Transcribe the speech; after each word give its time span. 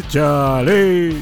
Échale. 0.00 1.14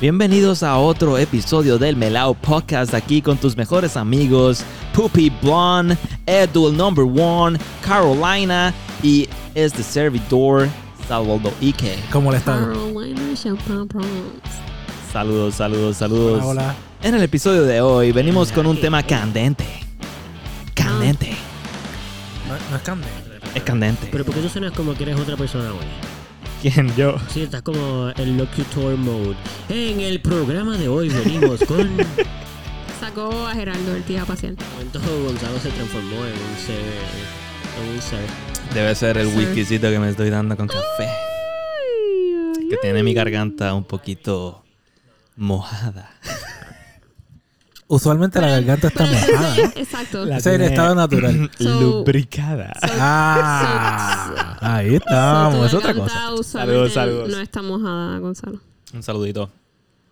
Bienvenidos 0.00 0.64
a 0.64 0.78
otro 0.78 1.16
episodio 1.16 1.78
del 1.78 1.94
Melao 1.94 2.34
Podcast 2.34 2.92
aquí 2.94 3.22
con 3.22 3.36
tus 3.36 3.56
mejores 3.56 3.96
amigos 3.96 4.64
Poopy 4.94 5.30
Blonde, 5.42 5.96
Edu 6.26 6.68
el 6.68 6.76
Number 6.76 7.04
One, 7.04 7.56
Carolina 7.86 8.74
y 9.00 9.28
este 9.54 9.84
servidor 9.84 10.68
Salvador 11.06 11.52
Ike. 11.60 11.98
¿Cómo 12.10 12.32
le 12.32 12.38
está? 12.38 12.54
Carolina. 12.54 13.20
Saludos, 15.12 15.54
saludos, 15.54 15.96
saludos. 15.96 16.42
Hola, 16.42 16.62
hola. 16.62 16.74
En 17.02 17.14
el 17.14 17.22
episodio 17.22 17.62
de 17.62 17.80
hoy 17.80 18.10
venimos 18.10 18.50
con 18.50 18.66
un 18.66 18.80
tema. 18.80 19.04
Candente. 19.04 19.79
No, 22.70 22.76
es 22.76 22.82
candente. 22.82 23.38
Es 23.54 23.62
candente. 23.64 24.08
Pero 24.12 24.24
¿por 24.24 24.34
qué 24.34 24.40
tú 24.40 24.48
suenas 24.48 24.72
como 24.72 24.94
que 24.94 25.02
eres 25.02 25.18
otra 25.18 25.36
persona 25.36 25.72
hoy? 25.72 25.86
¿Quién? 26.62 26.94
Yo. 26.94 27.16
Sí, 27.28 27.42
estás 27.42 27.62
como 27.62 28.10
en 28.16 28.36
locutor 28.36 28.96
mode. 28.96 29.34
En 29.68 30.00
el 30.00 30.20
programa 30.20 30.76
de 30.76 30.88
hoy 30.88 31.08
venimos 31.08 31.64
con... 31.64 31.90
Sacó 33.00 33.46
a 33.46 33.54
Gerardo 33.54 33.96
el 33.96 34.02
tía 34.04 34.24
pacial. 34.24 34.56
momento 34.72 35.00
Gonzalo 35.00 35.58
se 35.58 35.70
transformó 35.70 36.16
en 36.26 36.32
un 36.32 36.56
ser... 36.64 36.84
En 37.82 37.94
un 37.94 38.02
ser. 38.02 38.20
Debe 38.74 38.94
ser 38.94 39.18
el 39.18 39.26
whiskycito 39.28 39.90
que 39.90 39.98
me 39.98 40.10
estoy 40.10 40.30
dando 40.30 40.56
con 40.56 40.68
café. 40.68 41.08
Que 42.68 42.76
tiene 42.76 43.02
mi 43.02 43.14
garganta 43.14 43.74
un 43.74 43.84
poquito 43.84 44.62
mojada. 45.34 46.10
Usualmente 47.92 48.40
la 48.40 48.46
garganta 48.48 48.86
está 48.86 49.04
mojada. 49.10 49.56
¿no? 49.56 49.62
Exacto. 49.74 50.24
La- 50.24 50.36
es 50.36 50.46
el 50.46 50.60
estado 50.62 50.94
natural. 50.94 51.50
So- 51.58 51.80
Lubricada. 51.80 52.72
Ah, 52.82 54.56
ahí 54.60 54.90
So, 54.90 54.96
estamos. 54.96 55.58
tu 55.58 55.64
Es 55.64 55.74
otra 55.74 55.94
cosa. 55.94 56.14
Saludos, 56.44 56.92
saludos. 56.92 57.28
No 57.30 57.40
está 57.40 57.62
mojada, 57.62 58.18
Gonzalo. 58.18 58.60
Un 58.94 59.02
saludito. 59.02 59.50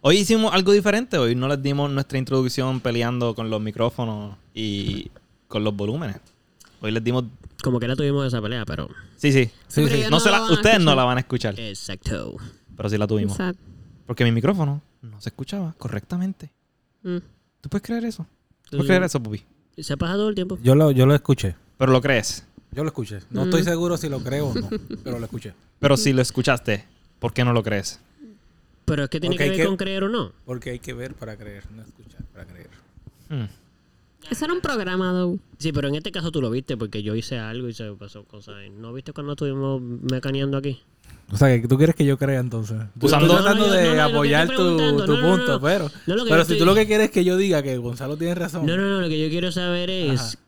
Hoy 0.01 0.19
hicimos 0.19 0.53
algo 0.53 0.73
diferente. 0.73 1.19
Hoy 1.19 1.35
no 1.37 1.47
les 1.49 1.63
dimos 1.63 1.89
nuestra 1.91 2.19
introducción 2.19 2.81
peleando 2.81 3.35
con 3.37 3.49
los 3.49 3.61
micrófonos 3.61 4.37
y 4.55 5.11
con 5.47 5.63
los 5.63 5.75
volúmenes. 5.77 6.17
Hoy 6.81 6.91
les 6.91 7.03
dimos. 7.05 7.25
Como 7.63 7.79
que 7.81 7.87
la 7.89 7.95
tuvimos 7.97 8.27
esa 8.27 8.41
pelea, 8.43 8.65
pero... 8.65 8.89
Sí, 9.17 9.33
sí. 9.33 9.51
Sí, 9.69 9.87
sí. 9.89 10.01
No 10.05 10.11
no 10.11 10.21
se 10.21 10.31
la 10.31 10.43
ustedes 10.43 10.65
no 10.65 10.91
escuchar. 10.91 10.97
la 10.97 11.05
van 11.05 11.17
a 11.17 11.21
escuchar. 11.21 11.59
Exacto. 11.61 12.37
Pero 12.77 12.89
sí 12.89 12.99
la 12.99 13.07
tuvimos. 13.07 13.33
Exacto. 13.33 13.63
Porque 14.07 14.25
mi 14.25 14.33
micrófono 14.33 14.81
no 15.03 15.21
se 15.21 15.29
escuchaba 15.29 15.75
correctamente. 15.79 16.51
Mm. 17.03 17.19
¿Tú 17.61 17.69
puedes 17.69 17.85
creer 17.87 18.05
eso? 18.05 18.27
¿Tú 18.71 18.77
puedes 18.79 18.87
creer 18.87 19.03
eso, 19.03 19.23
Pupi? 19.23 19.43
Se 19.79 19.93
ha 19.93 19.97
pasado 19.97 20.19
todo 20.21 20.29
el 20.29 20.35
tiempo. 20.35 20.59
Yo 20.63 20.75
lo, 20.75 20.91
yo 20.91 21.07
lo 21.07 21.15
escuché. 21.15 21.55
Pero 21.79 21.93
lo 21.93 22.01
crees. 22.01 22.45
Yo 22.73 22.83
lo 22.83 22.89
escuché. 22.89 23.21
No 23.31 23.43
Mm. 23.43 23.49
estoy 23.49 23.63
seguro 23.65 23.97
si 23.97 24.09
lo 24.09 24.21
creo 24.21 24.49
o 24.49 24.55
no, 24.55 24.69
pero 25.05 25.19
lo 25.19 25.25
escuché. 25.25 25.55
Pero 25.79 25.97
si 25.97 26.13
lo 26.13 26.21
escuchaste, 26.23 26.85
¿por 27.19 27.33
qué 27.33 27.45
no 27.45 27.53
lo 27.53 27.63
crees? 27.63 28.01
Pero 28.85 29.05
es 29.05 29.11
que 29.11 29.21
tiene 29.21 29.37
que 29.37 29.49
ver 29.51 29.67
con 29.67 29.77
creer 29.77 30.05
o 30.05 30.09
no. 30.09 30.33
Porque 30.45 30.71
hay 30.71 30.79
que 30.79 30.93
ver 30.95 31.15
para 31.15 31.37
creer, 31.37 31.65
no 31.75 31.83
escuchar 31.83 32.23
para 32.33 32.45
creer. 32.47 32.71
Hmm. 33.29 33.45
Eso 34.31 34.45
era 34.45 34.55
un 34.55 34.61
programa, 34.61 35.13
though. 35.13 35.39
Sí, 35.59 35.73
pero 35.73 35.89
en 35.89 35.95
este 35.95 36.11
caso 36.11 36.31
tú 36.33 36.41
lo 36.43 36.51
viste 36.51 36.77
porque 36.77 37.03
yo 37.03 37.15
hice 37.15 37.39
algo 37.39 37.69
y 37.69 37.75
se 37.75 37.91
pasó 37.93 38.25
cosas. 38.25 38.57
¿No 38.73 38.93
viste 38.93 39.13
cuando 39.13 39.33
estuvimos 39.33 39.81
mecaneando 39.81 40.57
aquí? 40.59 40.81
O 41.31 41.37
sea, 41.37 41.61
que 41.61 41.69
tú 41.69 41.77
quieres 41.77 41.95
que 41.95 42.05
yo 42.07 42.17
crea 42.17 42.41
entonces. 42.41 42.77
Usando- 43.01 43.29
tratando 43.35 43.67
No, 43.67 43.75
no, 43.75 43.75
yo- 43.75 43.93
de 43.95 44.01
apoyar 44.01 44.49
tu, 44.49 44.57
punto, 44.57 45.07
no. 45.53 45.61
pero. 45.61 45.91
Pero 46.07 46.25
si 46.27 46.33
estoy- 46.41 46.59
tú 46.59 46.65
lo 46.65 46.75
que 46.75 46.87
quieres 46.87 47.07
es 47.07 47.11
que 47.13 47.25
yo 47.25 47.37
diga 47.37 47.63
que 47.63 47.77
Gonzalo 47.77 48.17
tiene 48.17 48.35
razón. 48.35 48.65
No, 48.67 48.77
no, 48.77 48.83
no, 48.89 49.01
lo 49.01 49.09
que 49.09 49.21
yo 49.23 49.29
quiero 49.29 49.53
saber 49.53 49.91
es 49.91 50.21
Ajá. 50.21 50.39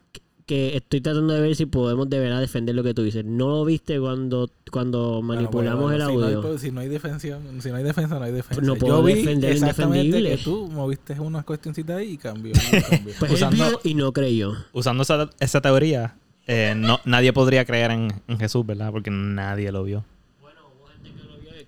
que 0.47 0.77
estoy 0.77 1.01
tratando 1.03 1.35
de 1.35 1.41
ver 1.43 1.55
si 1.55 1.67
podemos 1.67 2.09
de 2.09 2.19
verdad 2.19 2.41
defender 2.41 2.75
lo 2.75 2.83
que 2.83 2.95
tú 2.95 3.03
dices. 3.03 3.25
¿No 3.27 3.49
lo 3.51 3.65
viste 3.67 4.01
cuando, 4.01 4.51
cuando 4.73 5.21
Bueno, 5.23 5.23
manipulamos 5.23 5.83
bueno, 5.83 5.97
el 5.97 6.11
si 6.11 6.17
no 6.17 6.27
hay- 6.27 6.35
audio? 6.35 6.59
si 6.59 6.71
no 6.73 6.81
hay 6.81 6.89
defensa, 6.89 7.19
si 7.61 7.69
no 7.71 7.77
hay 7.77 7.85
defensa, 7.85 8.19
no 8.19 8.25
hay 8.25 8.33
defensa. 8.33 8.63
No 8.63 8.75
puedo 8.77 8.97
yo 9.01 9.03
vi 9.05 9.15
defender 9.15 9.53
exactamente 9.53 10.07
indefendible. 10.07 10.37
que 10.39 10.43
tú 10.45 10.67
moviste 10.73 11.21
unas 11.21 11.45
cuestioncitas 11.45 11.99
ahí 11.99 12.13
y 12.13 12.17
cambió. 12.17 12.53
Pues 13.21 13.33
Usando- 13.33 13.65
él 13.65 13.71
vio 13.71 13.81
y 13.85 13.95
no 13.95 14.13
creyó. 14.13 14.55
Usando 14.73 15.03
esa, 15.03 15.29
esa 15.41 15.61
teoría, 15.61 16.17
eh, 16.47 16.73
no, 16.75 16.99
nadie 17.05 17.33
podría 17.35 17.65
creer 17.67 17.91
en, 17.93 18.09
en 18.27 18.39
Jesús, 18.39 18.65
¿verdad? 18.67 18.91
Porque 18.91 19.11
nadie 19.11 19.71
lo 19.71 19.85
vio. 19.85 20.05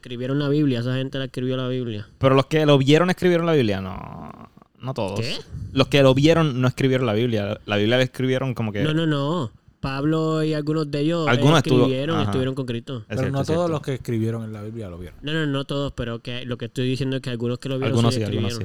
Escribieron 0.02 0.40
la 0.40 0.48
Biblia, 0.48 0.80
esa 0.80 0.96
gente 0.96 1.16
la 1.18 1.26
escribió 1.26 1.56
la 1.56 1.68
Biblia. 1.68 2.08
Pero 2.18 2.34
los 2.34 2.46
que 2.46 2.66
lo 2.66 2.76
vieron 2.76 3.08
escribieron 3.08 3.46
la 3.46 3.52
Biblia, 3.52 3.80
no. 3.80 4.50
No 4.80 4.94
todos. 4.94 5.20
¿Qué? 5.20 5.36
Los 5.72 5.86
que 5.86 6.02
lo 6.02 6.12
vieron 6.12 6.60
no 6.60 6.66
escribieron 6.66 7.06
la 7.06 7.12
Biblia. 7.12 7.60
La 7.66 7.76
Biblia 7.76 7.98
la 7.98 8.02
escribieron 8.02 8.52
como 8.52 8.72
que. 8.72 8.82
No, 8.82 8.92
no, 8.92 9.06
no. 9.06 9.52
Pablo 9.78 10.42
y 10.42 10.54
algunos 10.54 10.90
de 10.90 11.00
ellos 11.00 11.28
Algunos 11.28 11.58
eh, 11.58 11.62
estuvo- 11.64 11.82
escribieron, 11.82 12.20
estuvieron 12.20 12.54
con 12.56 12.66
Cristo. 12.66 12.98
Es 12.98 13.04
pero 13.08 13.20
cierto, 13.20 13.38
no 13.38 13.44
todos 13.44 13.70
los 13.70 13.80
que 13.80 13.94
escribieron 13.94 14.42
en 14.42 14.52
la 14.52 14.62
Biblia 14.62 14.88
lo 14.88 14.98
vieron. 14.98 15.18
No, 15.22 15.32
no, 15.32 15.46
no 15.46 15.64
todos, 15.64 15.92
pero 15.92 16.18
que 16.20 16.44
lo 16.46 16.58
que 16.58 16.64
estoy 16.64 16.88
diciendo 16.88 17.14
es 17.16 17.22
que 17.22 17.30
algunos 17.30 17.60
que 17.60 17.68
lo 17.68 17.76
vieron 17.78 17.90
Algunos 17.92 18.12
sí 18.14 18.20
sí, 18.20 18.26
algunos 18.26 18.56
sí. 18.56 18.64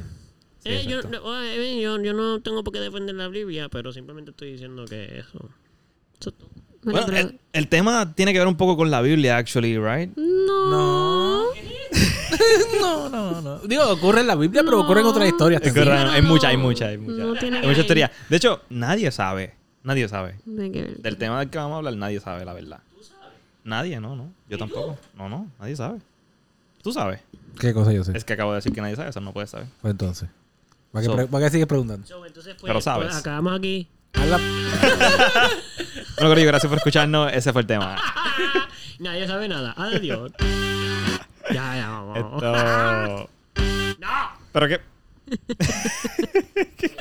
Eh, 0.66 0.86
yo, 0.90 1.02
no, 1.03 1.44
eh, 1.44 1.80
yo, 1.81 2.02
yo 2.02 2.14
no 2.14 2.42
tengo 2.42 2.64
por 2.64 2.74
qué 2.74 2.80
defender 2.80 3.14
la 3.16 3.28
Biblia, 3.28 3.70
pero 3.70 3.92
simplemente 3.94 4.31
estoy 4.31 4.53
diciendo 4.53 4.86
que 4.86 5.20
eso. 5.20 5.50
eso 6.20 6.30
es 6.31 6.36
todo. 6.36 6.50
Bueno, 6.84 7.02
Bueno, 7.02 7.06
pero- 7.08 7.18
el, 7.30 7.40
el 7.53 7.68
tema 7.68 8.14
tiene 8.14 8.31
que 8.31 8.40
ver 8.40 8.47
un 8.47 8.56
poco 8.58 8.78
con 8.78 8.90
la 8.92 9.02
Biblia, 9.02 9.38
actually, 9.38 9.78
right? 9.78 10.16
No. 10.16 10.70
No, 10.70 11.27
no, 12.81 13.41
no. 13.41 13.59
Digo, 13.59 13.84
ocurre 13.90 14.22
en 14.22 14.28
la 14.28 14.35
Biblia, 14.35 14.63
pero 14.63 14.81
ocurre 14.81 15.02
en 15.02 15.08
otras 15.08 15.28
historias. 15.28 15.62
Es 15.62 15.74
también. 15.74 15.97
que 15.97 16.03
no, 16.06 16.12
hay 16.12 16.22
no. 16.22 16.28
muchas, 16.28 16.50
hay 16.52 16.58
muchas, 16.58 16.90
hay 16.90 16.97
muchas. 16.97 17.18
No 17.25 17.34
tiene 17.35 17.58
hay 17.59 17.68
muchas 17.68 17.85
teorías. 17.85 18.12
De 18.30 18.38
hecho, 18.38 18.62
nadie 18.69 19.12
sabe. 19.12 19.56
Nadie 19.84 20.08
sabe. 20.09 20.35
Que 20.46 20.69
ver. 20.81 20.97
Del 20.97 21.18
tema 21.18 21.40
del 21.40 21.50
que 21.50 21.58
vamos 21.58 21.75
a 21.75 21.78
hablar, 21.78 21.96
nadie 21.96 22.19
sabe 22.19 22.44
la 22.46 22.53
verdad. 22.53 22.80
Nadie, 23.63 24.00
no, 24.00 24.16
no. 24.16 24.31
Yo 24.50 24.58
tampoco. 24.58 24.97
No, 25.18 25.30
no, 25.30 25.47
nadie 25.59 25.75
sabe. 25.75 26.00
¿Tú 26.81 26.91
sabes? 26.94 27.19
¿Qué 27.59 27.74
cosa 27.74 27.91
yo 27.91 28.03
sé? 28.03 28.16
Es 28.18 28.24
que 28.24 28.34
acabo 28.34 28.52
de 28.52 28.58
decir 28.58 28.72
que 28.74 28.81
nadie 28.81 28.96
sabe, 28.96 29.09
eso 29.09 29.19
no 29.22 29.34
puedes 29.34 29.50
saber. 29.50 29.68
Pues 29.81 29.91
entonces. 29.91 30.29
¿Para 30.91 31.02
qué, 31.03 31.06
So- 31.08 31.16
pre- 31.16 31.28
para 31.28 31.46
qué 31.46 31.52
sigues 31.52 31.68
preguntando? 31.68 32.06
So, 32.08 32.25
entonces 32.25 32.56
fue, 32.58 32.68
Pero 32.68 32.81
sabes. 32.81 33.08
pues, 33.08 33.18
acabamos 33.18 33.58
aquí. 33.58 33.88
Hazla- 34.14 34.40
Bueno, 36.16 36.29
Corillo, 36.31 36.47
gracias 36.47 36.69
por 36.69 36.78
escucharnos. 36.78 37.31
Ese 37.34 37.52
fue 37.53 37.62
el 37.62 37.68
tema. 37.68 37.96
Nadie 39.00 39.28
sabe 39.28 39.47
nada. 39.47 39.74
Adiós. 39.78 40.31
Ya, 41.53 41.75
ya, 41.75 41.90
vamos. 41.90 42.18
Esto... 42.18 43.30
¡No! 44.00 44.08
¿Pero 44.52 44.68
qué? 44.68 44.80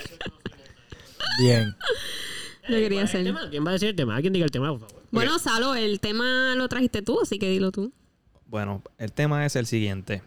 Bien. 1.38 1.76
Quería 2.66 2.88
¿Cuál 2.88 2.92
es 2.92 2.98
el 2.98 2.98
hacer. 3.04 3.24
tema? 3.24 3.50
¿Quién 3.50 3.64
va 3.64 3.70
a 3.70 3.72
decir 3.74 3.88
el 3.90 3.96
tema? 3.96 4.16
Alguien 4.16 4.32
diga 4.32 4.44
el 4.44 4.50
tema, 4.50 4.70
por 4.70 4.80
favor. 4.88 5.02
Bueno, 5.10 5.38
Salo, 5.38 5.74
el 5.74 6.00
tema 6.00 6.54
lo 6.56 6.68
trajiste 6.68 7.02
tú, 7.02 7.20
así 7.20 7.38
que 7.38 7.48
dilo 7.48 7.70
tú. 7.70 7.92
Bueno, 8.46 8.82
el 8.98 9.12
tema 9.12 9.44
es 9.46 9.56
el 9.56 9.66
siguiente. 9.66 10.22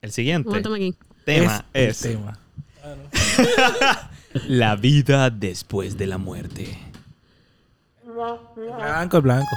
El 0.00 0.12
siguiente 0.12 0.50
aquí. 0.56 0.94
tema 1.24 1.64
el 1.72 1.88
es, 1.90 2.00
tema. 2.00 2.38
la 4.48 4.76
vida 4.76 5.30
después 5.30 5.96
de 5.96 6.06
la 6.06 6.18
muerte. 6.18 6.78
Blanco, 8.04 9.16
el 9.18 9.22
blanco. 9.22 9.56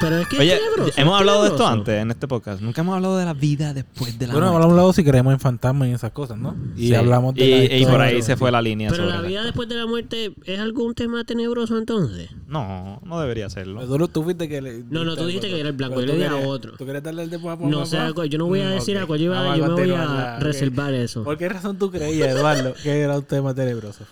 Pero 0.00 0.16
es 0.18 0.26
que 0.28 0.36
es 0.36 0.40
Oye, 0.40 0.56
tenebroso, 0.56 0.92
hemos 1.00 1.14
es 1.14 1.20
hablado 1.20 1.42
de 1.42 1.48
esto 1.50 1.66
antes 1.66 1.94
en 2.02 2.10
este 2.10 2.26
podcast. 2.26 2.62
Nunca 2.62 2.80
hemos 2.80 2.96
hablado 2.96 3.18
de 3.18 3.24
la 3.26 3.34
vida 3.34 3.74
después 3.74 4.18
de 4.18 4.26
la 4.26 4.32
Bueno, 4.32 4.50
muerte. 4.52 4.68
hablamos 4.70 4.96
si 4.96 5.04
creemos 5.04 5.32
en 5.34 5.40
fantasmas 5.40 5.88
y 5.88 5.92
esas 5.92 6.12
cosas, 6.12 6.38
¿no? 6.38 6.56
Y 6.76 6.88
Sí. 6.88 6.94
hablamos 6.94 7.34
de 7.34 7.44
y, 7.44 7.68
la 7.68 7.76
y 7.76 7.86
por 7.86 8.00
ahí 8.00 8.14
de- 8.16 8.22
se 8.22 8.36
fue 8.36 8.50
la 8.50 8.62
línea 8.62 8.88
Pero 8.90 9.02
sobre 9.04 9.16
la 9.16 9.22
la- 9.22 9.28
vida 9.28 9.44
después 9.44 9.68
de 9.68 9.74
la 9.74 9.86
muerte 9.86 10.32
es 10.44 10.58
algún 10.58 10.94
tema 10.94 11.22
tenebroso 11.24 11.76
entonces. 11.76 12.30
No, 12.48 13.00
no 13.04 13.20
debería 13.20 13.50
serlo. 13.50 13.86
Tú, 13.86 14.08
tú 14.08 14.22
fuiste 14.22 14.48
que 14.48 14.62
le... 14.62 14.84
No, 14.88 15.04
no, 15.04 15.14
tú 15.16 15.26
dijiste 15.26 15.48
que 15.48 15.60
era 15.60 15.68
el 15.68 15.76
blanco, 15.76 15.96
Pero 15.96 16.06
yo 16.14 16.18
le 16.18 16.28
di 16.28 16.34
a 16.44 16.48
otro. 16.48 16.72
¿Tú 16.78 16.84
quieres 16.84 17.02
darle 17.02 17.22
el 17.24 17.30
de 17.30 17.38
papá? 17.38 17.64
No 17.66 17.84
sé, 17.84 17.98
yo 18.30 18.38
no 18.38 18.46
voy 18.46 18.60
a 18.60 18.70
decir 18.70 18.96
a 18.98 19.06
cuál 19.06 19.18
yo 19.18 19.26
iba 19.26 19.38
a 19.38 19.42
dar, 19.42 19.58
yo 19.58 19.66
me 19.68 19.74
voy 19.74 19.90
a 19.92 20.38
reservar 20.38 20.94
eso. 20.94 21.24
¿Por 21.24 21.36
qué 21.36 21.48
razón 21.48 21.76
tú 21.78 21.90
creías, 21.90 22.28
Eduardo, 22.28 22.74
que 22.82 23.00
era 23.00 23.18
un 23.18 23.24
tema 23.24 23.54
tenebroso? 23.54 24.04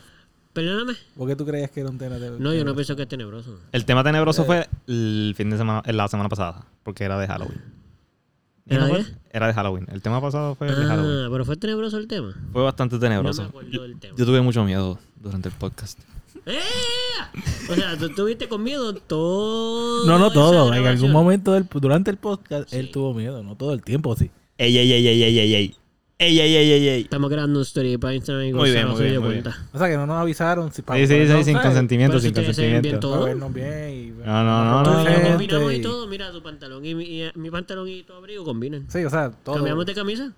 Perdóname. 0.58 0.98
¿Por 1.16 1.28
qué 1.28 1.36
tú 1.36 1.46
creías 1.46 1.70
que 1.70 1.80
era 1.80 1.88
un 1.90 1.98
tema 1.98 2.16
tenebroso? 2.16 2.42
No, 2.42 2.52
yo 2.52 2.64
no 2.64 2.74
pienso 2.74 2.96
que 2.96 3.02
es 3.02 3.08
tenebroso. 3.08 3.60
El 3.70 3.84
tema 3.84 4.02
tenebroso 4.02 4.44
fue 4.44 4.66
el 4.88 5.34
fin 5.36 5.50
de 5.50 5.56
semana, 5.56 5.82
la 5.86 6.08
semana 6.08 6.28
pasada, 6.28 6.66
porque 6.82 7.04
era 7.04 7.16
de 7.18 7.26
Halloween. 7.28 7.62
¿Era 8.66 8.80
¿No 8.80 8.94
de 8.94 9.04
fue? 9.04 9.14
Era 9.32 9.46
de 9.46 9.54
Halloween. 9.54 9.86
El 9.92 10.02
tema 10.02 10.20
pasado 10.20 10.54
fue 10.56 10.66
de 10.66 10.74
Halloween. 10.84 11.24
Ah, 11.26 11.28
pero 11.30 11.44
fue 11.44 11.56
tenebroso 11.56 11.96
el 11.96 12.08
tema. 12.08 12.34
Fue 12.52 12.62
bastante 12.62 12.98
tenebroso. 12.98 13.42
No 13.42 13.48
me 13.48 13.50
acuerdo 13.50 13.70
yo, 13.70 13.82
del 13.82 13.98
tema. 14.00 14.14
yo 14.18 14.26
tuve 14.26 14.40
mucho 14.40 14.64
miedo 14.64 14.98
durante 15.20 15.48
el 15.48 15.54
podcast. 15.54 15.98
¡Eh! 16.44 16.58
O 17.70 17.74
sea, 17.74 17.96
tú 17.96 18.06
estuviste 18.06 18.48
con 18.48 18.62
miedo 18.62 18.94
todo. 18.94 20.06
No, 20.06 20.18
no 20.18 20.26
esa 20.26 20.34
todo. 20.34 20.64
En 20.74 20.82
grabación. 20.82 20.88
algún 20.88 21.12
momento 21.12 21.52
del- 21.52 21.66
durante 21.72 22.10
el 22.10 22.16
podcast, 22.16 22.72
él 22.72 22.90
tuvo 22.90 23.14
miedo. 23.14 23.42
No 23.42 23.54
todo 23.56 23.72
el 23.72 23.82
tiempo, 23.82 24.14
sí. 24.16 24.30
Ey, 24.58 24.76
ey, 24.76 24.92
ey, 24.92 25.06
ey, 25.08 25.22
ey, 25.22 25.38
ey, 25.38 25.54
ey. 25.54 25.74
Ey, 26.20 26.40
ey, 26.40 26.56
ey, 26.56 26.72
ey, 26.72 26.88
ey. 26.88 27.00
Estamos 27.02 27.30
creando 27.30 27.60
un 27.60 27.62
story 27.62 27.96
para 27.96 28.12
Instagram 28.12 28.46
y 28.46 28.52
Muy 28.52 28.72
bien, 28.72 28.88
muy 28.88 29.00
bien, 29.02 29.20
muy 29.20 29.30
bien. 29.34 29.42
cuenta. 29.44 29.62
O 29.72 29.78
sea, 29.78 29.88
que 29.88 29.96
no 29.96 30.04
nos 30.04 30.16
avisaron. 30.20 30.72
Si 30.72 30.82
para 30.82 30.98
Sí, 30.98 31.06
sí, 31.06 31.14
sí, 31.28 31.44
sin 31.44 31.54
¿sabes? 31.54 31.62
consentimiento, 31.66 32.18
sin 32.18 32.34
consentimiento. 32.34 32.98
todo. 32.98 33.24
Bien. 33.50 33.90
Y, 33.90 34.26
No, 34.26 34.42
no, 34.42 34.64
no, 34.64 34.82
no, 34.82 35.04
no. 35.04 35.28
Combinamos 35.30 35.72
y 35.74 35.80
todo. 35.80 36.08
Mira, 36.08 36.32
tu 36.32 36.42
pantalón 36.42 36.84
y 36.84 36.96
mi, 36.96 37.04
y 37.04 37.30
mi 37.36 37.50
pantalón 37.52 37.88
y 37.88 38.02
tu 38.02 38.14
abrigo 38.14 38.44
combinan. 38.44 38.86
Sí, 38.90 39.04
o 39.04 39.10
sea, 39.10 39.30
todo. 39.30 39.54
¿Cambiamos 39.56 39.86
de 39.86 39.94
camisa? 39.94 40.32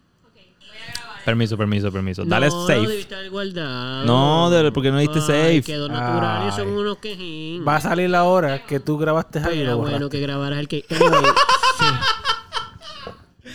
Permiso, 1.25 1.57
permiso, 1.57 1.91
permiso. 1.91 2.25
Dale 2.27 2.49
no, 2.49 2.67
safe. 2.67 2.83
No, 2.83 2.89
debiste 2.89 3.15
haber 3.15 3.31
guardado. 3.31 4.05
No, 4.05 4.51
de- 4.51 4.73
porque 4.73 4.91
no 4.91 4.99
diste 4.99 5.19
Ay, 5.21 5.23
safe. 5.27 5.63
Quedó 5.63 5.89
natural 5.89 6.49
y 6.49 6.53
son 6.53 6.69
unos 6.69 6.99
quejín. 6.99 7.67
Va 7.67 7.77
a 7.77 7.81
salir 7.81 8.11
la 8.11 8.25
hora 8.25 8.67
que 8.67 8.81
tú 8.81 8.99
grabaste 8.99 9.39
algo 9.39 9.65
lo 9.65 9.79
bueno 9.79 10.11
que 10.11 10.21
grabaras 10.21 10.59
el 10.59 10.69
que. 10.69 10.85
Anyway. 10.91 11.23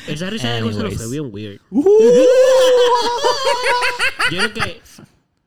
Esa 0.08 0.30
risa 0.30 0.54
de 0.54 0.62
Gonzalo 0.62 0.92
fue 0.92 1.10
bien 1.10 1.30
weird. 1.34 1.60
Yo 4.32 4.38
creo 4.40 4.54
que 4.54 4.82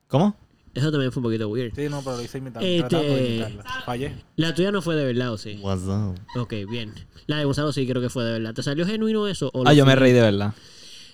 ¿Cómo? 0.07 0.35
eso 0.73 0.91
también 0.91 1.11
fue 1.11 1.19
un 1.21 1.23
poquito 1.25 1.47
weird. 1.49 1.73
Sí, 1.75 1.89
no, 1.89 2.01
pero 2.01 2.17
lo 2.17 2.23
hice 2.23 2.37
imitando. 2.37 2.65
Este- 2.67 2.79
Tratando 2.89 3.15
de 3.15 3.27
imitarla. 3.27 3.63
Fallé. 3.85 4.15
La 4.37 4.53
tuya 4.55 4.71
no 4.71 4.81
fue 4.81 4.95
de 4.95 5.05
verdad, 5.05 5.33
¿o 5.33 5.37
sí? 5.37 5.59
What's 5.61 5.83
up? 5.83 6.15
Ok, 6.39 6.53
bien. 6.69 6.93
La 7.27 7.37
de 7.37 7.45
Gonzalo 7.45 7.71
sí 7.73 7.85
creo 7.87 8.01
que 8.01 8.09
fue 8.09 8.23
de 8.23 8.33
verdad. 8.33 8.53
¿Te 8.53 8.63
salió 8.63 8.85
genuino 8.85 9.27
eso? 9.27 9.49
o 9.53 9.63
Ah, 9.67 9.73
yo 9.73 9.85
me 9.85 9.95
reí 9.95 10.13
de 10.13 10.21
verdad. 10.21 10.53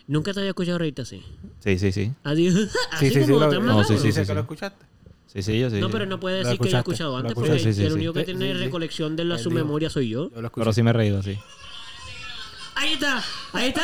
Nunca 0.07 0.33
te 0.33 0.39
había 0.41 0.49
escuchado 0.51 0.77
reírte 0.77 1.01
así. 1.01 1.23
Sí, 1.59 1.79
sí, 1.79 1.91
sí. 1.91 2.11
Así, 2.23 2.51
Sí, 2.51 2.67
así 2.91 3.09
sí, 3.09 3.23
sí. 3.25 3.31
como 3.31 3.39
Lo, 3.47 3.59
No, 3.61 3.83
sí, 3.83 3.97
sí, 3.97 4.07
dice 4.07 4.11
sí, 4.11 4.19
que 4.21 4.25
sí. 4.27 4.33
lo 4.33 4.39
escuchaste. 4.41 4.85
Sí, 5.27 5.41
sí, 5.41 5.59
yo 5.59 5.69
sí. 5.69 5.79
No, 5.81 5.89
pero 5.89 6.05
no 6.05 6.19
puede 6.19 6.37
decir 6.43 6.57
que 6.59 6.67
haya 6.67 6.79
escuchaste, 6.79 6.91
escuchado 6.91 7.17
antes 7.17 7.33
porque 7.33 7.59
Sí, 7.59 7.73
sí, 7.73 7.81
el 7.83 7.89
sí. 7.89 7.93
único 7.95 8.13
que 8.13 8.19
Sí, 8.21 8.25
tiene 8.27 8.51
sí, 8.53 8.57
sí. 8.59 8.63
recolección 8.65 9.15
de 9.15 9.25
la, 9.25 9.37
su 9.37 9.49
memoria 9.51 9.89
soy 9.89 10.09
yo. 10.09 10.29
Yo. 10.31 10.49
Pero 10.53 10.71
sí 10.73 10.83
me 10.83 10.91
he 10.91 10.93
reído, 10.93 11.21
sí. 11.23 11.37
Ahí 12.75 12.93
está, 12.93 13.23
ahí 13.53 13.67
está. 13.69 13.83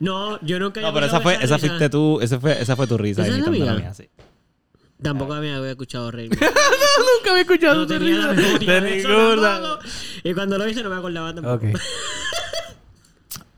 No, 0.00 0.40
yo 0.42 0.58
nunca 0.60 0.80
No, 0.80 0.92
pero 0.94 1.06
esa 1.06 1.16
escuchado 1.18 1.22
fue, 1.22 1.44
esa 1.44 1.56
risa. 1.56 1.66
fuiste 1.68 1.90
tú, 1.90 2.20
esa 2.20 2.38
fue, 2.40 2.62
esa 2.62 2.76
fue 2.76 2.86
tu 2.86 2.96
risa 2.98 3.22
¿Esa 3.22 3.32
es 3.32 3.38
la 3.38 3.44
la 3.46 3.50
mía? 3.50 3.74
mía, 3.74 3.94
sí. 3.94 4.08
Tampoco 5.02 5.34
me 5.36 5.52
había 5.54 5.70
escuchado 5.70 6.10
reír. 6.10 6.30
Nunca 6.40 7.30
había 7.30 7.42
escuchado 7.42 7.84
No 7.86 7.92
la 7.94 7.98
memoria 8.34 8.80
de 8.80 8.96
ninguna. 8.96 9.42
tampoco. 9.60 9.78
Y 10.24 10.34
cuando 10.34 10.58
lo 10.58 10.68
hice 10.68 10.82
no 10.82 10.90
me 10.90 10.96
acordaba 10.96 11.34
tampoco. 11.34 11.66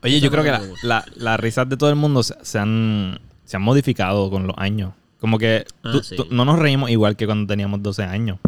Oye, 0.03 0.19
yo 0.19 0.31
creo 0.31 0.43
que 0.43 0.51
la- 0.51 0.59
tampoco. 0.59 0.79
la- 0.83 1.05
las 1.15 1.39
risas 1.39 1.69
de 1.69 1.77
todo 1.77 1.89
el 1.89 1.95
mundo 1.95 2.23
se, 2.23 2.35
se 2.43 2.57
han, 2.59 3.19
se 3.45 3.55
han 3.57 3.61
modificado 3.63 4.29
con 4.31 4.47
los 4.47 4.55
años. 4.57 4.93
Como 5.19 5.37
que 5.37 5.65
Ah, 5.83 5.91
tú- 5.91 6.01
sí. 6.03 6.15
tú- 6.15 6.27
no 6.31 6.43
nos 6.45 6.57
reímos 6.57 6.89
igual 6.89 7.15
que 7.15 7.27
cuando 7.27 7.47
teníamos 7.47 7.83
12 7.83 8.03
años. 8.03 8.39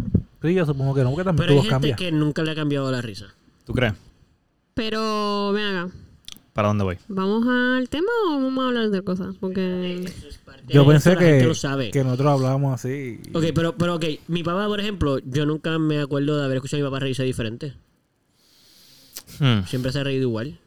Sí, 0.42 0.52
yo 0.52 0.66
supongo 0.66 0.94
que 0.94 1.02
no, 1.02 1.10
porque 1.10 1.24
también 1.24 1.46
Pero 1.48 1.52
hay 1.54 1.58
gente 1.60 1.70
cambia. 1.70 1.96
que 1.96 2.10
nunca 2.12 2.42
le 2.42 2.50
ha 2.50 2.54
cambiado 2.56 2.90
la 2.90 3.00
risa. 3.00 3.26
¿Tú 3.64 3.72
crees? 3.72 3.94
Pero, 4.74 5.52
ven 5.52 5.76
acá. 5.76 5.92
¿Para 6.54 6.68
dónde 6.68 6.84
voy? 6.84 6.96
¿Vamos 7.08 7.46
al 7.46 7.88
tema 7.90 8.08
o 8.28 8.40
vamos 8.40 8.64
a 8.64 8.68
hablar 8.68 8.88
de 8.90 9.02
cosas? 9.02 9.34
Porque... 9.38 10.04
Yo 10.68 10.86
pensé 10.86 11.16
que, 11.16 11.42
lo 11.44 11.54
sabe. 11.54 11.90
que 11.90 12.02
nosotros 12.04 12.28
hablábamos 12.32 12.72
así. 12.74 13.20
y- 13.22 13.36
Ok, 13.36 13.44
pero, 13.54 13.76
pero 13.76 13.96
ok, 13.96 14.04
mi 14.28 14.42
papá, 14.42 14.66
por 14.68 14.80
ejemplo, 14.80 15.18
yo 15.18 15.44
nunca 15.46 15.78
me 15.78 16.00
acuerdo 16.00 16.38
de 16.38 16.44
haber 16.44 16.56
escuchado 16.58 16.80
a 16.82 16.84
mi 16.84 16.90
papá 16.90 17.00
reírse 17.00 17.22
diferente. 17.24 17.74
Hmm, 19.40 19.64
Siempre 19.66 19.90
se 19.92 19.98
ha 20.00 20.04
reído 20.04 20.22
igual. 20.22 20.58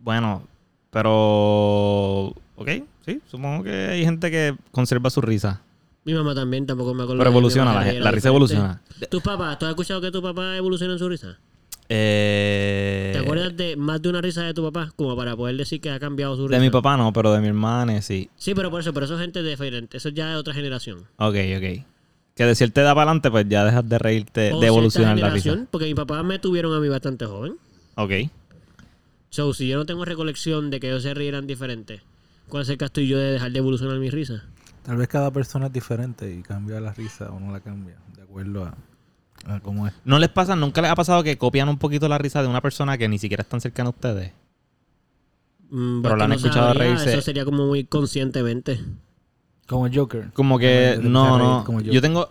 Bueno, 0.00 0.44
pero... 0.90 2.32
Ok, 2.56 2.68
sí, 3.04 3.20
supongo 3.30 3.64
que 3.64 3.70
hay 3.72 4.04
gente 4.04 4.30
que 4.30 4.54
conserva 4.70 5.10
su 5.10 5.20
risa. 5.20 5.60
Mi 6.04 6.14
mamá 6.14 6.34
también, 6.34 6.66
tampoco 6.66 6.94
me 6.94 7.02
acuerdo. 7.02 7.18
Pero 7.18 7.30
evoluciona, 7.30 7.72
la, 7.74 7.80
la 7.80 7.84
risa 7.84 7.98
diferente. 7.98 8.28
evoluciona. 8.28 8.80
¿Tus 9.10 9.22
papás? 9.22 9.58
¿Tú 9.58 9.66
has 9.66 9.70
escuchado 9.70 10.00
que 10.00 10.10
tu 10.10 10.22
papá 10.22 10.56
evoluciona 10.56 10.92
en 10.94 10.98
su 10.98 11.08
risa? 11.08 11.38
Eh, 11.92 13.10
¿Te 13.12 13.18
acuerdas 13.18 13.56
de 13.56 13.74
más 13.76 14.00
de 14.00 14.08
una 14.10 14.20
risa 14.20 14.44
de 14.44 14.54
tu 14.54 14.62
papá? 14.62 14.92
Como 14.94 15.16
para 15.16 15.36
poder 15.36 15.56
decir 15.56 15.80
que 15.80 15.90
ha 15.90 15.98
cambiado 15.98 16.36
su 16.36 16.46
risa. 16.46 16.60
De 16.60 16.64
mi 16.64 16.70
papá 16.70 16.96
no, 16.96 17.12
pero 17.12 17.32
de 17.32 17.40
mi 17.40 17.48
hermana 17.48 18.00
sí. 18.00 18.30
Sí, 18.36 18.54
pero 18.54 18.70
por 18.70 18.80
eso, 18.80 18.94
pero 18.94 19.06
eso 19.06 19.16
es 19.16 19.20
gente 19.20 19.42
diferente. 19.42 19.96
Eso 19.96 20.08
ya 20.10 20.30
es 20.30 20.36
otra 20.36 20.54
generación. 20.54 21.00
Ok, 21.16 21.34
ok. 21.56 21.84
Que 22.36 22.44
de 22.44 22.54
cierta 22.54 22.82
edad 22.82 22.94
para 22.94 23.10
adelante, 23.10 23.28
pues 23.32 23.44
ya 23.48 23.64
dejas 23.64 23.88
de 23.88 23.98
reírte, 23.98 24.52
O 24.52 24.60
de 24.60 24.68
evolucionar 24.68 25.18
la 25.18 25.30
risa. 25.30 25.66
Porque 25.68 25.86
mi 25.86 25.94
papá 25.94 26.22
me 26.22 26.38
tuvieron 26.38 26.72
a 26.72 26.78
mí 26.78 26.88
bastante 26.88 27.26
joven. 27.26 27.56
Ok. 27.96 28.12
So, 29.30 29.52
si 29.52 29.66
yo 29.66 29.76
no 29.76 29.84
tengo 29.84 30.04
recolección 30.04 30.70
de 30.70 30.78
que 30.78 30.90
ellos 30.90 31.02
se 31.02 31.12
rieran 31.12 31.48
diferente, 31.48 32.02
¿cuál 32.48 32.62
es 32.62 32.68
el 32.68 32.78
caso 32.78 33.00
yo 33.00 33.18
de 33.18 33.32
dejar 33.32 33.50
de 33.50 33.58
evolucionar 33.58 33.98
mi 33.98 34.10
risa? 34.10 34.44
Tal 34.84 34.96
vez 34.96 35.08
cada 35.08 35.32
persona 35.32 35.66
es 35.66 35.72
diferente 35.72 36.32
y 36.32 36.42
cambia 36.42 36.80
la 36.80 36.92
risa 36.92 37.30
o 37.30 37.40
no 37.40 37.52
la 37.52 37.60
cambia, 37.60 37.96
de 38.14 38.22
acuerdo 38.22 38.64
a, 38.64 38.76
a 39.46 39.60
cómo 39.60 39.86
es. 39.86 39.94
¿No 40.04 40.18
les 40.18 40.28
pasa, 40.28 40.54
nunca 40.56 40.80
les 40.82 40.90
ha 40.90 40.94
pasado 40.94 41.22
que 41.22 41.36
copian 41.38 41.68
un 41.68 41.78
poquito 41.78 42.08
la 42.08 42.18
risa 42.18 42.42
de 42.42 42.48
una 42.48 42.60
persona 42.60 42.96
que 42.98 43.08
ni 43.08 43.18
siquiera 43.18 43.42
es 43.42 43.48
tan 43.48 43.60
cercana 43.60 43.88
a 43.88 43.90
ustedes? 43.90 44.32
Mm, 45.70 46.02
Pero 46.02 46.16
la 46.16 46.24
han 46.24 46.30
no 46.30 46.36
escuchado 46.36 46.66
sabría, 46.68 46.84
reírse. 46.84 47.12
Eso 47.12 47.22
sería 47.22 47.44
como 47.44 47.66
muy 47.66 47.84
conscientemente. 47.84 48.80
Como 49.68 49.88
Joker. 49.92 50.30
Como 50.32 50.58
que, 50.58 50.94
Como 50.96 51.08
no, 51.08 51.38
no. 51.38 51.64
como 51.64 51.80
yo. 51.80 52.00
Tengo, 52.00 52.28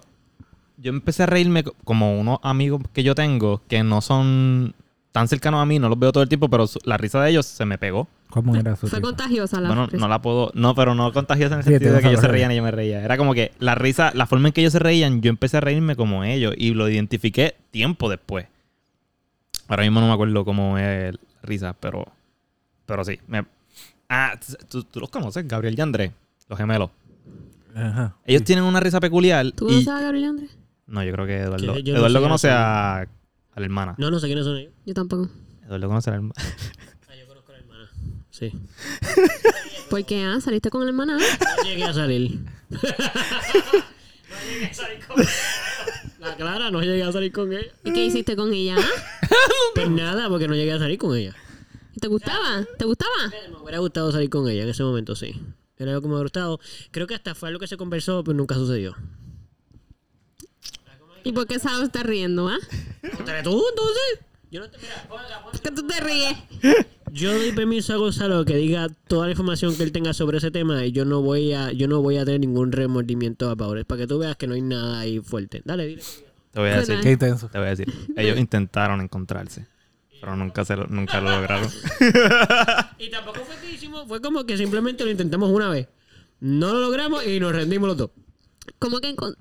yo 0.77 0.89
empecé 0.89 1.23
a 1.23 1.25
reírme 1.25 1.63
co- 1.63 1.73
como 1.83 2.19
unos 2.19 2.39
amigos 2.43 2.81
que 2.93 3.03
yo 3.03 3.15
tengo 3.15 3.61
que 3.67 3.81
no 3.83 4.01
son 4.01 4.75
tan 5.11 5.27
cercanos 5.27 5.61
a 5.61 5.65
mí, 5.65 5.79
no 5.79 5.89
los 5.89 5.97
veo 5.97 6.11
todo 6.11 6.21
el 6.23 6.29
tiempo, 6.29 6.49
pero 6.49 6.65
la 6.83 6.97
risa 6.97 7.21
de 7.21 7.31
ellos 7.31 7.45
se 7.45 7.65
me 7.65 7.77
pegó. 7.77 8.07
¿Cómo 8.29 8.55
era 8.55 8.75
su 8.75 8.87
Fue 8.87 8.99
risa? 8.99 9.01
contagiosa 9.01 9.59
la 9.59 9.69
Bueno, 9.69 9.85
risa. 9.87 9.97
no 9.97 10.07
la 10.07 10.21
puedo, 10.21 10.51
no, 10.53 10.75
pero 10.75 10.93
no 10.93 11.11
contagiosa 11.13 11.55
en 11.55 11.59
el 11.61 11.63
Sí, 11.65 11.71
sentido 11.71 11.95
de 11.95 12.01
que 12.01 12.07
ellos 12.09 12.21
se 12.21 12.27
reían 12.27 12.51
y 12.51 12.57
yo 12.57 12.63
me 12.63 12.69
reía. 12.71 13.03
Era 13.03 13.17
como 13.17 13.33
que 13.33 13.51
la 13.59 13.73
risa, 13.75 14.11
la 14.13 14.27
forma 14.27 14.49
en 14.49 14.53
que 14.53 14.61
ellos 14.61 14.73
se 14.73 14.79
reían, 14.79 15.21
yo 15.21 15.29
empecé 15.29 15.57
a 15.57 15.61
reírme 15.61 15.95
como 15.95 16.23
ellos 16.23 16.53
y 16.57 16.73
lo 16.75 16.87
identifiqué 16.89 17.55
tiempo 17.71 18.07
después. 18.09 18.45
Ahora 19.67 19.83
mismo 19.83 19.99
no 20.01 20.07
me 20.07 20.13
acuerdo 20.13 20.45
cómo 20.45 20.77
es 20.77 21.13
la 21.13 21.19
risa, 21.43 21.73
pero, 21.79 22.05
pero 22.85 23.03
sí. 23.03 23.19
me- 23.27 23.45
ah, 24.09 24.39
tú, 24.69 24.83
tú 24.83 24.99
los 24.99 25.09
conoces, 25.09 25.47
Gabriel 25.47 25.75
y 25.77 25.81
Andrés, 25.81 26.11
los 26.47 26.57
gemelos. 26.57 26.91
Ajá. 27.75 28.15
Ellos 28.25 28.43
tienen 28.43 28.65
una 28.65 28.79
risa 28.79 28.99
peculiar. 28.99 29.51
¿Tú 29.53 29.65
y- 29.65 29.69
conoces 29.69 29.87
a 29.89 30.01
Gabriel 30.01 30.25
Andrés? 30.29 30.49
No, 30.87 31.03
yo 31.03 31.11
creo 31.13 31.25
que 31.27 31.37
Eduardo. 31.37 31.73
Que 31.75 31.83
yo 31.83 31.93
no 31.93 31.99
Eduardo 31.99 32.17
sé 32.17 32.23
conoce 32.23 32.49
a, 32.49 32.97
a 33.01 33.05
la 33.59 33.63
hermana. 33.65 33.95
No, 33.99 34.09
no 34.09 34.19
sé 34.19 34.25
quiénes 34.27 34.45
son 34.45 34.57
ellos. 34.57 34.73
Yo 34.85 34.93
tampoco. 34.95 35.29
Eduardo 35.65 35.87
conoce 35.87 36.09
a 36.09 36.13
la 36.13 36.17
hermana. 36.17 36.33
Ah, 37.09 37.15
yo 37.19 37.27
conozco 37.27 37.51
a 37.51 37.55
la 37.55 37.59
Sí. 38.39 38.53
Porque, 39.89 40.23
ah, 40.23 40.39
saliste 40.39 40.69
con 40.69 40.81
la 40.81 40.87
hermana. 40.87 41.17
No 41.17 41.63
llegué 41.63 41.83
a 41.83 41.93
salir. 41.93 42.39
no 42.69 42.79
llegué 44.49 44.65
a 44.65 44.73
salir 44.73 45.05
con 45.05 45.25
La 46.19 46.35
Clara, 46.37 46.71
no 46.71 46.81
llegué 46.81 47.03
a 47.03 47.11
salir 47.11 47.33
con 47.33 47.51
ella. 47.51 47.67
¿Y 47.83 47.91
qué 47.91 48.05
hiciste 48.05 48.35
con 48.35 48.53
ella? 48.53 48.77
Pues 49.75 49.89
nada, 49.89 50.27
porque 50.29 50.47
no 50.47 50.55
llegué 50.55 50.73
a 50.73 50.79
salir 50.79 50.97
con 50.97 51.15
ella. 51.15 51.35
¿Te 51.99 52.07
gustaba? 52.07 52.65
¿Te 52.77 52.85
gustaba? 52.85 53.11
Me 53.49 53.57
hubiera 53.57 53.79
gustado 53.79 54.11
salir 54.11 54.29
con 54.29 54.49
ella 54.49 54.63
en 54.63 54.69
ese 54.69 54.83
momento, 54.83 55.15
sí. 55.15 55.39
Era 55.77 55.91
algo 55.91 56.01
que 56.01 56.07
me 56.07 56.13
hubiera 56.15 56.23
gustado. 56.23 56.59
Creo 56.91 57.07
que 57.07 57.15
hasta 57.15 57.35
fue 57.35 57.49
algo 57.49 57.59
que 57.59 57.67
se 57.67 57.77
conversó, 57.77 58.23
pero 58.23 58.35
nunca 58.35 58.55
sucedió. 58.55 58.95
¿Y 61.23 61.31
por 61.31 61.47
qué 61.47 61.59
sabes 61.59 61.83
estás 61.87 62.03
riendo, 62.03 62.49
ah? 62.49 62.57
¿Contra 63.15 63.43
tú, 63.43 63.63
entonces? 63.69 64.28
Yo 64.51 64.61
no 64.61 64.69
te... 64.69 64.77
Mira, 64.79 65.05
ponga, 65.07 65.23
ponga. 65.43 65.51
¿Por 65.51 65.61
qué 65.61 65.71
tú 65.71 65.85
te 65.87 65.99
ríes? 65.99 66.37
Yo 67.11 67.33
doy 67.33 67.51
permiso 67.53 67.93
a 67.93 67.97
Gonzalo 67.97 68.45
que 68.45 68.55
diga 68.55 68.87
toda 69.07 69.25
la 69.25 69.31
información 69.31 69.75
que 69.75 69.83
él 69.83 69.91
tenga 69.91 70.13
sobre 70.13 70.37
ese 70.37 70.51
tema 70.51 70.85
y 70.85 70.91
yo 70.91 71.05
no 71.05 71.21
voy 71.23 71.53
a, 71.53 71.71
yo 71.71 71.87
no 71.87 72.03
voy 72.03 72.17
a 72.17 72.25
tener 72.25 72.39
ningún 72.39 72.71
remordimiento 72.71 73.49
a 73.49 73.55
Power. 73.55 73.83
Para 73.85 74.01
que 74.01 74.07
tú 74.07 74.19
veas 74.19 74.35
que 74.37 74.45
no 74.45 74.53
hay 74.53 74.61
nada 74.61 74.99
ahí 74.99 75.19
fuerte. 75.19 75.63
Dale, 75.65 75.87
dile. 75.87 76.03
Te 76.51 76.59
voy 76.59 76.69
a 76.69 76.77
decir. 76.79 76.99
Qué 77.01 77.11
intenso. 77.13 77.49
Te 77.49 77.57
voy 77.57 77.65
a 77.65 77.69
decir. 77.71 77.91
Ellos 78.15 78.37
intentaron 78.37 79.01
encontrarse. 79.01 79.65
Pero 80.21 80.35
nunca, 80.35 80.63
se 80.65 80.75
lo, 80.75 80.85
nunca 80.87 81.19
lo 81.19 81.31
lograron. 81.31 81.67
Y 82.99 83.09
tampoco 83.09 83.39
fue 83.43 83.55
que 83.61 83.71
hicimos, 83.73 84.07
fue 84.07 84.21
como 84.21 84.45
que 84.45 84.55
simplemente 84.57 85.03
lo 85.03 85.09
intentamos 85.09 85.49
una 85.49 85.69
vez. 85.69 85.87
No 86.41 86.73
lo 86.73 86.79
logramos 86.81 87.25
y 87.25 87.39
nos 87.39 87.53
rendimos 87.53 87.87
los 87.87 87.97
dos. 87.97 88.09
¿Cómo 88.77 88.99
que 88.99 89.15
encon- 89.15 89.35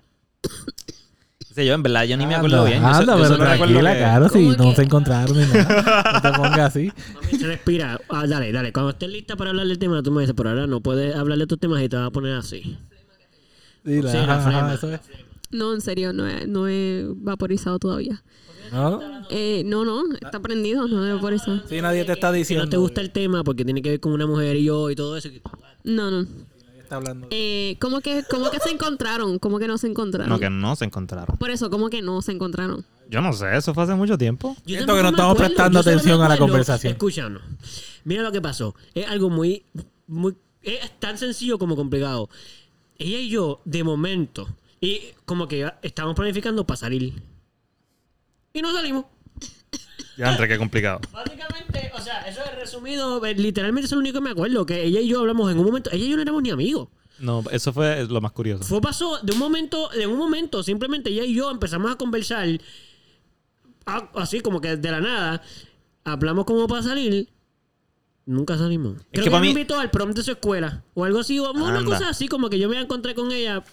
Sí, 1.59 1.67
yo 1.67 1.75
en 1.75 1.83
verdad 1.83 2.05
yo 2.05 2.17
ni 2.17 2.27
me 2.27 2.35
acuerdo 2.37 2.59
Anda, 2.59 2.69
bien. 2.71 2.83
Yo, 2.83 2.88
anda, 2.88 3.17
yo 3.17 3.23
pero 3.23 3.37
tranquila, 3.38 3.93
que- 3.93 3.99
claro, 3.99 4.29
si 4.29 4.35
¿Cómo 4.45 4.57
no 4.57 4.71
que? 4.71 4.77
se 4.77 4.83
encontraron 4.83 5.37
ni 5.38 5.45
nada. 5.47 6.03
No 6.15 6.23
te 6.23 6.33
pongas 6.37 6.59
así. 6.61 6.93
Mami, 7.15 7.38
Respira. 7.45 8.00
Ah, 8.09 8.27
dale, 8.27 8.53
dale. 8.53 8.73
Cuando 8.73 8.91
estés 8.91 9.11
lista 9.11 9.37
para 9.37 9.50
hablar 9.50 9.67
del 9.67 9.79
tema, 9.79 10.03
tú 10.03 10.11
me 10.12 10.21
dices, 10.23 10.35
pero 10.37 10.50
ahora 10.50 10.67
no 10.67 10.81
puedes 10.81 11.15
hablar 11.17 11.38
de 11.38 11.47
tus 11.47 11.59
temas 11.59 11.83
y 11.83 11.88
te 11.88 11.97
vas 11.97 12.07
a 12.07 12.11
poner 12.11 12.35
así. 12.37 12.79
Sí, 13.85 14.03
la- 14.03 14.11
Sí, 14.12 14.17
la 14.19 14.35
ajá, 14.35 14.49
ajá, 14.59 14.75
eso 14.75 14.93
es. 14.93 15.00
No, 15.50 15.73
en 15.75 15.81
serio, 15.81 16.12
no 16.12 16.29
he, 16.29 16.47
no 16.47 16.69
he 16.69 17.07
vaporizado 17.17 17.79
todavía. 17.79 18.23
¿No? 18.71 19.00
Eh, 19.31 19.62
no, 19.65 19.85
no, 19.85 20.03
está 20.21 20.41
prendido, 20.41 20.87
no 20.88 21.07
he 21.07 21.12
vaporizado. 21.15 21.62
Sí, 21.69 21.81
nadie 21.81 22.05
te 22.05 22.12
está 22.12 22.31
Si 22.33 22.38
diciendo. 22.38 22.67
no 22.67 22.71
te 22.71 22.77
gusta 22.77 23.00
el 23.00 23.11
tema 23.11 23.43
porque 23.43 23.65
tiene 23.65 23.81
que 23.81 23.91
ver 23.91 24.00
con 24.00 24.12
una 24.12 24.27
mujer 24.27 24.57
y 24.57 24.65
yo 24.65 24.91
y 24.91 24.95
todo 24.95 25.17
eso. 25.17 25.29
No, 25.85 26.11
no. 26.11 26.27
Nadie 26.88 26.95
está 26.95 26.97
hablando. 26.97 27.28
Eh, 27.30 27.76
¿cómo, 27.80 28.00
que, 28.00 28.25
¿Cómo 28.28 28.50
que 28.50 28.59
se 28.61 28.71
encontraron? 28.71 29.38
¿Cómo 29.38 29.59
que 29.59 29.68
no 29.68 29.78
se 29.78 29.87
encontraron? 29.87 30.28
No, 30.28 30.38
que 30.38 30.50
no 30.50 30.75
se 30.76 30.85
encontraron. 30.85 31.37
Por 31.37 31.50
eso, 31.50 31.71
¿cómo 31.71 31.90
que 31.90 32.02
no 32.02 32.23
se 32.23 32.33
encontraron? 32.33 32.85
Yo 33.11 33.21
no 33.21 33.33
sé, 33.33 33.57
eso 33.57 33.75
fue 33.75 33.85
hace 33.85 33.95
mucho 33.95 34.18
tiempo. 34.18 34.57
Yo 34.66 34.76
Siento 34.76 34.95
que 34.95 35.02
no 35.02 35.09
estamos 35.11 35.35
acuerdo, 35.35 35.54
prestando 35.54 35.80
atención 35.80 36.23
a 36.23 36.28
la 36.28 36.38
conversación. 36.38 36.92
Escúchanos. 36.92 37.42
Mira 38.04 38.23
lo 38.23 38.33
que 38.33 38.40
pasó. 38.40 38.75
Es 38.95 39.07
algo 39.07 39.30
muy, 39.30 39.64
muy. 40.07 40.35
Es 40.62 40.99
tan 40.99 41.18
sencillo 41.18 41.59
como 41.59 41.76
complicado. 41.76 42.28
Ella 42.99 43.18
y 43.18 43.28
yo, 43.28 43.61
de 43.64 43.85
momento, 43.85 44.49
y 44.80 45.00
como 45.25 45.47
que 45.49 45.71
estábamos 45.83 46.16
planificando 46.16 46.66
para 46.66 46.76
salir. 46.76 47.23
Y 48.52 48.62
no 48.62 48.73
salimos. 48.73 49.04
Ya 50.19 50.31
entre 50.33 50.49
qué 50.49 50.59
complicado. 50.59 51.01
Básicamente, 51.13 51.91
o 51.97 52.01
sea, 52.01 52.21
eso 52.29 52.41
es 52.45 52.59
resumido. 52.59 53.21
Literalmente 53.25 53.87
es 53.87 53.93
lo 53.93 53.99
único 54.01 54.19
que 54.19 54.25
me 54.25 54.31
acuerdo. 54.31 54.67
Que 54.67 54.83
ella 54.85 55.01
y 55.01 55.09
yo 55.09 55.21
hablamos 55.21 55.51
en 55.51 55.59
un 55.59 55.65
momento. 55.67 55.91
Ella 55.93 56.05
y 56.05 56.11
yo 56.11 56.17
no 56.17 56.23
éramos 56.23 56.43
ni 56.43 56.51
amigos. 56.51 56.89
No, 57.21 57.43
eso 57.51 57.73
fue 57.73 58.05
lo 58.07 58.21
más 58.21 58.33
curioso. 58.33 58.65
Fue 58.65 58.81
pasó 58.81 59.19
de 59.23 59.33
un 59.33 59.39
momento, 59.39 59.89
de 59.89 60.07
un 60.07 60.19
momento, 60.19 60.63
simplemente 60.63 61.11
ella 61.11 61.25
y 61.25 61.35
yo 61.35 61.51
empezamos 61.51 61.91
a 61.91 61.97
conversar 61.97 62.47
a- 63.87 64.09
así 64.17 64.41
como 64.41 64.61
que 64.61 64.77
de 64.77 64.91
la 64.91 65.01
nada. 65.01 65.43
Hablamos 66.05 66.45
como 66.45 66.67
para 66.67 66.83
salir. 66.83 67.29
nunca 68.27 68.59
salimos. 68.59 68.95
Creo 68.95 69.05
que 69.11 69.21
que, 69.23 69.31
para 69.31 69.41
me 69.41 69.47
mí- 69.47 69.53
invitó 69.53 69.81
al 69.81 69.91
prom 69.91 70.13
de 70.13 70.23
su 70.23 70.33
escuela. 70.33 70.83
O 70.93 71.03
algo 71.05 71.21
así. 71.21 71.39
O 71.39 71.51
una 71.53 71.79
Anda. 71.79 71.85
cosa 71.85 72.11
así, 72.11 72.29
como 72.29 72.51
que 72.51 72.59
yo 72.59 72.69
me 72.69 72.79
encontré 72.79 73.15
con 73.15 73.33
ella. 73.33 73.65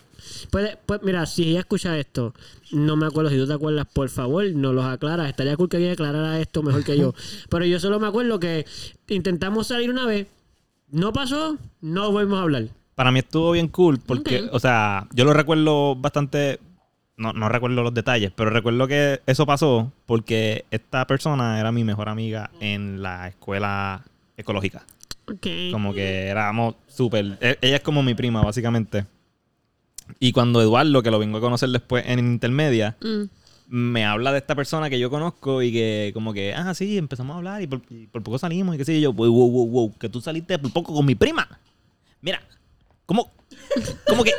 Pues, 0.51 0.77
pues 0.85 1.01
mira, 1.03 1.25
si 1.25 1.49
ella 1.49 1.59
escucha 1.59 1.97
esto, 1.97 2.33
no 2.71 2.95
me 2.95 3.05
acuerdo 3.05 3.29
si 3.29 3.37
tú 3.37 3.47
te 3.47 3.53
acuerdas, 3.53 3.87
por 3.91 4.09
favor, 4.09 4.45
nos 4.53 4.73
los 4.73 4.85
aclaras. 4.85 5.29
Estaría 5.29 5.55
cool 5.57 5.69
que 5.69 5.77
ella 5.77 5.93
aclarara 5.93 6.39
esto 6.39 6.63
mejor 6.63 6.83
que 6.83 6.97
yo. 6.97 7.13
Pero 7.49 7.65
yo 7.65 7.79
solo 7.79 7.99
me 7.99 8.07
acuerdo 8.07 8.39
que 8.39 8.65
intentamos 9.07 9.67
salir 9.67 9.89
una 9.89 10.05
vez, 10.05 10.27
no 10.89 11.13
pasó, 11.13 11.57
no 11.81 12.11
volvimos 12.11 12.39
a 12.39 12.43
hablar. 12.43 12.63
Para 12.95 13.11
mí 13.11 13.19
estuvo 13.19 13.51
bien 13.51 13.67
cool 13.67 13.99
porque, 13.99 14.47
o 14.51 14.59
sea, 14.59 15.07
yo 15.13 15.25
lo 15.25 15.33
recuerdo 15.33 15.95
bastante. 15.95 16.59
No, 17.17 17.31
no 17.31 17.47
recuerdo 17.47 17.81
los 17.81 17.93
detalles, 17.93 18.31
pero 18.35 18.49
recuerdo 18.49 18.87
que 18.87 19.21
eso 19.25 19.45
pasó 19.45 19.91
porque 20.05 20.65
esta 20.69 21.07
persona 21.07 21.59
era 21.61 21.71
mi 21.71 21.83
mejor 21.85 22.09
amiga 22.09 22.51
en 22.59 23.01
la 23.01 23.29
escuela 23.29 24.03
ecológica. 24.35 24.85
Ok. 25.27 25.47
Como 25.71 25.93
que 25.93 26.27
éramos 26.27 26.75
súper. 26.87 27.37
e- 27.41 27.57
Ella 27.61 27.77
es 27.77 27.81
como 27.81 28.03
mi 28.03 28.13
prima, 28.15 28.41
básicamente. 28.43 29.05
Y 30.19 30.31
cuando 30.31 30.61
Eduardo, 30.61 31.01
que 31.03 31.11
lo 31.11 31.19
vengo 31.19 31.37
a 31.37 31.41
conocer 31.41 31.69
después 31.69 32.03
en 32.07 32.19
intermedia, 32.19 32.95
Mm. 33.01 33.23
me 33.67 34.05
habla 34.05 34.31
de 34.31 34.37
esta 34.37 34.55
persona 34.55 34.89
que 34.89 34.99
yo 34.99 35.09
conozco 35.09 35.61
y 35.63 35.71
que, 35.71 36.11
como 36.13 36.33
que, 36.33 36.53
ah, 36.53 36.73
sí, 36.73 36.97
empezamos 36.97 37.33
a 37.33 37.37
hablar 37.37 37.61
y 37.61 37.67
por, 37.67 37.81
y 37.89 38.07
por 38.07 38.21
poco 38.23 38.37
salimos 38.37 38.75
y 38.75 38.77
qué 38.77 38.85
sé 38.85 39.01
yo. 39.01 39.11
Wow, 39.13 39.31
wow, 39.31 39.49
wow, 39.49 39.67
wow, 39.67 39.97
que 39.97 40.07
tú 40.09 40.21
saliste 40.21 40.59
por 40.59 40.71
poco 40.71 40.93
con 40.93 41.05
mi 41.05 41.15
prima. 41.15 41.47
Mira, 42.21 42.41
¿cómo? 43.05 43.31
¿Cómo 44.07 44.23
que? 44.23 44.31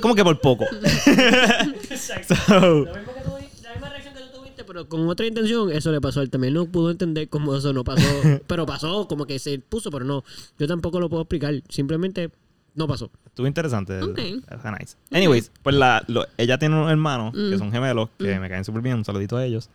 ¿Cómo 0.00 0.14
que 0.14 0.22
por 0.24 0.40
poco? 0.40 0.64
Exacto. 1.90 2.34
So, 2.46 2.60
Lo 2.60 2.94
mismo 2.94 3.12
que 3.14 3.20
tú 3.22 3.30
vi- 3.38 3.62
la 3.62 3.72
misma 3.72 3.88
reacción 3.90 4.14
que 4.14 4.20
tú 4.20 4.38
tuviste, 4.38 4.64
pero 4.64 4.88
con 4.88 5.08
otra 5.08 5.26
intención, 5.26 5.70
eso 5.72 5.90
le 5.92 6.00
pasó 6.00 6.20
a 6.20 6.22
él 6.22 6.30
también. 6.30 6.54
No 6.54 6.66
pudo 6.66 6.90
entender 6.90 7.28
cómo 7.28 7.56
eso 7.56 7.72
no 7.72 7.84
pasó. 7.84 8.06
pero 8.46 8.66
pasó, 8.66 9.08
como 9.08 9.26
que 9.26 9.38
se 9.38 9.58
puso, 9.58 9.90
pero 9.90 10.04
no. 10.04 10.24
Yo 10.58 10.66
tampoco 10.66 11.00
lo 11.00 11.08
puedo 11.08 11.22
explicar. 11.22 11.54
Simplemente 11.68 12.30
no 12.74 12.86
pasó. 12.86 13.10
estuvo 13.26 13.46
interesante. 13.46 14.00
Ok. 14.02 14.18
Está 14.50 14.70
nice. 14.78 14.96
Anyways, 15.12 15.50
pues 15.62 15.74
la, 15.76 16.02
lo- 16.08 16.26
ella 16.36 16.58
tiene 16.58 16.74
unos 16.76 16.90
hermanos 16.90 17.32
que 17.32 17.56
Mm. 17.56 17.58
son 17.58 17.72
gemelos, 17.72 18.08
que 18.18 18.38
me 18.38 18.48
caen 18.48 18.64
súper 18.64 18.82
bien. 18.82 18.96
Un 18.96 19.04
saludito 19.04 19.36
a 19.36 19.44
ellos. 19.44 19.68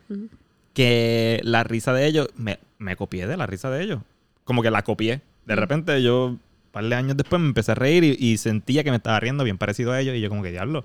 Que 0.72 1.40
la 1.44 1.62
risa 1.64 1.92
de 1.92 2.06
ellos, 2.06 2.28
me, 2.36 2.58
me 2.78 2.96
copié 2.96 3.26
de 3.26 3.36
la 3.36 3.46
risa 3.46 3.70
de 3.70 3.82
ellos. 3.84 4.00
Como 4.44 4.62
que 4.62 4.70
la 4.70 4.82
copié. 4.82 5.20
De 5.46 5.54
repente 5.54 6.02
yo, 6.02 6.26
un 6.26 6.40
par 6.72 6.84
de 6.84 6.94
años 6.94 7.16
después, 7.16 7.40
me 7.40 7.48
empecé 7.48 7.72
a 7.72 7.74
reír 7.76 8.02
y, 8.04 8.16
y 8.18 8.36
sentía 8.38 8.82
que 8.82 8.90
me 8.90 8.96
estaba 8.96 9.20
riendo 9.20 9.44
bien 9.44 9.56
parecido 9.58 9.92
a 9.92 10.00
ellos. 10.00 10.16
Y 10.16 10.20
yo 10.20 10.28
como 10.28 10.42
que, 10.42 10.50
diablo, 10.50 10.84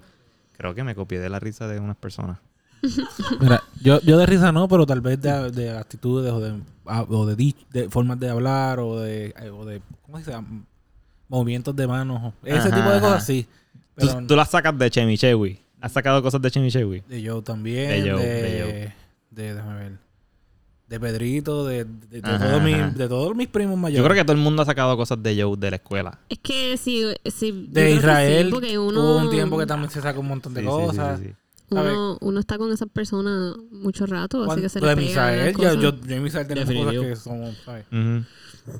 creo 0.58 0.76
que 0.76 0.84
me 0.84 0.94
copié 0.96 1.20
de 1.20 1.30
la 1.30 1.40
risa 1.40 1.68
de 1.68 1.80
unas 1.80 1.96
personas. 1.98 2.38
Mira, 3.42 3.62
yo, 3.82 4.00
yo 4.02 4.18
de 4.18 4.26
risa 4.26 4.52
no, 4.52 4.68
pero 4.68 4.86
tal 4.86 5.02
vez 5.02 5.20
de, 5.22 5.52
de 5.52 5.72
actitudes 5.78 6.32
o 6.32 6.40
de, 6.40 6.62
ah, 6.86 7.04
o 7.10 7.26
de, 7.26 7.36
dich- 7.36 7.68
de 7.72 7.90
formas 7.90 8.20
de 8.20 8.30
hablar 8.30 8.80
o 8.80 9.00
de, 9.00 9.34
eh, 9.38 9.50
o 9.50 9.66
de 9.66 9.82
¿cómo 10.04 10.20
se 10.22 10.32
llama? 10.32 10.64
Movimientos 11.30 11.76
de 11.76 11.88
manos. 11.88 12.34
Ese 12.44 12.58
Ajá, 12.58 12.76
tipo 12.76 12.90
de 12.90 12.98
ajá. 12.98 13.00
cosas 13.02 13.26
sí. 13.26 13.48
Tú, 13.98 14.08
Pero 14.08 14.28
tú 14.28 14.36
las 14.36 14.50
sacas 14.50 14.78
de 14.78 14.90
Chemichewi. 14.90 15.60
¿Has 15.82 15.92
sacado 15.94 16.22
cosas 16.22 16.42
de 16.42 16.52
Chemichewi? 16.52 17.02
de 17.08 17.26
Joe 17.30 17.42
también. 17.42 17.90
De 17.90 18.02
De, 18.02 18.12
Joe, 18.12 18.22
de, 18.26 18.94
de 19.32 19.54
déjame 19.54 19.76
ver. 19.80 19.92
De 20.88 21.00
Pedrito, 21.00 21.66
de, 21.68 21.86
de, 21.86 22.22
de 22.22 22.22
Ajá, 22.24 22.48
todos 22.48 22.64
mis, 22.64 22.74
ajá. 22.76 22.90
de 22.90 23.08
todos 23.08 23.36
mis 23.36 23.48
primos 23.48 23.78
mayores. 23.78 24.00
Yo 24.00 24.04
creo 24.04 24.16
que 24.16 24.24
todo 24.26 24.36
el 24.36 24.42
mundo 24.42 24.64
ha 24.64 24.66
sacado 24.66 24.98
cosas 24.98 25.22
de 25.22 25.40
Joe 25.40 25.56
de 25.56 25.70
la 25.70 25.76
escuela. 25.76 26.20
Es 26.30 26.40
que 26.40 26.76
yo 26.78 27.14
creo 27.24 27.52
de 27.52 27.92
Israel 27.92 28.46
sí, 28.48 28.52
porque 28.52 28.80
uno, 28.80 29.00
hubo 29.00 29.18
un 29.18 29.30
tiempo 29.30 29.58
que 29.60 29.68
también 29.68 29.92
se 29.92 30.02
sacó 30.02 30.22
un 30.22 30.30
montón 30.30 30.54
de 30.56 30.62
Sí, 30.62 30.68
sí, 30.68 30.74
sí, 30.74 30.86
cosas. 30.88 31.20
sí, 31.20 31.26
sí. 31.28 31.34
Uno, 31.70 32.18
uno 32.22 32.40
está 32.40 32.58
con 32.58 32.72
esas 32.72 32.90
personas 32.90 33.56
mucho 33.72 34.06
rato, 34.06 34.50
así 34.50 34.62
que 34.62 34.70
se 34.70 34.82
le 34.82 34.96
pegan 34.96 35.48
yo, 35.48 35.54
cosas. 35.54 35.76
yo, 35.78 36.02
yo 36.02 36.16
y 36.16 36.20
Misael 36.20 36.48
tenemos 36.48 36.70
Definitivo. 36.70 37.04
cosas 37.04 37.86
que. 37.90 37.98
Ujú. 37.98 38.26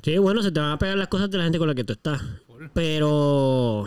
Sí, 0.02 0.18
bueno, 0.18 0.42
se 0.42 0.52
te 0.52 0.60
van 0.60 0.72
a 0.72 0.78
pegar 0.78 0.96
las 0.96 1.08
cosas 1.08 1.30
de 1.30 1.38
la 1.38 1.44
gente 1.44 1.58
con 1.58 1.68
la 1.68 1.74
que 1.74 1.84
tú 1.84 1.92
estás. 1.92 2.20
Pero. 2.74 3.84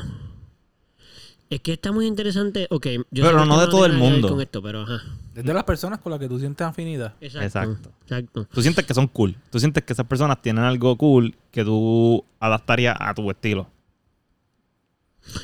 Es 1.49 1.61
que 1.61 1.73
está 1.73 1.91
muy 1.91 2.07
interesante. 2.07 2.67
Ok, 2.71 2.87
yo 3.11 3.23
Pero 3.25 3.45
no 3.45 3.59
de 3.59 3.67
todo 3.67 3.85
el 3.85 3.93
mundo. 3.93 4.29
Con 4.29 4.41
esto, 4.41 4.61
pero 4.61 4.81
ajá. 4.81 5.03
Es 5.35 5.43
de 5.43 5.53
las 5.53 5.63
personas 5.63 5.99
con 5.99 6.11
las 6.11 6.19
que 6.19 6.27
tú 6.27 6.39
sientes 6.39 6.65
afinidad. 6.65 7.13
Exacto. 7.21 7.45
Exacto. 7.45 7.91
Exacto. 8.01 8.47
Tú 8.51 8.61
sientes 8.61 8.85
que 8.85 8.93
son 8.93 9.07
cool. 9.07 9.35
Tú 9.51 9.59
sientes 9.59 9.83
que 9.83 9.93
esas 9.93 10.07
personas 10.07 10.41
tienen 10.41 10.63
algo 10.63 10.97
cool 10.97 11.35
que 11.51 11.63
tú 11.63 12.23
adaptarías 12.39 12.95
a 12.99 13.13
tu 13.13 13.29
estilo. 13.29 13.67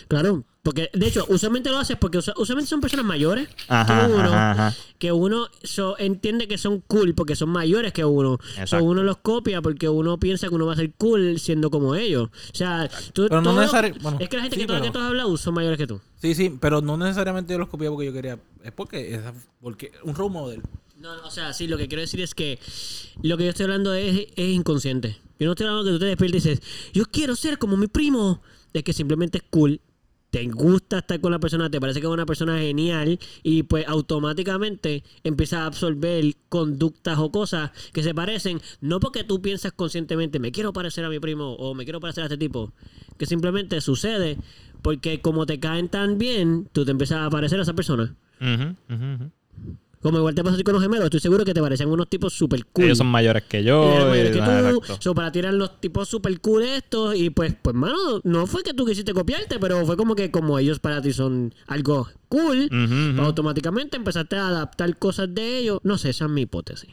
Claro, 0.08 0.44
porque 0.62 0.90
de 0.94 1.08
hecho, 1.08 1.26
usualmente 1.30 1.70
lo 1.70 1.78
haces 1.78 1.98
porque 1.98 2.18
usualmente 2.18 2.66
son 2.68 2.82
personas 2.82 3.06
mayores 3.06 3.48
Ajá, 3.70 4.08
que 4.08 4.14
uno, 4.14 4.24
ajá, 4.26 4.52
ajá. 4.52 4.76
que 5.00 5.12
uno 5.12 5.48
so- 5.64 5.98
entiende 5.98 6.48
que 6.48 6.58
son 6.58 6.82
cool 6.82 7.16
porque 7.16 7.36
son 7.36 7.50
mayores 7.50 7.94
que 7.94 8.04
uno. 8.04 8.38
So, 8.66 8.84
uno 8.84 9.02
los 9.04 9.18
copia 9.18 9.62
porque 9.62 9.88
uno 9.88 10.20
piensa 10.20 10.50
que 10.50 10.56
uno 10.56 10.66
va 10.66 10.74
a 10.74 10.76
ser 10.76 10.92
cool 10.98 11.40
siendo 11.40 11.70
como 11.72 11.96
ellos. 11.96 12.30
O 12.52 12.56
sea, 12.56 12.90
tú, 13.14 13.28
Pero 13.30 13.42
no 13.42 13.52
todo- 13.52 13.64
necesari- 13.64 14.00
bueno, 14.02 14.18
es 14.20 14.28
que 14.30 14.36
la 14.36 14.44
gente 14.44 14.56
sí, 14.58 14.62
que, 14.62 14.68
pero- 14.68 14.82
que 14.82 14.92
tú 14.92 15.00
has 15.00 15.06
hablado 15.06 15.38
son 15.38 15.54
mayores 15.54 15.78
que 15.78 15.88
tú. 15.88 16.02
Sí, 16.22 16.36
sí, 16.36 16.56
pero 16.60 16.82
no 16.82 16.98
necesariamente 16.98 17.54
yo 17.54 17.60
los 17.60 17.70
copié 17.70 17.90
porque 17.90 18.06
yo 18.08 18.14
quería. 18.14 18.38
Es 18.64 18.72
porque. 18.74 19.16
Es 19.16 19.22
porque 19.62 19.92
un 20.04 20.14
role 20.16 20.30
model. 20.34 20.62
No, 21.00 21.16
no, 21.16 21.26
o 21.26 21.32
sea, 21.32 21.54
sí, 21.54 21.68
lo 21.68 21.78
que 21.78 21.88
quiero 21.88 22.02
decir 22.02 22.20
es 22.20 22.36
que 22.36 22.60
lo 23.24 23.38
que 23.38 23.46
yo 23.46 23.52
estoy 23.52 23.64
hablando 23.64 23.94
es, 23.94 24.28
es 24.36 24.50
inconsciente. 24.50 25.18
Yo 25.40 25.46
no 25.46 25.54
estoy 25.54 25.66
hablando 25.68 25.86
que 25.86 25.94
tú 25.94 26.00
te 26.00 26.06
despiertes 26.08 26.46
y 26.46 26.50
dices, 26.50 26.92
yo 26.94 27.06
quiero 27.06 27.38
ser 27.38 27.58
como 27.58 27.78
mi 27.78 27.88
primo. 27.88 28.42
Es 28.74 28.84
que 28.84 28.94
simplemente 28.94 29.40
es 29.40 29.44
cool. 29.50 29.82
Te 30.30 30.46
gusta 30.48 31.00
estar 31.00 31.20
con 31.22 31.32
la 31.32 31.40
persona, 31.40 31.72
te 31.72 31.80
parece 31.80 32.02
que 32.02 32.06
es 32.06 32.14
una 32.14 32.28
persona 32.28 32.60
genial 32.60 33.18
y 33.42 33.64
pues 33.64 33.88
automáticamente 33.88 35.04
empiezas 35.24 35.62
a 35.62 35.66
absorber 35.66 36.36
conductas 36.50 37.18
o 37.18 37.32
cosas 37.32 37.72
que 37.94 38.04
se 38.04 38.14
parecen, 38.14 38.62
no 38.80 39.00
porque 39.00 39.24
tú 39.24 39.42
piensas 39.42 39.72
conscientemente, 39.72 40.38
me 40.38 40.52
quiero 40.52 40.72
parecer 40.72 41.04
a 41.04 41.10
mi 41.10 41.20
primo 41.20 41.54
o 41.56 41.74
me 41.74 41.84
quiero 41.84 42.00
parecer 42.00 42.22
a 42.22 42.26
este 42.28 42.38
tipo, 42.38 42.74
que 43.18 43.26
simplemente 43.26 43.82
sucede 43.82 44.38
porque 44.84 45.20
como 45.20 45.48
te 45.48 45.60
caen 45.60 45.90
tan 45.90 46.20
bien, 46.20 46.70
tú 46.74 46.86
te 46.86 46.92
empiezas 46.92 47.26
a 47.26 47.30
parecer 47.32 47.58
a 47.58 47.64
esa 47.64 47.74
persona. 47.74 48.16
Como 50.02 50.18
igual 50.18 50.34
te 50.34 50.42
a 50.42 50.56
ti 50.56 50.64
con 50.64 50.74
los 50.74 50.82
gemelos, 50.82 51.06
estoy 51.06 51.20
seguro 51.20 51.44
que 51.44 51.54
te 51.54 51.60
parecen 51.62 51.90
unos 51.90 52.08
tipos 52.10 52.32
super 52.34 52.66
cool. 52.68 52.86
Ellos 52.86 52.98
son 52.98 53.08
mayores 53.08 53.44
que 53.44 53.64
yo. 53.66 53.96
Eran 53.96 54.10
mayores 54.10 54.32
que 54.32 54.38
y- 54.38 54.42
ajá, 54.42 54.72
tú. 54.72 54.82
So, 55.02 55.14
para 55.14 55.30
tirar 55.32 55.54
los 55.54 55.82
tipos 55.82 56.08
super 56.08 56.40
cool 56.40 56.64
estos. 56.64 57.16
Y 57.16 57.30
pues, 57.32 57.54
pues, 57.62 57.76
mano, 57.76 57.98
no 58.24 58.48
fue 58.48 58.64
que 58.64 58.74
tú 58.74 58.86
quisiste 58.86 59.14
copiarte, 59.14 59.60
pero 59.60 59.86
fue 59.86 59.98
como 59.98 60.16
que 60.16 60.32
como 60.32 60.58
ellos 60.58 60.80
para 60.80 61.02
ti 61.02 61.12
son 61.12 61.54
algo 61.68 62.08
cool, 62.30 62.70
pues, 62.70 63.20
automáticamente 63.20 63.98
empezaste 63.98 64.38
a 64.38 64.48
adaptar 64.48 64.98
cosas 64.98 65.34
de 65.36 65.58
ellos. 65.58 65.80
No 65.84 65.98
sé, 65.98 66.12
esa 66.12 66.26
es 66.26 66.32
mi 66.32 66.42
hipótesis. 66.44 66.90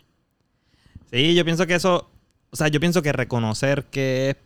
Sí, 1.13 1.35
yo 1.37 1.45
pienso 1.45 1.65
que 1.67 1.77
eso. 1.77 2.11
O 2.51 2.57
sea, 2.57 2.69
yo 2.69 2.81
pienso 2.81 3.03
que 3.03 3.13
reconocer 3.13 3.85
que 3.85 4.31
es. 4.31 4.37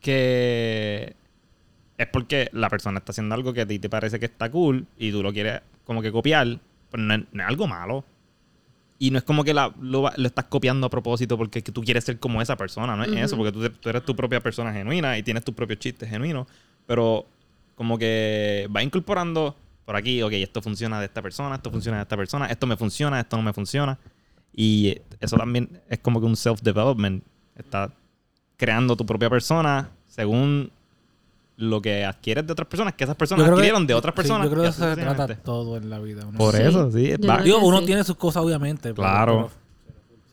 Que. 0.00 1.16
Es 1.96 2.06
porque 2.08 2.48
la 2.52 2.68
persona 2.68 2.98
está 2.98 3.12
haciendo 3.12 3.34
algo 3.34 3.54
que 3.54 3.62
a 3.62 3.66
ti 3.66 3.78
te 3.78 3.88
parece 3.88 4.18
que 4.20 4.26
está 4.26 4.50
cool 4.50 4.86
y 4.98 5.10
tú 5.10 5.22
lo 5.22 5.32
quieres 5.32 5.60
como 5.84 6.02
que 6.02 6.10
copiar, 6.12 6.58
pues 6.94 7.02
no 7.04 7.12
es, 7.14 7.20
no 7.32 7.42
es 7.42 7.48
algo 7.48 7.66
malo. 7.66 8.04
Y 9.00 9.10
no 9.10 9.18
es 9.18 9.24
como 9.24 9.42
que 9.42 9.52
la- 9.52 9.74
lo, 9.80 10.02
va- 10.02 10.14
lo 10.16 10.26
estás 10.28 10.44
copiando 10.44 10.86
a 10.86 10.90
propósito 10.90 11.36
porque 11.36 11.60
que 11.62 11.72
tú 11.72 11.82
quieres 11.82 12.04
ser 12.04 12.20
como 12.20 12.40
esa 12.40 12.56
persona, 12.56 12.94
no 12.94 13.02
es 13.02 13.10
eso, 13.24 13.36
porque 13.36 13.50
tú, 13.50 13.68
tú 13.68 13.88
eres 13.88 14.04
tu 14.04 14.14
propia 14.14 14.40
persona 14.40 14.72
genuina 14.72 15.18
y 15.18 15.24
tienes 15.24 15.44
tus 15.44 15.54
propios 15.54 15.80
chistes 15.80 16.08
genuinos, 16.08 16.46
pero 16.86 17.26
como 17.74 17.98
que 17.98 18.68
va 18.74 18.82
incorporando 18.84 19.56
por 19.84 19.96
aquí, 19.96 20.22
ok, 20.22 20.32
esto 20.34 20.62
funciona 20.62 21.00
de 21.00 21.06
esta 21.06 21.20
persona, 21.20 21.56
esto 21.56 21.70
funciona 21.72 21.98
de 21.98 22.02
esta 22.04 22.16
persona, 22.16 22.46
esto 22.46 22.66
me 22.68 22.76
funciona, 22.76 23.18
esto 23.20 23.36
no 23.36 23.42
me 23.42 23.52
funciona. 23.52 23.98
Y 24.54 24.96
eso 25.20 25.36
también 25.36 25.80
es 25.90 25.98
como 25.98 26.20
que 26.20 26.26
un 26.26 26.36
self-development. 26.36 27.24
Estás 27.56 27.90
creando 28.56 28.96
tu 28.96 29.04
propia 29.04 29.28
persona 29.28 29.90
según 30.06 30.70
lo 31.56 31.80
que 31.80 32.04
adquieres 32.04 32.46
de 32.46 32.52
otras 32.52 32.66
personas, 32.68 32.94
que 32.94 33.04
esas 33.04 33.16
personas 33.16 33.48
adquirieron 33.48 33.86
de 33.86 33.94
otras 33.94 34.12
sí, 34.12 34.16
personas. 34.16 34.46
yo 34.46 34.50
creo 34.50 34.62
que 34.64 34.68
eso 34.70 34.94
se 34.94 35.00
trata 35.00 35.36
todo 35.36 35.76
en 35.76 35.88
la 35.90 35.98
vida. 36.00 36.26
uno- 36.26 36.36
Por 36.38 36.54
Sí, 36.56 36.62
eso, 36.62 36.90
sí. 36.90 37.12
Digo, 37.44 37.58
uno 37.62 37.78
sí. 37.80 37.86
tiene 37.86 38.02
sus 38.04 38.16
cosas, 38.16 38.42
obviamente. 38.42 38.92
Claro. 38.92 39.50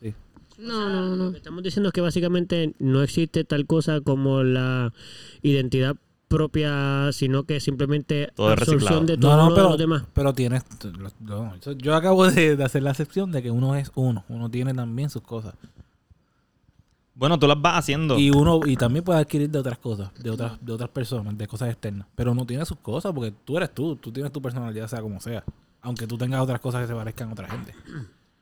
pero- 0.00 0.12
sí. 0.12 0.14
No, 0.58 0.88
no, 0.88 1.02
Lo 1.16 1.24
no. 1.26 1.30
que 1.30 1.36
estamos 1.38 1.62
diciendo 1.62 1.88
es 1.90 1.92
que 1.92 2.00
básicamente 2.00 2.74
no 2.80 3.02
existe 3.02 3.44
tal 3.44 3.66
cosa 3.66 4.00
como 4.00 4.42
la 4.42 4.92
identidad 5.42 5.94
propia, 6.28 7.10
sino 7.12 7.44
que 7.44 7.60
simplemente 7.60 8.32
Todo 8.34 8.56
reciclado. 8.56 8.74
absorción 8.78 9.06
de 9.06 9.16
todo 9.18 9.30
No, 9.30 9.36
no, 9.36 9.42
lo 9.44 9.50
de 9.50 9.54
pero, 9.56 9.68
los 9.68 9.78
demás. 9.78 10.02
pero 10.14 10.32
tienes. 10.32 10.62
no, 11.20 11.56
yo- 11.60 11.72
yo 11.72 11.94
acabo 11.94 12.26
de, 12.30 12.56
de 12.56 12.64
hacer 12.64 12.82
la 12.82 12.90
excepción 12.90 13.30
de 13.32 13.42
que 13.42 13.50
uno 13.50 13.76
es 13.76 13.92
uno. 13.94 14.24
Uno 14.28 14.50
tiene 14.50 14.72
también 14.74 15.10
sus 15.10 15.22
cosas. 15.22 15.54
Bueno, 17.22 17.38
tú 17.38 17.46
las 17.46 17.62
vas 17.62 17.78
haciendo. 17.78 18.18
Y 18.18 18.30
uno 18.30 18.58
y 18.66 18.74
también 18.74 19.04
puede 19.04 19.20
adquirir 19.20 19.48
de 19.48 19.60
otras 19.60 19.78
cosas, 19.78 20.10
de 20.18 20.28
otras 20.28 20.58
de 20.60 20.72
otras 20.72 20.90
personas, 20.90 21.38
de 21.38 21.46
cosas 21.46 21.70
externas. 21.70 22.08
Pero 22.16 22.32
uno 22.32 22.44
tiene 22.44 22.66
sus 22.66 22.78
cosas 22.78 23.12
porque 23.14 23.32
tú 23.44 23.56
eres 23.56 23.72
tú. 23.72 23.94
Tú 23.94 24.10
tienes 24.10 24.32
tu 24.32 24.42
personalidad, 24.42 24.88
sea 24.88 25.00
como 25.00 25.20
sea. 25.20 25.44
Aunque 25.82 26.08
tú 26.08 26.18
tengas 26.18 26.40
otras 26.42 26.58
cosas 26.60 26.80
que 26.80 26.88
se 26.88 26.94
parezcan 26.94 27.28
a 27.28 27.32
otra 27.34 27.48
gente. 27.48 27.76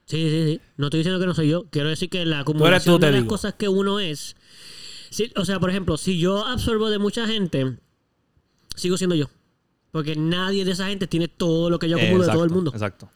Sí, 0.07 0.31
sí, 0.31 0.45
sí. 0.47 0.61
No 0.79 0.87
estoy 0.87 1.01
diciendo 1.01 1.21
que 1.21 1.27
no 1.27 1.35
soy 1.35 1.51
yo. 1.51 1.67
Quiero 1.69 1.91
decir 1.91 2.09
que 2.09 2.25
la 2.25 2.37
eres 2.37 2.47
tú, 2.47 2.53
acumulación 2.53 3.01
te 3.01 3.07
de 3.07 3.13
las 3.13 3.21
digo. 3.21 3.29
cosas 3.31 3.53
que 3.53 3.69
uno 3.69 4.01
es. 4.01 4.35
O 5.37 5.45
sea, 5.45 5.61
por 5.61 5.69
ejemplo, 5.69 5.99
si 5.99 6.19
yo 6.19 6.47
absorbo 6.47 6.89
de 6.89 6.99
mucha 6.99 7.27
gente, 7.27 7.77
sigo 8.77 8.97
siendo 8.97 9.15
yo. 9.15 9.27
Porque 9.93 10.17
nadie 10.17 10.65
de 10.65 10.71
esa 10.71 10.87
gente 10.87 11.07
tiene 11.07 11.29
todo 11.29 11.69
lo 11.69 11.79
que 11.79 11.87
yo 11.87 11.99
acumulo 11.99 12.25
de 12.25 12.33
todo 12.33 12.45
el 12.45 12.51
mundo. 12.51 12.71
Exacto. 12.71 13.11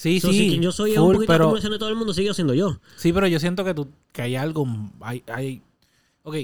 Sí, 0.00 0.18
So, 0.18 0.28
sí. 0.32 0.38
si 0.38 0.48
quien 0.48 0.62
yo 0.62 0.72
soy 0.72 0.92
es 0.92 0.96
full, 0.96 1.08
un 1.08 1.12
poquito 1.16 1.30
pero, 1.32 1.44
acumulación 1.44 1.72
de 1.72 1.78
todo 1.78 1.90
el 1.90 1.94
mundo, 1.94 2.14
sigo 2.14 2.32
siendo 2.32 2.54
yo. 2.54 2.78
sí, 2.96 3.12
pero 3.12 3.26
yo 3.26 3.38
siento 3.38 3.64
que 3.64 3.74
tú 3.74 3.86
que 4.12 4.22
hay 4.22 4.34
algo 4.34 4.66
hay 5.00 5.22
hay 5.26 5.60
Ok, 6.22 6.36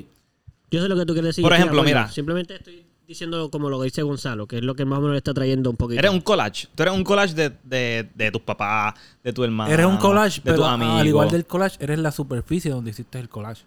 Yo 0.71 0.83
sé 0.83 0.89
lo 0.89 0.97
que 0.97 1.07
tú 1.07 1.15
quieres 1.15 1.29
decir. 1.31 1.43
Por 1.43 1.55
ejemplo, 1.55 1.83
mira. 1.83 2.11
Simplemente 2.11 2.57
estoy 2.57 2.85
diciendo 3.09 3.51
como 3.51 3.71
lo 3.71 3.79
que 3.79 3.85
dice 3.85 4.03
Gonzalo, 4.03 4.47
que 4.47 4.57
es 4.57 4.63
lo 4.63 4.75
que 4.75 4.85
más 4.85 4.99
o 4.99 5.01
menos 5.01 5.13
le 5.15 5.19
está 5.19 5.33
trayendo 5.33 5.71
un 5.71 5.77
poquito. 5.77 5.99
Eres 6.01 6.11
un 6.11 6.21
collage. 6.21 6.67
Tú 6.75 6.83
eres 6.83 6.95
un 6.95 7.03
collage 7.05 7.33
de, 7.35 7.53
de, 7.65 8.09
de 8.15 8.31
tus 8.31 8.43
papás, 8.43 8.93
de 9.25 9.33
tu 9.33 9.43
hermano. 9.43 9.73
eres 9.73 9.87
un 9.87 9.97
collage, 9.97 10.37
de 10.37 10.43
pero 10.43 10.57
tus 10.57 10.67
amigos. 10.67 11.01
al 11.01 11.07
igual 11.07 11.31
del 11.31 11.47
collage, 11.47 11.77
eres 11.83 11.99
la 11.99 12.11
superficie 12.13 12.71
donde 12.71 12.91
hiciste 12.91 13.19
el 13.21 13.29
collage. 13.31 13.63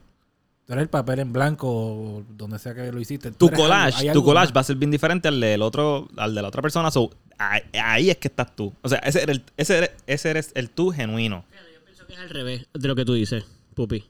Tú 0.70 0.74
eres 0.74 0.84
el 0.84 0.90
papel 0.90 1.18
en 1.18 1.34
blanco 1.34 1.68
o 1.68 2.24
donde 2.30 2.60
sea 2.60 2.76
que 2.76 2.92
lo 2.92 3.00
hiciste. 3.00 3.32
Tu 3.32 3.48
algo- 3.48 3.58
collage, 3.58 4.12
tu 4.12 4.24
collage 4.24 4.54
va 4.54 4.62
a 4.62 4.64
ser 4.64 4.76
bien 4.76 4.92
diferente 4.92 5.28
al 5.28 5.40
del 5.40 5.64
otro, 5.64 6.08
al 6.16 6.36
de 6.36 6.44
la 6.44 6.48
otra 6.50 6.62
persona. 6.62 6.92
So, 6.92 7.10
ahí, 7.40 7.62
ahí 7.74 8.12
es 8.12 8.18
que 8.18 8.28
estás 8.28 8.56
tú. 8.56 8.72
O 8.84 8.88
sea, 8.88 9.00
ese 9.00 9.24
eres, 9.24 9.38
el- 9.38 9.44
ese 9.58 9.78
eres, 9.80 9.92
ese 10.06 10.30
eres 10.30 10.52
el 10.54 10.70
tú 10.70 10.92
genuino. 10.92 11.44
Yo 11.74 11.84
pienso 11.86 12.06
que 12.06 12.14
es 12.14 12.20
al 12.20 12.30
revés 12.30 12.68
de 12.72 12.88
lo 12.88 12.96
que 12.96 13.04
tú 13.04 13.14
dices, 13.16 13.46
Pupi. 13.74 14.04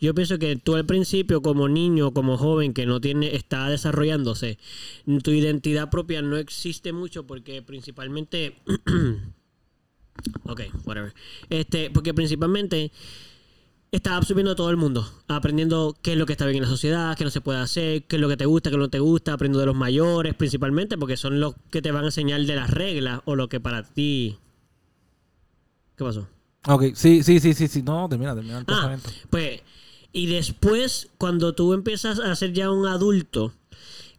Yo 0.00 0.12
pienso 0.12 0.36
que 0.40 0.56
tú 0.56 0.74
al 0.74 0.84
principio, 0.84 1.42
como 1.42 1.68
niño, 1.68 2.12
como 2.12 2.36
joven 2.36 2.74
que 2.74 2.86
no 2.86 3.00
tiene, 3.00 3.36
está 3.36 3.68
desarrollándose, 3.68 4.58
tu 5.22 5.30
identidad 5.30 5.90
propia 5.90 6.22
no 6.22 6.38
existe 6.38 6.92
mucho 6.92 7.24
porque 7.24 7.62
principalmente. 7.62 8.56
ok, 10.44 10.60
whatever. 10.84 11.14
Este, 11.50 11.90
porque 11.90 12.14
principalmente 12.14 12.90
estás 13.92 14.12
absorbiendo 14.14 14.52
a 14.52 14.54
todo 14.54 14.70
el 14.70 14.76
mundo, 14.76 15.08
aprendiendo 15.28 15.96
qué 16.02 16.12
es 16.12 16.18
lo 16.18 16.26
que 16.26 16.32
está 16.32 16.46
bien 16.46 16.56
en 16.56 16.62
la 16.62 16.68
sociedad, 16.68 17.16
qué 17.16 17.24
no 17.24 17.30
se 17.30 17.40
puede 17.40 17.58
hacer, 17.58 18.04
qué 18.04 18.16
es 18.16 18.22
lo 18.22 18.28
que 18.28 18.36
te 18.36 18.46
gusta, 18.46 18.70
qué 18.70 18.76
no 18.76 18.88
te 18.88 19.00
gusta, 19.00 19.32
aprendiendo 19.32 19.60
de 19.60 19.66
los 19.66 19.74
mayores, 19.74 20.34
principalmente 20.34 20.96
porque 20.96 21.16
son 21.16 21.40
los 21.40 21.54
que 21.70 21.82
te 21.82 21.90
van 21.90 22.04
a 22.04 22.08
enseñar 22.08 22.40
de 22.42 22.56
las 22.56 22.70
reglas 22.70 23.20
o 23.24 23.34
lo 23.34 23.48
que 23.48 23.60
para 23.60 23.82
ti. 23.82 24.38
¿Qué 25.96 26.04
pasó? 26.04 26.28
Ok, 26.66 26.94
sí, 26.94 27.22
sí, 27.22 27.40
sí, 27.40 27.54
sí, 27.54 27.68
sí. 27.68 27.82
No, 27.82 28.08
termina, 28.08 28.34
termina 28.34 28.58
el 28.58 28.64
Ah, 28.68 28.96
pues, 29.28 29.62
y 30.12 30.26
después, 30.26 31.08
cuando 31.18 31.54
tú 31.54 31.72
empiezas 31.72 32.18
a 32.18 32.34
ser 32.36 32.52
ya 32.52 32.70
un 32.70 32.86
adulto, 32.86 33.52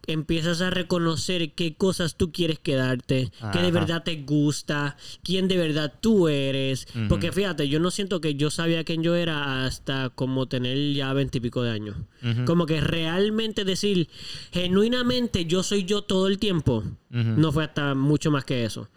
empiezas 0.06 0.60
a 0.60 0.70
reconocer 0.70 1.52
qué 1.52 1.74
cosas 1.74 2.16
tú 2.16 2.32
quieres 2.32 2.58
quedarte, 2.58 3.30
qué 3.52 3.58
de 3.58 3.68
Ajá. 3.68 3.70
verdad 3.70 4.02
te 4.02 4.16
gusta, 4.22 4.96
quién 5.22 5.48
de 5.48 5.56
verdad 5.56 5.94
tú 6.00 6.28
eres. 6.28 6.86
Porque 7.08 7.32
fíjate, 7.32 7.68
yo 7.68 7.80
no 7.80 7.90
siento 7.90 8.20
que 8.20 8.34
yo 8.34 8.50
sabía 8.50 8.84
quién 8.84 9.02
yo 9.02 9.14
era 9.14 9.64
hasta 9.64 10.10
como 10.10 10.46
tener 10.46 10.92
ya 10.94 11.12
veintipico 11.12 11.62
de 11.62 11.70
años. 11.70 11.96
Como 12.44 12.66
que 12.66 12.80
realmente 12.80 13.64
decir, 13.64 14.08
genuinamente 14.52 15.46
yo 15.46 15.62
soy 15.62 15.84
yo 15.84 16.02
todo 16.02 16.26
el 16.28 16.38
tiempo, 16.38 16.84
no 17.10 17.52
fue 17.52 17.64
hasta 17.64 17.94
mucho 17.94 18.30
más 18.30 18.44
que 18.44 18.64
eso. 18.64 18.88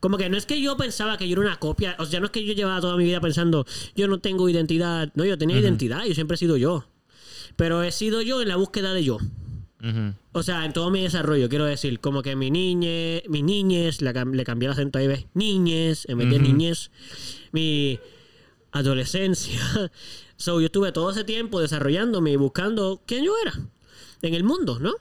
Como 0.00 0.18
que 0.18 0.28
no 0.28 0.36
es 0.36 0.46
que 0.46 0.60
yo 0.60 0.76
pensaba 0.76 1.16
que 1.16 1.26
yo 1.26 1.32
era 1.32 1.40
una 1.40 1.58
copia, 1.58 1.96
o 1.98 2.04
sea, 2.04 2.20
no 2.20 2.26
es 2.26 2.32
que 2.32 2.44
yo 2.44 2.52
llevaba 2.52 2.80
toda 2.80 2.96
mi 2.96 3.04
vida 3.04 3.20
pensando, 3.20 3.66
yo 3.94 4.08
no 4.08 4.18
tengo 4.18 4.48
identidad, 4.48 5.10
no, 5.14 5.24
yo 5.24 5.38
tenía 5.38 5.58
identidad, 5.58 6.04
yo 6.04 6.14
siempre 6.14 6.34
he 6.34 6.38
sido 6.38 6.56
yo. 6.56 6.84
Pero 7.56 7.82
he 7.82 7.90
sido 7.90 8.20
yo 8.20 8.42
en 8.42 8.48
la 8.48 8.56
búsqueda 8.56 8.92
de 8.92 9.02
yo. 9.04 9.18
O 10.32 10.42
sea, 10.42 10.64
en 10.64 10.72
todo 10.72 10.90
mi 10.90 11.02
desarrollo, 11.02 11.48
quiero 11.48 11.64
decir, 11.64 12.00
como 12.00 12.22
que 12.22 12.36
mi 12.36 12.50
niñez, 12.50 13.22
mi 13.28 13.42
niñez, 13.42 14.02
la 14.02 14.12
le 14.12 14.44
cambié 14.44 14.66
el 14.66 14.72
acento 14.72 14.98
ahí, 14.98 15.06
¿ves? 15.06 15.26
Niñez, 15.34 16.06
en 16.08 16.18
vez 16.18 16.28
de 16.28 16.36
Ujú. 16.36 16.44
niñez, 16.44 16.90
mi 17.52 17.98
adolescencia. 18.72 19.60
So, 20.38 20.60
yo 20.60 20.66
estuve 20.66 20.92
todo 20.92 21.10
ese 21.10 21.24
tiempo 21.24 21.62
desarrollándome 21.62 22.32
y 22.32 22.36
buscando 22.36 23.00
quién 23.06 23.24
yo 23.24 23.32
era 23.42 23.54
en 24.20 24.34
el 24.34 24.44
mundo, 24.44 24.78
¿no? 24.78 24.92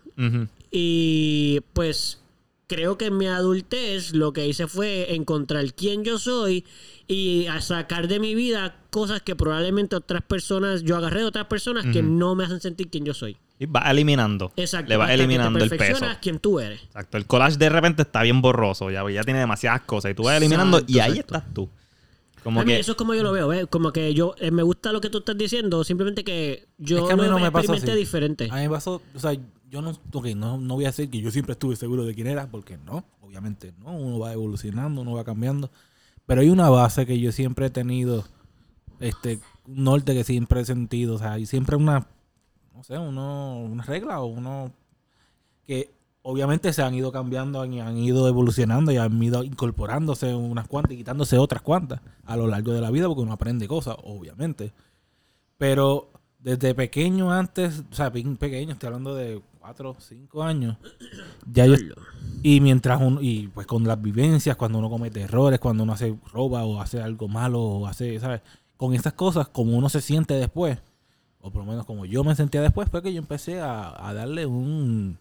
Y 0.71 1.59
pues 1.73 2.21
creo 2.67 2.97
que 2.97 3.07
en 3.07 3.17
mi 3.17 3.27
adultez 3.27 4.13
lo 4.13 4.33
que 4.33 4.47
hice 4.47 4.67
fue 4.67 5.13
encontrar 5.13 5.73
quién 5.73 6.03
yo 6.03 6.19
soy 6.19 6.65
y 7.07 7.47
a 7.47 7.61
sacar 7.61 8.07
de 8.07 8.19
mi 8.19 8.33
vida 8.33 8.81
cosas 8.89 9.21
que 9.21 9.35
probablemente 9.35 9.95
otras 9.95 10.23
personas, 10.23 10.83
yo 10.83 10.95
agarré 10.95 11.19
de 11.19 11.25
otras 11.25 11.47
personas 11.47 11.85
que 11.85 12.01
no 12.01 12.35
me 12.35 12.45
hacen 12.45 12.61
sentir 12.61 12.89
quién 12.89 13.05
yo 13.05 13.13
soy. 13.13 13.37
Y 13.57 13.67
vas 13.67 13.89
eliminando. 13.89 14.51
Exacto. 14.55 14.89
Le 14.89 14.97
vas 14.97 15.05
hasta 15.05 15.13
que 15.13 15.17
te 15.17 15.23
eliminando 15.23 15.63
el 15.63 15.69
peso. 15.69 16.05
quién 16.21 16.39
tú 16.39 16.59
eres. 16.59 16.81
Exacto. 16.83 17.17
El 17.17 17.25
collage 17.25 17.57
de 17.57 17.69
repente 17.69 18.01
está 18.01 18.21
bien 18.21 18.41
borroso. 18.41 18.91
Ya, 18.91 19.09
ya 19.09 19.23
tiene 19.23 19.39
demasiadas 19.39 19.81
cosas. 19.81 20.11
Y 20.11 20.13
tú 20.13 20.23
vas 20.23 20.37
eliminando 20.37 20.77
Exacto, 20.77 20.93
y 20.93 20.99
ahí 20.99 21.11
exacto. 21.11 21.35
estás 21.37 21.53
tú. 21.53 21.69
Como 22.43 22.61
a 22.61 22.63
mí 22.63 22.73
que. 22.73 22.79
eso 22.79 22.91
es 22.91 22.97
como 22.97 23.15
yo 23.15 23.23
lo 23.23 23.31
veo, 23.31 23.47
¿ves? 23.47 23.65
Como 23.67 23.91
que 23.91 24.13
yo 24.13 24.35
eh, 24.39 24.51
me 24.51 24.61
gusta 24.61 24.91
lo 24.91 25.01
que 25.01 25.09
tú 25.09 25.17
estás 25.17 25.35
diciendo, 25.35 25.83
simplemente 25.83 26.23
que 26.23 26.67
yo 26.77 26.99
Es 26.99 27.03
que 27.05 27.13
a 27.13 27.15
mí 27.15 27.23
no 27.23 27.39
me 27.39 27.51
pasó 27.51 27.73
experimenté 27.73 27.91
así. 27.93 27.99
diferente. 27.99 28.47
A 28.51 28.55
mí 28.57 28.61
me 28.61 28.69
pasó, 28.69 29.01
o 29.15 29.19
sea, 29.19 29.33
yo 29.71 29.81
no, 29.81 29.97
no, 30.35 30.57
no 30.59 30.73
voy 30.75 30.85
a 30.85 30.89
decir 30.89 31.09
que 31.09 31.19
yo 31.21 31.31
siempre 31.31 31.53
estuve 31.53 31.75
seguro 31.75 32.05
de 32.05 32.13
quién 32.13 32.27
era, 32.27 32.45
porque 32.47 32.77
no, 32.77 33.03
obviamente 33.21 33.73
no, 33.79 33.95
uno 33.97 34.19
va 34.19 34.31
evolucionando, 34.31 35.01
uno 35.01 35.13
va 35.13 35.23
cambiando, 35.23 35.71
pero 36.27 36.41
hay 36.41 36.49
una 36.49 36.69
base 36.69 37.07
que 37.07 37.19
yo 37.19 37.31
siempre 37.31 37.65
he 37.65 37.69
tenido, 37.71 38.25
este, 38.99 39.39
un 39.65 39.83
norte 39.83 40.13
que 40.13 40.23
siempre 40.23 40.61
he 40.61 40.65
sentido, 40.65 41.15
o 41.15 41.17
sea, 41.17 41.33
hay 41.33 41.47
siempre 41.47 41.75
una, 41.77 42.05
no 42.75 42.83
sé, 42.83 42.97
uno, 42.97 43.57
una 43.59 43.83
regla 43.83 44.19
o 44.21 44.25
uno 44.25 44.71
que 45.65 45.89
obviamente 46.23 46.73
se 46.73 46.81
han 46.81 46.93
ido 46.93 47.11
cambiando, 47.11 47.61
han, 47.61 47.79
han 47.79 47.97
ido 47.97 48.27
evolucionando 48.27 48.91
y 48.91 48.97
han 48.97 49.21
ido 49.21 49.43
incorporándose 49.43 50.33
unas 50.33 50.67
cuantas 50.67 50.93
y 50.93 50.97
quitándose 50.97 51.37
otras 51.37 51.61
cuantas 51.61 52.01
a 52.25 52.35
lo 52.35 52.47
largo 52.47 52.73
de 52.73 52.81
la 52.81 52.91
vida 52.91 53.07
porque 53.07 53.21
uno 53.21 53.33
aprende 53.33 53.67
cosas, 53.67 53.95
obviamente. 54.03 54.73
Pero 55.57 56.09
desde 56.39 56.75
pequeño 56.75 57.31
antes, 57.31 57.83
o 57.91 57.95
sea, 57.95 58.11
pequeño, 58.11 58.73
estoy 58.73 58.87
hablando 58.87 59.15
de 59.15 59.41
4 59.59 59.95
5 59.97 60.43
años, 60.43 60.77
ya 61.51 61.65
yo, 61.65 61.75
y 62.43 62.59
mientras 62.59 63.01
uno, 63.01 63.21
y 63.21 63.47
pues 63.47 63.65
con 63.65 63.83
las 63.83 63.99
vivencias, 64.01 64.55
cuando 64.55 64.79
uno 64.79 64.89
comete 64.89 65.21
errores, 65.21 65.59
cuando 65.59 65.83
uno 65.83 65.93
hace 65.93 66.15
roba 66.31 66.65
o 66.65 66.81
hace 66.81 67.01
algo 67.01 67.27
malo 67.27 67.61
o 67.61 67.87
hace, 67.87 68.19
¿sabes? 68.19 68.41
Con 68.77 68.93
esas 68.93 69.13
cosas, 69.13 69.47
como 69.47 69.77
uno 69.77 69.89
se 69.89 70.01
siente 70.01 70.35
después, 70.35 70.77
o 71.47 71.51
por 71.51 71.63
lo 71.63 71.69
menos 71.69 71.85
como 71.85 72.05
yo 72.07 72.23
me 72.23 72.33
sentía 72.35 72.61
después, 72.61 72.89
fue 72.89 73.03
que 73.03 73.13
yo 73.13 73.19
empecé 73.19 73.59
a, 73.61 73.93
a 74.07 74.13
darle 74.15 74.47
un, 74.47 75.17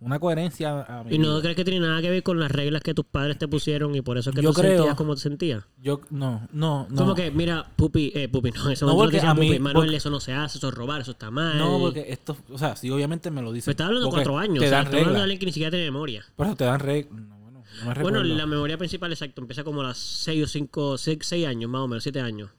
una 0.00 0.18
coherencia 0.18 0.82
a 0.82 1.04
mi 1.04 1.14
¿Y 1.14 1.18
no 1.18 1.28
vida. 1.30 1.40
crees 1.42 1.56
que 1.56 1.64
tiene 1.64 1.78
nada 1.86 2.00
que 2.00 2.10
ver 2.10 2.22
con 2.24 2.40
las 2.40 2.50
reglas 2.50 2.82
que 2.82 2.94
tus 2.94 3.04
padres 3.04 3.38
te 3.38 3.46
pusieron 3.46 3.94
y 3.94 4.00
por 4.00 4.18
eso 4.18 4.30
es 4.30 4.36
que 4.36 4.42
Yo 4.42 4.50
tú 4.52 4.60
creo- 4.60 4.76
sentías 4.78 4.96
como 4.96 5.14
te 5.14 5.20
sentías? 5.20 5.64
Yo, 5.80 6.00
no, 6.10 6.48
no, 6.52 6.88
no. 6.90 6.96
Como 6.96 7.14
que, 7.14 7.30
mira, 7.30 7.64
Pupi, 7.76 8.10
eh, 8.14 8.28
Pupi, 8.28 8.50
no, 8.50 8.70
eso 8.70 8.86
No, 8.86 8.92
no, 8.92 8.98
porque 8.98 9.20
a 9.20 9.34
mí- 9.34 9.46
Pupi, 9.50 9.58
Manuel, 9.60 9.86
porque- 9.86 9.96
eso 9.98 10.10
no 10.10 10.18
se 10.18 10.32
hace, 10.32 10.58
eso 10.58 10.68
es 10.68 10.74
robar, 10.74 11.00
eso 11.02 11.12
está 11.12 11.30
mal. 11.30 11.56
No, 11.58 11.78
porque 11.78 12.06
esto, 12.08 12.36
o 12.50 12.58
sea, 12.58 12.74
sí, 12.74 12.90
obviamente 12.90 13.30
me 13.30 13.40
lo 13.40 13.52
dicen. 13.52 13.70
estaba 13.70 13.88
hablando 13.88 14.08
de 14.08 14.14
cuatro 14.14 14.36
años, 14.36 14.58
Te 14.58 14.66
o 14.66 14.68
sea, 14.68 14.78
estamos 14.80 14.98
hablando 14.98 15.18
de 15.18 15.22
alguien 15.22 15.38
que 15.38 15.46
ni 15.46 15.52
siquiera 15.52 15.70
tiene 15.70 15.84
memoria. 15.84 16.24
Por 16.34 16.46
eso 16.46 16.56
te 16.56 16.64
dan 16.64 16.80
reglas. 16.80 17.12
No, 17.20 17.38
bueno, 17.38 17.60
no 17.84 17.94
me 17.94 18.02
Bueno, 18.02 18.22
la 18.24 18.46
memoria 18.46 18.76
principal, 18.78 19.12
exacto, 19.12 19.40
empieza 19.42 19.62
como 19.62 19.80
a 19.82 19.84
las 19.84 19.98
6 19.98 20.42
o 20.42 20.46
5, 20.48 20.98
6, 20.98 21.46
años, 21.46 21.70
más 21.70 21.82
o 21.82 21.86
menos, 21.88 22.02
7 22.02 22.20
años. 22.20 22.50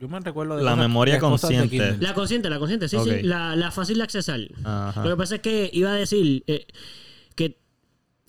Yo 0.00 0.08
me 0.08 0.18
recuerdo 0.18 0.56
de 0.56 0.62
La 0.64 0.70
cosas- 0.70 0.88
memoria 0.88 1.14
de 1.14 1.20
cosas 1.20 1.50
de 1.50 1.58
consciente. 1.58 1.98
La 2.00 2.14
consciente, 2.14 2.48
la 2.50 2.58
consciente, 2.58 2.88
sí, 2.88 2.96
sí, 3.04 3.22
la, 3.22 3.54
la 3.54 3.70
fácil 3.70 3.98
de 3.98 4.02
accesar. 4.04 4.40
Ajá. 4.64 5.04
Lo 5.04 5.10
que 5.10 5.16
pasa 5.16 5.34
es 5.36 5.40
que 5.42 5.68
iba 5.74 5.90
a 5.90 5.94
decir 5.94 6.42
eh, 6.46 6.66
que 7.34 7.58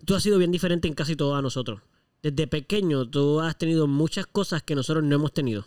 tú 0.05 0.15
has 0.15 0.21
sido 0.23 0.38
bien 0.38 0.51
diferente 0.51 0.88
en 0.89 0.93
casi 0.93 1.15
todo 1.15 1.36
a 1.36 1.41
nosotros. 1.41 1.79
Desde 2.21 2.45
pequeño 2.47 3.07
tú 3.10 3.39
has 3.39 3.57
tenido 3.57 3.88
muchas 3.88 4.27
cosas 4.27 4.62
que 4.63 4.75
nosotros 4.75 5.03
no 5.05 5.15
hemos 5.15 5.34
tenido. 5.34 5.65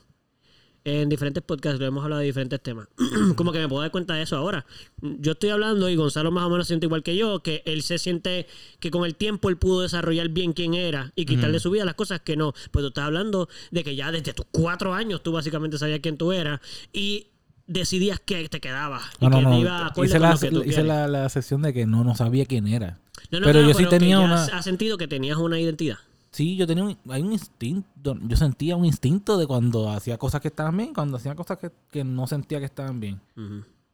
En 0.87 1.09
diferentes 1.09 1.42
podcasts 1.42 1.81
lo 1.81 1.87
hemos 1.87 2.05
hablado 2.05 2.20
de 2.20 2.27
diferentes 2.27 2.61
temas. 2.62 2.88
Como 3.37 3.53
que 3.53 3.59
me 3.59 3.66
puedo 3.68 3.81
dar 3.81 3.90
cuenta 3.90 4.14
de 4.14 4.23
eso 4.23 4.37
ahora. 4.37 4.66
Yo 5.01 5.33
estoy 5.33 5.49
hablando 5.49 5.88
y 5.88 5.97
Gonzalo 5.97 6.31
más 6.31 6.44
o 6.44 6.51
menos 6.51 6.66
siente 6.66 6.85
igual 6.85 7.03
que 7.03 7.16
yo, 7.16 7.42
que 7.42 7.62
él 7.64 7.83
se 7.83 7.97
siente 7.99 8.47
que 8.81 8.90
con 8.90 9.07
el 9.07 9.14
tiempo 9.14 9.49
él 9.49 9.57
pudo 9.57 9.81
desarrollar 9.81 10.29
bien 10.29 10.53
quién 10.53 10.75
era 10.75 11.11
y 11.16 11.25
quitarle 11.25 11.59
su 11.59 11.70
vida 11.70 11.87
las 11.87 11.94
cosas 11.94 12.20
que 12.20 12.37
no. 12.37 12.53
Pues 12.70 12.83
tú 12.83 12.88
estás 12.88 13.05
hablando 13.05 13.49
de 13.70 13.83
que 13.83 13.97
ya 13.97 14.12
desde 14.12 14.35
tus 14.35 14.44
cuatro 14.51 14.92
años 14.92 15.23
tú 15.23 15.33
básicamente 15.33 15.79
sabías 15.79 16.01
quién 16.01 16.18
tú 16.18 16.33
eras 16.33 16.61
y 16.92 17.29
decidías 17.66 18.20
que 18.20 18.47
te 18.51 18.61
quedabas. 18.61 19.05
Y 19.20 19.25
No, 19.25 19.31
no, 19.31 19.38
que 19.38 19.44
te 19.44 19.51
no. 19.51 19.61
iba 19.61 19.87
acorde 19.87 20.09
Hice, 20.09 20.18
la, 20.18 20.37
que 20.38 20.51
tú 20.51 20.62
hice 20.64 20.85
la, 20.85 21.09
la 21.09 21.27
sección 21.31 21.62
de 21.62 21.73
que 21.73 21.87
no, 21.87 22.05
no 22.05 22.14
sabía 22.14 22.44
quién 22.44 22.68
era. 22.68 22.99
No, 23.31 23.40
no, 23.40 23.47
pero 23.47 23.62
yo 23.62 23.73
sí 23.73 23.87
tenía 23.88 24.20
una. 24.20 24.44
has 24.44 24.64
sentido 24.64 24.99
que 24.99 25.09
tenías 25.09 25.38
una 25.38 25.59
identidad. 25.59 25.97
Sí, 26.35 26.57
yo 26.57 26.66
tenía 26.66 26.83
un, 26.85 26.97
hay 27.09 27.23
un 27.23 27.33
instinto. 27.33 28.16
Yo 28.23 28.37
sentía 28.37 28.75
un 28.77 28.85
instinto 28.85 29.38
de 29.38 29.47
cuando 29.47 29.88
hacía 29.90 30.18
cosas 30.18 30.40
que 30.40 30.49
estaban 30.49 30.77
bien, 30.77 30.92
cuando 30.92 31.16
hacía 31.16 31.35
cosas 31.35 31.59
que, 31.59 31.70
que 31.90 32.03
no 32.05 32.27
sentía 32.27 32.59
que 32.59 32.64
estaban 32.64 32.99
bien. 33.01 33.20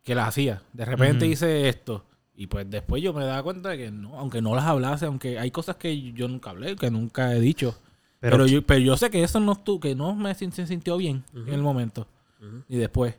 Que 0.03 0.15
las 0.15 0.29
hacía. 0.29 0.63
De 0.73 0.85
repente 0.87 1.27
hice 1.33 1.69
esto. 1.69 2.05
Y 2.35 2.47
pues 2.47 2.69
después 2.71 3.03
yo 3.03 3.13
me 3.13 3.25
daba 3.25 3.43
cuenta 3.43 3.69
de 3.69 3.77
que 3.77 3.91
no, 3.91 4.19
aunque 4.19 4.41
no 4.41 4.55
las 4.55 4.65
hablase, 4.65 5.05
aunque 5.05 5.39
hay 5.39 5.51
cosas 5.51 5.77
que 5.77 6.13
yo 6.13 6.27
nunca 6.29 6.51
hablé, 6.51 6.75
que 6.77 6.91
nunca 6.91 7.35
he 7.35 7.41
dicho. 7.41 7.77
Pero- 8.19 8.37
Pero, 8.37 8.47
yo, 8.47 8.63
pero 8.67 8.81
yo 8.81 8.97
sé 8.97 9.11
que 9.11 9.23
eso 9.23 9.39
no 9.41 9.53
estuvo, 9.53 9.79
que 9.81 9.95
no 9.95 10.15
me 10.15 10.35
se 10.35 10.51
sintió 10.67 10.97
bien 10.97 11.25
en 11.35 11.49
el 11.55 11.61
momento. 11.63 12.07
Y 12.69 12.77
después. 12.79 13.17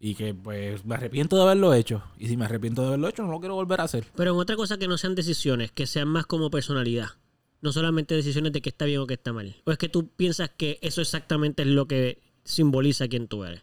Y 0.00 0.14
que 0.16 0.34
pues 0.34 0.84
me 0.84 0.94
arrepiento 0.96 1.36
de 1.36 1.42
haberlo 1.42 1.74
hecho. 1.74 2.02
Y 2.18 2.26
si 2.28 2.36
me 2.36 2.44
arrepiento 2.44 2.82
de 2.82 2.88
haberlo 2.88 3.08
hecho, 3.08 3.22
no 3.22 3.30
lo 3.30 3.38
quiero 3.40 3.54
volver 3.54 3.80
a 3.80 3.84
hacer. 3.84 4.04
Pero 4.16 4.32
en 4.32 4.38
otra 4.40 4.56
cosa 4.56 4.78
que 4.78 4.88
no 4.88 4.96
sean 4.98 5.14
decisiones, 5.14 5.70
que 5.70 5.86
sean 5.86 6.08
más 6.08 6.26
como 6.26 6.50
personalidad. 6.50 7.10
No 7.60 7.72
solamente 7.72 8.14
decisiones 8.14 8.52
de 8.52 8.60
que 8.60 8.68
está 8.68 8.84
bien 8.84 9.00
o 9.00 9.06
que 9.06 9.14
está 9.14 9.32
mal. 9.32 9.56
O 9.64 9.72
es 9.72 9.78
que 9.78 9.88
tú 9.88 10.08
piensas 10.08 10.50
que 10.56 10.78
eso 10.82 11.00
exactamente 11.00 11.62
es 11.62 11.68
lo 11.68 11.86
que 11.86 12.18
simboliza 12.44 13.08
quién 13.08 13.28
tú 13.28 13.44
eres. 13.44 13.62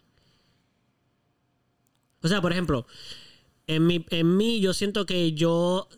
O 2.22 2.28
sea, 2.28 2.42
por 2.42 2.52
ejemplo, 2.52 2.86
en 3.66 3.86
mi, 3.86 4.04
en 4.10 4.36
mí 4.36 4.60
yo 4.60 4.74
siento 4.74 5.06
que 5.06 5.32
yo... 5.32 5.88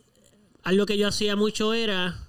Algo 0.62 0.87
que 0.87 0.98
yo 0.98 1.08
hacía 1.08 1.37
mucho 1.37 1.74
era... 1.74 2.28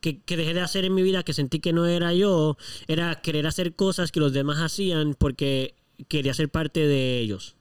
Que, 0.00 0.22
que 0.22 0.36
dejé 0.36 0.54
de 0.54 0.60
hacer 0.60 0.84
en 0.84 0.94
mi 0.94 1.02
vida, 1.02 1.24
que 1.24 1.32
sentí 1.32 1.58
que 1.58 1.72
no 1.72 1.86
era 1.86 2.14
yo, 2.14 2.56
era 2.86 3.20
querer 3.20 3.46
hacer 3.48 3.74
cosas 3.74 4.12
que 4.12 4.20
los 4.20 4.32
demás 4.32 4.58
hacían 4.58 5.14
porque 5.14 5.74
quería 6.06 6.34
ser 6.34 6.50
parte 6.50 6.86
de 6.86 7.18
ellos. 7.18 7.56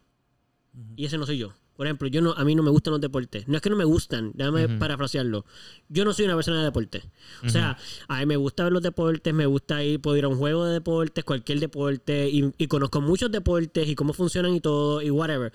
Y 0.95 1.05
ese 1.05 1.17
no 1.17 1.25
soy 1.25 1.39
yo. 1.39 1.53
Por 1.77 1.85
ejemplo, 1.85 2.07
yo 2.07 2.21
no, 2.21 2.33
a 2.33 2.43
mí 2.43 2.55
no 2.55 2.63
me 2.63 2.71
gustan 2.71 2.91
los 2.91 2.99
deportes. 2.99 3.47
No 3.47 3.55
es 3.55 3.61
que 3.61 3.69
no 3.69 3.75
me 3.75 3.85
gustan, 3.85 4.31
déjame 4.33 4.67
parafrasearlo. 4.67 5.45
Yo 5.87 6.03
no 6.03 6.11
soy 6.11 6.25
una 6.25 6.35
persona 6.35 6.57
de 6.57 6.65
deporte. 6.65 7.03
O 7.45 7.49
sea, 7.49 7.77
a 8.07 8.19
mí 8.19 8.25
me 8.25 8.35
gusta 8.35 8.63
ver 8.63 8.73
los 8.73 8.81
deportes, 8.81 9.31
me 9.33 9.45
gusta 9.45 9.83
ir, 9.83 10.01
puedo 10.01 10.17
ir 10.17 10.25
a 10.25 10.27
un 10.27 10.37
juego 10.37 10.65
de 10.65 10.73
deportes, 10.73 11.23
cualquier 11.23 11.59
deporte, 11.59 12.29
y, 12.29 12.51
y 12.57 12.67
conozco 12.67 12.99
muchos 12.99 13.31
deportes 13.31 13.87
y 13.87 13.95
cómo 13.95 14.13
funcionan 14.13 14.55
y 14.55 14.59
todo, 14.59 15.01
y 15.03 15.11
whatever. 15.11 15.53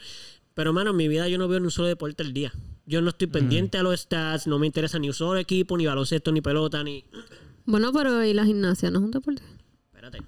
Pero, 0.54 0.72
mano, 0.72 0.90
en 0.90 0.96
mi 0.96 1.08
vida 1.08 1.28
yo 1.28 1.38
no 1.38 1.48
veo 1.48 1.58
ni 1.58 1.64
un 1.64 1.70
solo 1.70 1.88
deporte 1.88 2.22
al 2.22 2.32
día. 2.32 2.52
Yo 2.86 3.00
no 3.00 3.10
estoy 3.10 3.26
pendiente 3.26 3.78
a 3.78 3.82
los 3.82 3.98
stats, 3.98 4.46
no 4.46 4.58
me 4.58 4.66
interesa 4.66 4.98
ni 4.98 5.08
un 5.08 5.14
solo 5.14 5.38
equipo, 5.38 5.76
ni 5.76 5.86
baloncesto, 5.86 6.30
ni 6.30 6.40
pelota, 6.40 6.84
ni... 6.84 7.04
Bueno, 7.64 7.92
pero 7.92 8.24
¿y 8.24 8.34
la 8.34 8.44
gimnasia 8.44 8.90
no 8.90 8.98
es 8.98 9.04
un 9.04 9.10
deporte? 9.12 9.42
Espérate. 9.86 10.18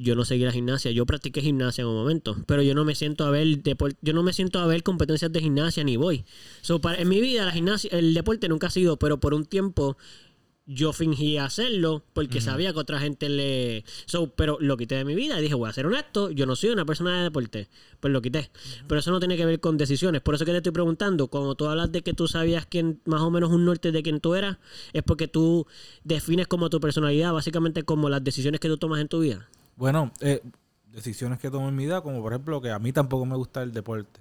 Yo 0.00 0.14
no 0.14 0.24
seguí 0.24 0.44
la 0.44 0.52
gimnasia, 0.52 0.92
yo 0.92 1.06
practiqué 1.06 1.40
gimnasia 1.40 1.82
en 1.82 1.88
un 1.88 1.96
momento, 1.96 2.36
pero 2.46 2.62
yo 2.62 2.72
no 2.72 2.84
me 2.84 2.94
siento 2.94 3.24
a 3.24 3.30
ver 3.30 3.48
depor- 3.64 3.96
yo 4.00 4.12
no 4.12 4.22
me 4.22 4.32
siento 4.32 4.60
a 4.60 4.66
ver 4.66 4.84
competencias 4.84 5.32
de 5.32 5.40
gimnasia 5.40 5.82
ni 5.82 5.96
voy. 5.96 6.24
So, 6.60 6.80
para- 6.80 7.00
en 7.02 7.08
mi 7.08 7.20
vida 7.20 7.44
la 7.44 7.50
gimnasia, 7.50 7.90
el 7.92 8.14
deporte 8.14 8.48
nunca 8.48 8.68
ha 8.68 8.70
sido, 8.70 8.96
pero 8.96 9.18
por 9.18 9.34
un 9.34 9.44
tiempo 9.44 9.96
yo 10.70 10.92
fingí 10.92 11.36
hacerlo 11.38 12.04
porque 12.12 12.40
sabía 12.42 12.72
que 12.74 12.78
otra 12.78 13.00
gente 13.00 13.28
le 13.28 13.84
so, 14.04 14.28
pero 14.36 14.58
lo 14.60 14.76
quité 14.76 14.96
de 14.96 15.04
mi 15.04 15.14
vida 15.16 15.38
y 15.38 15.42
dije, 15.42 15.54
voy 15.54 15.68
a 15.68 15.72
ser 15.72 15.86
honesto, 15.86 16.30
yo 16.30 16.46
no 16.46 16.54
soy 16.56 16.70
una 16.70 16.84
persona 16.84 17.16
de 17.16 17.22
deporte, 17.24 17.68
pues 17.98 18.12
lo 18.12 18.20
quité. 18.22 18.50
Pero 18.86 19.00
eso 19.00 19.10
no 19.10 19.18
tiene 19.18 19.36
que 19.36 19.46
ver 19.46 19.58
con 19.60 19.78
decisiones, 19.78 20.20
por 20.20 20.34
eso 20.36 20.44
que 20.44 20.52
te 20.52 20.58
estoy 20.58 20.72
preguntando, 20.72 21.26
cuando 21.28 21.54
tú 21.56 21.64
hablas 21.66 21.90
de 21.90 22.02
que 22.02 22.12
tú 22.12 22.28
sabías 22.28 22.66
quién 22.66 23.00
más 23.06 23.22
o 23.22 23.30
menos 23.30 23.50
un 23.50 23.64
norte 23.64 23.90
de 23.90 24.02
quién 24.02 24.20
tú 24.20 24.34
eras, 24.34 24.58
es 24.92 25.02
porque 25.02 25.26
tú 25.26 25.66
defines 26.04 26.46
como 26.46 26.68
tu 26.70 26.78
personalidad, 26.80 27.32
básicamente 27.32 27.82
como 27.82 28.08
las 28.10 28.22
decisiones 28.22 28.60
que 28.60 28.68
tú 28.68 28.76
tomas 28.76 29.00
en 29.00 29.08
tu 29.08 29.20
vida. 29.20 29.48
Bueno, 29.78 30.10
eh, 30.20 30.42
decisiones 30.90 31.38
que 31.38 31.50
tomo 31.50 31.68
en 31.68 31.76
mi 31.76 31.84
vida, 31.84 32.00
como 32.00 32.20
por 32.20 32.32
ejemplo 32.32 32.60
que 32.60 32.70
a 32.72 32.78
mí 32.80 32.92
tampoco 32.92 33.24
me 33.24 33.36
gusta 33.36 33.62
el 33.62 33.72
deporte. 33.72 34.20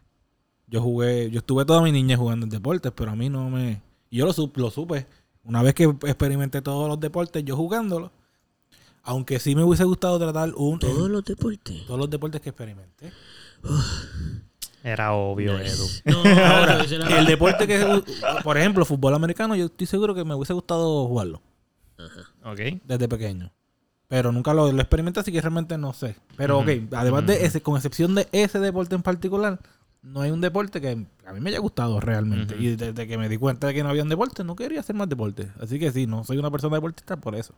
Yo 0.67 0.82
jugué, 0.82 1.32
yo 1.32 1.39
estuve 1.39 1.65
toda 1.65 1.82
mi 1.82 1.91
niñez 1.91 2.17
jugando 2.20 2.43
en 2.46 2.52
deportes, 2.52 2.91
pero 2.96 3.10
a 3.12 3.15
mí 3.15 3.28
no 3.28 3.50
me... 3.50 3.82
Y 4.12 4.17
yo 4.17 4.26
lo, 4.28 4.34
lo 4.56 4.70
supe. 4.70 5.08
Una 5.43 5.63
vez 5.63 5.74
que 5.74 5.86
experimenté 5.86 6.62
todos 6.62 6.88
los 6.88 7.00
deportes, 7.00 7.43
yo 7.43 7.56
jugándolos, 7.56 8.12
aunque 9.02 9.39
sí 9.39 9.56
me 9.56 9.63
hubiese 9.63 9.84
gustado 9.86 10.20
tratar 10.20 10.54
un, 10.56 10.78
Todos 10.78 11.10
los 11.10 11.24
deportes. 11.26 11.86
todos 11.88 12.00
los 12.00 12.10
deportes 12.10 12.39
que 12.41 12.50
experimenté. 12.50 13.12
Era 14.84 15.13
obvio, 15.13 15.58
Edu. 15.60 15.86
No, 16.06 16.20
Ahora, 16.20 16.84
el 17.17 17.26
deporte 17.26 17.65
que, 17.65 18.04
por 18.43 18.58
ejemplo, 18.58 18.86
fútbol 18.86 19.15
americano, 19.15 19.56
yo 19.56 19.65
estoy 19.65 19.88
seguro 19.88 20.13
que 20.13 20.24
me 20.24 20.36
hubiese 20.36 20.54
gustado 20.54 21.08
jugarlo 21.08 21.41
Ok. 22.43 22.60
desde 22.84 23.08
pequeño. 23.08 23.52
Pero 24.08 24.32
nunca 24.32 24.54
lo, 24.54 24.72
lo 24.72 24.82
experimenté, 24.82 25.20
así 25.20 25.32
que 25.32 25.41
realmente 25.41 25.78
no 25.78 25.91
sé. 25.93 26.15
Pero 26.38 26.60
ok, 26.60 26.70
además 26.93 27.26
de 27.26 27.46
ese, 27.46 27.62
con 27.62 27.76
excepción 27.76 28.15
de 28.15 28.28
ese 28.32 28.60
deporte 28.60 28.96
en 28.96 29.02
particular, 29.02 29.60
no 30.02 30.22
hay 30.22 30.32
un 30.32 30.39
deporte 30.39 30.80
que 30.80 31.06
a 31.26 31.34
mí 31.34 31.39
me 31.41 31.50
haya 31.50 31.60
gustado 31.60 32.00
realmente. 32.00 32.56
Y 32.58 32.78
desde 32.78 33.06
que 33.08 33.17
me 33.17 33.28
di 33.28 33.38
cuenta 33.38 33.67
de 33.67 33.74
que 33.74 33.84
no 33.84 33.89
había 33.89 34.04
un 34.04 34.10
deporte, 34.10 34.43
no 34.46 34.56
quería 34.56 34.80
hacer 34.80 34.96
más 34.96 35.10
deporte. 35.10 35.52
Así 35.60 35.78
que 35.78 35.91
sí, 35.91 36.08
no 36.08 36.24
soy 36.24 36.38
una 36.38 36.50
persona 36.50 36.78
deportista 36.78 37.17
por 37.17 37.36
eso. 37.36 37.54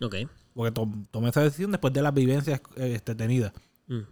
Ok. 0.00 0.14
Porque 0.54 0.70
to- 0.70 0.88
tomé 1.10 1.30
esa 1.30 1.42
decisión 1.42 1.72
después 1.72 1.92
de 1.92 2.02
las 2.02 2.14
vivencias 2.14 2.60
eh, 2.76 2.92
este, 2.94 3.16
tenidas. 3.16 3.52
Mm. 3.88 4.02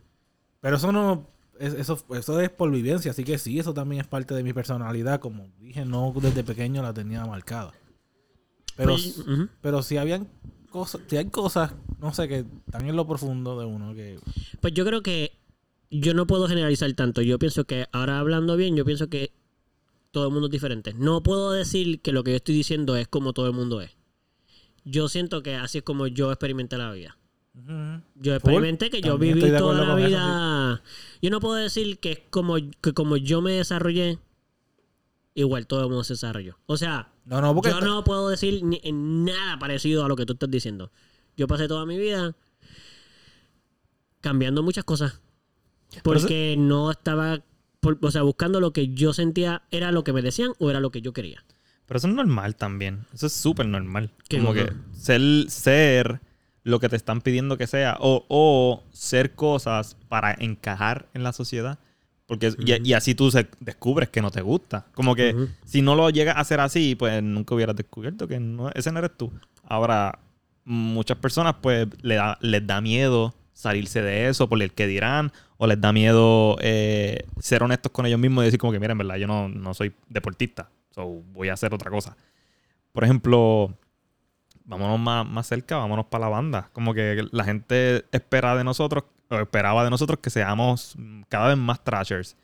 Pero 0.60 0.76
eso 0.76 0.90
no. 0.90 1.28
es- 1.60 1.74
eso, 1.74 2.04
eso 2.10 2.40
es 2.40 2.50
por 2.50 2.68
vivencia, 2.72 3.12
así 3.12 3.22
que 3.22 3.38
sí, 3.38 3.60
eso 3.60 3.72
también 3.72 4.00
es 4.00 4.08
parte 4.08 4.34
de 4.34 4.42
mi 4.42 4.52
personalidad. 4.52 5.20
Como 5.20 5.46
dije, 5.60 5.84
no 5.84 6.12
desde 6.20 6.42
pequeño 6.42 6.82
la 6.82 6.92
tenía 6.92 7.24
marcada. 7.24 7.72
Pero, 8.76 8.94
Pues, 8.94 9.18
ujú. 9.18 9.48
pero 9.60 9.82
si 9.82 9.96
habían 9.96 10.26
cosas, 10.66 11.00
si 11.06 11.16
hay 11.16 11.26
cosas, 11.26 11.72
no 12.00 12.12
sé, 12.12 12.28
que 12.28 12.44
están 12.66 12.88
en 12.88 12.96
lo 12.96 13.06
profundo 13.06 13.58
de 13.58 13.66
uno 13.66 13.94
que. 13.94 14.18
Pues 14.60 14.74
yo 14.74 14.84
creo 14.84 15.02
que 15.02 15.32
yo 15.90 16.14
no 16.14 16.26
puedo 16.26 16.48
generalizar 16.48 16.92
tanto. 16.94 17.22
Yo 17.22 17.38
pienso 17.38 17.64
que, 17.64 17.86
ahora 17.92 18.18
hablando 18.18 18.56
bien, 18.56 18.76
yo 18.76 18.84
pienso 18.84 19.08
que 19.08 19.32
todo 20.10 20.26
el 20.26 20.32
mundo 20.32 20.46
es 20.46 20.52
diferente. 20.52 20.94
No 20.94 21.22
puedo 21.22 21.52
decir 21.52 22.00
que 22.00 22.12
lo 22.12 22.24
que 22.24 22.32
yo 22.32 22.36
estoy 22.36 22.54
diciendo 22.54 22.96
es 22.96 23.08
como 23.08 23.32
todo 23.32 23.46
el 23.46 23.52
mundo 23.52 23.80
es. 23.80 23.96
Yo 24.84 25.08
siento 25.08 25.42
que 25.42 25.56
así 25.56 25.78
es 25.78 25.84
como 25.84 26.06
yo 26.06 26.30
experimenté 26.30 26.78
la 26.78 26.92
vida. 26.92 27.18
Yo 28.14 28.34
experimenté 28.34 28.90
que 28.90 29.00
yo 29.00 29.12
También 29.12 29.34
viví 29.34 29.56
toda 29.56 29.84
la 29.84 29.98
eso, 29.98 30.08
vida. 30.08 30.82
Yo 31.22 31.30
no 31.30 31.40
puedo 31.40 31.54
decir 31.54 31.98
que 31.98 32.12
es 32.12 32.18
como 32.30 32.56
que 32.56 32.92
como 32.92 33.16
yo 33.16 33.40
me 33.40 33.52
desarrollé, 33.52 34.18
igual 35.36 35.66
todo 35.68 35.80
el 35.82 35.86
mundo 35.88 36.02
se 36.02 36.14
desarrolló. 36.14 36.58
O 36.66 36.76
sea, 36.76 37.12
No, 37.24 37.40
no, 37.40 37.54
porque. 37.54 37.70
yo 37.70 37.80
no 37.80 38.02
puedo 38.02 38.28
decir 38.28 38.64
ni- 38.64 38.80
nada 38.92 39.58
parecido 39.60 40.04
a 40.04 40.08
lo 40.08 40.16
que 40.16 40.26
tú 40.26 40.32
estás 40.32 40.50
diciendo. 40.50 40.90
Yo 41.36 41.46
pasé 41.46 41.68
toda 41.68 41.86
mi 41.86 41.96
vida 41.98 42.34
cambiando 44.20 44.62
muchas 44.62 44.84
cosas. 44.84 45.20
Eso- 45.92 46.00
Porque 46.02 46.56
no 46.58 46.90
estaba, 46.90 47.42
por- 47.80 47.98
o 48.02 48.10
sea, 48.10 48.22
buscando 48.22 48.60
lo 48.60 48.72
que 48.72 48.88
yo 48.88 49.12
sentía 49.12 49.62
era 49.70 49.92
lo 49.92 50.04
que 50.04 50.12
me 50.12 50.22
decían 50.22 50.52
o 50.58 50.70
era 50.70 50.80
lo 50.80 50.90
que 50.90 51.00
yo 51.02 51.12
quería. 51.12 51.44
Pero 51.86 51.98
eso 51.98 52.08
es 52.08 52.14
normal 52.14 52.56
también. 52.56 53.06
Eso 53.14 53.26
es 53.26 53.32
súper 53.32 53.66
normal. 53.66 54.10
¿Qué 54.28 54.38
Como 54.38 54.52
cosa? 54.52 54.66
que 54.66 54.72
ser, 54.98 55.22
ser 55.50 56.20
lo 56.64 56.80
que 56.80 56.88
te 56.88 56.96
están 56.96 57.20
pidiendo 57.20 57.56
que 57.56 57.68
sea. 57.68 57.96
O, 58.00 58.24
o 58.28 58.82
ser 58.90 59.34
cosas 59.36 59.96
para 60.08 60.34
encajar 60.34 61.08
en 61.14 61.22
la 61.22 61.32
sociedad. 61.32 61.78
Porque, 62.26 62.52
y, 62.58 62.88
y 62.90 62.92
así 62.94 63.14
tú 63.14 63.30
se- 63.30 63.48
descubres 63.60 64.08
que 64.08 64.20
no 64.20 64.30
te 64.30 64.40
gusta. 64.42 64.86
Como 64.94 65.14
que 65.14 65.30
si 65.64 65.80
no 65.82 65.94
lo 65.94 66.10
llegas 66.10 66.36
a 66.36 66.40
hacer 66.40 66.58
así, 66.60 66.94
pues 66.96 67.22
nunca 67.22 67.54
hubieras 67.54 67.76
descubierto 67.76 68.26
que 68.26 68.40
no, 68.40 68.70
ese 68.70 68.90
no 68.92 68.98
eres 68.98 69.16
tú. 69.16 69.32
Ahora, 69.64 70.18
muchas 70.64 71.18
personas 71.18 71.54
pues 71.60 71.86
le 72.02 72.16
da- 72.16 72.38
les 72.40 72.66
da 72.66 72.80
miedo 72.80 73.32
salirse 73.52 74.02
de 74.02 74.28
eso 74.28 74.48
por 74.48 74.60
el 74.62 74.72
que 74.72 74.86
dirán. 74.86 75.32
O 75.58 75.66
les 75.66 75.80
da 75.80 75.92
miedo 75.92 76.56
eh, 76.60 77.24
ser 77.40 77.62
honestos 77.62 77.90
con 77.92 78.04
ellos 78.06 78.18
mismos 78.18 78.42
y 78.42 78.46
decir 78.46 78.58
como 78.60 78.72
que, 78.72 78.78
miren, 78.80 78.92
en 78.92 78.98
verdad, 78.98 79.16
yo 79.16 79.26
no, 79.26 79.48
no 79.48 79.72
soy 79.72 79.94
deportista. 80.08 80.68
So, 80.90 81.06
voy 81.32 81.48
a 81.48 81.54
hacer 81.54 81.72
otra 81.72 81.90
cosa. 81.90 82.16
Por 82.92 83.04
ejemplo, 83.04 83.72
vámonos 84.64 84.98
más, 84.98 85.26
más 85.26 85.46
cerca, 85.46 85.76
vámonos 85.78 86.06
para 86.06 86.24
la 86.24 86.28
banda. 86.30 86.70
Como 86.72 86.92
que 86.92 87.24
la 87.30 87.44
gente 87.44 88.04
espera 88.12 88.56
de 88.56 88.64
nosotros, 88.64 89.04
o 89.28 89.36
esperaba 89.36 89.84
de 89.84 89.90
nosotros 89.90 90.18
que 90.20 90.30
seamos 90.30 90.94
mm, 90.96 91.22
cada 91.28 91.48
vez 91.48 91.56
más 91.58 91.82
trashers. 91.82 92.36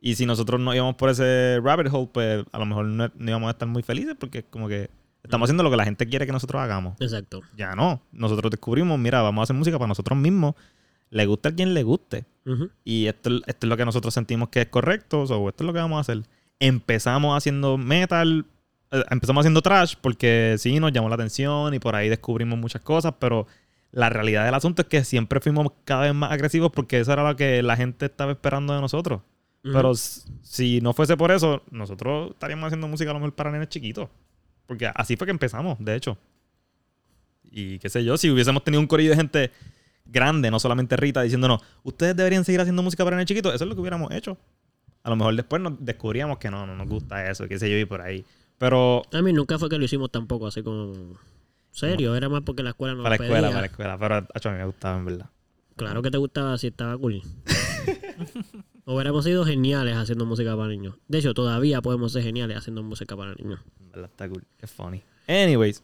Y 0.00 0.14
si 0.14 0.26
nosotros 0.26 0.60
no 0.60 0.74
íbamos 0.74 0.94
por 0.94 1.10
ese 1.10 1.60
rabbit 1.62 1.92
hole, 1.92 2.08
pues 2.12 2.44
a 2.52 2.58
lo 2.58 2.66
mejor 2.66 2.84
no, 2.86 3.10
no 3.14 3.30
íbamos 3.30 3.48
a 3.48 3.50
estar 3.50 3.66
muy 3.66 3.82
felices 3.82 4.14
porque 4.18 4.44
como 4.44 4.68
que 4.68 4.90
estamos 5.24 5.46
haciendo 5.46 5.64
lo 5.64 5.70
que 5.70 5.76
la 5.76 5.84
gente 5.84 6.06
quiere 6.06 6.24
que 6.24 6.32
nosotros 6.32 6.62
hagamos. 6.62 7.00
Exacto. 7.00 7.40
Ya 7.56 7.74
no. 7.74 8.00
Nosotros 8.12 8.50
descubrimos, 8.50 8.98
mira, 8.98 9.22
vamos 9.22 9.42
a 9.42 9.44
hacer 9.44 9.56
música 9.56 9.76
para 9.78 9.88
nosotros 9.88 10.16
mismos. 10.18 10.54
Le 11.10 11.26
gusta 11.26 11.48
a 11.48 11.52
quien 11.52 11.74
le 11.74 11.82
guste. 11.82 12.26
Ujú. 12.46 12.70
Y 12.84 13.06
esto, 13.06 13.30
esto 13.46 13.66
es 13.66 13.68
lo 13.68 13.76
que 13.76 13.84
nosotros 13.84 14.14
sentimos 14.14 14.50
que 14.50 14.60
es 14.60 14.68
correcto. 14.68 15.22
O 15.22 15.48
esto 15.48 15.64
es 15.64 15.66
lo 15.66 15.72
que 15.72 15.80
vamos 15.80 15.98
a 15.98 16.00
hacer. 16.00 16.22
Empezamos 16.60 17.36
haciendo 17.36 17.76
metal. 17.76 18.46
eh, 18.90 19.04
empezamos 19.10 19.42
haciendo 19.42 19.62
trash 19.62 19.94
porque 20.00 20.56
sí, 20.58 20.78
nos 20.78 20.92
llamó 20.92 21.08
la 21.08 21.16
atención 21.16 21.74
y 21.74 21.78
por 21.78 21.96
ahí 21.96 22.08
descubrimos 22.08 22.58
muchas 22.58 22.82
cosas. 22.82 23.14
Pero 23.18 23.46
la 23.92 24.10
realidad 24.10 24.44
del 24.44 24.54
asunto 24.54 24.82
es 24.82 24.88
que 24.88 25.04
siempre 25.04 25.40
fuimos 25.40 25.68
cada 25.84 26.02
vez 26.02 26.14
más 26.14 26.30
agresivos 26.30 26.70
porque 26.72 27.00
eso 27.00 27.12
era 27.12 27.28
lo 27.28 27.36
que 27.36 27.62
la 27.62 27.76
gente 27.76 28.06
estaba 28.06 28.32
esperando 28.32 28.74
de 28.74 28.80
nosotros. 28.80 29.22
Pero 29.62 29.92
si 29.94 30.80
no 30.80 30.92
fuese 30.94 31.16
por 31.16 31.30
eso, 31.30 31.62
nosotros 31.70 32.30
estaríamos 32.30 32.66
haciendo 32.66 32.88
música 32.88 33.10
a 33.10 33.14
lo 33.14 33.20
mejor 33.20 33.34
para 33.34 33.50
nenes 33.50 33.68
chiquitos. 33.68 34.08
Porque 34.66 34.90
así 34.94 35.16
fue 35.16 35.26
que 35.26 35.30
empezamos, 35.30 35.76
de 35.80 35.96
hecho. 35.96 36.16
Y 37.50 37.78
qué 37.78 37.88
sé 37.88 38.04
yo, 38.04 38.16
si 38.16 38.30
hubiésemos 38.30 38.62
tenido 38.64 38.80
un 38.80 38.86
corillo 38.86 39.10
de 39.10 39.16
gente 39.16 39.50
grande, 40.04 40.50
no 40.50 40.58
solamente 40.58 40.96
Rita, 40.96 41.22
diciéndonos, 41.22 41.62
ustedes 41.82 42.16
deberían 42.16 42.44
seguir 42.44 42.60
haciendo 42.60 42.82
música 42.82 43.04
para 43.04 43.16
nenes 43.16 43.26
chiquitos, 43.28 43.54
eso 43.54 43.64
es 43.64 43.68
lo 43.68 43.74
que 43.74 43.80
hubiéramos 43.80 44.12
hecho. 44.12 44.38
A 45.02 45.10
lo 45.10 45.16
mejor 45.16 45.34
después 45.34 45.60
nos 45.62 45.82
descubríamos 45.84 46.38
que 46.38 46.50
no, 46.50 46.66
no 46.66 46.76
nos 46.76 46.88
gusta 46.88 47.30
eso, 47.30 47.48
qué 47.48 47.58
sé 47.58 47.70
yo, 47.70 47.78
y 47.78 47.84
por 47.84 48.00
ahí. 48.00 48.24
Pero 48.58 49.02
A 49.12 49.22
mí 49.22 49.32
nunca 49.32 49.58
fue 49.58 49.68
que 49.68 49.78
lo 49.78 49.84
hicimos 49.84 50.10
tampoco 50.10 50.46
así 50.46 50.62
como 50.62 51.14
serio, 51.78 52.14
era 52.16 52.28
más 52.28 52.42
porque 52.42 52.62
la 52.62 52.70
escuela 52.70 52.94
no 52.94 53.02
para 53.02 53.14
la 53.14 53.18
lo 53.18 53.24
escuela, 53.24 53.40
pedía. 53.48 53.50
para 53.50 53.60
la 53.60 53.66
escuela. 53.66 53.98
Pero 53.98 54.50
a 54.50 54.52
mí 54.52 54.58
me 54.58 54.64
gustaba, 54.66 54.98
en 54.98 55.04
verdad. 55.04 55.26
Claro 55.76 56.02
que 56.02 56.10
te 56.10 56.18
gustaba 56.18 56.58
si 56.58 56.66
estaba 56.68 56.96
cool. 56.98 57.22
Hubiéramos 58.84 59.24
sido 59.24 59.44
geniales 59.44 59.96
haciendo 59.96 60.24
música 60.24 60.56
para 60.56 60.68
niños. 60.68 60.96
De 61.08 61.18
hecho, 61.18 61.34
todavía 61.34 61.82
podemos 61.82 62.12
ser 62.12 62.22
geniales 62.22 62.56
haciendo 62.56 62.82
música 62.82 63.16
para 63.16 63.34
niños. 63.34 63.60
En 63.80 63.92
verdad 63.92 64.10
está 64.10 64.28
cool. 64.28 64.44
Qué 64.56 64.66
funny. 64.66 65.02
Anyways, 65.28 65.82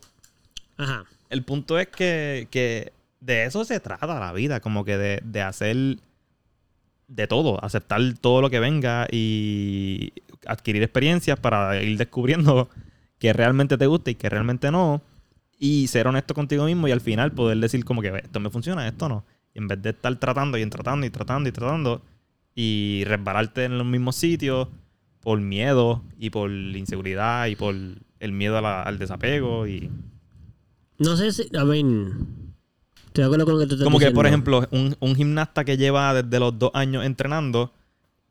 Ajá. 0.78 1.04
el 1.28 1.42
punto 1.44 1.78
es 1.78 1.88
que, 1.88 2.48
que 2.50 2.92
de 3.20 3.44
eso 3.44 3.64
se 3.64 3.78
trata 3.78 4.18
la 4.18 4.32
vida, 4.32 4.60
como 4.60 4.84
que 4.84 4.96
de, 4.96 5.20
de 5.22 5.42
hacer 5.42 5.76
de 7.08 7.26
todo, 7.26 7.62
aceptar 7.62 8.00
todo 8.20 8.40
lo 8.40 8.48
que 8.48 8.58
venga 8.58 9.06
y 9.10 10.12
adquirir 10.46 10.82
experiencias 10.82 11.38
para 11.38 11.80
ir 11.82 11.98
descubriendo 11.98 12.68
que 13.18 13.32
realmente 13.32 13.76
te 13.76 13.86
gusta 13.86 14.10
y 14.10 14.14
que 14.14 14.28
realmente 14.28 14.70
no. 14.70 15.02
Y 15.58 15.86
ser 15.86 16.06
honesto 16.08 16.34
contigo 16.34 16.64
mismo 16.64 16.88
y 16.88 16.92
al 16.92 17.00
final 17.00 17.32
poder 17.32 17.58
decir 17.58 17.84
como 17.84 18.02
que 18.02 18.10
"Ve, 18.10 18.20
esto 18.24 18.40
me 18.40 18.50
funciona, 18.50 18.86
esto 18.88 19.08
no. 19.08 19.24
Y 19.54 19.58
en 19.58 19.68
vez 19.68 19.80
de 19.82 19.90
estar 19.90 20.14
tratando 20.18 20.58
y 20.58 20.62
en 20.62 20.70
tratando 20.70 21.06
y 21.06 21.10
tratando 21.10 21.48
y 21.48 21.52
tratando 21.52 22.02
y 22.54 23.04
resbalarte 23.06 23.64
en 23.64 23.78
los 23.78 23.86
mismos 23.86 24.16
sitios 24.16 24.68
por 25.20 25.40
miedo 25.40 26.02
y 26.18 26.30
por 26.30 26.50
inseguridad 26.50 27.46
y 27.46 27.56
por 27.56 27.74
el 27.74 28.32
miedo 28.32 28.60
la- 28.60 28.82
al 28.82 28.98
desapego 28.98 29.66
y 29.66 29.90
No 30.98 31.16
sé 31.16 31.32
si. 31.32 31.48
A 31.56 31.64
ver. 31.64 31.84
Estoy 33.06 33.22
de 33.22 33.24
acuerdo 33.24 33.44
con 33.44 33.54
lo 33.54 33.60
que 33.60 33.66
tú 33.66 33.74
estás 33.74 33.84
Como 33.84 33.98
que, 33.98 34.10
por 34.10 34.26
ejemplo, 34.26 34.66
un, 34.72 34.96
un 35.00 35.14
gimnasta 35.14 35.64
que 35.64 35.76
lleva 35.76 36.12
desde 36.14 36.38
los 36.40 36.58
dos 36.58 36.70
años 36.74 37.04
entrenando 37.04 37.72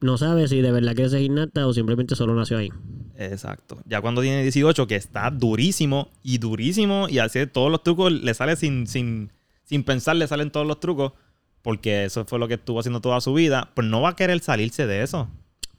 no 0.02 0.18
sabe 0.18 0.48
si 0.50 0.60
de 0.60 0.72
verdad 0.72 0.94
quiere 0.96 1.10
ser 1.10 1.22
gimnasta 1.22 1.66
o 1.66 1.74
simplemente 1.74 2.16
solo 2.18 2.36
nació 2.36 2.58
ahí. 2.58 2.70
Exacto. 3.18 3.78
Ya 3.86 4.02
cuando 4.02 4.22
tiene 4.22 4.42
18, 4.42 4.88
que 4.88 4.96
está 4.96 5.30
durísimo 5.30 6.10
y 6.24 6.38
durísimo 6.40 7.08
y 7.10 7.20
hace 7.20 7.48
todos 7.48 7.72
los 7.72 7.84
trucos, 7.84 8.12
le 8.12 8.34
sale 8.34 8.56
sin, 8.56 8.88
sin, 8.88 9.32
sin 9.64 9.84
pensar, 9.84 10.16
le 10.16 10.28
salen 10.28 10.52
todos 10.52 10.66
los 10.66 10.80
trucos, 10.80 11.14
porque 11.62 12.06
eso 12.06 12.26
fue 12.26 12.40
lo 12.40 12.48
que 12.48 12.56
estuvo 12.56 12.80
haciendo 12.80 13.02
toda 13.02 13.22
su 13.22 13.34
vida, 13.34 13.70
pues 13.76 13.88
no 13.88 14.02
va 14.02 14.10
a 14.10 14.16
querer 14.16 14.40
salirse 14.40 14.88
de 14.88 15.04
eso. 15.04 15.30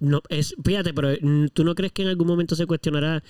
No, 0.01 0.23
es, 0.29 0.55
fíjate, 0.64 0.92
pero 0.94 1.11
mm, 1.20 1.47
¿tú 1.53 1.64
no 1.64 1.75
crees 1.75 1.92
que 1.92 2.03
en 2.03 2.09
algún 2.09 2.27
momento 2.27 2.55
se 2.57 2.66
cuestionará 2.66 3.23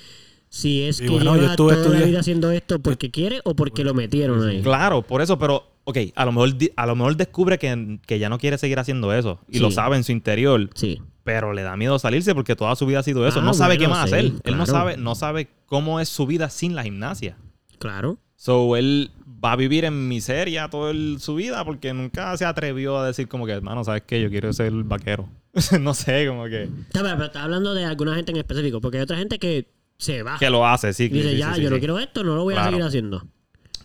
si 0.49 0.83
es 0.83 1.01
Y 1.01 1.05
que 1.05 1.11
bueno, 1.11 1.35
lleva 1.35 1.51
estuve 1.51 1.73
toda 1.73 1.75
la 1.75 1.83
estudiando- 1.83 2.07
vida 2.07 2.21
haciendo 2.21 2.51
esto 2.53 2.79
porque 2.81 3.11
quiere 3.11 3.41
o 3.45 3.55
porque 3.55 3.85
lo 3.85 3.95
metieron 3.95 4.47
ahí? 4.49 4.63
Claro, 4.63 5.03
por 5.03 5.21
eso, 5.23 5.39
pero, 5.39 5.67
ok, 5.85 5.99
a 6.15 6.25
lo 6.25 6.33
mejor, 6.33 6.51
a 6.77 6.87
lo 6.87 6.95
mejor 6.97 7.17
descubre 7.17 7.59
que, 7.59 7.99
que 8.07 8.19
ya 8.19 8.29
no 8.29 8.39
quiere 8.39 8.57
seguir 8.59 8.79
haciendo 8.79 9.13
eso 9.13 9.41
y 9.49 9.59
lo 9.59 9.71
sabe 9.71 9.97
en 9.97 10.05
su 10.05 10.13
interior, 10.13 10.71
Sí. 10.75 11.01
Pero 11.25 11.53
le 11.53 11.63
da 11.63 11.77
miedo 11.77 11.99
salirse 11.99 12.35
porque 12.35 12.55
toda 12.55 12.77
su 12.77 12.87
vida 12.87 13.01
ha 13.01 13.03
sido 13.03 13.27
eso. 13.27 13.41
Ah, 13.41 13.43
no 13.43 13.55
sabe 13.55 13.79
qué 13.79 13.89
más 13.89 14.09
sí, 14.09 14.15
hacer. 14.15 14.33
Él 14.45 14.57
no 14.57 14.67
sabe, 14.67 14.97
no 14.97 15.15
sabe 15.15 15.49
cómo 15.67 15.99
es 16.01 16.09
su 16.09 16.27
vida 16.27 16.51
sin 16.51 16.75
la 16.75 16.85
gimnasia. 16.85 17.37
Claro. 17.79 18.19
So, 18.37 18.77
él 18.77 19.11
va 19.43 19.53
a 19.53 19.57
vivir 19.57 19.85
en 19.85 20.07
miseria 20.09 20.69
toda 20.69 20.91
el- 20.91 21.17
su 21.21 21.35
vida 21.35 21.65
porque 21.65 21.95
nunca 21.95 22.37
se 22.37 22.45
atrevió 22.45 22.99
a 22.99 23.07
decir 23.07 23.27
como 23.27 23.47
que, 23.47 23.53
hermano, 23.53 23.85
¿sabes 23.85 24.03
qué? 24.07 24.21
Yo 24.21 24.29
quiero 24.29 24.53
ser 24.53 24.73
vaquero. 24.73 25.29
no 25.81 25.95
sé, 25.95 26.27
como 26.27 26.45
que... 26.45 26.65
Está, 26.65 27.03
pero, 27.03 27.15
pero 27.15 27.25
está 27.25 27.43
hablando 27.43 27.75
de 27.75 27.85
alguna 27.85 28.15
gente 28.15 28.33
en 28.33 28.39
específico, 28.39 28.81
porque 28.81 28.99
hay 28.99 29.05
otra 29.05 29.17
gente 29.17 29.39
que 29.39 29.69
se 29.99 30.23
va. 30.23 30.39
Que 30.39 30.51
lo 30.51 30.67
hace, 30.67 30.93
sí. 30.93 31.05
y 31.05 31.09
dice, 31.09 31.31
sí, 31.31 31.37
ya, 31.39 31.55
sí, 31.55 31.63
yo 31.63 31.71
no 31.71 31.79
quiero 31.79 31.99
esto, 31.99 32.23
no 32.25 32.35
lo 32.35 32.43
voy 32.43 32.55
a 32.55 32.65
seguir 32.65 32.83
haciendo. 32.83 33.27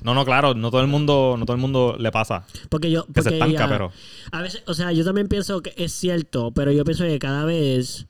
No, 0.03 0.13
no, 0.13 0.23
claro, 0.25 0.53
no 0.53 0.71
todo 0.71 0.81
el 0.81 0.88
mundo, 0.88 1.35
no 1.38 1.45
todo 1.45 1.55
el 1.55 1.62
mundo 1.62 1.95
le 1.99 2.12
pasa. 2.12 2.45
Porque 2.69 2.89
yo. 2.89 3.05
Que 3.05 3.21
se 3.21 3.29
Porque 3.31 3.33
estanca, 3.35 3.59
ya- 3.59 3.69
pero... 3.69 3.91
A 4.31 4.41
veces, 4.41 4.63
o 4.65 4.73
sea, 4.73 4.91
yo 4.93 5.03
también 5.03 5.27
pienso 5.27 5.62
que 5.62 5.73
es 5.77 5.91
cierto, 5.91 6.51
pero 6.51 6.71
yo 6.71 6.83
pienso 6.85 7.03
que 7.03 7.19
cada 7.19 7.43
vez, 7.45 8.07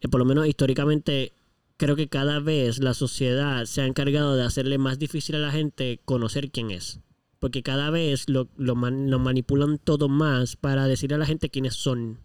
eh, 0.00 0.08
por 0.08 0.18
lo 0.20 0.24
menos 0.26 0.46
históricamente, 0.46 1.32
creo 1.78 1.96
que 1.96 2.08
cada 2.08 2.40
vez 2.40 2.78
la 2.80 2.92
sociedad 2.92 3.64
se 3.64 3.80
ha 3.80 3.86
encargado 3.86 4.36
de 4.36 4.44
hacerle 4.44 4.76
más 4.76 4.98
difícil 4.98 5.34
a 5.36 5.38
la 5.38 5.50
gente 5.50 6.00
conocer 6.04 6.50
quién 6.50 6.70
es. 6.70 7.00
Porque 7.38 7.62
cada 7.62 7.88
vez 7.88 8.28
lo, 8.28 8.48
lo, 8.58 8.74
man- 8.74 9.08
lo 9.10 9.18
manipulan 9.18 9.78
todo 9.78 10.10
más 10.10 10.56
para 10.56 10.86
decirle 10.86 11.14
a 11.14 11.18
la 11.20 11.24
gente 11.26 11.48
quiénes 11.48 11.72
son. 11.74 12.18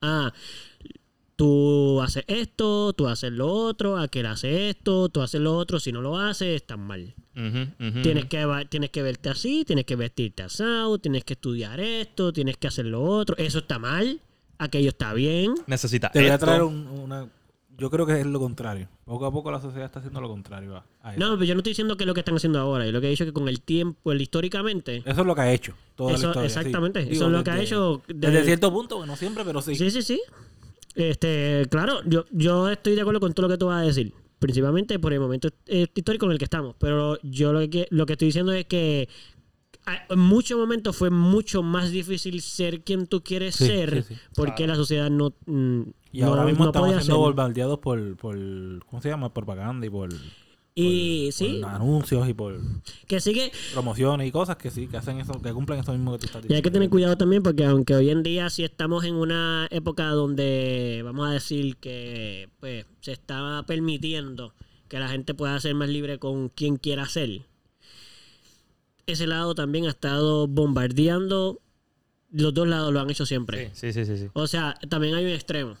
Ah, 0.00 0.32
tú 1.36 2.00
haces 2.02 2.24
esto, 2.26 2.92
tú 2.94 3.06
haces 3.08 3.30
lo 3.32 3.52
otro, 3.52 3.98
aquel 3.98 4.26
hace 4.26 4.70
esto, 4.70 5.08
tú 5.10 5.20
haces 5.20 5.40
lo 5.40 5.56
otro, 5.56 5.78
si 5.78 5.92
no 5.92 6.00
lo 6.00 6.18
haces, 6.18 6.56
estás 6.56 6.78
mal. 6.78 7.14
Tienes 8.02 8.24
que, 8.24 8.66
tienes 8.70 8.90
que 8.90 9.02
verte 9.02 9.28
así, 9.28 9.64
tienes 9.66 9.84
que 9.84 9.96
vestirte 9.96 10.42
asado, 10.42 10.98
tienes 10.98 11.24
que 11.24 11.34
estudiar 11.34 11.78
esto, 11.80 12.32
tienes 12.32 12.56
que 12.56 12.66
hacer 12.68 12.86
lo 12.86 13.02
otro. 13.02 13.36
Eso 13.36 13.58
está 13.58 13.78
mal, 13.78 14.20
aquello 14.58 14.88
está 14.88 15.12
bien. 15.12 15.54
Necesita 15.66 16.10
Te 16.10 16.20
voy 16.20 16.30
a 16.30 16.38
traer 16.38 16.62
un- 16.62 16.86
una... 16.88 17.28
Yo 17.78 17.90
creo 17.90 18.06
que 18.06 18.18
es 18.18 18.24
lo 18.24 18.40
contrario. 18.40 18.88
Poco 19.04 19.26
a 19.26 19.30
poco 19.30 19.50
la 19.50 19.60
sociedad 19.60 19.84
está 19.84 19.98
haciendo 19.98 20.18
lo 20.22 20.28
contrario. 20.28 20.76
a- 20.76 20.84
a 21.02 21.10
eso. 21.14 21.20
No, 21.20 21.34
pero 21.34 21.44
yo 21.44 21.54
no 21.54 21.58
estoy 21.60 21.72
diciendo 21.72 21.98
que 21.98 22.04
es 22.04 22.06
lo 22.06 22.14
que 22.14 22.20
están 22.20 22.34
haciendo 22.34 22.58
ahora. 22.58 22.86
Yo 22.86 22.92
lo 22.92 23.02
que 23.02 23.08
he 23.08 23.10
dicho 23.10 23.24
es 23.24 23.28
que 23.28 23.34
con 23.34 23.48
el 23.50 23.60
tiempo, 23.60 24.12
el 24.12 24.22
históricamente. 24.22 25.02
Eso 25.04 25.20
es 25.20 25.26
lo 25.26 25.34
que 25.34 25.40
ha 25.42 25.52
hecho. 25.52 25.74
Toda 25.94 26.12
Eso- 26.14 26.22
la 26.22 26.28
historia, 26.30 26.46
exactamente, 26.46 27.04
sí. 27.04 27.12
eso 27.12 27.26
es 27.26 27.32
lo 27.32 27.44
que 27.44 27.50
ha 27.50 27.60
hecho 27.60 28.00
Desde, 28.08 28.30
desde- 28.30 28.44
cierto 28.46 28.72
punto, 28.72 28.96
bueno, 28.96 29.14
siempre, 29.14 29.44
pero 29.44 29.60
sí. 29.60 29.74
Sí, 29.74 29.90
sí, 29.90 30.00
sí. 30.00 30.22
Este, 30.96 31.66
claro, 31.70 32.00
yo, 32.06 32.24
yo 32.32 32.68
estoy 32.70 32.94
de 32.96 33.02
acuerdo 33.02 33.20
con 33.20 33.32
todo 33.32 33.46
lo 33.46 33.52
que 33.54 33.58
tú 33.58 33.66
vas 33.66 33.82
a 33.82 33.86
decir. 33.86 34.12
Principalmente 34.38 34.98
por 34.98 35.12
el 35.12 35.20
momento 35.20 35.48
eh, 35.66 35.86
histórico 35.94 36.26
en 36.26 36.32
el 36.32 36.38
que 36.38 36.44
estamos. 36.44 36.74
Pero 36.78 37.18
yo 37.22 37.52
lo 37.52 37.60
que, 37.70 37.86
lo 37.90 38.04
que 38.06 38.14
estoy 38.14 38.26
diciendo 38.26 38.52
es 38.52 38.64
que 38.66 39.08
a- 39.86 40.04
en 40.12 40.18
muchos 40.18 40.58
momentos 40.58 40.96
fue 40.96 41.10
mucho 41.10 41.62
más 41.62 41.90
difícil 41.90 42.40
ser 42.40 42.82
quien 42.82 43.06
tú 43.06 43.22
quieres 43.22 43.54
Sí, 43.56 43.66
ser 43.66 44.02
sí, 44.02 44.14
sí. 44.14 44.20
porque 44.34 44.66
la 44.66 44.74
sociedad 44.74 45.10
no 45.10 45.32
mm, 45.46 45.82
Y 46.12 46.20
no- 46.20 46.26
ahora 46.28 46.44
mismo 46.44 46.64
no 46.64 46.70
estamos 46.70 46.88
podía 46.88 47.00
siendo 47.02 47.18
bombardeados 47.18 47.78
por, 47.78 48.16
por, 48.16 48.36
¿cómo 48.86 49.00
se 49.02 49.08
llama? 49.08 49.32
Propaganda 49.32 49.86
y 49.86 49.90
por, 49.90 50.10
y 50.78 51.24
por 51.26 51.32
sí 51.32 51.60
anuncios 51.64 52.28
y 52.28 52.34
por 52.34 52.60
que 53.08 53.18
sigue 53.18 53.50
promociones 53.72 54.28
y 54.28 54.30
cosas 54.30 54.56
que 54.56 54.70
sí, 54.70 54.86
que 54.88 54.98
hacen 54.98 55.18
eso, 55.18 55.40
que 55.40 55.50
cumplen 55.52 55.80
eso 55.80 55.92
mismo 55.92 56.12
que 56.12 56.18
tú 56.18 56.26
estás 56.26 56.40
y 56.40 56.42
diciendo. 56.42 56.56
hay 56.56 56.62
que 56.62 56.70
tener 56.70 56.90
cuidado 56.90 57.16
también 57.16 57.42
porque 57.42 57.64
aunque 57.64 57.94
hoy 57.94 58.10
en 58.10 58.22
día 58.22 58.50
sí 58.50 58.62
estamos 58.62 59.04
en 59.04 59.14
una 59.14 59.66
época 59.70 60.08
donde 60.10 61.00
vamos 61.02 61.28
a 61.28 61.32
decir 61.32 61.76
que 61.78 62.50
pues 62.60 62.84
se 63.00 63.12
está 63.12 63.64
permitiendo 63.66 64.52
que 64.88 64.98
la 64.98 65.08
gente 65.08 65.32
pueda 65.32 65.58
ser 65.60 65.74
más 65.74 65.88
libre 65.88 66.18
con 66.18 66.50
quien 66.50 66.76
quiera 66.76 67.06
ser 67.06 67.40
ese 69.06 69.26
lado 69.26 69.54
también 69.54 69.86
ha 69.86 69.90
estado 69.90 70.46
bombardeando 70.46 71.58
los 72.30 72.52
dos 72.52 72.68
lados 72.68 72.92
lo 72.92 73.00
han 73.00 73.08
hecho 73.08 73.24
siempre 73.24 73.70
Sí, 73.72 73.92
sí, 73.94 74.04
sí, 74.04 74.18
sí. 74.18 74.26
o 74.34 74.46
sea 74.46 74.78
también 74.90 75.14
hay 75.14 75.24
un 75.24 75.30
extremo 75.30 75.78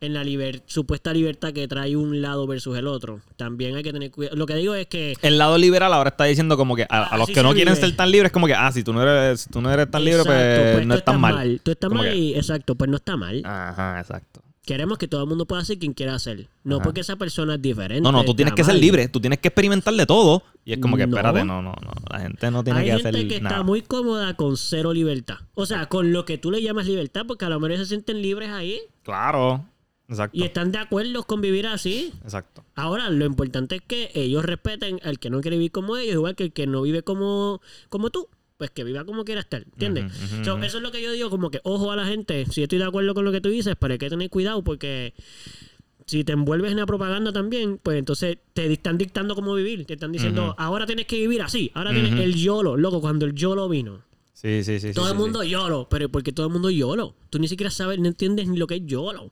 en 0.00 0.14
la 0.14 0.24
liber- 0.24 0.62
supuesta 0.66 1.12
libertad 1.12 1.52
que 1.52 1.68
trae 1.68 1.94
un 1.96 2.22
lado 2.22 2.46
versus 2.46 2.76
el 2.78 2.86
otro 2.86 3.20
también 3.36 3.76
hay 3.76 3.82
que 3.82 3.92
tener 3.92 4.10
cuidado 4.10 4.34
lo 4.36 4.46
que 4.46 4.54
digo 4.54 4.74
es 4.74 4.86
que 4.86 5.14
El 5.20 5.36
lado 5.38 5.58
liberal 5.58 5.92
ahora 5.92 6.10
está 6.10 6.24
diciendo 6.24 6.56
como 6.56 6.74
que 6.76 6.84
a, 6.84 6.86
a 6.88 7.04
Ah, 7.10 7.16
los 7.18 7.28
que 7.28 7.42
no 7.42 7.52
quieren 7.52 7.74
vive. 7.74 7.86
ser 7.86 7.96
tan 7.96 8.10
libres, 8.10 8.32
como 8.32 8.46
que, 8.46 8.54
ah, 8.54 8.72
si 8.72 8.82
tú 8.82 8.92
no 8.92 9.02
eres, 9.02 9.42
si 9.42 9.50
tú 9.50 9.60
no 9.60 9.70
eres 9.70 9.90
tan 9.90 10.04
libre, 10.04 10.22
pues, 10.24 10.72
pues 10.74 10.86
no 10.86 10.94
estás 10.94 11.18
mal. 11.18 11.60
Tú 11.62 11.70
estás 11.70 11.90
mal 11.90 12.08
que- 12.08 12.16
y 12.16 12.34
exacto, 12.34 12.74
pues 12.76 12.88
no 12.90 12.96
está 12.96 13.16
mal. 13.16 13.42
Ajá, 13.44 14.00
exacto. 14.00 14.40
Queremos 14.64 14.98
que 14.98 15.08
todo 15.08 15.22
el 15.22 15.28
mundo 15.28 15.46
pueda 15.46 15.64
ser 15.64 15.78
quien 15.78 15.92
quiera 15.94 16.18
ser. 16.18 16.46
No 16.64 16.76
Ajá. 16.76 16.84
porque 16.84 17.00
esa 17.00 17.16
persona 17.16 17.54
es 17.56 17.62
diferente. 17.62 18.02
No, 18.02 18.12
no, 18.12 18.24
tú 18.24 18.34
tienes 18.34 18.54
que 18.54 18.62
ser 18.62 18.74
mal. 18.74 18.80
libre, 18.80 19.08
tú 19.08 19.18
tienes 19.20 19.38
que 19.40 19.48
experimentar 19.48 19.92
de 19.94 20.06
todo. 20.06 20.44
Y 20.64 20.72
es 20.74 20.78
como 20.78 20.96
que, 20.96 21.06
No. 21.06 21.16
espérate, 21.16 21.44
no, 21.44 21.60
no, 21.62 21.72
no. 21.82 21.90
La 22.10 22.20
gente 22.20 22.50
no 22.50 22.62
tiene 22.62 22.80
Hay 22.80 22.86
que 22.86 22.92
gente 22.92 23.08
hacer 23.08 23.28
que 23.28 23.40
nada. 23.40 23.56
está 23.56 23.64
muy 23.64 23.82
cómoda 23.82 24.34
con 24.34 24.56
cero 24.56 24.92
libertad. 24.92 25.36
O 25.54 25.66
sea, 25.66 25.86
con 25.86 26.12
lo 26.12 26.24
que 26.24 26.38
tú 26.38 26.50
le 26.52 26.62
llamas 26.62 26.86
libertad, 26.86 27.22
porque 27.26 27.46
a 27.46 27.48
lo 27.48 27.58
mejor 27.58 27.78
se 27.78 27.86
sienten 27.86 28.22
libres 28.22 28.50
ahí 28.50 28.80
Claro. 29.02 29.64
Exacto. 30.10 30.36
y 30.36 30.42
están 30.42 30.72
de 30.72 30.78
acuerdo 30.78 31.22
con 31.22 31.40
vivir 31.40 31.66
así. 31.66 32.12
Exacto. 32.24 32.64
Ahora, 32.74 33.08
lo 33.10 33.24
importante 33.24 33.76
es 33.76 33.82
que 33.82 34.10
ellos 34.14 34.44
respeten 34.44 35.00
al 35.04 35.18
que 35.18 35.30
no 35.30 35.40
quiere 35.40 35.56
vivir 35.56 35.70
como 35.70 35.96
ellos, 35.96 36.14
igual 36.14 36.34
que 36.34 36.44
el 36.44 36.52
que 36.52 36.66
no 36.66 36.82
vive 36.82 37.02
como, 37.02 37.62
como 37.88 38.10
tú. 38.10 38.28
Pues 38.58 38.70
que 38.70 38.84
viva 38.84 39.06
como 39.06 39.24
quiera 39.24 39.40
estar, 39.40 39.62
¿entiendes? 39.62 40.12
So, 40.44 40.56
ujú. 40.56 40.64
Eso 40.64 40.76
es 40.76 40.82
lo 40.82 40.92
que 40.92 41.00
yo 41.00 41.10
digo, 41.12 41.30
como 41.30 41.50
que 41.50 41.60
ojo 41.62 41.92
a 41.92 41.96
la 41.96 42.04
gente. 42.04 42.44
Si 42.50 42.62
estoy 42.62 42.78
de 42.78 42.84
acuerdo 42.84 43.14
con 43.14 43.24
lo 43.24 43.32
que 43.32 43.40
tú 43.40 43.48
dices, 43.48 43.74
pero 43.80 43.92
hay 43.92 43.98
que 43.98 44.10
tener 44.10 44.28
cuidado 44.28 44.62
porque 44.62 45.14
si 46.04 46.24
te 46.24 46.32
envuelves 46.32 46.72
en 46.72 46.78
la 46.78 46.84
propaganda 46.86 47.32
también, 47.32 47.78
pues 47.82 47.96
entonces 47.96 48.36
te 48.52 48.70
están 48.70 48.98
dictando 48.98 49.34
cómo 49.34 49.54
vivir. 49.54 49.86
Te 49.86 49.94
están 49.94 50.12
diciendo, 50.12 50.54
ahora 50.58 50.84
tienes 50.84 51.06
que 51.06 51.16
vivir 51.16 51.40
así. 51.40 51.70
Ahora 51.72 51.92
tienes 51.92 52.20
el 52.20 52.34
YOLO. 52.34 52.76
Loco, 52.76 53.00
cuando 53.00 53.24
el 53.24 53.34
YOLO 53.34 53.68
vino. 53.68 54.02
Sí, 54.34 54.64
sí, 54.64 54.80
sí. 54.80 54.92
todo 54.92 55.04
sí, 55.06 55.12
el 55.12 55.16
sí, 55.16 55.22
mundo 55.22 55.42
YOLO. 55.42 55.88
Pero 55.88 56.08
porque 56.08 56.32
todo 56.32 56.46
el 56.46 56.52
mundo 56.52 56.68
YOLO. 56.68 57.14
Tú 57.30 57.38
ni 57.38 57.46
siquiera 57.46 57.70
sabes, 57.70 57.98
no 57.98 58.08
entiendes 58.08 58.48
ni 58.48 58.58
lo 58.58 58.66
que 58.66 58.74
es 58.74 58.82
YOLO. 58.84 59.30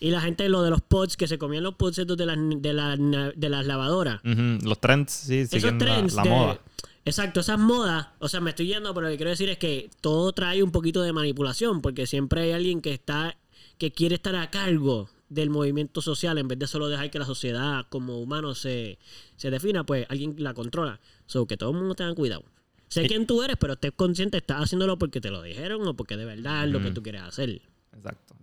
Y 0.00 0.10
la 0.10 0.20
gente, 0.22 0.48
lo 0.48 0.62
de 0.62 0.70
los 0.70 0.80
pods, 0.80 1.16
que 1.16 1.28
se 1.28 1.36
comían 1.38 1.62
los 1.62 1.74
pods 1.74 1.98
estos 1.98 2.16
de 2.16 2.24
las, 2.26 2.36
de 2.38 2.72
las, 2.72 2.98
de 2.98 3.48
las 3.50 3.66
lavadoras. 3.66 4.20
Los 4.24 4.80
trends, 4.80 5.12
sí, 5.12 5.40
Esos 5.40 5.62
la, 5.62 5.78
trends 5.78 6.14
la 6.14 6.22
de- 6.22 6.30
moda. 6.30 6.60
Exacto, 7.04 7.40
esas 7.40 7.58
modas, 7.58 8.08
o 8.18 8.28
sea, 8.28 8.40
me 8.40 8.50
estoy 8.50 8.66
yendo, 8.66 8.92
pero 8.94 9.06
lo 9.06 9.10
que 9.12 9.16
quiero 9.16 9.30
decir 9.30 9.48
es 9.48 9.56
que 9.58 9.90
todo 10.00 10.32
trae 10.32 10.62
un 10.62 10.70
poquito 10.70 11.00
de 11.02 11.12
manipulación, 11.14 11.80
porque 11.80 12.06
siempre 12.06 12.42
hay 12.42 12.52
alguien 12.52 12.80
que 12.82 12.92
está, 12.92 13.36
que 13.78 13.90
quiere 13.90 14.16
estar 14.16 14.36
a 14.36 14.50
cargo 14.50 15.08
del 15.30 15.48
movimiento 15.48 16.02
social, 16.02 16.36
en 16.38 16.46
vez 16.48 16.58
de 16.58 16.66
solo 16.66 16.88
dejar 16.88 17.10
que 17.10 17.18
la 17.18 17.24
sociedad 17.24 17.86
como 17.88 18.18
humano 18.20 18.54
se, 18.54 18.98
se 19.36 19.50
defina, 19.50 19.84
pues 19.84 20.06
alguien 20.10 20.34
la 20.38 20.52
controla. 20.54 21.00
So, 21.26 21.46
que 21.46 21.56
todo 21.56 21.70
el 21.70 21.76
mundo 21.76 21.94
tenga 21.94 22.14
cuidado. 22.14 22.44
Sé 22.88 23.02
Sí. 23.02 23.08
quién 23.08 23.26
tú 23.26 23.42
eres, 23.42 23.56
pero 23.58 23.74
estés 23.74 23.92
consciente, 23.96 24.36
estás 24.38 24.62
haciéndolo 24.62 24.98
porque 24.98 25.20
te 25.20 25.30
lo 25.30 25.40
dijeron 25.42 25.86
o 25.86 25.94
porque 25.94 26.16
de 26.16 26.24
verdad 26.26 26.64
es 26.66 26.70
lo 26.72 26.80
que 26.82 26.90
tú 26.90 27.02
quieres 27.02 27.22
hacer. 27.22 27.62
Exacto. 27.96 28.34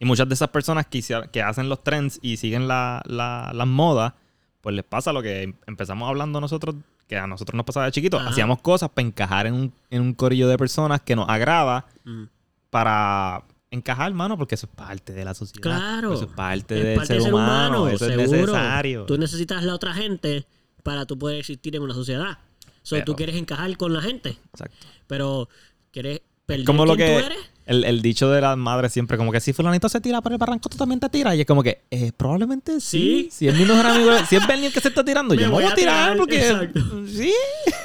Y 0.00 0.04
muchas 0.04 0.28
de 0.28 0.34
esas 0.34 0.48
personas 0.50 0.86
que, 0.86 1.02
que 1.32 1.42
hacen 1.42 1.68
los 1.68 1.82
trends 1.82 2.18
y 2.22 2.36
siguen 2.36 2.68
la, 2.68 3.02
la, 3.06 3.50
las 3.54 3.66
modas, 3.66 4.12
pues 4.60 4.74
les 4.74 4.84
pasa 4.84 5.12
lo 5.12 5.22
que 5.22 5.42
em- 5.42 5.54
empezamos 5.66 6.08
hablando 6.08 6.40
nosotros, 6.40 6.76
que 7.08 7.16
a 7.18 7.26
nosotros 7.26 7.56
nos 7.56 7.64
pasaba 7.66 7.86
de 7.86 7.92
chiquitos. 7.92 8.22
Hacíamos 8.26 8.60
cosas 8.60 8.90
para 8.90 9.06
encajar 9.08 9.46
en 9.46 9.54
un, 9.54 9.74
en 9.90 10.02
un 10.02 10.14
corillo 10.14 10.46
de 10.48 10.56
personas 10.58 11.00
que 11.00 11.16
nos 11.16 11.28
agrada 11.28 11.86
Mm. 12.04 12.24
para 12.70 13.44
encajar, 13.70 14.12
mano, 14.14 14.36
porque 14.38 14.54
eso 14.54 14.66
es 14.66 14.72
parte 14.74 15.12
de 15.12 15.24
la 15.24 15.34
sociedad. 15.34 15.60
Claro. 15.62 16.14
Eso 16.14 16.24
es 16.24 16.30
parte 16.32 16.78
Es 16.78 16.84
del 16.84 16.96
parte 16.96 17.14
ser, 17.14 17.22
del 17.22 17.34
humano. 17.34 17.88
Eso 17.88 18.06
seguro. 18.06 18.22
es 18.22 18.30
necesario. 18.30 19.04
Tú 19.06 19.18
necesitas 19.18 19.62
la 19.64 19.74
otra 19.74 19.92
gente 19.94 20.46
para 20.82 21.06
tú 21.06 21.18
poder 21.18 21.38
existir 21.38 21.74
en 21.76 21.82
una 21.82 21.94
sociedad. 21.94 22.38
So, 22.82 22.96
Pero- 22.96 23.04
tú 23.04 23.16
quieres 23.16 23.36
encajar 23.36 23.76
con 23.76 23.92
la 23.92 24.00
gente, 24.00 24.38
Exacto. 24.52 24.76
pero 25.06 25.48
quieres 25.92 26.22
perder 26.46 26.64
Como 26.64 26.86
lo 26.86 26.96
quién 26.96 27.08
que 27.08 27.20
tú 27.20 27.26
eres. 27.26 27.50
El, 27.68 27.84
el 27.84 28.02
dicho 28.02 28.30
de 28.30 28.40
las 28.40 28.56
madres 28.56 28.92
siempre, 28.92 29.16
como 29.16 29.30
que 29.30 29.40
si 29.40 29.52
fulanito 29.52 29.88
se 29.88 30.00
tira 30.00 30.20
por 30.22 30.32
el 30.32 30.38
barranco, 30.38 30.68
tú 30.68 30.76
también 30.78 30.98
te 30.98 31.08
tiras. 31.08 31.36
Y 31.36 31.42
es 31.42 31.46
como 31.46 31.62
que, 31.62 31.82
eh, 31.90 32.12
probablemente 32.16 32.80
sí. 32.80 32.98
Sí. 32.98 33.28
Si 33.30 33.48
es 33.48 33.54
mi 33.54 33.64
mejor 33.64 33.86
amigo, 33.86 34.10
si 34.28 34.36
es 34.36 34.46
Bernie 34.46 34.66
el 34.68 34.72
que 34.72 34.80
se 34.80 34.88
está 34.88 35.04
tirando, 35.04 35.34
Me 35.36 35.42
yo 35.42 35.48
me 35.48 35.52
voy 35.54 35.62
voy 35.64 35.72
a 35.72 35.74
tirar, 35.74 36.16
porque. 36.16 36.48
exacto. 36.48 36.80
Sí. 37.06 37.32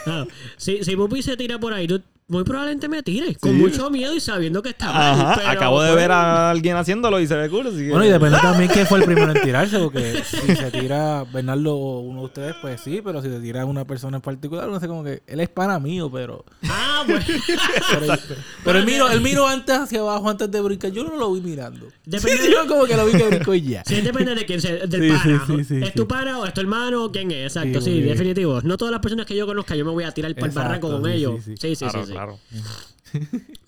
Ah, 0.08 0.26
si, 0.58 0.84
si 0.84 0.96
Pupi 0.96 1.22
se 1.22 1.36
tira 1.38 1.60
por 1.60 1.74
ahí, 1.74 1.88
tú 1.88 2.02
muy 2.28 2.44
probablemente 2.44 2.88
me 2.88 3.04
tires. 3.04 3.38
Con 3.38 3.58
mucho 3.58 3.90
miedo 3.90 4.16
y 4.16 4.20
sabiendo 4.20 4.62
que 4.64 4.70
está 4.70 4.92
mal. 4.92 5.14
Ajá. 5.20 5.36
pero, 5.38 5.50
Acabo 5.50 5.82
de 5.82 5.94
ver 5.96 6.12
a 6.12 6.50
alguien 6.50 6.76
haciéndolo 6.78 7.20
y 7.20 7.28
se 7.28 7.36
ve 7.36 7.50
cool. 7.50 7.68
así 7.68 7.78
que- 7.78 7.90
Bueno, 7.90 8.06
y 8.06 8.10
depende 8.10 8.38
también 8.40 8.70
quién 8.72 8.88
fue 8.88 9.00
el 9.00 9.06
primero 9.06 9.32
en 9.32 9.42
tirarse, 9.44 9.78
porque 9.80 10.24
si 10.26 10.56
se 10.56 10.72
tira 10.72 11.24
Bernardo 11.32 11.76
o 11.76 12.00
uno 12.02 12.22
de 12.22 12.26
ustedes, 12.26 12.56
pues 12.62 12.82
sí, 12.82 13.02
pero 13.04 13.22
si 13.22 13.30
se 13.30 13.40
tira 13.40 13.66
una 13.66 13.86
persona 13.86 14.18
en 14.18 14.22
particular, 14.22 14.70
uno 14.70 14.80
sé 14.80 14.88
como 14.88 15.04
que 15.04 15.22
él 15.28 15.40
es 15.40 15.50
pana 15.50 15.80
mío, 15.80 16.10
pero 16.12 16.44
Ah, 16.70 16.90
Ah, 16.96 17.04
pues. 17.06 17.26
Pero 18.64 18.80
él 18.80 18.86
miro, 18.86 19.10
él 19.10 19.20
miro 19.22 19.46
antes 19.48 19.76
hacia 19.76 20.00
abajo, 20.00 20.30
antes 20.30 20.50
de 20.50 20.62
brincar. 20.62 20.92
Yo 20.92 21.04
no 21.04 21.18
lo 21.18 21.34
vi 21.34 21.42
mirando. 21.42 21.88
Depende 22.06 22.44
de- 22.44 22.52
Yo 22.52 22.66
como 22.68 22.86
que 22.86 22.96
lo 22.96 23.06
vi 23.06 23.12
que 23.14 23.28
brincó 23.28 23.54
y 23.56 23.62
ya. 23.62 23.84
Sí, 23.86 24.00
depende 24.02 24.36
de 24.36 24.46
quién 24.46 24.62
sea, 24.62 24.86
del 24.86 25.02
Sí, 25.02 25.10
pana. 25.10 25.44
sí, 25.46 25.54
sí, 25.58 25.64
sí, 25.66 25.78
¿Es 25.82 25.88
sí. 25.90 25.94
tu 25.96 26.08
pana 26.08 26.40
o 26.40 26.46
es 26.46 26.54
tu 26.54 26.62
hermano? 26.62 27.12
¿Quién 27.12 27.32
es? 27.32 27.56
Exacto, 27.58 27.82
Sí, 27.82 27.92
sí, 27.96 28.02
definitivo. 28.02 28.62
No 28.62 28.78
todas 28.78 28.92
las 28.94 29.02
personas 29.02 29.26
que 29.26 29.36
yo 29.36 29.46
conozca 29.46 29.76
yo 29.76 29.84
me 29.84 29.92
voy 29.92 30.04
a 30.06 30.12
tirar 30.12 30.34
para 30.36 30.48
el 30.48 30.54
barranco 30.54 30.90
con 30.92 31.04
sí, 31.04 31.12
ellos. 31.12 31.44
sí, 31.44 31.56
Sí, 31.58 31.76
sí. 31.76 31.86
Claro, 32.14 32.40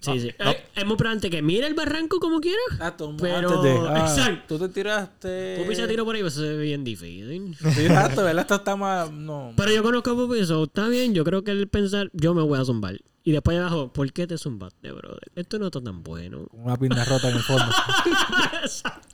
sí. 0.02 0.20
sí. 0.20 0.30
Eh, 0.40 0.64
es 0.76 0.86
muy 0.86 0.96
probable 0.98 1.30
que 1.30 1.42
mire 1.42 1.68
el 1.68 1.74
barranco 1.74 2.20
como 2.20 2.40
quiera. 2.40 2.58
Exacto, 2.72 3.16
Pero- 3.20 3.62
de- 3.62 3.78
ah, 3.90 4.06
exacto. 4.08 4.58
Tú 4.58 4.68
te 4.68 4.74
tiraste. 4.74 5.58
Pupi 5.62 5.76
se 5.76 5.88
tiró 5.88 6.06
por 6.06 6.16
ahí, 6.16 6.22
pues 6.22 6.34
eso 6.34 6.50
es 6.50 6.60
bien 6.60 6.84
difícil. 6.84 7.56
Exacto, 7.64 8.24
¿verdad? 8.24 8.42
Esto 8.42 8.56
está 8.56 8.76
más. 8.76 9.12
No. 9.12 9.54
Pero 9.56 9.72
yo 9.72 9.84
conozco 9.84 10.12
a 10.12 10.16
Pupi, 10.16 10.40
eso 10.40 10.64
está 10.64 10.88
bien. 10.88 11.14
Yo 11.14 11.24
creo 11.24 11.44
que 11.44 11.52
él 11.52 11.68
pensar, 11.68 12.10
yo 12.14 12.34
me 12.34 12.42
voy 12.42 12.60
a 12.60 12.66
zumbar. 12.66 12.98
Y 13.28 13.32
después 13.32 13.58
abajo, 13.58 13.92
¿por 13.92 14.12
qué 14.14 14.28
te 14.28 14.38
zumbaste, 14.38 14.92
brother? 14.92 15.32
Esto 15.36 15.58
no 15.58 15.66
está 15.66 15.82
tan 15.82 16.04
bueno. 16.04 16.48
Una 16.52 16.78
pierna 16.78 17.04
rota 17.06 17.30
en 17.30 17.36
el 17.38 17.42
fondo. 17.42 17.66
Exacto. 18.64 19.08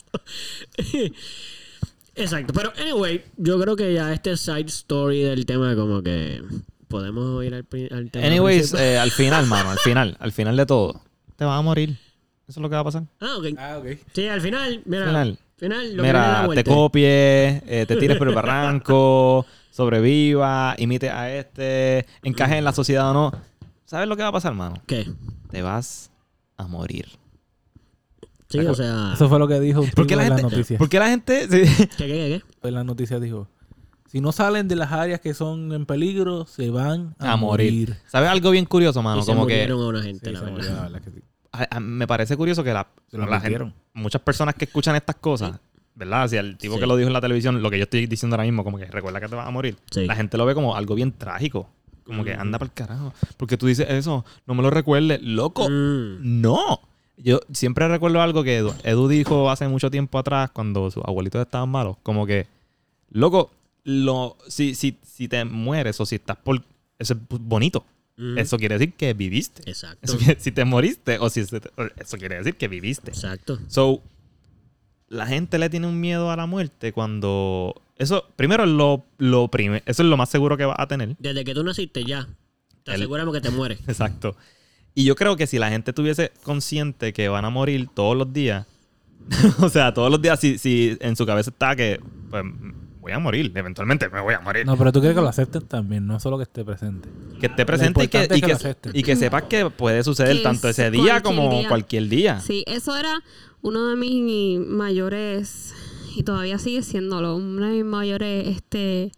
Exacto. 2.16 2.54
Pero, 2.54 2.74
anyway, 2.78 3.24
yo 3.38 3.60
creo 3.60 3.76
que 3.76 3.94
ya 3.94 4.12
este 4.14 4.36
side 4.36 4.66
story 4.68 5.22
del 5.22 5.46
tema, 5.46 5.76
como 5.76 6.02
que 6.04 6.42
podemos 6.92 7.44
ir 7.44 7.54
al, 7.56 7.66
al 7.92 8.12
tema. 8.12 8.28
Anyways, 8.28 8.74
eh, 8.74 9.00
al 9.00 9.12
final, 9.12 9.46
mano, 9.48 9.72
al 9.72 9.80
final, 9.80 10.16
al 10.20 10.32
final 10.32 10.56
de 10.58 10.66
todo, 10.66 11.02
te 11.36 11.46
vas 11.46 11.58
a 11.58 11.62
morir. 11.62 11.98
Eso 12.48 12.60
es 12.60 12.62
lo 12.62 12.70
que 12.70 12.76
va 12.76 12.82
a 12.82 12.84
pasar. 12.84 13.04
ah, 13.22 13.36
ok. 13.38 13.46
Ah, 13.58 13.78
ok. 13.80 13.86
Sí, 14.14 14.28
al 14.28 14.42
final, 14.42 14.82
mira. 14.86 15.06
Final. 15.08 15.40
Final, 15.58 15.96
lo 15.96 16.04
que 16.04 16.14
la 16.14 16.44
Mira, 16.48 16.56
te 16.56 16.64
copies, 16.64 17.64
eh, 17.68 17.86
te 17.88 17.96
tires 17.96 18.18
por 18.18 18.28
el 18.28 18.34
barranco, 18.42 19.46
sobreviva, 19.70 20.76
imite 20.80 21.10
a 21.12 21.34
este, 21.36 22.08
encaje 22.24 22.58
en 22.58 22.64
la 22.64 22.74
sociedad 22.74 23.12
o 23.12 23.14
no. 23.14 23.32
¿Sabes 23.86 24.08
lo 24.08 24.16
que 24.18 24.24
va 24.24 24.30
a 24.30 24.34
pasar, 24.34 24.54
mano? 24.56 24.82
¿Qué? 24.88 25.08
Te 25.52 25.62
vas 25.62 26.12
a 26.58 26.66
morir. 26.68 27.08
Sí, 28.50 28.60
o 28.60 28.74
sea. 28.74 29.12
Eso 29.14 29.30
fue 29.30 29.38
lo 29.40 29.48
que 29.48 29.60
dijo 29.60 29.82
un 29.82 29.90
¿Por 29.92 30.08
qué 30.08 30.16
la 30.16 30.24
en 30.24 30.30
las 30.30 30.40
gente? 30.42 30.56
noticias. 30.56 30.78
¿Por 30.80 30.90
qué 30.90 31.00
la 31.00 31.08
gente? 31.10 31.48
sí. 31.48 31.88
¿Qué, 31.98 32.08
qué, 32.08 32.42
qué? 32.62 32.68
En 32.68 32.74
las 32.74 32.84
noticias 32.86 33.22
dijo: 33.22 33.48
Si 34.12 34.20
no 34.20 34.32
salen 34.34 34.68
de 34.68 34.76
las 34.76 34.92
áreas 34.92 35.22
que 35.22 35.34
son 35.34 35.72
en 35.72 35.86
peligro, 35.86 36.46
se 36.46 36.70
van 36.70 37.16
a, 37.18 37.32
a 37.34 37.36
morir. 37.38 37.72
morir. 37.72 37.98
¿Sabes 38.08 38.30
algo 38.30 38.52
bien 38.52 38.66
curioso, 38.66 39.02
mano? 39.02 39.22
y 39.22 39.24
se 39.24 39.32
Como 39.32 39.48
que 39.48 39.54
murieron 39.54 39.82
a 39.82 39.88
una 39.88 40.02
gente, 40.04 40.26
Sí, 40.28 40.34
la 40.34 40.40
se 40.40 40.46
verdad. 40.46 40.58
murió, 40.58 40.76
la 40.76 40.82
verdad 40.90 41.02
que 41.02 41.12
sí. 41.12 41.20
a- 41.54 41.78
a- 41.78 41.80
me 41.80 42.08
parece 42.08 42.36
curioso 42.36 42.64
que 42.64 42.74
la, 42.74 42.88
gente, 43.42 43.72
muchas 43.94 44.22
personas 44.22 44.56
que 44.56 44.66
escuchan 44.66 44.96
estas 44.98 45.16
cosas, 45.16 45.60
¿verdad? 45.96 46.28
Si 46.28 46.36
el 46.36 46.58
tipo 46.58 46.74
Sí. 46.74 46.80
que 46.82 46.88
lo 46.88 46.98
dijo 46.98 47.08
en 47.08 47.14
la 47.14 47.22
televisión, 47.22 47.62
lo 47.62 47.70
que 47.72 47.78
yo 47.78 47.84
estoy 47.84 48.06
diciendo 48.06 48.36
ahora 48.36 48.44
mismo, 48.44 48.64
como 48.66 48.78
que 48.78 48.86
recuerda 48.86 49.20
que 49.22 49.30
te 49.30 49.36
vas 49.36 49.48
a 49.48 49.52
morir, 49.52 49.78
Sí. 49.92 50.06
la 50.06 50.16
gente 50.16 50.38
lo 50.38 50.46
ve 50.46 50.54
como 50.56 50.76
algo 50.76 50.94
bien 50.96 51.14
trágico. 51.14 51.70
Como 52.04 52.26
que 52.26 52.36
Mm. 52.36 52.40
anda 52.42 52.60
para 52.60 52.68
el 52.68 52.74
carajo. 52.74 53.14
Porque 53.38 53.56
tú 53.58 53.68
dices 53.68 53.86
eso, 53.90 54.26
no 54.46 54.56
me 54.56 54.62
lo 54.64 54.70
recuerdes. 54.72 55.22
Loco, 55.22 55.70
Mm. 55.70 56.42
no. 56.42 56.82
Yo 57.16 57.40
siempre 57.54 57.88
recuerdo 57.88 58.20
algo 58.22 58.44
que 58.44 58.58
Edu, 58.58 58.74
Edu 58.84 59.08
dijo 59.08 59.50
hace 59.52 59.68
mucho 59.70 59.90
tiempo 59.92 60.18
atrás 60.20 60.50
cuando 60.52 60.90
sus 60.92 61.04
abuelitos 61.06 61.42
estaban 61.42 61.70
malos. 61.70 61.96
Como 62.04 62.26
que, 62.26 62.48
loco, 63.12 63.52
lo, 63.84 64.38
si, 64.48 64.76
si, 64.76 64.98
si 65.04 65.28
te 65.28 65.44
mueres 65.46 66.00
o 66.00 66.06
si 66.06 66.16
estás 66.16 66.38
por... 66.38 66.64
Eso 67.00 67.14
es 67.14 67.20
bonito. 67.30 67.86
Mm. 68.18 68.38
Eso 68.38 68.58
quiere 68.58 68.78
decir 68.78 68.94
que 68.94 69.14
viviste. 69.14 69.68
Exacto. 69.70 70.00
Eso 70.04 70.18
quiere- 70.18 70.40
si 70.40 70.52
te 70.52 70.66
moriste 70.66 71.18
o 71.20 71.30
si 71.30 71.40
eso 71.42 72.18
quiere 72.18 72.38
decir 72.38 72.56
que 72.56 72.68
viviste. 72.68 73.10
Exacto. 73.12 73.60
So, 73.68 74.02
la 75.08 75.26
gente 75.26 75.58
le 75.58 75.70
tiene 75.70 75.88
un 75.88 76.00
miedo 76.00 76.32
a 76.32 76.36
la 76.36 76.46
muerte 76.46 76.94
cuando 76.94 77.82
eso 77.98 78.26
primero 78.36 78.66
lo, 78.66 79.06
lo 79.18 79.50
eso 79.54 79.82
es 79.86 80.00
lo 80.00 80.18
más 80.18 80.30
seguro 80.30 80.58
que 80.58 80.66
vas 80.66 80.78
a 80.80 80.88
tener. 80.88 81.16
Desde 81.20 81.44
que 81.44 81.54
tú 81.54 81.64
naciste 81.64 82.04
ya, 82.06 82.28
te 82.84 82.92
El- 82.92 83.02
aseguramos 83.02 83.34
que 83.34 83.42
te 83.42 83.50
mueres. 83.50 83.80
Exacto. 83.88 84.36
Y 84.94 85.06
yo 85.06 85.16
creo 85.16 85.36
que 85.38 85.48
si 85.48 85.58
la 85.58 85.70
gente 85.70 85.94
tuviese 85.94 86.32
consciente 86.44 87.14
que 87.14 87.30
van 87.30 87.46
a 87.46 87.50
morir 87.50 87.90
todos 87.94 88.16
los 88.16 88.32
días, 88.32 88.68
o 89.60 89.70
sea, 89.70 89.94
todos 89.94 90.12
los 90.12 90.22
días, 90.22 90.40
si, 90.40 90.58
si 90.58 90.98
en 91.00 91.16
su 91.16 91.26
cabeza 91.26 91.50
está 91.50 91.76
que 91.76 92.00
pues, 92.30 92.44
voy 93.02 93.12
a 93.12 93.20
morir, 93.20 93.52
eventualmente 93.56 94.08
me 94.10 94.22
voy 94.22 94.34
a 94.36 94.40
morir. 94.40 94.66
No, 94.66 94.78
pero 94.78 94.92
tú 94.92 95.00
quieres 95.00 95.16
que 95.18 95.22
lo 95.22 95.28
acepten 95.28 95.64
también, 95.68 96.06
no 96.08 96.20
solo 96.20 96.38
que 96.38 96.44
esté 96.44 96.64
presente. 96.64 97.10
Que 97.40 97.48
esté 97.48 97.66
presente 97.66 98.04
y 98.04 98.08
que, 98.08 98.24
y 98.24 98.28
que 98.28 98.42
que, 98.42 98.48
lo 98.48 98.54
acepten. 98.56 98.92
y 98.96 99.04
que 99.04 99.16
sepas 99.16 99.44
que 99.44 99.70
puede 99.72 100.04
suceder 100.04 100.38
Que 100.38 100.44
tanto 100.44 100.70
es 100.70 100.78
ese 100.80 100.92
día 100.92 101.02
cualquier 101.02 101.22
como 101.24 101.50
día. 101.60 101.68
cualquier 101.68 102.08
día. 102.08 102.40
Sí, 102.40 102.64
eso 102.68 102.96
era 102.96 103.22
uno 103.64 103.88
de 103.88 103.96
mis 103.96 104.60
mayores, 104.60 105.74
y 106.16 106.24
todavía 106.24 106.58
sigue 106.60 106.84
siéndolo, 106.84 107.36
uno 107.36 107.66
de 107.68 107.74
mis 107.74 107.86
mayores 107.86 108.48
este, 108.48 109.12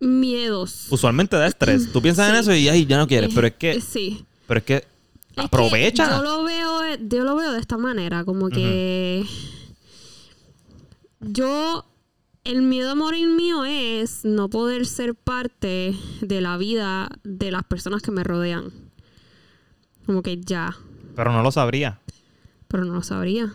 miedos. 0.00 0.86
Usualmente 0.90 1.36
da 1.36 1.46
estrés. 1.46 1.92
Tú 1.92 2.02
piensas 2.02 2.28
en 2.30 2.36
eso 2.36 2.52
y 2.54 2.68
ay, 2.68 2.86
ya 2.86 2.98
no 2.98 3.06
quieres, 3.06 3.32
pero 3.34 3.46
es 3.46 3.54
que, 3.54 3.80
Sí. 3.80 4.24
pero 4.46 4.58
es 4.58 4.64
que 4.64 4.74
Es 4.76 4.82
que 5.36 5.40
aprovecha. 5.42 6.10
yo 6.16 6.22
lo 6.22 6.42
veo, 6.44 6.80
yo 7.08 7.24
lo 7.24 7.36
veo 7.36 7.52
de 7.52 7.60
esta 7.60 7.76
manera, 7.76 8.24
como 8.24 8.48
que 8.48 9.24
yo 11.20 11.84
el 12.44 12.62
miedo 12.62 12.90
a 12.90 12.94
morir 12.94 13.28
mío 13.28 13.64
es 13.64 14.24
no 14.24 14.48
poder 14.48 14.86
ser 14.86 15.14
parte 15.14 15.94
de 16.20 16.40
la 16.40 16.56
vida 16.56 17.08
de 17.22 17.50
las 17.50 17.64
personas 17.64 18.02
que 18.02 18.10
me 18.10 18.24
rodean. 18.24 18.72
Como 20.06 20.22
que 20.22 20.40
ya, 20.40 20.76
Pero 21.14 21.32
no 21.32 21.42
lo 21.42 21.52
sabría. 21.52 22.00
pero 22.68 22.84
no 22.84 22.94
lo 22.94 23.02
sabría. 23.02 23.52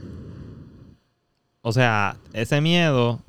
O 1.62 1.71
sea, 1.74 2.17
ese 2.34 2.62
miedo. 2.62 3.21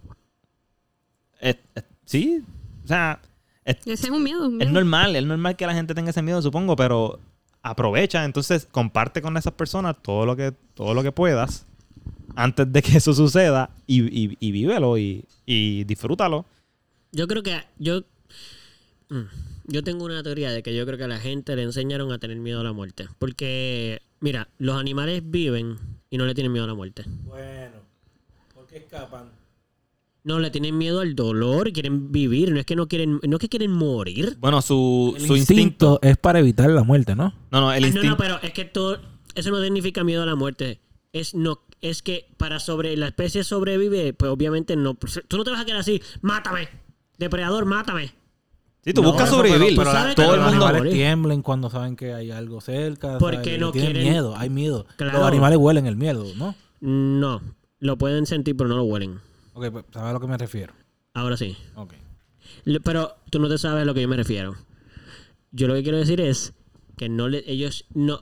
es- 1.41 1.57
es- 1.75 1.85
sí. 2.05 2.43
O 2.85 2.87
sea, 2.89 3.21
es, 3.65 3.77
Ese 3.87 3.93
es 4.07 4.11
un 4.11 4.23
miedo. 4.23 4.47
un 4.47 4.61
es 4.63 4.71
normal. 4.71 5.17
Es 5.17 5.25
normal 5.25 5.57
que 5.57 5.67
la 5.67 5.75
gente 5.75 5.95
tenga 5.95 6.11
ese 6.11 6.23
miedo, 6.23 6.41
supongo, 6.43 6.77
pero 6.77 7.19
aprovecha. 7.63 8.25
Entonces, 8.25 8.67
comparte 8.71 9.23
con 9.23 9.37
esas 9.37 9.53
personas 9.55 9.97
todo 10.03 10.25
lo 10.27 10.37
que, 10.37 10.53
todo 10.75 10.95
lo 10.95 11.03
que 11.03 11.13
puedas 11.13 11.67
antes 12.37 12.71
de 12.73 12.83
que 12.83 12.97
eso 12.99 13.13
suceda 13.13 13.71
y, 13.87 14.03
y, 14.05 14.37
y 14.39 14.53
vívelo 14.53 14.97
y, 14.99 15.25
y 15.47 15.85
disfrútalo. 15.85 16.45
Yo 17.13 17.27
creo 17.27 17.43
que 17.43 17.63
yo 17.79 18.03
mm, 19.09 19.23
yo 19.69 19.83
tengo 19.83 20.05
una 20.05 20.23
teoría 20.23 20.51
de 20.51 20.63
que 20.63 20.75
yo 20.77 20.85
creo 20.87 20.99
que 20.99 21.05
a 21.05 21.09
la 21.09 21.19
gente 21.19 21.57
le 21.57 21.63
enseñaron 21.63 22.13
a 22.13 22.19
tener 22.19 22.37
miedo 22.37 22.61
a 22.61 22.65
la 22.65 22.73
muerte, 22.73 23.09
porque 23.19 24.01
mira, 24.21 24.49
los 24.59 24.77
animales 24.79 25.23
viven 25.25 25.77
y 26.11 26.19
no 26.19 26.27
le 26.27 26.35
tienen 26.35 26.53
miedo 26.53 26.65
a 26.65 26.69
la 26.69 26.75
muerte. 26.75 27.05
Bueno, 27.25 27.77
¿por 28.55 28.67
qué 28.67 28.77
escapan? 28.79 29.31
No 30.25 30.41
le 30.41 30.51
tienen 30.51 30.77
miedo 30.77 31.01
al 31.01 31.15
dolor, 31.15 31.73
quieren 31.73 32.11
vivir, 32.11 32.51
no 32.51 32.59
es 32.59 32.67
que 32.67 32.75
no 32.75 32.89
quieren 32.89 33.21
no 33.23 33.37
es 33.37 33.41
que 33.41 33.49
quieren 33.49 33.71
morir. 33.71 34.37
Bueno, 34.41 34.61
su, 34.61 35.15
su 35.19 35.37
instinto, 35.37 35.37
instinto. 35.37 35.99
es 36.03 36.17
para 36.17 36.41
evitar 36.41 36.69
la 36.71 36.83
muerte, 36.83 37.15
¿no? 37.15 37.33
No, 37.53 37.61
no, 37.61 37.73
el 37.73 37.77
Ah, 37.77 37.81
no, 37.81 37.87
instinto. 37.87 38.11
no, 38.11 38.17
pero 38.17 38.41
es 38.43 38.53
que 38.53 38.65
todo 38.65 38.99
eso 39.37 39.51
no 39.51 39.63
significa 39.63 40.03
miedo 40.03 40.23
a 40.25 40.27
la 40.27 40.35
muerte. 40.35 40.81
Es 41.13 41.33
no 41.35 41.61
es 41.91 42.03
que 42.03 42.29
para 42.37 42.59
sobre 42.61 42.97
la 42.97 43.09
especie 43.09 43.45
sobrevive, 43.45 44.13
pues 44.13 44.31
obviamente 44.31 44.77
no 44.77 44.95
tú 45.29 45.37
no 45.37 45.45
te 45.45 45.51
vas 45.51 45.61
a 45.61 45.65
quedar 45.65 45.81
así, 45.81 46.01
mátame. 46.23 46.69
Depredador, 47.19 47.65
mátame. 47.65 48.13
Sí, 48.85 48.93
tú 48.93 49.03
No, 49.03 49.09
buscas 49.09 49.29
pero- 49.31 49.37
sobrevivir. 49.49 49.77
pero- 49.77 49.91
que 49.91 50.15
todo 50.15 50.35
el 50.35 50.41
mundo. 50.41 50.45
Los 50.45 50.53
animales 50.53 50.79
morir. 50.81 50.93
tiemblen 50.93 51.43
cuando 51.43 51.71
saben 51.71 51.97
que 51.97 52.13
hay 52.15 52.31
algo 52.31 52.61
cerca. 52.61 53.19
Porque 53.19 53.37
¿sabes? 53.45 53.61
no 53.61 53.73
Tienen 53.73 53.93
quieren- 53.93 54.13
miedo, 54.13 54.37
hay 54.37 54.49
miedo. 54.51 54.87
Claro. 54.97 55.19
Los 55.19 55.27
animales 55.29 55.59
huelen 55.59 55.87
el 55.87 55.97
miedo, 55.97 56.25
¿no? 56.37 56.55
No, 56.81 57.41
lo 57.81 57.97
pueden 57.99 58.27
sentir 58.27 58.57
pero 58.57 58.69
no 58.69 58.77
lo 58.77 58.85
huelen. 58.85 59.21
Ok, 59.55 59.71
pues, 59.73 59.85
¿sabes 59.93 60.11
a 60.11 60.13
lo 60.13 60.21
que 60.21 60.27
me 60.29 60.37
refiero? 60.39 60.73
Ahora 61.15 61.37
sí. 61.37 61.57
Ok. 61.75 61.95
Le- 62.65 62.81
Pero 62.81 63.17
tú 63.31 63.39
no 63.41 63.49
te 63.49 63.59
sabes 63.59 63.83
a 63.83 63.85
lo 63.85 63.95
que 63.95 64.03
yo 64.03 64.09
me 64.09 64.17
refiero. 64.17 64.55
Yo 65.51 65.67
lo 65.67 65.75
que 65.75 65.83
quiero 65.83 65.99
decir 65.99 66.21
es 66.21 66.53
que 66.97 67.09
no 67.09 67.29
le, 67.29 67.43
ellos 67.51 67.87
no. 67.95 68.21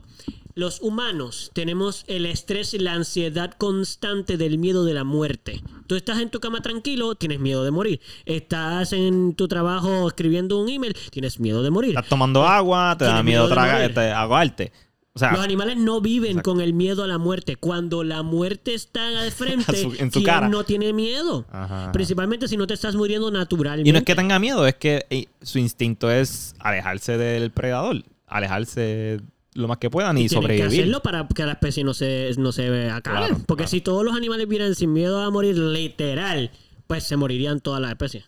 Los 0.57 0.79
humanos 0.81 1.51
tenemos 1.53 2.05
el 2.07 2.25
estrés 2.25 2.73
y 2.73 2.79
la 2.79 2.93
ansiedad 2.93 3.51
constante 3.57 4.37
del 4.37 4.57
miedo 4.57 4.85
de 4.85 4.93
la 4.93 5.03
muerte. 5.03 5.61
Tú 5.85 5.95
estás 5.95 6.19
en 6.21 6.29
tu 6.29 6.39
cama 6.39 6.61
tranquilo, 6.61 7.15
tienes 7.15 7.41
miedo 7.41 7.65
de 7.65 7.71
morir. 7.71 7.99
Estás 8.25 8.93
en 8.93 9.35
tu 9.35 9.49
trabajo 9.49 10.07
escribiendo 10.07 10.57
un 10.57 10.69
email, 10.69 10.95
tienes 11.11 11.41
miedo 11.41 11.61
de 11.61 11.71
morir. 11.71 11.89
Estás 11.89 12.07
tomando 12.07 12.47
agua, 12.47 12.95
te 12.97 13.03
da 13.03 13.21
miedo 13.21 13.23
miedo 13.43 13.47
de 13.49 13.53
tragar, 13.53 13.81
este, 13.81 14.11
ahogarte. 14.11 14.71
O 15.13 15.19
sea, 15.19 15.31
Los 15.33 15.41
animales 15.41 15.75
no 15.75 15.99
viven 15.99 16.31
Exacto. 16.31 16.51
con 16.51 16.61
el 16.61 16.73
miedo 16.73 17.03
a 17.03 17.07
la 17.07 17.17
muerte. 17.17 17.57
Cuando 17.57 18.05
la 18.05 18.23
muerte 18.23 18.73
está 18.73 19.09
de 19.23 19.31
frente, 19.31 19.75
su- 19.75 19.93
en 19.97 20.09
su 20.09 20.19
¿quién 20.19 20.25
cara. 20.25 20.47
no 20.47 20.63
tiene 20.63 20.93
miedo? 20.93 21.45
Ajá. 21.51 21.91
Principalmente 21.91 22.47
si 22.47 22.55
no 22.55 22.65
te 22.65 22.73
estás 22.75 22.95
muriendo 22.95 23.29
naturalmente. 23.29 23.89
Y 23.89 23.91
no 23.91 23.99
es 23.99 24.05
que 24.05 24.15
tenga 24.15 24.39
miedo, 24.39 24.65
es 24.65 24.75
que 24.75 25.27
su 25.41 25.59
instinto 25.59 26.09
es 26.09 26.55
alejarse 26.59 27.17
del 27.17 27.51
predador, 27.51 28.03
alejarse 28.27 29.19
lo 29.55 29.67
más 29.67 29.77
que 29.79 29.89
puedan 29.89 30.17
y, 30.19 30.23
que 30.23 30.29
sobrevivir. 30.35 30.67
hacerlo 30.67 31.01
para 31.01 31.27
que 31.27 31.43
la 31.45 31.53
especie 31.53 31.83
no 31.83 31.93
se, 31.95 32.29
no 32.37 32.51
se 32.51 32.89
acabe. 32.91 33.17
Claro, 33.29 33.41
Porque 33.47 33.63
claro. 33.63 33.71
si 33.71 33.81
todos 33.81 34.05
los 34.05 34.15
animales 34.15 34.47
vieran 34.47 34.75
sin 34.75 34.93
miedo 34.93 35.19
a 35.21 35.31
morir 35.31 35.57
literal, 35.57 36.51
pues 36.87 37.03
se 37.05 37.17
morirían 37.17 37.59
todas 37.61 37.81
las 37.81 37.89
especies. 37.91 38.25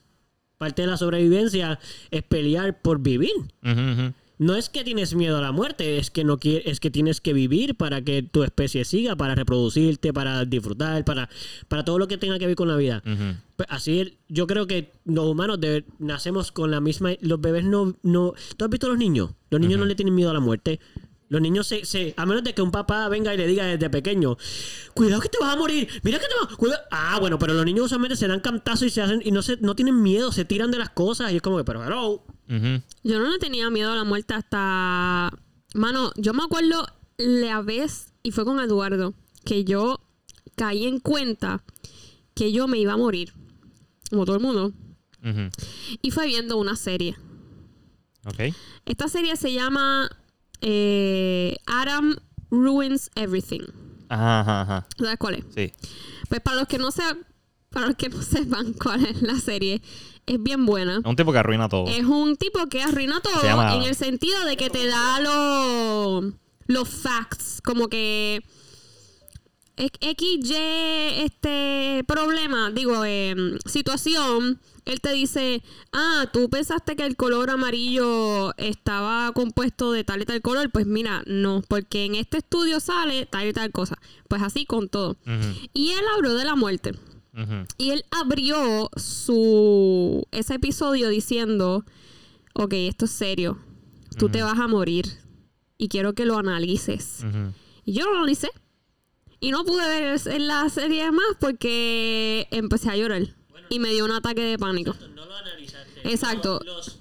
Parte 0.58 0.82
de 0.82 0.88
la 0.88 0.98
sobrevivencia 0.98 1.78
es 2.10 2.24
pelear 2.24 2.82
por 2.82 3.00
vivir. 3.00 3.32
No 4.40 4.56
es 4.56 4.70
que 4.70 4.84
tienes 4.84 5.16
miedo 5.16 5.40
a 5.40 5.42
la 5.42 5.52
muerte, 5.52 5.98
es 5.98 6.12
que 6.12 6.24
no 6.24 6.38
quie- 6.38 6.62
es 6.66 6.80
que 6.80 6.92
tienes 6.92 7.22
que 7.22 7.34
vivir 7.34 7.74
para 7.76 8.04
que 8.04 8.22
tu 8.22 8.44
especie 8.44 8.86
siga, 8.86 9.16
para 9.16 9.34
reproducirte, 9.34 10.14
para 10.14 10.46
disfrutar, 10.46 11.04
para, 11.06 11.28
para 11.68 11.84
todo 11.84 11.98
lo 11.98 12.08
que 12.08 12.20
tenga 12.20 12.38
que 12.38 12.46
ver 12.46 12.56
con 12.56 12.68
la 12.68 12.76
vida. 12.76 13.02
Pues 13.56 13.68
Así 13.72 14.20
yo 14.30 14.46
creo 14.46 14.68
que 14.68 14.92
los 15.06 15.26
humanos 15.26 15.58
nacemos 15.98 16.52
con 16.52 16.70
la 16.70 16.80
misma. 16.80 17.14
Los 17.22 17.42
bebés 17.42 17.64
no, 17.66 17.96
no. 18.04 18.34
¿Tú 18.58 18.66
has 18.66 18.70
visto 18.70 18.86
a 18.86 18.90
los 18.92 19.00
niños? 19.00 19.32
Los 19.50 19.60
niños 19.60 19.80
no 19.80 19.86
le 19.86 19.96
tienen 19.96 20.14
miedo 20.14 20.30
a 20.30 20.34
la 20.36 20.40
muerte. 20.40 20.80
Los 21.30 21.42
niños 21.42 21.68
se, 21.68 21.84
se- 21.86 22.14
A 22.18 22.26
menos 22.26 22.44
de 22.44 22.54
que 22.54 22.62
un 22.62 22.72
papá 22.72 23.08
venga 23.10 23.34
y 23.34 23.38
le 23.38 23.48
diga 23.48 23.66
desde 23.66 23.90
pequeño: 23.90 24.38
Cuidado 24.94 25.22
que 25.22 25.30
te 25.30 25.38
vas 25.40 25.54
a 25.54 25.58
morir. 25.58 25.88
Mira 26.04 26.20
que 26.20 26.26
te 26.26 26.34
vas. 26.46 26.56
cuida-". 26.56 26.84
Ah, 26.92 27.18
bueno, 27.20 27.38
pero 27.38 27.54
los 27.54 27.66
niños 27.66 27.86
usualmente 27.86 28.16
se 28.16 28.28
dan 28.28 28.40
cantazos 28.40 28.84
y 28.84 28.90
se 28.90 29.02
hacen. 29.02 29.22
Y 29.26 29.32
no, 29.32 29.42
se, 29.42 29.58
no 29.58 29.76
tienen 29.76 30.02
miedo, 30.02 30.32
se 30.32 30.46
tiran 30.46 30.72
de 30.72 30.78
las 30.78 30.90
cosas. 30.90 31.32
Y 31.34 31.36
es 31.38 31.42
como 31.42 31.58
que, 31.58 31.64
pero 31.66 31.84
hello. 31.84 32.24
Yo 33.04 33.20
no 33.20 33.30
le 33.30 33.40
tenía 33.40 33.70
miedo 33.70 33.92
a 33.92 33.96
la 33.96 34.04
muerte 34.06 34.34
hasta. 34.34 35.32
Mano, 35.74 36.12
yo 36.16 36.34
me 36.34 36.44
acuerdo 36.44 36.88
la 37.18 37.62
vez, 37.62 38.14
y 38.24 38.32
fue 38.32 38.46
con 38.46 38.60
Eduardo, 38.62 39.14
que 39.44 39.66
yo 39.66 40.00
caí 40.56 40.86
en 40.86 41.00
cuenta 41.00 41.64
que 42.36 42.52
yo 42.54 42.68
me 42.68 42.78
iba 42.78 42.94
a 42.94 42.98
morir. 42.98 43.34
Como 44.10 44.24
todo 44.26 44.38
el 44.38 44.42
mundo. 44.42 44.72
Y 46.02 46.12
fue 46.12 46.26
viendo 46.28 46.56
una 46.58 46.78
serie. 46.78 47.18
Ok. 48.26 48.56
Esta 48.86 49.10
serie 49.10 49.36
se 49.36 49.52
llama 49.52 50.10
eh, 50.62 51.56
Adam 51.66 52.16
Ruins 52.50 53.10
Everything. 53.16 53.62
Ajá, 54.10 54.40
ajá, 54.42 54.62
ajá. 54.62 54.88
¿Sabes 54.98 55.18
cuál 55.18 55.36
es? 55.36 55.44
Sí. 55.54 55.72
Pues 56.30 56.42
para 56.42 56.58
los 56.58 56.68
que 56.68 56.78
no 56.78 56.92
sepan, 56.92 57.26
para 57.70 57.88
los 57.88 57.96
que 57.96 58.10
no 58.10 58.22
sepan 58.22 58.74
cuál 58.74 59.06
es 59.06 59.22
la 59.22 59.38
serie, 59.40 59.82
es 60.26 60.42
bien 60.44 60.66
buena. 60.66 60.98
Es 61.00 61.06
un 61.06 61.16
tipo 61.16 61.32
que 61.32 61.38
arruina 61.40 61.68
todo. 61.70 61.88
Es 61.88 62.04
un 62.06 62.36
tipo 62.38 62.68
que 62.68 62.82
arruina 62.84 63.20
todo 63.22 63.42
llama- 63.44 63.76
en 63.76 63.84
el 63.84 63.96
sentido 63.96 64.44
de 64.46 64.58
que 64.58 64.70
te 64.70 64.88
da 64.88 65.20
los 65.22 66.34
los 66.68 66.90
facts, 66.90 67.62
como 67.64 67.88
que 67.88 68.44
XY 69.78 70.56
este 71.24 72.04
problema, 72.08 72.72
digo, 72.72 73.06
em, 73.06 73.58
situación, 73.66 74.60
él 74.88 75.02
te 75.02 75.12
dice, 75.12 75.62
ah, 75.92 76.30
tú 76.32 76.50
pensaste 76.50 76.96
que 76.96 77.06
el 77.06 77.16
color 77.16 77.50
amarillo 77.50 78.56
estaba 78.58 79.32
compuesto 79.34 79.92
de 79.92 80.04
tal 80.04 80.22
y 80.22 80.26
tal 80.26 80.42
color, 80.42 80.72
pues 80.72 80.86
mira, 80.86 81.24
no, 81.28 81.62
porque 81.68 82.06
en 82.06 82.16
este 82.16 82.38
estudio 82.38 82.80
sale 82.80 83.26
tal 83.26 83.48
y 83.48 83.54
tal 83.54 83.72
cosa. 83.72 84.00
Pues 84.28 84.42
así 84.42 84.66
con 84.66 84.90
todo. 84.90 85.18
Y 85.74 85.92
él 85.92 86.04
habló 86.16 86.36
de 86.36 86.46
la 86.46 86.56
muerte. 86.56 86.94
Y 87.78 87.92
él 87.92 88.04
abrió 88.10 88.90
su 88.96 90.26
ese 90.32 90.56
episodio 90.56 91.10
diciendo, 91.10 91.86
ok, 92.54 92.74
esto 92.74 93.06
es 93.06 93.12
serio, 93.12 93.60
tú 94.18 94.30
te 94.30 94.42
vas 94.42 94.58
a 94.58 94.68
morir 94.68 95.06
y 95.78 95.88
quiero 95.90 96.14
que 96.14 96.26
lo 96.26 96.38
analices. 96.38 97.24
Y 97.86 97.94
yo 97.94 98.06
lo 98.06 98.18
analicé. 98.18 98.50
Y 99.40 99.52
no 99.52 99.64
pude 99.66 99.86
ver 99.88 100.20
en 100.26 100.48
la 100.48 100.68
serie 100.70 101.12
más 101.12 101.28
porque 101.40 102.48
empecé 102.50 102.90
a 102.90 102.98
llorar. 102.98 103.37
Y 103.70 103.80
me 103.80 103.90
dio 103.90 104.06
un 104.06 104.12
ataque 104.12 104.42
de 104.42 104.58
pánico. 104.58 104.96
No 105.16 105.26
lo 105.26 105.36
analizaste. 105.36 106.02
Exacto. 106.10 106.60
Los- 106.64 106.88
los- 106.88 107.00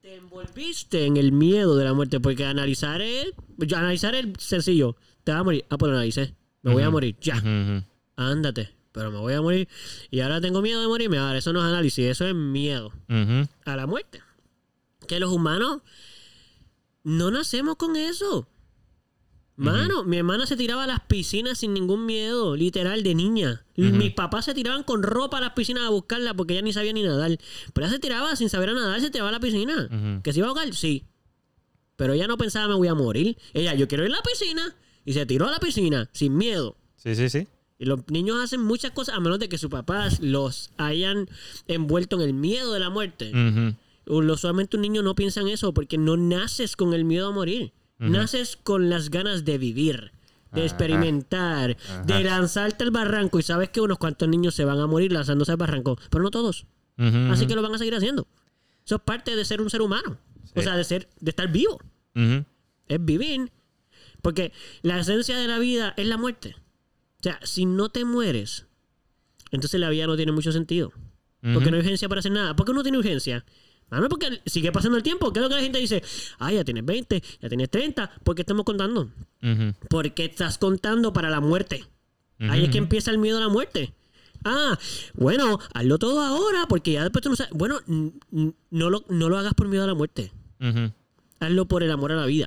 te 0.00 0.14
envolviste 0.16 1.04
en 1.04 1.16
el 1.16 1.32
miedo 1.32 1.76
de 1.76 1.84
la 1.84 1.92
muerte. 1.94 2.20
Porque 2.20 2.44
analizar 2.44 3.00
es. 3.00 3.32
Analizar 3.74 4.14
es 4.14 4.26
sencillo. 4.38 4.96
Te 5.24 5.32
vas 5.32 5.40
a 5.40 5.44
morir. 5.44 5.64
Ah, 5.68 5.76
pues 5.78 5.90
lo 5.90 5.96
analicé. 5.96 6.34
Me 6.62 6.72
voy 6.72 6.82
a 6.82 6.90
morir. 6.90 7.16
Ya. 7.20 7.36
Ujú. 7.36 7.84
Ándate. 8.16 8.70
Pero 8.92 9.10
me 9.10 9.18
voy 9.18 9.34
a 9.34 9.40
morir. 9.42 9.68
Y 10.10 10.20
ahora 10.20 10.40
tengo 10.40 10.60
miedo 10.62 10.80
de 10.80 10.88
morirme. 10.88 11.18
Ahora, 11.18 11.38
eso 11.38 11.52
no 11.52 11.60
es 11.60 11.66
análisis. 11.66 12.04
Eso 12.06 12.26
es 12.26 12.34
miedo 12.34 12.92
a 13.64 13.76
la 13.76 13.86
muerte. 13.86 14.22
Que 15.06 15.20
los 15.20 15.30
humanos 15.32 15.82
no 17.04 17.30
nacemos 17.30 17.76
con 17.76 17.96
eso. 17.96 18.48
Mano, 19.58 20.04
mi 20.04 20.16
hermana 20.16 20.46
se 20.46 20.56
tiraba 20.56 20.84
a 20.84 20.86
las 20.86 21.00
piscinas 21.00 21.58
sin 21.58 21.74
ningún 21.74 22.06
miedo, 22.06 22.54
literal, 22.54 23.02
de 23.02 23.14
niña. 23.14 23.64
Mis 23.76 24.12
papás 24.12 24.44
se 24.44 24.54
tiraban 24.54 24.84
con 24.84 25.02
ropa 25.02 25.38
a 25.38 25.40
las 25.40 25.52
piscinas 25.52 25.82
a 25.84 25.88
buscarla 25.88 26.32
porque 26.34 26.54
ella 26.54 26.62
ni 26.62 26.72
sabía 26.72 26.92
ni 26.92 27.02
nadar. 27.02 27.38
Pero 27.72 27.86
ella 27.86 27.94
se 27.94 27.98
tiraba 27.98 28.36
sin 28.36 28.48
saber 28.48 28.68
a 28.70 28.74
nadar, 28.74 29.00
se 29.00 29.10
tiraba 29.10 29.30
a 29.30 29.32
la 29.32 29.40
piscina. 29.40 30.20
¿Que 30.22 30.32
se 30.32 30.38
iba 30.38 30.46
a 30.46 30.50
ahogar? 30.50 30.72
Sí. 30.74 31.04
Pero 31.96 32.12
ella 32.12 32.28
no 32.28 32.38
pensaba 32.38 32.68
me 32.68 32.74
voy 32.74 32.86
a 32.86 32.94
morir. 32.94 33.36
Ella, 33.52 33.74
yo 33.74 33.88
quiero 33.88 34.04
ir 34.04 34.12
a 34.12 34.16
la 34.16 34.22
piscina. 34.22 34.76
Y 35.04 35.14
se 35.14 35.26
tiró 35.26 35.48
a 35.48 35.50
la 35.50 35.58
piscina 35.58 36.08
sin 36.12 36.36
miedo. 36.36 36.76
Sí, 36.96 37.16
sí, 37.16 37.28
sí. 37.28 37.48
Y 37.80 37.86
los 37.86 38.08
niños 38.08 38.42
hacen 38.42 38.62
muchas 38.62 38.92
cosas 38.92 39.16
a 39.16 39.20
menos 39.20 39.40
de 39.40 39.48
que 39.48 39.58
sus 39.58 39.70
papás 39.70 40.20
los 40.20 40.70
hayan 40.76 41.28
envuelto 41.66 42.16
en 42.16 42.22
el 42.22 42.34
miedo 42.34 42.72
de 42.72 42.80
la 42.80 42.90
muerte. 42.90 43.32
Usualmente 44.06 44.76
un 44.76 44.82
niño 44.82 45.02
no 45.02 45.14
piensa 45.14 45.40
en 45.40 45.48
eso 45.48 45.74
porque 45.74 45.98
no 45.98 46.16
naces 46.16 46.76
con 46.76 46.94
el 46.94 47.04
miedo 47.04 47.28
a 47.28 47.32
morir. 47.32 47.72
Naces 47.98 48.56
con 48.56 48.90
las 48.90 49.10
ganas 49.10 49.44
de 49.44 49.58
vivir, 49.58 50.12
de 50.52 50.62
experimentar, 50.62 51.76
de 52.04 52.24
lanzarte 52.24 52.84
al 52.84 52.90
barranco. 52.90 53.38
Y 53.38 53.42
sabes 53.42 53.70
que 53.70 53.80
unos 53.80 53.98
cuantos 53.98 54.28
niños 54.28 54.54
se 54.54 54.64
van 54.64 54.78
a 54.78 54.86
morir 54.86 55.12
lanzándose 55.12 55.50
al 55.50 55.56
barranco, 55.56 55.98
pero 56.10 56.22
no 56.22 56.30
todos. 56.30 56.66
Así 56.96 57.46
que 57.46 57.54
lo 57.54 57.62
van 57.62 57.74
a 57.74 57.78
seguir 57.78 57.94
haciendo. 57.94 58.26
Eso 58.84 58.96
es 58.96 59.02
parte 59.02 59.36
de 59.36 59.44
ser 59.44 59.60
un 59.60 59.70
ser 59.70 59.82
humano. 59.82 60.18
Sí. 60.44 60.60
O 60.60 60.62
sea, 60.62 60.76
de 60.76 60.84
ser, 60.84 61.08
de 61.20 61.30
estar 61.30 61.50
vivo. 61.52 61.78
Es 62.14 63.04
vivir. 63.04 63.52
Porque 64.22 64.52
la 64.82 64.98
esencia 64.98 65.36
de 65.36 65.46
la 65.46 65.58
vida 65.58 65.94
es 65.96 66.06
la 66.06 66.16
muerte. 66.16 66.56
O 67.18 67.22
sea, 67.22 67.38
si 67.42 67.66
no 67.66 67.88
te 67.88 68.04
mueres, 68.04 68.66
entonces 69.50 69.78
la 69.80 69.90
vida 69.90 70.06
no 70.06 70.16
tiene 70.16 70.32
mucho 70.32 70.52
sentido. 70.52 70.92
Porque 71.40 71.70
no 71.70 71.76
hay 71.76 71.82
urgencia 71.82 72.08
para 72.08 72.18
hacer 72.20 72.32
nada. 72.32 72.56
¿Por 72.56 72.66
qué 72.66 72.72
no 72.72 72.82
tiene 72.82 72.98
urgencia? 72.98 73.44
Mano, 73.90 74.08
porque 74.08 74.40
sigue 74.46 74.70
pasando 74.72 74.96
el 74.98 75.02
tiempo. 75.02 75.32
¿Qué 75.32 75.38
es 75.38 75.42
lo 75.42 75.48
que 75.48 75.54
la 75.56 75.62
gente 75.62 75.78
dice? 75.78 76.02
Ah, 76.38 76.52
ya 76.52 76.62
tienes 76.64 76.84
20, 76.84 77.22
ya 77.40 77.48
tienes 77.48 77.70
30. 77.70 78.10
¿Por 78.22 78.34
qué 78.34 78.42
estamos 78.42 78.64
contando? 78.64 79.08
Porque 79.88 80.26
estás 80.26 80.58
contando 80.58 81.12
para 81.12 81.30
la 81.30 81.40
muerte. 81.40 81.84
Ahí 82.40 82.64
es 82.64 82.70
que 82.70 82.78
empieza 82.78 83.10
el 83.10 83.18
miedo 83.18 83.38
a 83.38 83.40
la 83.40 83.48
muerte. 83.48 83.92
Ah, 84.44 84.78
bueno, 85.14 85.58
hazlo 85.74 85.98
todo 85.98 86.20
ahora 86.20 86.66
porque 86.68 86.92
ya 86.92 87.02
después 87.02 87.22
tú 87.22 87.30
no 87.30 87.36
sabes. 87.36 87.52
Bueno, 87.54 87.80
no 88.70 88.90
lo, 88.90 89.04
no 89.08 89.28
lo 89.28 89.38
hagas 89.38 89.54
por 89.54 89.68
miedo 89.68 89.84
a 89.84 89.86
la 89.88 89.94
muerte. 89.94 90.32
Ujú. 90.60 90.92
Hazlo 91.40 91.66
por 91.66 91.82
el 91.82 91.90
amor 91.90 92.12
a 92.12 92.16
la 92.16 92.26
vida. 92.26 92.46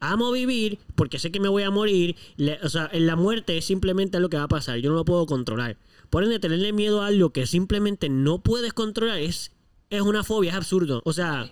Amo 0.00 0.30
vivir 0.32 0.78
porque 0.94 1.18
sé 1.18 1.30
que 1.30 1.40
me 1.40 1.48
voy 1.48 1.62
a 1.62 1.70
morir. 1.70 2.16
Le- 2.36 2.58
o 2.62 2.68
sea, 2.68 2.88
en 2.92 3.06
la 3.06 3.16
muerte 3.16 3.56
es 3.58 3.64
simplemente 3.64 4.18
lo 4.20 4.28
que 4.28 4.36
va 4.36 4.44
a 4.44 4.48
pasar. 4.48 4.78
Yo 4.78 4.90
no 4.90 4.96
lo 4.96 5.04
puedo 5.04 5.26
controlar. 5.26 5.76
Por 6.10 6.22
ende, 6.24 6.38
tenerle 6.38 6.72
miedo 6.72 7.02
a 7.02 7.06
algo 7.08 7.30
que 7.30 7.46
simplemente 7.46 8.08
no 8.08 8.38
puedes 8.40 8.72
controlar 8.72 9.18
es, 9.18 9.52
es 9.90 10.00
una 10.00 10.24
fobia, 10.24 10.50
es 10.50 10.56
absurdo. 10.56 11.02
O 11.04 11.12
sea, 11.12 11.50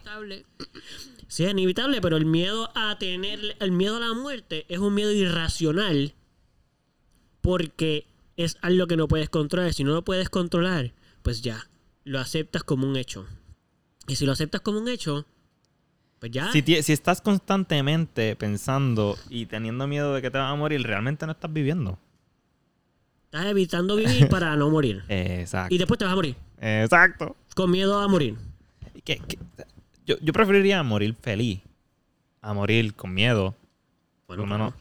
sí 1.28 1.44
es 1.44 1.50
inevitable, 1.50 2.00
pero 2.00 2.16
el 2.16 2.26
miedo 2.26 2.70
a 2.74 2.98
tener, 2.98 3.56
el 3.60 3.72
miedo 3.72 3.96
a 3.96 4.00
la 4.00 4.14
muerte 4.14 4.66
es 4.68 4.78
un 4.78 4.94
miedo 4.94 5.12
irracional 5.12 6.14
porque 7.40 8.06
es 8.36 8.56
algo 8.62 8.86
que 8.86 8.96
no 8.96 9.08
puedes 9.08 9.28
controlar. 9.28 9.72
Si 9.72 9.84
no 9.84 9.92
lo 9.92 10.04
puedes 10.04 10.30
controlar, 10.30 10.92
pues 11.22 11.42
ya, 11.42 11.68
lo 12.04 12.18
aceptas 12.18 12.64
como 12.64 12.88
un 12.88 12.96
hecho. 12.96 13.26
Y 14.06 14.16
si 14.16 14.26
lo 14.26 14.32
aceptas 14.32 14.60
como 14.60 14.78
un 14.78 14.88
hecho, 14.88 15.26
pues 16.18 16.32
ya. 16.32 16.50
Si, 16.52 16.62
si 16.62 16.92
estás 16.92 17.20
constantemente 17.20 18.36
pensando 18.36 19.16
y 19.30 19.46
teniendo 19.46 19.86
miedo 19.86 20.14
de 20.14 20.22
que 20.22 20.30
te 20.30 20.38
vas 20.38 20.52
a 20.52 20.56
morir, 20.56 20.82
realmente 20.82 21.26
no 21.26 21.32
estás 21.32 21.52
viviendo. 21.52 21.98
Estás 23.26 23.46
evitando 23.46 23.96
vivir 23.96 24.28
para 24.28 24.54
no 24.56 24.70
morir. 24.70 25.02
Exacto. 25.08 25.74
Y 25.74 25.78
después 25.78 25.98
te 25.98 26.04
vas 26.04 26.12
a 26.12 26.16
morir. 26.16 26.36
Exacto. 26.60 27.36
Con 27.54 27.70
miedo 27.70 27.98
a 28.00 28.08
morir. 28.08 28.36
¿Qué- 29.04 29.18
qué? 29.26 29.38
Yo, 30.06 30.16
yo 30.20 30.32
preferiría 30.32 30.82
morir 30.82 31.14
feliz 31.20 31.60
a 32.42 32.52
morir 32.52 32.94
con 32.94 33.14
miedo. 33.14 33.54
Por 34.26 34.38
lo 34.38 34.46
menos. 34.46 34.74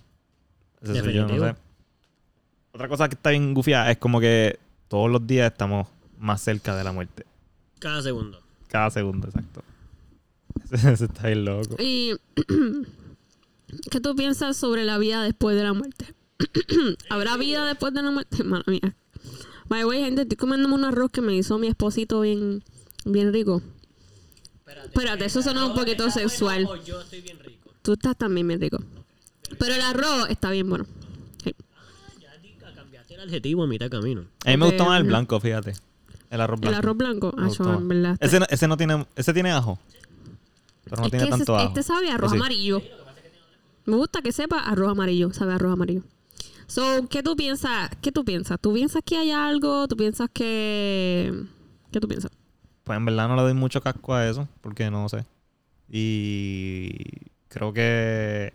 Eso 0.82 0.96
soy 0.96 1.14
yo, 1.14 1.28
no 1.28 1.40
sé. 1.48 1.56
Otra 2.74 2.88
cosa 2.88 3.08
que 3.08 3.16
está 3.16 3.30
bien 3.30 3.54
gufiada 3.54 3.90
es 3.92 3.98
como 3.98 4.20
que 4.20 4.60
todos 4.88 5.10
los 5.10 5.26
días 5.26 5.52
estamos 5.52 5.88
más 6.18 6.42
cerca 6.42 6.76
de 6.76 6.84
la 6.84 6.92
muerte. 6.92 7.26
Cada 7.80 8.02
segundo. 8.02 8.42
Cada 8.68 8.90
segundo, 8.90 9.28
exacto. 9.28 9.64
Eso, 10.72 10.90
eso 10.90 11.06
está 11.06 11.28
bien 11.28 11.46
loco. 11.46 11.76
¿Y 11.80 12.14
qué 13.92 14.00
tú 14.00 14.16
piensas 14.16 14.58
sobre 14.58 14.84
la 14.86 14.98
vida 14.98 15.24
después 15.24 15.56
de 15.56 15.64
la 15.64 15.74
muerte? 15.74 16.06
¿Habrá 17.10 17.38
vida 17.38 17.66
después 17.66 17.94
de 17.94 18.02
la 18.02 18.12
muerte? 18.12 18.44
Mala 18.44 18.64
mía. 18.68 18.96
By 19.70 19.80
the 19.82 19.86
way, 19.86 20.02
gente, 20.04 20.24
estoy 20.24 20.38
comiéndome 20.38 20.76
un 20.76 20.84
arroz 20.84 21.12
que 21.12 21.22
me 21.22 21.34
hizo 21.36 21.58
mi 21.58 21.68
esposito 21.68 22.22
bien, 22.22 22.64
bien 23.06 23.32
rico. 23.34 23.62
Espérate, 24.86 25.26
eso 25.26 25.42
suena 25.42 25.66
un 25.66 25.74
poquito 25.76 26.10
sexual. 26.12 26.68
yo 26.86 27.02
estoy 27.02 27.22
bien 27.22 27.40
rico. 27.40 27.72
Tú 27.82 27.94
estás 27.94 28.18
también 28.18 28.48
bien 28.48 28.60
rico. 28.62 28.80
Pero 29.60 29.74
el 29.76 29.82
arroz 29.82 30.30
está 30.30 30.50
bien 30.52 30.70
bueno. 30.70 30.86
Sí. 31.44 31.54
Ya 32.20 32.36
di- 32.42 32.56
cambiaste 32.76 33.14
el 33.16 33.22
adjetivo 33.22 33.64
a 33.64 33.68
mitad 33.68 33.90
camino. 33.90 34.26
A 34.46 34.50
mí 34.52 34.58
me 34.58 34.66
gusta 34.66 34.84
Ok, 34.84 34.90
más 34.90 35.02
el 35.02 35.08
blanco, 35.08 35.40
fíjate. 35.40 35.74
El 36.30 36.42
arroz 36.42 36.58
El 36.58 36.62
blanco. 36.70 36.78
arroz 36.78 36.98
blanco. 36.98 37.34
Ah, 37.38 37.50
yo, 37.58 37.74
en 37.74 37.88
verdad. 37.88 38.18
Ese, 38.20 38.40
no- 38.40 38.46
ese 38.50 38.68
no 38.68 38.78
tiene, 38.78 39.06
ese 39.16 39.34
tiene 39.34 39.52
ajo. 39.52 39.80
Pero 40.86 40.98
no 40.98 41.06
es 41.06 41.12
tiene 41.12 41.26
que 41.26 41.30
tanto 41.32 41.44
ese- 41.56 41.62
ajo. 41.62 41.68
este 41.70 41.84
sabe 41.84 42.10
a 42.10 42.16
arroz 42.16 42.32
¿O 42.32 42.36
sí? 42.36 42.40
amarillo. 42.40 42.82
Me 43.86 43.96
gusta 43.96 44.22
que 44.22 44.32
sepa 44.32 44.60
arroz 44.60 44.92
amarillo, 44.92 45.34
sabe 45.34 45.52
a 45.52 45.56
arroz 45.56 45.74
amarillo. 45.74 46.04
So, 46.68 47.08
¿qué 47.10 47.22
tú 47.24 47.36
piensas? 47.36 47.90
¿Qué 48.02 48.12
tú 48.12 48.24
piensas? 48.26 48.60
¿Tú 48.60 48.74
piensas 48.74 49.02
que 49.06 49.18
hay 49.18 49.32
algo? 49.32 49.88
¿Tú 49.88 49.96
piensas 49.96 50.30
que 50.34 51.32
qué 51.92 52.00
tú 52.00 52.08
piensas? 52.08 52.32
Pues 52.84 52.98
en 52.98 53.06
verdad 53.06 53.28
no 53.28 53.36
le 53.36 53.44
doy 53.44 53.54
mucho 53.54 53.82
casco 53.82 54.14
a 54.14 54.28
eso, 54.28 54.48
porque 54.62 54.90
no 54.92 55.08
sé. 55.10 55.26
Y 55.90 56.92
creo 57.48 57.74
que 57.74 58.54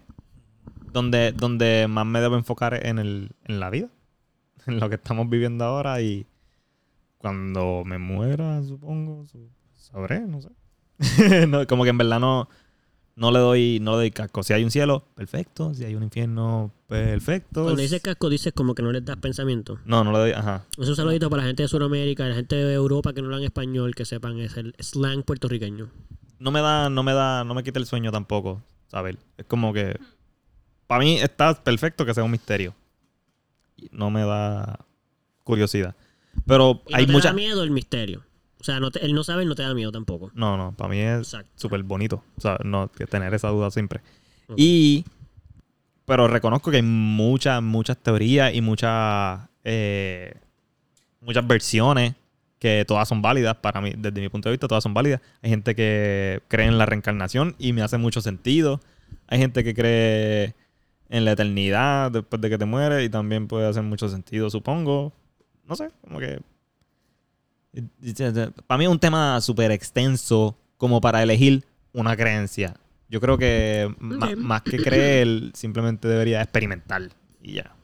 donde, 0.93 1.33
donde 1.33 1.87
más 1.89 2.07
me 2.07 2.21
debo 2.21 2.37
enfocar 2.37 2.75
es 2.75 2.85
en, 2.85 2.99
el, 2.99 3.31
en 3.45 3.61
la 3.61 3.71
vida, 3.71 3.89
en 4.67 4.81
lo 4.81 4.89
que 4.89 4.97
estamos 4.97 5.29
viviendo 5.31 5.65
ahora 5.65 6.01
y 6.03 6.27
cuando 7.19 7.83
me 7.85 7.99
muera, 7.99 8.63
supongo, 8.63 9.27
su- 9.27 9.51
sabré, 9.75 10.21
no 10.21 10.41
sé. 10.43 10.49
No, 11.49 11.67
como 11.67 11.85
que 11.85 11.91
en 11.91 11.99
verdad 11.99 12.21
no, 12.21 12.49
no 13.19 13.31
le 13.33 13.39
doy 13.41 13.79
no 13.81 13.93
le 13.93 13.97
doy 13.99 14.11
casco. 14.11 14.43
Si 14.43 14.53
hay 14.53 14.65
un 14.65 14.71
cielo, 14.71 15.05
perfecto. 15.15 15.75
Si 15.75 15.85
hay 15.85 15.95
un 15.95 16.05
infierno, 16.05 16.71
perfecto. 16.87 17.65
Cuando 17.65 17.83
dices 17.83 18.01
casco, 18.01 18.29
dices 18.31 18.53
como 18.55 18.75
que 18.75 18.83
no 18.83 18.93
les 18.93 19.05
das 19.05 19.17
pensamiento. 19.17 19.79
No, 19.85 20.05
no 20.05 20.13
le 20.13 20.19
doy, 20.19 20.31
ajá. 20.33 20.65
Es 20.79 20.89
un 20.89 20.97
saludito 20.97 21.29
para 21.29 21.43
la 21.43 21.49
gente 21.49 21.65
de 21.65 21.69
Sudamérica, 21.69 22.27
la 22.27 22.35
gente 22.37 22.57
de 22.57 22.75
Europa 22.75 23.13
que 23.13 23.21
no 23.21 23.27
hablan 23.27 23.43
español, 23.45 23.95
que 23.95 24.05
sepan, 24.05 24.39
es 24.39 24.57
el 24.57 24.75
slang 24.79 25.23
puertorriqueño. 25.25 25.91
no 26.39 26.51
me 26.53 26.61
da, 26.61 26.89
no 26.89 27.03
me 27.03 27.13
da, 27.13 27.45
no 27.45 27.55
me 27.55 27.65
quita 27.65 27.81
el 27.81 27.87
sueño 27.87 28.13
tampoco, 28.13 28.63
¿sabes? 28.87 29.17
Es 29.37 29.45
como 29.47 29.73
que 29.73 29.99
para 30.87 31.01
mí 31.01 31.19
está 31.19 31.53
perfecto 31.55 32.07
que 32.07 32.15
sea 32.15 32.25
un 32.25 32.31
misterio. 32.31 32.75
No 33.91 34.11
me 34.11 34.25
da 34.25 34.79
curiosidad. 35.45 35.95
Pero 36.47 36.83
Y 36.87 36.95
hay 36.95 37.03
no 37.03 37.07
te 37.09 37.13
mucha 37.13 37.29
da 37.29 37.35
miedo 37.35 37.63
el 37.65 37.71
misterio. 37.71 38.23
O 38.61 38.65
sea, 38.65 38.81
no 38.81 38.91
te- 38.91 39.05
el 39.05 39.15
no 39.15 39.23
saber 39.25 39.47
no 39.47 39.55
te 39.55 39.63
da 39.63 39.73
miedo 39.75 39.93
tampoco. 39.93 40.31
No, 40.35 40.57
no, 40.57 40.73
para 40.77 40.91
mí 40.91 40.99
es 40.99 41.37
súper 41.55 41.83
bonito, 41.85 42.25
o 42.37 42.41
sea, 42.41 42.59
no 42.65 42.89
tener 42.89 43.33
esa 43.35 43.49
duda 43.49 43.71
siempre. 43.71 44.01
Y 44.57 45.05
pero 46.05 46.27
reconozco 46.27 46.71
que 46.71 46.79
hay 46.79 46.83
muchas 46.83 47.63
muchas 47.63 47.99
teorías 47.99 48.55
y 48.55 48.61
muchas 48.63 49.41
eh, 49.65 50.35
muchas 51.21 51.47
versiones 51.47 52.15
que 52.59 52.85
todas 52.89 53.07
son 53.07 53.23
válidas 53.23 53.57
para 53.57 53.81
mí, 53.81 53.93
desde 53.97 54.21
mi 54.21 54.29
punto 54.29 54.49
de 54.49 54.55
vista, 54.55 54.67
todas 54.67 54.83
son 54.83 54.95
válidas. 54.95 55.21
Hay 55.43 55.51
gente 55.51 55.77
que 55.77 56.41
cree 56.49 56.67
en 56.67 56.79
la 56.79 56.87
reencarnación 56.87 57.55
y 57.59 57.73
me 57.73 57.83
hace 57.83 57.99
mucho 57.99 58.21
sentido. 58.21 58.81
Hay 59.29 59.39
gente 59.39 59.63
que 59.63 59.75
cree 59.75 60.55
en 61.09 61.25
la 61.25 61.33
eternidad 61.33 62.11
después 62.11 62.41
de 62.43 62.51
que 62.51 62.59
te 62.59 62.65
mueres 62.65 63.05
y 63.07 63.09
también 63.11 63.47
puede 63.47 63.69
hacer 63.69 63.85
mucho 63.85 64.09
sentido, 64.09 64.51
supongo. 64.51 65.13
No 65.67 65.77
sé, 65.77 65.91
como 66.03 66.19
que... 66.19 66.41
Para 68.67 68.79
mí 68.79 68.85
es 68.85 68.91
un 68.91 68.99
tema 68.99 69.41
súper 69.41 69.71
extenso 69.71 70.57
como 70.77 71.01
para 71.01 71.23
elegir 71.23 71.65
una 71.93 72.17
creencia. 72.17 72.75
Yo 73.11 73.21
creo 73.21 73.39
que 73.39 73.95
más 74.37 74.63
que 74.63 74.81
creer, 74.81 75.51
simplemente 75.55 76.09
debería 76.09 76.43
experimentar 76.43 77.11
y 77.43 77.55
ya. 77.55 77.75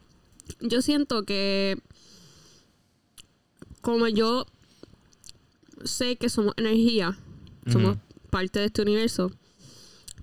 Yo 0.61 0.81
siento 0.81 1.23
que 1.23 1.77
como 3.81 4.07
yo 4.07 4.45
sé 5.83 6.15
que 6.17 6.29
somos 6.29 6.53
energía, 6.57 7.17
somos 7.71 7.97
parte 8.29 8.59
de 8.59 8.65
este 8.65 8.81
universo, 8.81 9.31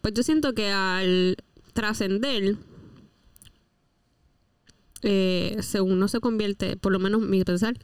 pues 0.01 0.15
yo 0.15 0.23
siento 0.23 0.55
que 0.55 0.71
al 0.71 1.37
trascender, 1.73 2.57
eh, 5.03 5.57
se- 5.63 5.81
uno 5.81 6.07
se 6.09 6.21
convierte, 6.21 6.77
por 6.77 6.93
lo 6.93 6.99
menos 6.99 7.21
mi 7.23 7.43
pensar, 7.45 7.75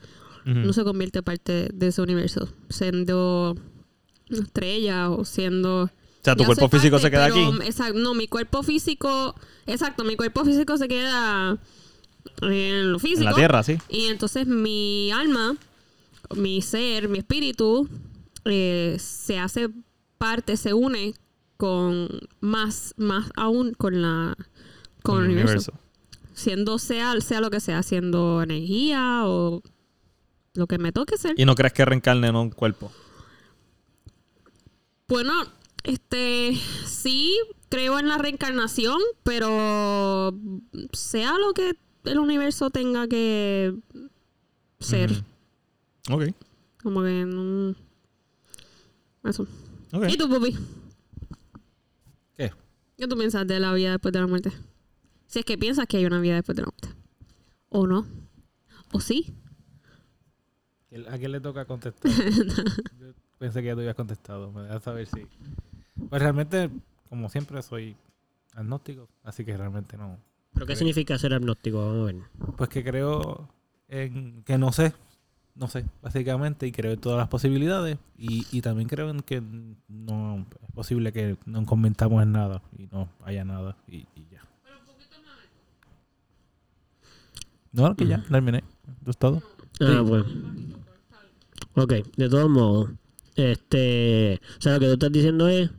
Ujú. 0.49 0.61
uno 0.61 0.73
se 0.73 0.83
convierte 0.83 1.23
parte 1.23 1.69
de 1.75 1.89
ese 1.89 2.01
universo, 2.01 2.49
siendo 2.71 3.55
estrella 4.31 5.11
o 5.11 5.25
siendo... 5.27 5.85
o 5.85 5.91
sea, 6.23 6.37
tu 6.37 6.45
cuerpo 6.45 6.71
físico 6.71 6.99
se 6.99 7.11
queda 7.11 7.29
pero, 7.29 7.49
aquí. 7.49 7.67
Exacto, 7.67 7.99
no, 7.99 8.15
mi 8.15 8.29
cuerpo 8.29 8.63
físico, 8.63 9.35
exacto, 9.67 10.05
mi 10.05 10.17
cuerpo 10.17 10.47
físico 10.47 10.79
se 10.79 10.89
queda 10.89 11.59
en 12.41 12.93
lo 12.93 12.99
físico. 12.99 13.21
En 13.21 13.27
la 13.27 13.35
tierra, 13.35 13.63
sí. 13.63 13.79
Y 13.91 14.07
entonces 14.07 14.47
mi 14.47 15.11
alma, 15.11 15.57
mi 16.35 16.63
ser, 16.63 17.11
mi 17.11 17.19
espíritu, 17.19 17.87
eh, 18.47 18.97
se 18.99 19.39
hace 19.39 19.69
parte, 20.17 20.57
se 20.57 20.73
une 20.73 21.13
con 21.59 22.09
más, 22.41 22.95
más 22.97 23.31
aún 23.37 23.75
con 23.75 24.01
la 24.01 24.35
con 25.03 25.25
el 25.25 25.31
universo. 25.33 25.73
Siendo 26.33 26.79
sea, 26.79 27.21
sea 27.21 27.41
lo 27.41 27.51
que 27.51 27.61
sea, 27.61 27.83
siendo 27.83 28.43
energía 28.43 29.23
o 29.25 29.63
lo 30.55 30.67
que 30.67 30.79
me 30.79 30.93
toque 30.93 31.17
ser. 31.17 31.35
Y 31.39 31.45
no 31.45 31.55
crees 31.55 31.73
que 31.73 31.85
reencarne 31.85 32.29
en 32.29 32.37
un 32.37 32.51
cuerpo. 32.51 32.91
Bueno, 35.09 35.33
este 35.85 36.55
sí 36.87 37.39
creo 37.69 37.99
en 37.99 38.09
la 38.09 38.19
reencarnación, 38.19 38.99
pero 39.23 40.35
sea 40.93 41.39
lo 41.39 41.53
que 41.55 41.77
el 42.05 42.19
universo 42.19 42.71
tenga 42.71 43.09
que 43.09 43.75
ser. 44.81 45.11
Ujú. 46.09 46.15
Ok, 46.15 46.35
Como 46.83 47.03
que 47.03 47.25
no. 47.27 47.75
Eso. 49.25 49.47
ok. 49.93 50.05
¿Y 50.09 50.17
tú, 50.17 50.29
Pupi? 50.29 50.57
¿Qué? 52.37 52.53
¿Qué 52.97 53.07
tú 53.09 53.17
piensas 53.17 53.47
de 53.47 53.61
la 53.61 53.73
vida 53.75 53.93
después 53.93 54.13
de 54.13 54.21
la 54.21 54.27
muerte? 54.27 54.53
Si 55.27 55.41
es 55.41 55.45
que 55.45 55.59
piensas 55.59 55.87
que 55.87 55.99
hay 55.99 56.07
una 56.07 56.21
vida 56.21 56.35
después 56.37 56.57
de 56.57 56.63
la 56.63 56.69
muerte. 56.69 56.89
¿O 57.69 57.87
no? 57.87 58.07
¿O 58.93 59.01
sí? 59.01 59.35
¿A 61.11 61.19
quién 61.19 61.33
le 61.33 61.41
toca 61.41 61.65
contestar? 61.67 62.11
Yo 62.99 63.13
pensé 63.39 63.61
que 63.61 63.67
ya 63.67 63.75
te 63.75 63.81
habías 63.81 63.95
contestado. 63.95 64.51
Me 64.53 64.63
dejas 64.63 64.83
saber 64.83 65.07
si. 65.07 65.27
Pues 66.09 66.23
realmente, 66.23 66.71
como 67.11 67.29
siempre, 67.29 67.61
soy 67.63 67.95
agnóstico. 68.55 69.09
Así 69.23 69.45
que 69.45 69.57
realmente 69.57 69.99
no. 69.99 70.19
¿Pero 70.55 70.67
qué 70.67 70.77
significa 70.77 71.19
ser 71.19 71.35
agnóstico? 71.35 71.79
Vamos 71.79 72.03
a 72.03 72.13
ver. 72.13 72.17
Pues 72.57 72.71
que 72.71 72.83
creo 72.83 73.49
en 73.89 74.43
que 74.45 74.57
no 74.57 74.73
sé. 74.73 74.95
No 75.55 75.69
sé, 75.69 75.85
básicamente. 76.01 76.67
Y 76.67 76.73
creo 76.73 76.93
en 76.93 77.01
todas 77.01 77.19
las 77.19 77.29
posibilidades. 77.29 77.99
Y, 78.17 78.47
y 78.51 78.63
también 78.63 78.89
creo 78.89 79.11
en 79.11 79.21
que 79.21 79.43
no 79.89 80.47
es 80.67 80.73
posible 80.73 81.13
que 81.13 81.37
no 81.45 81.67
conventamos 81.67 82.23
en 82.23 82.33
nada. 82.33 82.63
Y 82.79 82.87
no 82.87 83.11
haya 83.25 83.45
nada. 83.45 83.77
Y, 83.87 84.07
y 84.15 84.27
ya. 84.31 84.43
No, 87.73 87.95
que 87.95 88.07
ya, 88.07 88.23
terminé. 88.23 88.65
Eso 89.03 89.11
es 89.11 89.19
todo. 89.19 89.43
Ah, 89.81 90.03
pues. 90.07 90.25
Ok, 91.75 91.93
de 92.17 92.29
todos 92.29 92.49
modos. 92.51 92.91
Este. 93.37 94.41
O 94.59 94.61
sea, 94.61 94.75
lo 94.75 94.81
que 94.81 94.87
tú 94.87 94.93
estás 94.93 95.13
diciendo 95.13 95.49
es. 95.49 95.71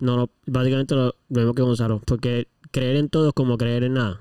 No, 0.00 0.16
no, 0.16 0.30
básicamente 0.46 0.94
lo, 0.94 1.06
lo 1.28 1.40
mismo 1.40 1.54
que 1.54 1.62
Gonzalo. 1.62 2.00
Porque 2.04 2.48
creer 2.70 2.96
en 2.96 3.08
todo 3.08 3.28
es 3.28 3.34
como 3.34 3.56
creer 3.58 3.84
en 3.84 3.94
nada. 3.94 4.20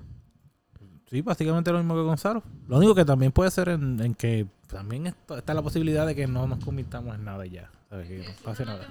Sí, 1.10 1.22
básicamente 1.22 1.72
lo 1.72 1.78
mismo 1.80 1.96
que 1.96 2.02
Gonzalo. 2.02 2.44
Lo 2.68 2.78
único 2.78 2.96
que 2.96 3.06
también 3.06 3.32
puede 3.32 3.52
ser 3.52 3.70
en, 3.70 4.00
en 4.02 4.14
que 4.16 4.46
también 4.68 5.08
est- 5.08 5.32
está 5.32 5.54
la 5.54 5.62
posibilidad 5.62 6.06
de 6.06 6.16
que 6.16 6.28
no 6.28 6.48
nos 6.48 6.64
convirtamos 6.64 7.16
en 7.16 7.24
nada 7.26 7.46
ya. 7.46 7.70
¿sabes? 7.90 8.08
Que 8.08 8.18
no 8.20 8.26
pase 8.44 8.66
nada. 8.66 8.88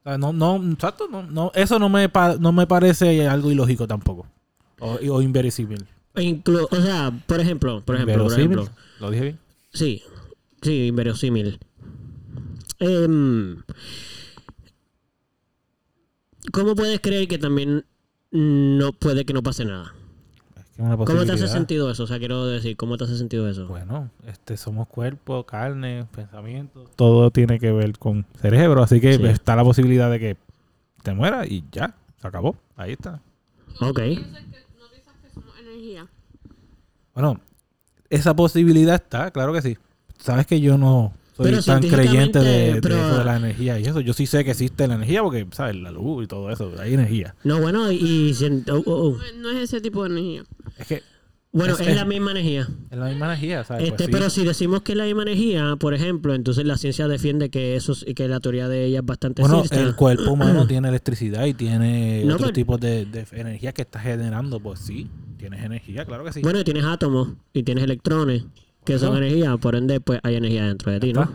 O 0.00 0.08
sea, 0.08 0.18
no, 0.18 0.32
no, 0.32 0.56
exacto, 0.72 1.06
no, 1.08 1.22
no, 1.22 1.52
eso 1.54 1.78
no 1.78 1.88
me, 1.88 2.08
pa- 2.08 2.36
no 2.36 2.52
me 2.52 2.66
parece 2.66 3.26
algo 3.28 3.50
ilógico 3.52 3.86
tampoco. 3.86 4.26
O, 4.80 4.98
o 5.10 5.22
inverosímil. 5.22 5.86
E 6.14 6.22
inclu- 6.22 6.66
o 6.70 6.76
sea, 6.82 7.12
por 7.26 7.40
ejemplo, 7.40 7.82
por 7.84 7.94
ejemplo, 7.94 8.24
por 8.24 8.32
ejemplo. 8.32 8.68
¿Lo 9.00 9.10
dije 9.10 9.22
bien? 9.24 9.38
Sí, 9.72 10.02
sí, 10.62 10.86
inverosímil. 10.86 11.58
Em, 12.78 13.62
¿Cómo 16.52 16.74
puedes 16.74 17.00
creer 17.00 17.28
que 17.28 17.38
también 17.38 17.84
no 18.30 18.92
puede 18.92 19.24
que 19.24 19.32
no 19.32 19.42
pase 19.42 19.64
nada? 19.64 19.94
Es 20.56 20.64
que 20.76 20.82
una 20.82 20.96
¿Cómo 20.96 21.24
te 21.24 21.32
hace 21.32 21.46
sentido 21.48 21.90
eso? 21.90 22.04
O 22.04 22.06
sea, 22.06 22.18
quiero 22.18 22.46
decir, 22.46 22.76
¿cómo 22.76 22.96
te 22.96 23.04
hace 23.04 23.16
sentido 23.16 23.48
eso? 23.48 23.68
Bueno, 23.68 24.10
este, 24.26 24.56
somos 24.56 24.88
cuerpo, 24.88 25.44
carne, 25.44 26.06
pensamiento. 26.14 26.90
Todo 26.96 27.30
tiene 27.30 27.60
que 27.60 27.70
ver 27.72 27.96
con 27.98 28.26
cerebro, 28.40 28.82
así 28.82 29.00
que 29.00 29.16
Sí. 29.16 29.26
está 29.26 29.54
la 29.54 29.64
posibilidad 29.64 30.10
de 30.10 30.18
que 30.18 30.36
te 31.02 31.12
mueras 31.14 31.48
y 31.48 31.64
ya, 31.70 31.94
se 32.20 32.26
acabó. 32.26 32.56
Ahí 32.76 32.92
está. 32.92 33.20
Ok. 33.80 33.98
¿No 34.00 34.04
piensas 34.90 35.16
que 35.22 35.30
somos 35.32 35.58
energía? 35.60 36.06
Bueno, 37.14 37.40
esa 38.10 38.34
posibilidad 38.34 38.96
está, 38.96 39.30
claro 39.30 39.52
que 39.52 39.62
sí. 39.62 39.78
Sabes 40.22 40.46
que 40.46 40.60
yo 40.60 40.78
no 40.78 41.12
soy 41.36 41.46
Pero 41.50 41.62
tan 41.62 41.82
creyente 41.82 42.38
de, 42.38 42.70
eso 42.78 43.18
de 43.18 43.24
la 43.24 43.36
energía 43.36 43.78
y 43.78 43.84
eso. 43.84 44.00
Yo 44.00 44.12
sí 44.12 44.26
sé 44.26 44.44
que 44.44 44.50
existe 44.52 44.86
la 44.86 44.94
energía 44.94 45.22
porque, 45.22 45.46
¿sabes? 45.52 45.76
La 45.76 45.90
luz 45.90 46.24
y 46.24 46.26
todo 46.26 46.50
eso, 46.50 46.72
hay 46.78 46.94
energía. 46.94 47.34
No, 47.44 47.60
bueno, 47.60 47.90
y... 47.90 48.34
oh, 48.70 48.74
oh, 48.76 48.82
oh. 48.86 49.18
No, 49.38 49.50
es 49.50 49.62
ese 49.64 49.80
tipo 49.80 50.04
de 50.04 50.10
energía. 50.10 50.44
Es 50.78 50.86
que 50.86 51.02
Bueno, 51.54 51.74
Es- 51.74 51.80
es, 51.80 51.88
es- 51.88 51.96
la 51.96 52.04
misma 52.04 52.30
energía. 52.30 52.68
es 52.90 52.98
la 52.98 53.06
misma 53.06 53.26
energía, 53.26 53.64
¿sabes? 53.64 53.84
Este, 53.84 53.96
Pues 53.96 54.06
sí. 54.06 54.12
Pero 54.12 54.30
si 54.30 54.44
decimos 54.44 54.82
que 54.82 54.92
es 54.92 54.98
la 54.98 55.04
misma 55.04 55.22
energía, 55.22 55.76
por 55.78 55.92
ejemplo, 55.94 56.34
entonces 56.34 56.64
la 56.64 56.76
ciencia 56.78 57.08
defiende 57.08 57.50
que 57.50 57.76
eso 57.76 57.92
es- 57.92 58.04
y 58.06 58.14
que 58.14 58.28
la 58.28 58.38
teoría 58.40 58.68
de 58.68 58.84
ella 58.86 59.00
es 59.00 59.04
bastante 59.06 59.42
Bueno, 59.42 59.60
cierta. 59.64 59.80
el 59.86 59.94
cuerpo 59.96 60.30
humano 60.32 60.66
tiene 60.66 60.88
electricidad 60.88 61.44
y 61.46 61.54
tiene 61.54 62.24
No, 62.24 62.34
otro 62.34 62.46
pero- 62.46 62.52
tipo 62.54 62.78
de, 62.78 63.06
de 63.06 63.26
energía 63.32 63.72
que 63.72 63.82
está 63.82 63.98
generando. 64.00 64.60
Pues 64.60 64.80
sí, 64.80 65.08
tienes 65.38 65.62
energía, 65.64 66.04
claro 66.04 66.24
que 66.24 66.32
sí. 66.32 66.40
Bueno, 66.42 66.60
y 66.60 66.64
tienes 66.64 66.84
átomos 66.84 67.28
y 67.52 67.62
tienes 67.64 67.84
electrones 67.84 68.44
que 68.84 68.98
son 68.98 69.16
energía, 69.16 69.56
por 69.56 69.74
ende, 69.76 70.00
pues 70.00 70.20
hay 70.22 70.34
energía 70.36 70.66
dentro 70.66 70.90
de 70.92 71.00
ti, 71.00 71.12
¿no? 71.12 71.30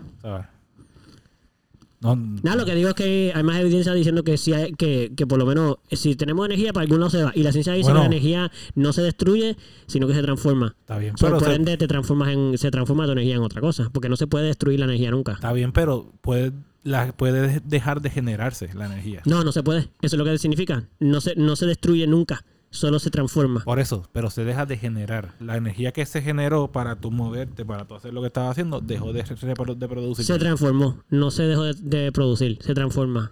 No, 1.99 2.15
Nada, 2.15 2.55
lo 2.57 2.65
que 2.65 2.75
digo 2.75 2.89
es 2.89 2.93
que 2.95 3.31
hay 3.33 3.41
más 3.41 3.59
evidencia 3.59 3.91
diciendo 3.91 4.23
que 4.23 4.37
sí 4.37 4.53
hay, 4.53 4.71
que, 4.73 5.13
que 5.17 5.25
por 5.25 5.39
lo 5.39 5.47
menos 5.47 5.77
si 5.91 6.15
tenemos 6.15 6.45
energía 6.45 6.71
para 6.71 6.83
algún 6.83 6.99
lado 6.99 7.09
se 7.09 7.23
va. 7.23 7.31
Y 7.33 7.41
la 7.41 7.51
ciencia 7.51 7.73
dice 7.73 7.85
Bueno. 7.89 8.01
que 8.01 8.09
la 8.09 8.15
energía 8.15 8.51
no 8.75 8.93
se 8.93 9.01
destruye, 9.01 9.57
sino 9.87 10.05
que 10.07 10.13
se 10.13 10.21
transforma. 10.21 10.75
está 10.79 10.99
bien, 10.99 11.17
So, 11.17 11.25
pero 11.25 11.39
por 11.39 11.47
se- 11.47 11.55
ende 11.55 11.75
te 11.75 11.87
transformas 11.87 12.29
en, 12.29 12.55
se 12.59 12.69
transforma 12.69 13.05
tu 13.07 13.13
energía 13.13 13.35
en 13.37 13.41
otra 13.41 13.61
cosa. 13.61 13.89
Porque 13.91 14.09
no 14.09 14.15
se 14.15 14.27
puede 14.27 14.45
destruir 14.45 14.77
la 14.79 14.85
energía 14.85 15.09
nunca. 15.09 15.33
está 15.33 15.51
bien, 15.53 15.71
pero 15.71 16.11
puedes 16.21 16.51
la 16.83 17.11
puede 17.17 17.47
de- 17.47 17.61
dejar 17.65 17.99
de 18.01 18.11
generarse 18.11 18.69
la 18.75 18.85
energía. 18.85 19.23
No, 19.25 19.43
no 19.43 19.51
se 19.51 19.63
puede. 19.63 19.89
Eso 20.01 20.15
es 20.15 20.19
lo 20.19 20.23
que 20.23 20.37
significa. 20.37 20.87
No 20.99 21.19
se, 21.19 21.35
no 21.35 21.55
se 21.55 21.65
destruye 21.65 22.05
nunca. 22.05 22.45
Solo 22.69 22.99
se 22.99 23.09
transforma. 23.09 23.63
Por 23.63 23.79
eso, 23.79 24.07
pero 24.11 24.29
se 24.29 24.43
deja 24.43 24.65
de 24.65 24.77
generar. 24.77 25.33
La 25.39 25.55
energía 25.57 25.91
que 25.93 26.05
se 26.05 26.21
generó 26.21 26.71
para 26.71 26.95
tú 26.97 27.11
moverte, 27.11 27.65
para 27.65 27.85
tú 27.87 27.95
hacer 27.95 28.13
lo 28.13 28.21
que 28.21 28.27
estabas 28.27 28.51
haciendo, 28.51 28.81
dejó 28.81 29.13
de, 29.13 29.23
de 29.23 29.87
producir. 29.87 30.25
Se 30.25 30.37
transformó. 30.37 30.97
No 31.09 31.31
se 31.31 31.43
dejó 31.43 31.63
de, 31.63 31.73
de 31.75 32.11
producir. 32.11 32.59
Se 32.61 32.73
transforma. 32.73 33.31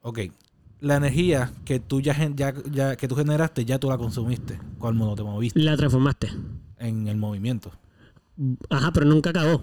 Ok. 0.00 0.20
La 0.80 0.96
energía 0.96 1.52
que 1.64 1.78
tú 1.80 2.00
ya, 2.00 2.14
gen- 2.14 2.36
ya, 2.36 2.54
ya- 2.70 2.96
que 2.96 3.08
tú 3.08 3.14
generaste, 3.16 3.64
ya 3.64 3.78
tú 3.78 3.88
la 3.88 3.98
consumiste 3.98 4.58
cuando 4.78 5.14
te 5.14 5.22
moviste 5.22 5.58
La 5.60 5.76
transformaste. 5.76 6.28
en 6.78 7.08
el 7.08 7.16
movimiento. 7.16 7.70
Ajá, 8.70 8.92
pero 8.92 9.06
nunca 9.06 9.30
acabó. 9.30 9.62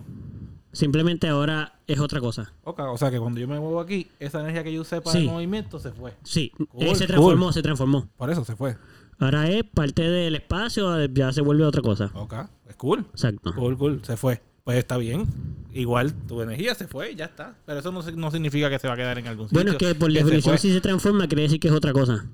Simplemente 0.74 1.28
ahora 1.30 1.80
es 1.88 2.00
otra 2.00 2.20
cosa. 2.20 2.52
Ok, 2.64 2.80
O 2.80 2.98
sea 2.98 3.10
que 3.12 3.20
cuando 3.20 3.40
yo 3.40 3.48
me 3.48 3.60
muevo 3.60 3.80
aquí, 3.80 4.08
esa 4.20 4.42
energía 4.42 4.64
que 4.64 4.74
yo 4.74 4.82
usé 4.82 5.00
para 5.02 5.14
Sí. 5.14 5.20
el 5.20 5.32
movimiento 5.32 5.80
se 5.80 5.92
fue. 5.92 6.14
Sí, 6.24 6.52
Cool, 6.70 6.84
eh, 6.84 6.96
se 6.96 7.08
transformó, 7.08 7.54
se 7.54 7.62
transformó. 7.62 8.10
Por 8.18 8.30
eso 8.30 8.44
se 8.44 8.56
fue. 8.56 8.76
Ahora 9.20 9.48
es 9.50 9.64
parte 9.64 10.02
del 10.02 10.36
espacio, 10.36 11.06
ya 11.06 11.32
se 11.32 11.42
vuelve 11.42 11.64
otra 11.64 11.82
cosa. 11.82 12.12
Ok. 12.16 12.34
Es 12.68 12.76
cool. 12.76 13.06
Exacto. 13.12 13.54
Cool, 13.56 13.78
cool. 13.78 14.02
Se 14.04 14.18
fue. 14.18 14.42
Pues 14.64 14.78
está 14.78 14.98
bien. 14.98 15.28
Igual 15.74 16.14
tu 16.28 16.42
energía 16.42 16.74
se 16.74 16.88
fue 16.88 17.12
y 17.12 17.16
ya 17.16 17.26
está. 17.26 17.56
Pero 17.66 17.80
eso 17.80 17.92
no, 17.92 18.02
no 18.02 18.32
significa 18.32 18.70
que 18.70 18.80
se 18.80 18.88
va 18.88 18.94
a 18.96 18.98
quedar 18.98 19.18
en 19.20 19.28
algún 19.28 19.48
sitio. 19.50 19.58
Bueno, 19.58 19.72
es 19.74 19.78
que 19.78 19.94
por 19.96 20.12
se 20.12 20.18
definición 20.20 20.54
fue. 20.54 20.58
si 20.58 20.74
se 20.74 20.82
transforma 20.82 21.28
quiere 21.28 21.44
decir 21.44 21.60
que 21.60 21.68
es 21.68 21.74
otra 21.74 21.94
cosa. 21.94 22.26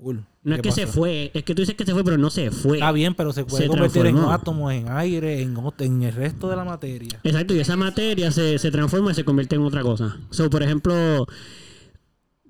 Cool. 0.00 0.24
No 0.42 0.54
es 0.54 0.62
¿Qué 0.62 0.68
que 0.70 0.74
se 0.74 0.86
fue, 0.86 1.30
es 1.34 1.44
que 1.44 1.54
tú 1.54 1.60
dices 1.60 1.74
que 1.74 1.84
se 1.84 1.92
fue, 1.92 2.02
pero 2.02 2.16
no 2.16 2.30
se 2.30 2.50
fue. 2.50 2.78
Está 2.78 2.90
bien, 2.92 3.14
pero 3.14 3.32
se 3.32 3.44
puede 3.44 3.64
Se 3.64 3.68
convertir 3.68 4.06
en 4.06 4.16
átomos, 4.16 4.72
en 4.72 4.88
aire, 4.88 5.42
en, 5.42 5.54
en 5.78 6.02
el 6.02 6.14
resto 6.14 6.48
de 6.48 6.56
la 6.56 6.64
materia. 6.64 7.20
Exacto, 7.22 7.54
y 7.54 7.60
esa 7.60 7.76
materia 7.76 8.30
se, 8.32 8.58
se 8.58 8.70
transforma 8.70 9.12
y 9.12 9.14
se 9.14 9.24
convierte 9.24 9.56
en 9.56 9.62
otra 9.62 9.82
cosa. 9.82 10.18
So, 10.30 10.48
por 10.48 10.62
ejemplo, 10.62 11.26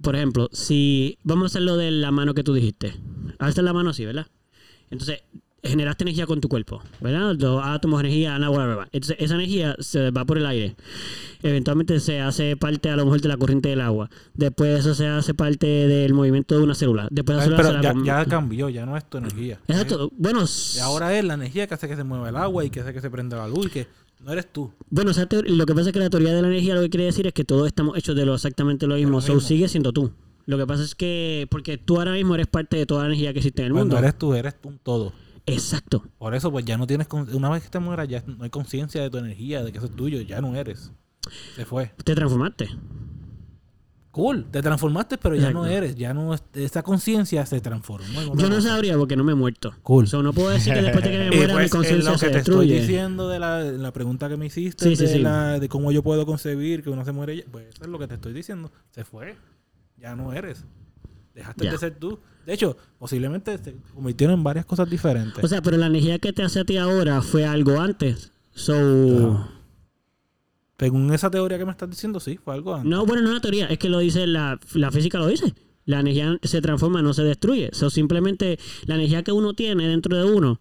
por 0.01 0.14
ejemplo, 0.14 0.48
si 0.53 1.18
vamos 1.24 1.44
a 1.44 1.46
hacer 1.46 1.62
lo 1.62 1.76
de 1.76 1.90
la 1.90 2.12
mano 2.12 2.34
que 2.34 2.44
tú 2.44 2.55
dijiste. 2.55 2.94
Alza 3.38 3.62
la 3.62 3.72
mano 3.72 3.90
así, 3.90 4.05
¿verdad? 4.05 4.26
Entonces, 4.90 5.22
generaste 5.62 6.04
energía 6.04 6.26
con 6.26 6.40
tu 6.40 6.48
cuerpo, 6.48 6.82
¿verdad? 7.00 7.34
Los 7.38 7.61
átomos, 7.64 8.00
energía, 8.00 8.36
bla. 8.38 8.88
Entonces, 8.92 9.16
esa 9.20 9.34
energía 9.34 9.76
se 9.78 10.11
va 10.11 10.24
por 10.24 10.38
el 10.38 10.46
aire. 10.46 10.74
Eventualmente 11.42 12.00
se 12.00 12.20
hace 12.20 12.56
parte 12.56 12.90
a 12.90 12.96
lo 12.96 13.04
mejor 13.04 13.20
de 13.20 13.28
la 13.28 13.36
corriente 13.36 13.68
del 13.70 13.80
agua. 13.80 14.11
Después 14.34 14.80
eso 14.80 14.94
se 14.94 15.06
hace 15.06 15.34
parte 15.34 15.66
del 15.66 16.12
movimiento 16.14 16.56
de 16.56 16.62
una 16.64 16.74
célula. 16.74 17.08
Después 17.11 17.38
la 17.38 17.44
Ay, 17.44 17.50
pero 17.56 17.72
la 17.72 17.82
ya, 17.82 17.92
com- 17.92 18.04
ya 18.04 18.24
cambió, 18.26 18.68
ya 18.68 18.84
no 18.86 18.96
es 18.96 19.04
tu 19.08 19.18
energía. 19.18 19.58
Exacto. 19.68 20.11
Bueno, 20.16 20.44
ahora 20.82 21.18
es 21.18 21.24
la 21.24 21.34
energía 21.34 21.66
que 21.66 21.74
hace 21.74 21.88
que 21.88 21.96
se 21.96 22.04
mueva 22.04 22.28
el 22.28 22.36
agua 22.36 22.64
y 22.64 22.70
que 22.70 22.80
hace 22.80 22.92
que 22.92 23.00
se 23.00 23.11
prenda 23.11 23.36
la 23.38 23.48
luz 23.48 23.66
y 23.66 23.70
que 23.70 23.86
no 24.24 24.32
eres 24.32 24.52
tú. 24.52 24.70
Bueno, 24.90 25.12
lo 25.46 25.66
que 25.66 25.74
pasa 25.74 25.88
es 25.88 25.92
que 25.92 25.98
la 25.98 26.11
teoría 26.11 26.34
de 26.34 26.42
la 26.42 26.48
energía 26.48 26.74
lo 26.74 26.82
que 26.82 26.90
quiere 26.90 27.04
decir 27.06 27.26
es 27.26 27.32
que 27.32 27.44
todos 27.44 27.66
estamos 27.66 27.96
hechos 27.96 28.14
de 28.16 28.26
lo 28.26 28.34
exactamente 28.34 28.86
lo 28.86 28.96
mismo. 28.96 29.12
lo 29.16 29.20
So, 29.22 29.40
sigue 29.40 29.68
siendo 29.68 29.92
tú. 29.92 30.12
Lo 30.46 30.58
que 30.58 30.66
pasa 30.66 30.82
es 30.82 30.94
que, 30.94 31.46
porque 31.50 31.78
tú 31.78 31.98
ahora 31.98 32.12
mismo 32.12 32.34
eres 32.34 32.48
parte 32.48 32.76
de 32.76 32.84
toda 32.84 33.02
la 33.02 33.08
energía 33.08 33.32
que 33.32 33.38
existe 33.38 33.62
en 33.62 33.66
el 33.68 33.72
Cuando 33.72 33.94
mundo. 33.94 34.06
eres 34.06 34.18
tú, 34.18 34.34
eres 34.34 34.54
un 34.64 34.78
todo. 34.78 35.12
Exacto. 35.55 36.05
Por 36.18 36.34
eso, 36.34 36.51
pues 36.51 36.64
ya 36.64 36.76
no 36.78 36.86
tienes. 36.86 37.09
con- 37.09 37.32
Una 37.34 37.51
vez 37.51 37.62
que 37.64 37.68
te 37.70 37.78
mueras, 37.78 38.09
ya 38.09 38.22
no 38.26 38.44
hay 38.44 38.51
conciencia 38.51 39.01
de 39.03 39.11
tu 39.11 39.18
energía, 39.18 39.62
de 39.62 39.72
que 39.72 39.78
eso 39.78 39.86
es 39.86 39.96
tuyo. 39.96 40.20
Ya 40.22 40.40
no 40.40 40.55
eres. 40.57 40.92
Se 41.55 41.64
fue. 41.64 41.92
Te 42.05 42.14
transformaste. 42.14 42.68
Cool. 44.11 44.46
Te 44.51 44.61
transformaste, 44.61 45.18
pero 45.18 45.36
ya 45.36 45.53
no 45.53 45.66
eres. 45.66 45.94
Ya 45.94 46.12
no. 46.12 46.34
es- 46.34 46.42
Esa 46.55 46.82
conciencia 46.82 47.46
se 47.46 47.61
transformó. 47.61 48.34
Yo 48.34 48.48
no 48.48 48.61
sabría 48.61 48.96
porque 48.98 49.14
no 49.14 49.22
me 49.22 49.32
he 49.32 49.34
muerto. 49.36 49.72
Cool. 49.84 50.09
So, 50.09 50.20
no 50.22 50.32
puedo 50.32 50.48
decir 50.51 50.74
que 50.74 50.82
después 50.82 51.05
de 51.05 51.11
que 51.12 51.18
me 51.18 51.30
muera 51.36 51.53
pues, 51.55 51.64
mi 51.66 51.70
conciencia 51.70 52.09
en 52.09 52.12
lo 52.12 52.18
se 52.18 52.26
que 52.26 52.32
te 52.32 52.38
estoy 52.38 52.68
diciendo 52.68 53.28
de 53.28 53.38
la, 53.38 53.61
la 53.62 53.92
pregunta 53.92 54.28
que 54.28 54.36
me 54.36 54.46
hiciste, 54.46 54.84
Sí, 54.84 54.96
de, 55.01 55.09
sí. 55.12 55.18
la- 55.20 55.61
de 55.61 55.68
cómo 55.68 55.92
yo 55.92 56.03
puedo 56.03 56.26
concebir 56.26 56.82
que 56.82 56.90
uno 56.90 57.05
se 57.05 57.12
muere, 57.12 57.46
pues 57.53 57.66
eso 57.68 57.84
es 57.84 57.88
lo 57.88 58.01
que 58.01 58.09
te 58.09 58.14
estoy 58.14 58.32
diciendo. 58.32 58.72
Se 58.90 59.05
fue. 59.05 59.36
Ya 59.96 60.16
no 60.16 60.32
eres. 60.32 60.64
Dejaste 61.35 61.64
Ya. 61.64 61.72
de 61.72 61.78
ser 61.78 61.99
tú. 61.99 62.18
De 62.47 62.55
hecho, 62.55 62.76
posiblemente 62.99 63.57
se 63.59 63.76
convirtieron 63.95 64.39
en 64.39 64.45
varias 64.45 64.64
cosas 64.66 64.89
diferentes. 64.91 65.43
O 65.45 65.49
sea, 65.49 65.62
pero 65.62 65.76
la 65.76 65.87
energía 65.87 66.18
que 66.18 66.33
te 66.33 66.43
hace 66.43 66.61
a 66.61 66.64
ti 66.64 66.76
ahora 66.76 67.22
fue 67.22 67.45
algo 67.45 67.78
antes. 67.81 68.33
So, 68.53 68.72
Claro. 68.74 69.49
Según 70.78 71.12
esa 71.12 71.31
teoría 71.31 71.59
que 71.59 71.66
me 71.66 71.72
estás 71.72 71.91
diciendo, 71.91 72.20
sí, 72.20 72.39
fue 72.43 72.55
algo 72.55 72.74
antes. 72.74 72.89
No, 72.91 73.05
bueno, 73.05 73.20
no 73.22 73.28
es 73.28 73.33
una 73.33 73.41
teoría, 73.43 73.66
es 73.66 73.78
que 73.78 73.91
lo 73.91 73.99
dice 73.99 74.26
la, 74.26 74.59
la 74.72 74.91
física, 74.91 75.18
lo 75.18 75.26
dice. 75.26 75.55
La 75.85 76.01
energía 76.01 76.39
se 76.43 76.62
transforma, 76.62 77.03
no 77.03 77.12
se 77.12 77.22
destruye. 77.22 77.68
So, 77.72 77.91
simplemente 77.91 78.59
la 78.87 78.95
energía 78.95 79.22
que 79.22 79.33
uno 79.33 79.53
tiene 79.53 79.87
dentro 79.89 80.16
de 80.16 80.24
uno 80.24 80.61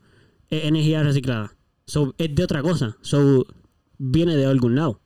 es 0.49 0.65
energía 0.65 1.03
reciclada. 1.03 1.55
So, 1.85 2.13
es 2.17 2.35
de 2.35 2.43
otra 2.43 2.61
cosa. 2.61 2.97
So, 3.01 3.45
viene 3.97 4.35
de 4.35 4.45
algún 4.45 4.75
lado. 4.75 5.01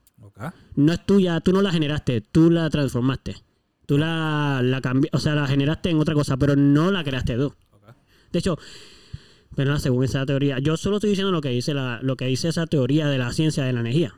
No 0.76 0.92
es 0.94 1.06
tuya, 1.06 1.40
tú 1.42 1.54
no 1.54 1.62
la 1.62 1.72
generaste, 1.72 2.22
tú 2.22 2.50
la 2.50 2.68
transformaste. 2.72 3.36
Tú 3.86 3.98
la, 3.98 4.62
la 4.64 4.82
cambi- 4.82 5.10
o 5.12 5.20
sea, 5.20 5.36
la 5.36 5.48
generaste 5.48 5.90
en 5.90 6.00
otra 6.00 6.14
cosa, 6.14 6.38
pero 6.38 6.56
no 6.56 6.92
la 6.92 7.04
creaste 7.04 7.36
tú. 7.36 7.54
De 8.32 8.40
hecho, 8.40 8.58
pero 9.56 9.78
según 9.80 10.06
esa 10.06 10.26
teoría, 10.26 10.60
yo 10.60 10.78
solo 10.78 10.98
estoy 10.98 11.12
diciendo 11.12 11.32
lo 11.32 11.42
que 11.42 11.50
dice 11.50 11.74
la, 11.74 12.00
lo 12.02 12.16
que 12.16 12.26
dice 12.26 12.48
esa 12.48 12.66
teoría 12.66 13.08
de 13.08 13.18
la 13.18 13.32
ciencia 13.34 13.64
de 13.64 13.74
la 13.74 13.82
energía. 13.82 14.14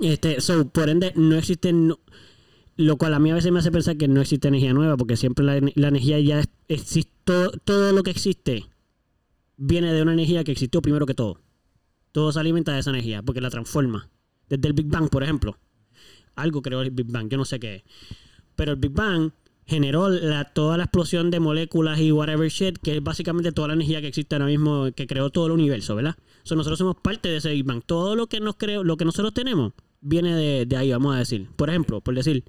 Este, 0.00 0.40
so, 0.40 0.68
por 0.68 0.88
ende, 0.88 1.12
no 1.16 1.36
existe, 1.36 1.72
no- 1.72 1.98
lo 2.76 2.96
cual 2.96 3.14
a 3.14 3.18
mí 3.18 3.30
a 3.30 3.34
veces 3.34 3.50
me 3.50 3.58
hace 3.58 3.72
pensar 3.72 3.96
que 3.96 4.06
no 4.06 4.20
existe 4.20 4.46
energía 4.46 4.72
nueva, 4.72 4.96
porque 4.96 5.16
siempre 5.16 5.44
la, 5.44 5.58
la 5.74 5.88
energía 5.88 6.20
ya 6.20 6.42
existe, 6.68 7.10
todo, 7.24 7.50
todo 7.50 7.92
lo 7.92 8.02
que 8.04 8.10
existe 8.12 8.66
viene 9.56 9.92
de 9.92 10.02
una 10.02 10.12
energía 10.12 10.44
que 10.44 10.52
existió 10.52 10.80
primero 10.80 11.04
que 11.04 11.14
todo. 11.14 11.40
Todo 12.12 12.30
se 12.30 12.38
alimenta 12.38 12.72
de 12.72 12.78
esa 12.80 12.90
energía, 12.90 13.22
porque 13.22 13.40
la 13.40 13.50
transforma. 13.50 14.08
Desde 14.48 14.68
el 14.68 14.74
Big 14.74 14.86
Bang, 14.86 15.10
por 15.10 15.24
ejemplo. 15.24 15.58
Algo 16.36 16.62
creó 16.62 16.82
el 16.82 16.92
Big 16.92 17.10
Bang, 17.10 17.28
yo 17.28 17.36
no 17.36 17.44
sé 17.44 17.58
qué 17.58 17.74
es. 17.76 17.82
Pero 18.58 18.72
el 18.72 18.78
Big 18.78 18.90
Bang 18.90 19.30
generó 19.66 20.08
la- 20.08 20.44
toda 20.52 20.76
la 20.76 20.84
explosión 20.84 21.30
de 21.30 21.38
moléculas 21.38 22.00
y 22.00 22.10
whatever 22.10 22.48
shit, 22.50 22.76
que 22.78 22.96
es 22.96 23.02
básicamente 23.02 23.52
toda 23.52 23.68
la 23.68 23.74
energía 23.74 24.00
que 24.00 24.08
existe 24.08 24.34
ahora 24.34 24.46
mismo, 24.46 24.88
que 24.96 25.06
creó 25.06 25.30
todo 25.30 25.46
el 25.46 25.52
universo, 25.52 25.94
¿verdad? 25.94 26.16
So, 26.42 26.56
nosotros 26.56 26.78
somos 26.78 26.96
parte 26.96 27.28
de 27.28 27.36
ese 27.36 27.50
Big 27.52 27.64
Bang. 27.64 27.82
Todo 27.86 28.16
lo 28.16 28.26
que 28.26 28.40
nos 28.40 28.56
creó, 28.56 28.82
lo 28.82 28.96
que 28.96 29.04
nosotros 29.04 29.32
tenemos, 29.32 29.74
viene 30.00 30.34
de, 30.34 30.66
de 30.66 30.76
ahí, 30.76 30.90
vamos 30.90 31.14
a 31.14 31.18
decir. 31.18 31.48
Por 31.54 31.68
ejemplo, 31.70 32.00
por 32.00 32.14
decir. 32.16 32.42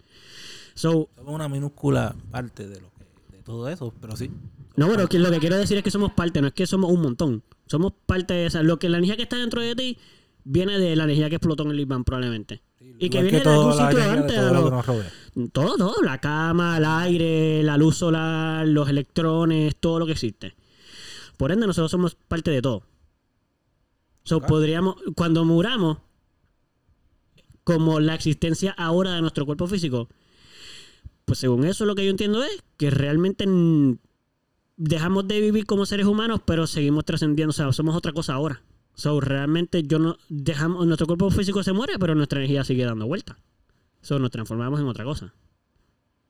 So, 0.74 1.10
Somos 1.16 1.36
una 1.36 1.48
minúscula 1.48 2.16
parte 2.32 2.68
de 2.68 2.82
lo 2.82 2.90
que, 2.94 3.04
de 3.38 3.44
todo 3.44 3.70
eso, 3.70 3.94
pero 4.02 4.16
sí. 4.16 4.32
no, 4.78 4.88
que 5.10 5.20
lo 5.20 5.30
que 5.30 5.40
quiero 5.40 5.58
decir 5.58 5.78
es 5.78 5.84
que 5.84 5.92
somos 5.92 6.14
parte, 6.14 6.42
no 6.42 6.48
es 6.48 6.54
que 6.54 6.66
somos 6.66 6.90
un 6.92 7.02
montón. 7.02 7.44
Somos 7.68 7.94
parte 8.08 8.34
de 8.34 8.46
esa. 8.48 8.64
Lo 8.64 8.80
que 8.80 8.90
la 8.90 8.98
energía 8.98 9.16
que 9.18 9.24
está 9.24 9.38
dentro 9.38 9.62
de 9.62 9.76
ti 9.76 9.98
viene 10.44 10.80
de 10.80 10.96
la 10.96 11.04
energía 11.04 11.30
que 11.30 11.36
explotó 11.36 11.64
en 11.64 11.72
el 11.72 11.78
Big 11.78 11.88
Bang, 11.88 12.04
probablemente. 12.04 12.62
Y 12.82 13.10
que 13.10 13.22
viene 13.22 13.40
de 13.42 13.50
algún 13.50 13.74
sitio 13.74 14.12
antes. 14.12 14.36
todo 14.36 14.54
lo 14.54 14.70
lo- 14.70 14.82
que. 14.84 15.50
Todo, 15.52 15.76
todo, 15.78 16.02
la 16.04 16.20
cama, 16.20 16.78
el 16.78 16.86
aire, 16.86 17.64
la 17.64 17.78
luz 17.78 17.98
solar, 17.98 18.68
los 18.68 18.90
electrones, 18.90 19.76
todo 19.80 20.00
lo 20.00 20.06
que 20.06 20.14
existe. 20.14 20.56
Por 21.38 21.52
ende, 21.52 21.68
nosotros 21.68 21.92
somos 21.92 22.16
parte 22.16 22.52
de 22.52 22.62
todo. 22.62 22.84
So, 24.24 24.42
podríamos, 24.42 24.96
cuando 25.16 25.46
muramos, 25.46 25.98
como 27.64 28.00
la 28.00 28.16
existencia 28.16 28.72
ahora 28.78 29.12
de 29.14 29.22
nuestro 29.22 29.46
cuerpo 29.46 29.68
físico, 29.68 30.10
pues 31.26 31.40
según 31.40 31.66
eso 31.66 31.86
lo 31.86 31.96
que 31.96 32.04
yo 32.06 32.12
entiendo 32.12 32.44
es 32.44 32.64
que 32.78 32.90
realmente 32.90 33.46
dejamos 34.78 35.28
de 35.28 35.40
vivir 35.42 35.66
como 35.66 35.86
seres 35.86 36.06
humanos, 36.08 36.42
pero 36.46 36.66
seguimos 36.68 37.06
trascendiendo, 37.06 37.52
o 37.52 37.54
sea, 37.54 37.72
somos 37.72 37.96
otra 37.96 38.12
cosa 38.14 38.34
ahora. 38.34 38.62
So, 39.00 39.22
realmente 39.22 39.84
yo 39.84 39.98
no 39.98 40.18
dejamos, 40.28 40.86
nuestro 40.86 41.08
cuerpo 41.08 41.32
físico 41.32 41.64
se 41.64 41.72
muere, 41.72 41.98
pero 41.98 42.16
nuestra 42.16 42.40
energía 42.40 42.66
sigue 42.66 42.84
dando 42.84 43.08
vuelta. 43.08 43.38
So, 44.02 44.20
nos 44.20 44.30
transformamos 44.30 44.82
en 44.82 44.88
otra 44.88 45.06
cosa. 45.06 45.34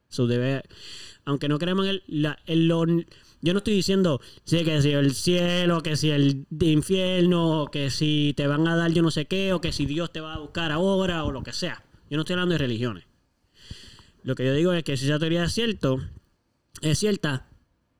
So, 0.08 0.28
debe, 0.28 0.62
aunque 1.26 1.50
no 1.50 1.58
creemos 1.58 1.88
en 1.88 2.00
el, 2.46 2.76
yo 3.42 3.54
no 3.54 3.58
estoy 3.58 3.74
diciendo 3.74 4.22
sí, 4.44 4.64
que 4.64 4.84
si 4.84 4.92
el 4.92 5.16
cielo, 5.16 5.82
que 5.82 5.96
si 5.96 6.12
el 6.12 6.46
infierno, 6.60 7.70
que 7.72 7.90
si 7.90 8.36
te 8.38 8.46
van 8.46 8.68
a 8.68 8.76
dar 8.76 8.92
yo 8.92 9.02
no 9.02 9.10
sé 9.10 9.26
qué, 9.26 9.52
o 9.52 9.62
que 9.62 9.72
si 9.72 9.88
Dios 9.88 10.14
te 10.14 10.22
va 10.22 10.36
a 10.36 10.40
buscar 10.40 10.72
ahora, 10.72 11.24
o 11.24 11.32
lo 11.32 11.42
que 11.42 11.54
sea. 11.54 11.84
Yo 12.08 12.18
no 12.18 12.22
estoy 12.22 12.36
hablando 12.36 12.54
de 12.54 12.60
religiones. 12.60 13.06
Lo 14.22 14.36
que 14.36 14.46
yo 14.46 14.54
digo 14.54 14.74
es 14.74 14.84
que 14.84 14.96
si 14.96 15.06
esa 15.06 15.18
teoría 15.18 15.44
es 15.44 15.54
cierto, 15.54 15.98
es 16.84 17.00
cierta, 17.00 17.48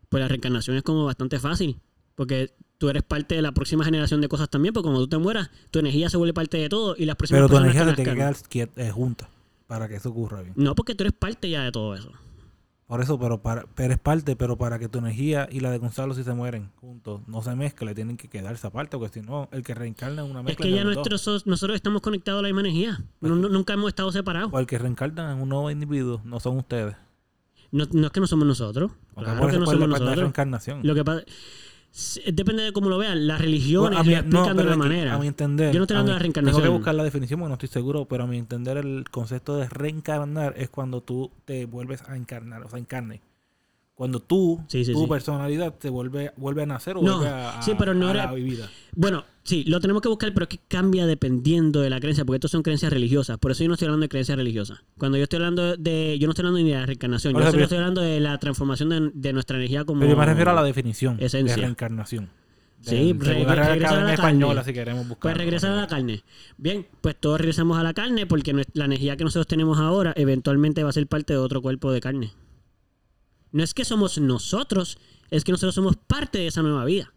pues 0.10 0.22
la 0.22 0.28
reencarnación 0.28 0.78
es 0.78 0.84
como 0.84 1.06
bastante 1.06 1.40
fácil. 1.40 1.80
Porque 2.14 2.54
tú 2.80 2.90
eres 2.90 3.04
parte 3.04 3.36
de 3.36 3.44
la 3.44 3.52
próxima 3.52 3.84
generación 3.86 4.22
de 4.22 4.28
cosas 4.28 4.50
también, 4.50 4.74
porque 4.74 4.86
cuando 4.86 5.02
tú 5.02 5.08
te 5.10 5.18
mueras, 5.20 5.52
tu 5.70 5.78
energía 5.78 6.10
se 6.10 6.18
vuelve 6.18 6.34
parte 6.34 6.58
de 6.58 6.70
todo 6.70 6.96
y 6.98 7.06
las 7.06 7.16
próximas 7.16 7.42
Pero 7.44 7.50
tu 7.50 7.58
energía 7.58 7.84
que 7.84 7.90
se 7.92 7.96
tiene 7.98 8.10
que 8.12 8.16
quedar 8.18 8.36
quieta, 8.50 8.82
eh, 8.82 8.90
junta 8.92 9.30
para 9.68 9.88
que 9.88 9.96
eso 9.98 10.10
ocurra 10.10 10.42
bien. 10.42 10.54
No, 10.56 10.74
porque 10.74 10.96
tú 10.96 11.04
eres 11.04 11.14
parte 11.14 11.48
ya 11.50 11.62
de 11.64 11.72
todo 11.72 11.94
eso. 11.94 12.12
Por 12.88 13.02
eso, 13.04 13.20
pero 13.20 13.40
para, 13.40 13.66
eres 13.78 14.00
parte, 14.00 14.36
pero 14.36 14.58
para 14.58 14.80
que 14.80 14.90
tu 14.90 14.98
energía 14.98 15.48
y 15.52 15.60
la 15.60 15.70
de 15.70 15.78
Gonzalo 15.78 16.16
si 16.16 16.24
se 16.24 16.34
mueren 16.34 16.72
juntos, 16.82 17.22
no 17.28 17.44
se 17.44 17.54
mezcle, 17.56 17.94
tienen 17.94 18.18
que 18.18 18.28
quedarse 18.30 18.66
aparte, 18.66 18.98
porque 18.98 19.20
si 19.20 19.24
no, 19.24 19.48
el 19.52 19.62
que 19.62 19.76
reencarna 19.76 20.24
es 20.24 20.32
una 20.32 20.40
Es 20.40 20.46
mezcla 20.48 20.64
que 20.64 20.72
de 20.72 20.76
ya 20.78 20.84
los 20.86 20.96
dos. 20.96 21.08
nuestros, 21.08 21.46
nosotros 21.46 21.76
estamos 21.76 22.02
conectados 22.02 22.40
a 22.40 22.42
la 22.42 22.48
misma 22.48 22.62
energía. 22.62 23.00
No- 23.22 23.36
no- 23.36 23.50
nunca 23.50 23.74
hemos 23.74 23.90
estado 23.90 24.12
separados. 24.12 24.50
O 24.52 24.58
el 24.58 24.66
que 24.66 24.80
reencarna 24.80 25.34
en 25.34 25.40
un 25.40 25.50
nuevo 25.50 25.70
individuo, 25.70 26.20
no 26.24 26.40
son 26.40 26.58
ustedes. 26.58 26.96
No, 27.72 27.86
no 27.92 28.08
es 28.08 28.12
que 28.12 28.22
no 28.22 28.26
somos 28.26 28.48
nosotros. 28.48 28.92
Claro 29.14 29.36
que 29.50 29.60
no 29.60 29.66
somos 29.68 29.76
no 29.78 29.84
es 29.84 29.90
nosotros. 30.02 30.16
reencarnación. 30.18 30.80
Lo 30.82 30.96
que 30.96 31.04
pasa, 31.06 31.24
depende 32.32 32.64
de 32.64 32.74
cómo 32.74 32.90
lo 32.90 32.98
vean. 32.98 33.28
Las 33.28 33.42
religiones 33.42 33.98
Bueno, 33.98 34.20
explican 34.20 34.30
no, 34.30 34.54
de 34.54 34.68
una 34.68 34.76
manera. 34.76 35.16
A 35.16 35.20
mi 35.20 35.28
entender. 35.28 35.74
Yo 35.74 35.80
no 35.80 35.84
estoy 35.84 35.96
hablando 35.96 36.12
de 36.12 36.16
la 36.16 36.20
reencarnación. 36.20 36.62
Tengo 36.62 36.74
que 36.74 36.78
buscar 36.78 36.96
la 36.96 37.04
definición 37.04 37.40
porque 37.40 37.50
no 37.50 37.54
estoy 37.56 37.70
seguro, 37.70 38.06
pero 38.06 38.24
a 38.24 38.28
mi 38.28 38.38
entender 38.38 38.78
el 38.78 39.06
concepto 39.10 39.58
de 39.58 39.68
reencarnar 39.68 40.54
es 40.58 40.70
cuando 40.70 41.02
tú 41.02 41.32
te 41.46 41.66
vuelves 41.66 42.04
a 42.08 42.16
encarnar, 42.16 42.64
o 42.64 42.70
sea, 42.70 42.80
encarne. 42.80 43.22
Cuando 44.00 44.22
tú, 44.22 44.62
Sí, 44.70 44.86
sí, 44.86 44.93
tu 44.93 45.02
sí. 45.02 45.08
personalidad 45.08 45.74
te 45.74 45.89
vuelve, 45.89 46.32
vuelve 46.38 46.64
a 46.64 46.66
nacer 46.66 46.95
o 46.95 47.02
No, 47.02 47.18
vuelve 47.18 47.34
a, 47.34 47.62
sí, 47.62 47.74
pero 47.78 47.93
no 47.93 48.08
a 48.08 48.12
era- 48.12 48.26
la 48.28 48.32
vida. 48.34 48.70
Bueno, 48.95 49.26
sí, 49.43 49.66
lo 49.66 49.82
tenemos 49.82 50.02
que 50.02 50.08
buscar, 50.08 50.34
pero 50.34 50.45
es 50.45 50.47
que 50.50 50.60
cambia 50.70 51.06
dependiendo 51.06 51.82
de 51.82 51.89
la 51.89 52.00
creencia, 52.00 52.24
porque 52.24 52.38
estos 52.38 52.52
son 52.52 52.64
creencias 52.64 52.93
religiosas. 52.93 53.38
Por 53.39 53.52
eso 53.52 53.62
yo 53.64 53.68
no 53.68 53.74
estoy 53.74 53.88
hablando 53.88 54.06
de 54.06 54.08
creencias 54.10 54.38
religiosas. 54.38 54.80
Cuando 54.97 55.18
yo 55.18 55.24
estoy 55.24 55.36
hablando 55.38 55.76
de. 55.76 56.18
Yo 56.18 56.28
no 56.28 56.32
estoy 56.32 56.43
hablando 56.45 56.64
ni 56.64 56.70
de 56.72 56.80
la 56.80 56.86
reencarnación, 56.86 57.34
yo 57.34 57.52
solo 57.52 57.62
estoy 57.64 57.78
hablando 57.78 58.00
de 58.00 58.22
la 58.22 58.38
transformación 58.38 58.88
de, 58.88 59.12
de 59.14 59.34
nuestra 59.34 59.58
energía 59.58 59.84
como. 59.84 60.00
Pero 60.00 60.14
yo 60.14 60.18
me 60.18 60.26
refiero 60.26 60.52
a 60.52 60.54
la 60.54 60.64
definición 60.64 61.18
esencia. 61.20 61.58
de 61.58 61.62
reencarnación. 61.64 62.30
Sí, 62.82 63.12
De- 63.12 63.26
re- 63.26 63.43
Real 63.43 63.68
regresar 63.74 64.00
a 64.00 64.04
la 64.06 64.14
Española, 64.14 64.56
carne. 64.62 64.72
si 64.72 64.74
queremos 64.74 65.08
buscar. 65.10 65.34
Pues 65.34 65.38
regresar 65.38 65.72
a 65.72 65.76
la 65.76 65.88
carne. 65.88 66.24
Bien, 66.58 66.88
pues 67.02 67.18
todos 67.20 67.38
regresamos 67.41 67.78
a 67.78 67.84
la 67.84 67.93
carne 67.93 68.26
porque 68.26 68.54
la 68.72 68.86
energía 68.86 69.18
que 69.18 69.26
nosotros 69.26 69.47
tenemos 69.47 69.78
ahora 69.80 70.14
eventualmente 70.16 70.82
va 70.84 70.89
a 70.89 70.93
ser 70.93 71.06
parte 71.06 71.34
de 71.34 71.39
otro 71.39 71.62
cuerpo 71.62 71.91
de 71.91 72.00
carne. 72.00 72.32
No 73.52 73.64
es 73.64 73.74
que 73.74 73.86
somos 73.86 74.18
nosotros, 74.20 74.97
es 75.30 75.43
que 75.43 75.52
nosotros 75.52 75.76
somos 75.76 75.95
parte 75.95 76.38
de 76.39 76.47
esa 76.47 76.62
nueva 76.62 76.86
vida. 76.86 77.14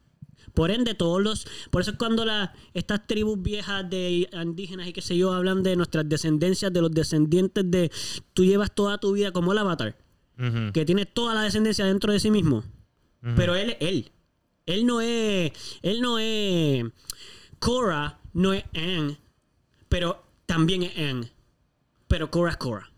Por 0.54 0.70
ende, 0.70 0.94
todos 0.94 1.22
los. 1.22 1.46
Por 1.70 1.82
eso 1.82 1.92
es 1.92 1.96
cuando 1.96 2.24
la, 2.24 2.52
estas 2.74 3.06
tribus 3.06 3.40
viejas 3.40 3.88
de 3.88 4.28
indígenas 4.32 4.86
y 4.86 4.92
qué 4.92 5.00
sé 5.00 5.16
yo 5.16 5.32
hablan 5.32 5.62
de 5.62 5.76
nuestras 5.76 6.08
descendencias, 6.08 6.72
de 6.72 6.82
los 6.82 6.90
descendientes 6.90 7.70
de. 7.70 7.90
Tú 8.34 8.44
llevas 8.44 8.74
toda 8.74 8.98
tu 8.98 9.12
vida 9.12 9.32
como 9.32 9.52
el 9.52 9.58
avatar, 9.58 9.96
que 10.72 10.84
tiene 10.84 11.06
toda 11.06 11.34
la 11.34 11.42
descendencia 11.42 11.84
dentro 11.86 12.12
de 12.12 12.20
sí 12.20 12.30
mismo. 12.30 12.64
Pero 13.36 13.54
él 13.54 13.70
es 13.70 13.76
él. 13.80 14.12
Él 14.66 14.86
no 14.86 15.00
es. 15.00 15.52
Él 15.82 16.00
no 16.00 16.18
es. 16.18 16.84
Korra 17.58 18.18
no 18.32 18.52
es 18.52 18.64
Aang. 18.74 19.16
Pero 19.88 20.22
también 20.46 20.82
es 20.82 20.98
Aang. 20.98 21.28
Pero 22.08 22.30
Korra 22.30 22.50
es 22.50 22.56
Korra. 22.56 22.92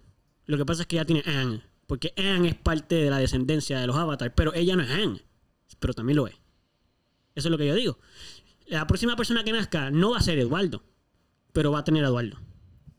Lo 0.46 0.56
que 0.56 0.64
pasa 0.64 0.82
es 0.82 0.88
que 0.88 0.96
ella 0.96 1.04
tiene 1.04 1.22
Aang. 1.26 1.62
Porque 1.94 2.12
Aang 2.16 2.44
es 2.44 2.56
parte 2.56 2.96
de 2.96 3.08
la 3.08 3.18
descendencia 3.18 3.78
de 3.78 3.86
los 3.86 3.94
avatars. 3.94 4.32
Pero 4.34 4.52
ella 4.52 4.74
no 4.74 4.82
es 4.82 4.90
Aang. 4.90 5.20
Pero 5.78 5.94
también 5.94 6.16
lo 6.16 6.26
es. 6.26 6.34
Eso 7.36 7.46
es 7.46 7.52
lo 7.52 7.56
que 7.58 7.68
yo 7.68 7.74
digo. 7.76 7.98
La 8.66 8.84
próxima 8.88 9.14
persona 9.14 9.44
que 9.44 9.52
nazca 9.52 9.92
no 9.92 10.10
va 10.10 10.18
a 10.18 10.20
ser 10.20 10.40
Eduardo. 10.40 10.82
Pero 11.52 11.70
va 11.70 11.78
a 11.78 11.84
tener 11.84 12.02
a 12.04 12.08
Eduardo. 12.08 12.36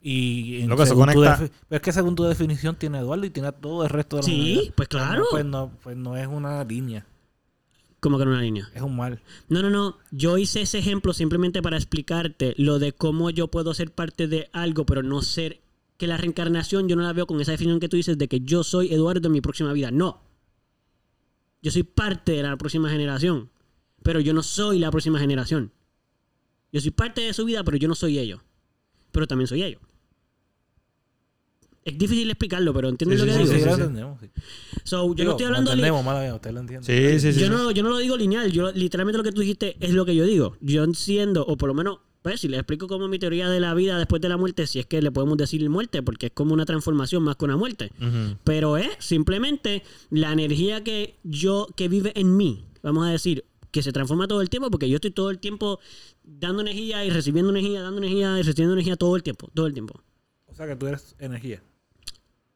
Y 0.00 0.62
en- 0.62 0.70
Lo 0.70 0.78
que 0.78 0.86
se 0.86 0.94
conecta- 0.94 1.50
es 1.68 1.80
que 1.82 1.92
según 1.92 2.14
tu 2.14 2.22
definición 2.24 2.76
tiene 2.76 2.98
Eduardo 3.00 3.26
y 3.26 3.30
tiene 3.30 3.48
a 3.48 3.52
todo 3.52 3.82
el 3.84 3.90
resto 3.90 4.16
de 4.16 4.22
la 4.22 4.26
Sí, 4.26 4.32
humanidad. 4.52 4.74
pues 4.76 4.88
claro. 4.88 5.24
Pues 5.30 5.44
no, 5.44 5.72
pues 5.82 5.94
no 5.96 6.16
es 6.16 6.26
una 6.26 6.64
línea, 6.64 7.04
Como 8.00 8.16
que 8.16 8.22
en 8.22 8.28
una 8.30 8.40
línea. 8.40 8.70
es 8.74 8.80
un 8.80 8.96
mal. 8.96 9.20
No, 9.50 9.60
no, 9.60 9.68
no. 9.68 9.98
Yo 10.10 10.38
hice 10.38 10.62
ese 10.62 10.78
ejemplo 10.78 11.12
simplemente 11.12 11.60
para 11.60 11.76
explicarte 11.76 12.54
lo 12.56 12.78
de 12.78 12.92
cómo 12.92 13.28
yo 13.28 13.48
puedo 13.48 13.74
ser 13.74 13.92
parte 13.92 14.26
de 14.26 14.48
algo, 14.54 14.86
pero 14.86 15.02
no 15.02 15.20
ser. 15.20 15.60
Que 15.96 16.06
la 16.06 16.16
reencarnación 16.16 16.88
yo 16.88 16.96
no 16.96 17.02
la 17.02 17.12
veo 17.12 17.26
con 17.26 17.40
esa 17.40 17.52
definición 17.52 17.80
que 17.80 17.88
tú 17.88 17.96
dices 17.96 18.18
de 18.18 18.28
que 18.28 18.40
yo 18.40 18.62
soy 18.62 18.92
Eduardo 18.92 19.26
en 19.28 19.32
mi 19.32 19.40
próxima 19.40 19.72
vida. 19.72 19.90
No. 19.90 20.22
Yo 21.62 21.70
soy 21.70 21.82
parte 21.84 22.32
de 22.32 22.42
la 22.42 22.56
próxima 22.56 22.90
generación, 22.90 23.50
pero 24.02 24.20
yo 24.20 24.32
no 24.34 24.42
soy 24.42 24.78
la 24.78 24.90
próxima 24.90 25.18
generación. 25.18 25.72
Yo 26.72 26.80
soy 26.80 26.90
parte 26.90 27.22
de 27.22 27.32
su 27.32 27.44
vida, 27.44 27.64
pero 27.64 27.76
yo 27.78 27.88
no 27.88 27.94
soy 27.94 28.18
ellos. 28.18 28.40
Pero 29.10 29.26
también 29.26 29.46
soy 29.48 29.62
ellos. 29.62 29.80
Es 31.84 31.96
difícil 31.96 32.28
explicarlo, 32.28 32.74
pero 32.74 32.88
¿entiendes 32.88 33.20
Sí, 33.20 33.26
lo 33.26 33.32
sí, 33.32 33.38
que 33.38 33.46
Sí, 33.46 33.52
digo? 33.54 33.64
sí, 33.64 33.74
sí. 33.74 33.80
entendemos. 33.80 34.20
sí. 34.20 34.26
So, 34.82 35.06
yo 35.08 35.14
Digo, 35.14 35.24
no 35.24 35.30
estoy 35.32 35.42
lo 35.44 35.46
hablando 35.48 35.70
li- 35.70 35.74
entendemos, 35.74 36.04
mala 36.04 36.20
mía, 36.20 36.34
usted 36.34 36.50
lo 36.50 36.60
entiende. 36.60 36.84
Sí, 36.86 37.20
sí, 37.20 37.32
sí. 37.32 37.40
yo, 37.40 37.46
sí. 37.46 37.52
no, 37.52 37.70
yo 37.70 37.82
no 37.84 37.90
lo 37.90 37.98
digo 37.98 38.16
lineal, 38.16 38.50
yo 38.50 38.72
literalmente 38.72 39.16
lo 39.18 39.22
que 39.24 39.30
tú 39.32 39.40
dijiste 39.40 39.76
es 39.80 39.92
lo 39.92 40.04
que 40.04 40.14
yo 40.16 40.24
digo. 40.24 40.56
Yo 40.60 40.82
entiendo, 40.82 41.44
o 41.46 41.56
por 41.56 41.68
lo 41.68 41.74
menos, 41.74 42.00
pues 42.26 42.40
si 42.40 42.48
le 42.48 42.56
explico 42.56 42.88
como 42.88 43.06
mi 43.06 43.20
teoría 43.20 43.48
de 43.48 43.60
la 43.60 43.72
vida 43.72 43.98
después 43.98 44.20
de 44.20 44.28
la 44.28 44.36
muerte, 44.36 44.66
si 44.66 44.80
es 44.80 44.86
que 44.86 45.00
le 45.00 45.12
podemos 45.12 45.36
decir 45.38 45.70
muerte, 45.70 46.02
porque 46.02 46.26
es 46.26 46.32
como 46.32 46.54
una 46.54 46.66
transformación 46.66 47.22
más 47.22 47.36
que 47.36 47.44
una 47.44 47.56
muerte. 47.56 47.92
Pero 48.42 48.76
es 48.78 48.88
simplemente 48.98 49.84
la 50.10 50.32
energía 50.32 50.82
que 50.82 51.20
yo, 51.22 51.68
que 51.76 51.86
vive 51.86 52.10
en 52.16 52.36
mí, 52.36 52.64
vamos 52.82 53.06
a 53.06 53.10
decir, 53.10 53.44
que 53.70 53.80
se 53.80 53.92
transforma 53.92 54.26
todo 54.26 54.40
el 54.40 54.50
tiempo, 54.50 54.72
porque 54.72 54.88
yo 54.88 54.96
estoy 54.96 55.12
todo 55.12 55.30
el 55.30 55.38
tiempo 55.38 55.78
dando 56.24 56.62
energía 56.62 57.04
y 57.04 57.10
recibiendo 57.10 57.50
energía, 57.50 57.80
dando 57.80 57.98
energía 57.98 58.40
y 58.40 58.42
recibiendo 58.42 58.72
energía 58.72 58.96
todo 58.96 59.14
el 59.14 59.22
tiempo, 59.22 59.48
todo 59.54 59.68
el 59.68 59.72
tiempo. 59.72 60.02
O 60.46 60.54
sea 60.56 60.66
que 60.66 60.74
tú 60.74 60.88
eres 60.88 61.14
energía. 61.20 61.62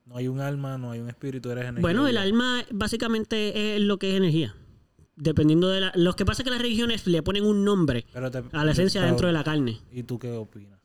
No 0.05 0.17
hay 0.17 0.27
un 0.27 0.41
alma, 0.41 0.79
no 0.79 0.91
hay 0.91 0.99
un 0.99 1.09
espíritu, 1.09 1.49
eres 1.49 1.63
energía. 1.63 1.83
Bueno, 1.83 2.09
el 2.09 2.17
alma 2.17 2.65
básicamente 2.73 3.77
es 3.77 3.83
lo 3.83 4.01
que 4.01 4.11
es 4.11 4.17
energía. 4.17 4.53
Dependiendo 5.21 5.69
de 5.69 5.81
la... 5.81 5.93
Lo 5.95 6.15
que 6.17 6.25
pasa 6.25 6.43
es 6.43 6.45
que 6.45 6.51
las 6.51 6.61
religiones 6.63 7.07
le 7.07 7.23
ponen 7.23 7.45
un 7.45 7.65
nombre 7.65 8.07
te- 8.13 8.43
a 8.53 8.65
la 8.65 8.73
esencia 8.73 9.03
dentro 9.03 9.27
de 9.27 9.33
la 9.33 9.45
carne. 9.45 9.79
¿Y 9.93 10.03
tú 10.03 10.19
qué 10.19 10.33
opinas? 10.33 10.81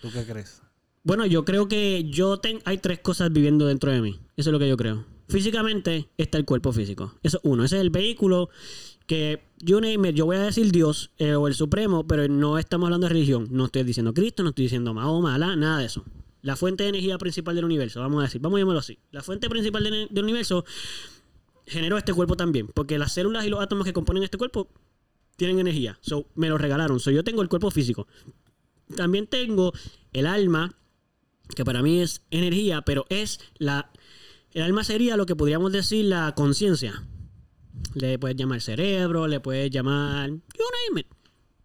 ¿Tú 0.00 0.10
qué 0.12 0.24
crees? 0.24 0.60
Bueno, 1.04 1.26
yo 1.26 1.44
creo 1.44 1.68
que 1.68 2.04
yo 2.10 2.38
ten- 2.38 2.60
hay 2.64 2.78
tres 2.78 2.98
cosas 3.00 3.32
viviendo 3.32 3.66
dentro 3.66 3.90
de 3.90 4.00
mí. 4.00 4.18
Eso 4.36 4.50
es 4.50 4.52
lo 4.52 4.58
que 4.58 4.68
yo 4.68 4.76
creo. 4.76 5.04
Físicamente 5.28 6.08
está 6.18 6.38
el 6.38 6.44
cuerpo 6.44 6.72
físico. 6.72 7.14
Eso 7.22 7.38
es 7.38 7.40
uno. 7.44 7.64
Ese 7.64 7.76
es 7.76 7.82
el 7.82 7.90
vehículo 7.90 8.50
que 9.06 9.42
it, 9.60 10.14
yo 10.14 10.26
voy 10.26 10.36
a 10.36 10.40
decir 10.42 10.70
Dios 10.72 11.10
eh, 11.18 11.34
o 11.34 11.46
el 11.48 11.54
Supremo, 11.54 12.06
pero 12.06 12.26
no 12.28 12.58
estamos 12.58 12.86
hablando 12.86 13.06
de 13.06 13.12
religión. 13.14 13.46
No 13.50 13.66
estoy 13.66 13.84
diciendo 13.84 14.12
Cristo, 14.12 14.42
no 14.42 14.50
estoy 14.50 14.64
diciendo 14.64 14.92
Mahoma, 14.92 15.34
Alá, 15.34 15.56
nada 15.56 15.78
de 15.78 15.86
eso. 15.86 16.04
La 16.42 16.56
fuente 16.56 16.82
de 16.82 16.88
energía 16.90 17.18
principal 17.18 17.54
del 17.54 17.64
universo, 17.64 18.00
vamos 18.00 18.20
a 18.20 18.24
decir, 18.24 18.40
vamos 18.40 18.56
a 18.56 18.60
llamarlo 18.60 18.80
así. 18.80 18.98
La 19.12 19.22
fuente 19.22 19.48
principal 19.48 19.84
de- 19.84 20.08
del 20.10 20.24
universo 20.24 20.64
generó 21.72 21.98
este 21.98 22.12
cuerpo 22.12 22.36
también, 22.36 22.68
porque 22.68 22.98
las 22.98 23.12
células 23.12 23.44
y 23.44 23.48
los 23.48 23.60
átomos 23.60 23.84
que 23.84 23.92
componen 23.92 24.22
este 24.22 24.38
cuerpo 24.38 24.68
tienen 25.36 25.58
energía. 25.58 25.98
So, 26.02 26.28
me 26.34 26.48
lo 26.48 26.58
regalaron. 26.58 27.00
So, 27.00 27.10
yo 27.10 27.24
tengo 27.24 27.42
el 27.42 27.48
cuerpo 27.48 27.70
físico. 27.70 28.06
También 28.96 29.26
tengo 29.26 29.72
el 30.12 30.26
alma, 30.26 30.76
que 31.56 31.64
para 31.64 31.82
mí 31.82 32.00
es 32.00 32.22
energía, 32.30 32.82
pero 32.82 33.06
es 33.08 33.40
la... 33.58 33.90
El 34.52 34.62
alma 34.62 34.84
sería 34.84 35.16
lo 35.16 35.24
que 35.24 35.34
podríamos 35.34 35.72
decir 35.72 36.04
la 36.04 36.34
conciencia. 36.34 37.04
Le 37.94 38.18
puedes 38.18 38.36
llamar 38.36 38.60
cerebro, 38.60 39.26
le 39.26 39.40
puedes 39.40 39.70
llamar... 39.70 40.30
You 40.30 40.64
name 40.88 41.00
it. 41.00 41.06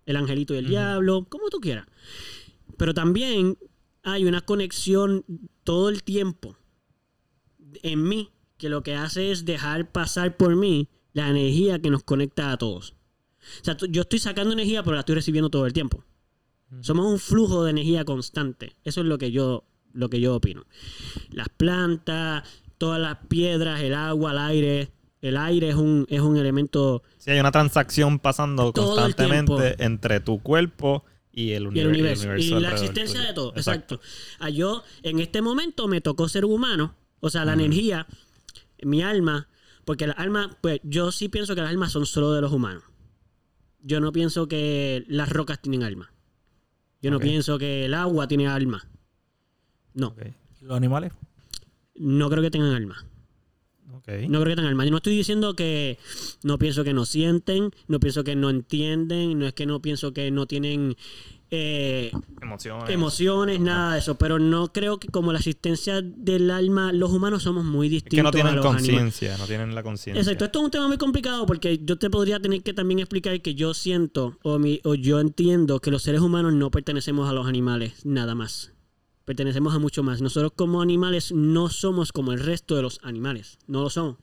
El 0.06 0.16
angelito 0.16 0.54
y 0.54 0.58
el 0.58 0.68
diablo, 0.70 1.28
como 1.30 1.50
tú 1.50 1.60
quieras. 1.60 1.86
Pero 2.78 2.94
también 2.94 3.58
hay 4.04 4.24
una 4.24 4.42
conexión 4.42 5.26
todo 5.66 5.90
el 5.90 6.04
tiempo 6.04 6.58
en 7.84 8.08
mí 8.08 8.32
que 8.58 8.70
lo 8.70 8.84
que 8.84 8.96
hace 8.96 9.32
es 9.32 9.46
dejar 9.46 9.92
pasar 9.92 10.38
por 10.38 10.56
mí 10.56 10.90
la 11.14 11.30
energía 11.30 11.80
que 11.80 11.90
nos 11.90 12.04
conecta 12.04 12.52
a 12.52 12.58
todos. 12.58 12.94
O 13.62 13.64
sea, 13.66 13.78
yo 13.90 14.02
estoy 14.02 14.20
sacando 14.20 14.54
energía, 14.54 14.84
pero 14.84 14.96
la 14.96 15.00
estoy 15.02 15.16
recibiendo 15.16 15.50
todo 15.50 15.66
el 15.66 15.74
tiempo. 15.74 16.04
Somos 16.82 17.06
un 17.06 17.18
flujo 17.18 17.64
de 17.64 17.72
energía 17.72 18.04
constante. 18.04 18.76
Eso 18.84 19.02
es 19.02 19.08
lo 19.08 19.18
que 19.18 19.32
yo, 19.32 19.64
lo 19.94 20.10
que 20.10 20.20
yo 20.20 20.36
opino. 20.36 20.66
Las 21.30 21.48
plantas, 21.50 22.44
todas 22.78 23.00
las 23.00 23.18
piedras, 23.28 23.82
el 23.82 23.94
agua, 23.94 24.32
el 24.32 24.38
aire. 24.38 24.92
El 25.22 25.38
aire 25.38 25.70
es 25.70 25.76
un, 25.76 26.06
es 26.10 26.20
un 26.22 26.38
elemento 26.38 27.02
Sí, 27.18 27.32
hay 27.32 27.40
una 27.40 27.52
transacción 27.52 28.20
pasando 28.20 28.72
constantemente 28.72 29.84
entre 29.84 30.20
tu 30.20 30.40
cuerpo 30.44 31.04
y 31.32 31.52
el, 31.54 31.64
y 31.64 31.66
univer- 31.68 31.80
el 31.80 31.88
universo. 31.88 32.24
Y 32.38 32.50
la 32.50 32.58
alrededor 32.58 32.74
existencia 32.74 33.20
tuyo. 33.20 33.28
de 33.28 33.34
todo. 33.34 33.54
Exacto. 33.56 34.00
Ah, 34.40 34.50
yo, 34.50 34.84
en 35.04 35.20
este 35.20 35.42
momento, 35.42 35.88
me 35.88 36.02
tocó 36.02 36.28
ser 36.30 36.46
humano. 36.46 36.96
O 37.20 37.30
sea, 37.32 37.46
la 37.46 37.54
energía, 37.54 38.06
mi 38.84 39.02
alma. 39.02 39.48
Porque 39.86 40.06
la 40.08 40.14
alma, 40.14 40.58
pues 40.62 40.82
yo 40.84 41.12
sí 41.12 41.30
pienso 41.30 41.56
que 41.56 41.62
las 41.62 41.70
almas 41.70 41.92
son 41.92 42.06
solo 42.06 42.34
de 42.34 42.42
los 42.42 42.52
humanos. 42.52 42.84
Yo 43.82 44.02
no 44.02 44.12
pienso 44.12 44.48
que 44.48 45.06
las 45.08 45.30
rocas 45.30 45.62
tienen 45.62 45.84
alma. 45.84 46.12
Yo 47.02 47.12
no 47.12 47.20
pienso 47.20 47.58
que 47.58 47.86
el 47.86 47.94
agua 47.94 48.28
tiene 48.28 48.48
alma. 48.48 48.86
No, 49.94 50.14
¿Los 50.62 50.76
animales? 50.76 51.14
no 51.96 52.30
creo 52.30 52.44
que 52.44 52.52
tengan 52.52 52.74
alma. 52.74 53.06
ok. 53.94 54.10
No 54.30 54.42
creo 54.42 54.52
que 54.52 54.56
tengan 54.56 54.72
alma. 54.72 54.84
Yo 54.86 54.92
no 54.92 54.98
estoy 54.98 55.16
diciendo 55.16 55.56
que 55.56 55.98
no 56.44 56.58
pienso 56.58 56.84
que 56.84 56.94
no 56.94 57.06
sienten, 57.06 57.72
no 57.88 58.00
pienso 58.00 58.24
que 58.24 58.36
no 58.36 58.50
entienden, 58.50 59.40
no 59.40 59.48
es 59.48 59.54
que 59.54 59.66
no 59.66 59.82
pienso 59.82 60.12
que 60.14 60.32
no 60.32 60.48
tienen 60.48 60.98
eh, 61.50 62.12
Emociones. 62.42 62.90
emociones, 62.90 63.60
nada 63.60 63.94
de 63.94 64.00
eso. 64.00 64.18
Pero 64.18 64.40
no 64.40 64.72
creo 64.74 65.00
que 65.00 65.08
como 65.08 65.32
la 65.32 65.40
existencia 65.40 66.02
del 66.02 66.52
alma, 66.52 66.92
los 66.92 67.12
humanos 67.12 67.44
somos 67.44 67.64
muy 67.64 67.88
Es 67.88 67.92
distintos 67.92 68.32
que 68.32 68.44
no 68.44 68.50
tienen 68.50 68.62
conciencia, 68.62 69.38
no 69.38 69.46
tienen 69.46 69.74
la 69.76 69.84
conciencia. 69.84 70.22
Exacto, 70.22 70.46
esto 70.46 70.60
es 70.60 70.66
un 70.66 70.72
tema 70.72 70.88
muy 70.88 70.98
complicado 70.98 71.46
porque 71.46 71.80
yo 71.84 71.98
te 71.98 72.10
podría 72.10 72.40
tener 72.40 72.64
que 72.64 72.74
también 72.74 73.00
explicar 73.00 73.40
que 73.42 73.56
yo 73.56 73.74
siento 73.74 74.38
o, 74.44 74.60
mi, 74.60 74.82
o 74.84 74.96
yo 74.96 75.20
entiendo 75.20 75.80
que 75.80 75.92
los 75.92 76.04
seres 76.04 76.22
humanos 76.22 76.54
no 76.54 76.72
pertenecemos 76.72 77.30
a 77.30 77.34
los 77.34 77.48
animales, 77.48 78.06
nada 78.06 78.36
más. 78.36 78.74
Pertenecemos 79.26 79.76
a 79.76 79.80
mucho 79.80 80.04
más. 80.04 80.22
Nosotros 80.22 80.54
como 80.56 80.82
animales 80.82 81.34
no 81.34 81.70
somos 81.70 82.14
como 82.14 82.32
el 82.32 82.40
resto 82.40 82.76
de 82.78 82.82
los 82.82 83.00
animales, 83.04 83.58
no 83.68 83.82
lo 83.82 83.90
somos. 83.90 84.18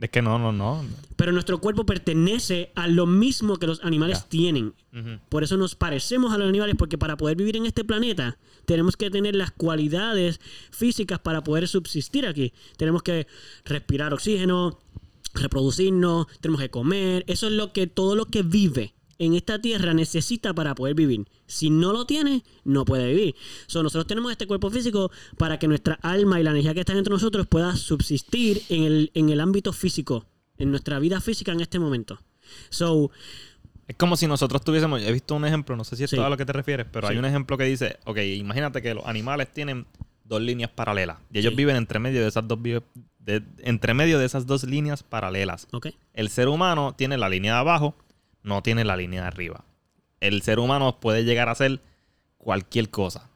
Es 0.00 0.10
que 0.10 0.22
no, 0.22 0.38
no, 0.38 0.52
no. 0.52 0.84
Pero 1.16 1.30
nuestro 1.30 1.60
cuerpo 1.60 1.86
pertenece 1.86 2.72
a 2.74 2.88
lo 2.88 3.06
mismo 3.06 3.56
que 3.58 3.66
los 3.66 3.82
animales 3.84 4.28
tienen. 4.28 4.74
Por 5.28 5.44
eso 5.44 5.56
nos 5.56 5.74
parecemos 5.74 6.32
a 6.32 6.38
los 6.38 6.48
animales, 6.48 6.74
porque 6.76 6.98
para 6.98 7.16
poder 7.16 7.36
vivir 7.36 7.56
en 7.56 7.66
este 7.66 7.84
planeta 7.84 8.38
tenemos 8.64 8.96
que 8.96 9.10
tener 9.10 9.36
las 9.36 9.50
cualidades 9.50 10.40
físicas 10.70 11.18
para 11.20 11.44
poder 11.44 11.68
subsistir 11.68 12.26
aquí. 12.26 12.52
Tenemos 12.76 13.02
que 13.02 13.26
respirar 13.64 14.12
oxígeno, 14.12 14.78
reproducirnos, 15.34 16.26
tenemos 16.40 16.60
que 16.60 16.70
comer. 16.70 17.24
Eso 17.28 17.46
es 17.46 17.52
lo 17.52 17.72
que 17.72 17.86
todo 17.86 18.16
lo 18.16 18.26
que 18.26 18.42
vive 18.42 18.93
en 19.18 19.34
esta 19.34 19.60
tierra 19.60 19.94
necesita 19.94 20.52
para 20.54 20.74
poder 20.74 20.94
vivir. 20.94 21.26
Si 21.46 21.70
no 21.70 21.92
lo 21.92 22.04
tiene, 22.06 22.42
no 22.64 22.84
puede 22.84 23.06
vivir. 23.08 23.34
So, 23.66 23.82
nosotros 23.82 24.06
tenemos 24.06 24.30
este 24.32 24.46
cuerpo 24.46 24.70
físico 24.70 25.10
para 25.38 25.58
que 25.58 25.68
nuestra 25.68 25.94
alma 26.02 26.40
y 26.40 26.42
la 26.42 26.50
energía 26.50 26.74
que 26.74 26.80
está 26.80 26.94
dentro 26.94 27.12
de 27.12 27.16
nosotros 27.16 27.46
pueda 27.46 27.76
subsistir 27.76 28.62
en 28.68 28.82
el, 28.84 29.10
en 29.14 29.28
el 29.30 29.40
ámbito 29.40 29.72
físico, 29.72 30.26
en 30.58 30.70
nuestra 30.70 30.98
vida 30.98 31.20
física 31.20 31.52
en 31.52 31.60
este 31.60 31.78
momento. 31.78 32.18
So, 32.70 33.10
Es 33.86 33.96
como 33.96 34.16
si 34.16 34.26
nosotros 34.26 34.62
tuviésemos, 34.64 35.02
he 35.02 35.12
visto 35.12 35.34
un 35.34 35.44
ejemplo, 35.44 35.76
no 35.76 35.84
sé 35.84 35.96
si 35.96 36.04
es 36.04 36.10
Sí. 36.10 36.16
a 36.18 36.28
lo 36.28 36.36
que 36.36 36.46
te 36.46 36.52
refieres, 36.54 36.86
pero 36.90 37.06
hay 37.08 37.18
un 37.18 37.24
ejemplo 37.26 37.58
que 37.58 37.64
dice, 37.64 37.98
ok, 38.06 38.18
imagínate 38.36 38.80
que 38.80 38.94
los 38.94 39.04
animales 39.06 39.52
tienen 39.52 39.86
dos 40.24 40.40
líneas 40.40 40.70
paralelas 40.70 41.18
y 41.30 41.38
ellos 41.40 41.50
Sí. 41.50 41.56
viven 41.56 41.76
entre 41.76 41.98
medio 41.98 42.22
de 42.22 42.28
esas 42.28 42.48
dos 42.48 42.58
de- 42.62 43.42
entre 43.58 43.92
medio 43.94 44.18
de 44.18 44.24
esas 44.26 44.46
dos 44.46 44.64
líneas 44.64 45.02
paralelas. 45.02 45.66
¿ok? 45.72 45.88
El 46.14 46.28
ser 46.30 46.48
humano 46.48 46.94
tiene 46.96 47.16
la 47.18 47.28
línea 47.28 47.54
de 47.54 47.58
abajo, 47.60 47.94
no 48.44 48.62
tiene 48.62 48.84
la 48.84 48.96
línea 48.96 49.22
de 49.22 49.26
arriba. 49.26 49.64
El 50.20 50.40
ser 50.42 50.58
humano 50.60 51.00
puede 51.00 51.24
llegar 51.24 51.48
a 51.48 51.52
hacer 51.52 51.80
cualquier 52.38 52.90
cosa. 52.90 53.30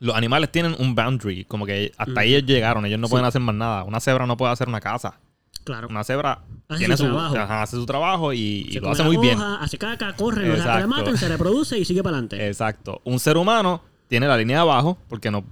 Los 0.00 0.16
animales 0.16 0.50
tienen 0.50 0.74
un 0.78 0.94
boundary, 0.94 1.44
como 1.44 1.64
que 1.66 1.92
hasta 1.96 2.20
ahí 2.20 2.34
ellos 2.34 2.48
llegaron, 2.48 2.84
ellos 2.84 2.98
no 2.98 3.06
Sí. 3.06 3.12
pueden 3.12 3.26
hacer 3.26 3.40
más 3.40 3.54
nada. 3.54 3.84
Una 3.84 4.00
cebra 4.00 4.26
no 4.26 4.36
puede 4.36 4.52
hacer 4.52 4.68
una 4.68 4.80
casa. 4.80 5.20
Claro. 5.62 5.88
Una 5.88 6.04
cebra 6.04 6.42
Hace 6.68 6.78
tiene 6.80 6.96
su 6.96 7.04
su, 7.04 7.10
trabajo. 7.10 7.36
ajá, 7.38 7.62
hace 7.62 7.76
su 7.76 7.86
trabajo 7.86 8.32
y, 8.34 8.64
lo 8.82 8.90
hace 8.90 9.02
muy 9.02 9.16
bien. 9.16 9.40
Hace 9.40 9.78
caca, 9.78 10.14
corre, 10.14 10.56
la 10.58 10.86
maten, 10.86 11.16
se 11.16 11.28
reproduce 11.28 11.78
y 11.78 11.84
sigue 11.86 12.02
para 12.02 12.16
adelante. 12.18 12.46
Exacto. 12.46 13.00
Un 13.04 13.18
ser 13.18 13.36
humano 13.38 13.82
tiene 14.08 14.26
la 14.26 14.36
línea 14.36 14.56
de 14.58 14.62
abajo 14.62 14.98
porque 15.08 15.30
no 15.30 15.42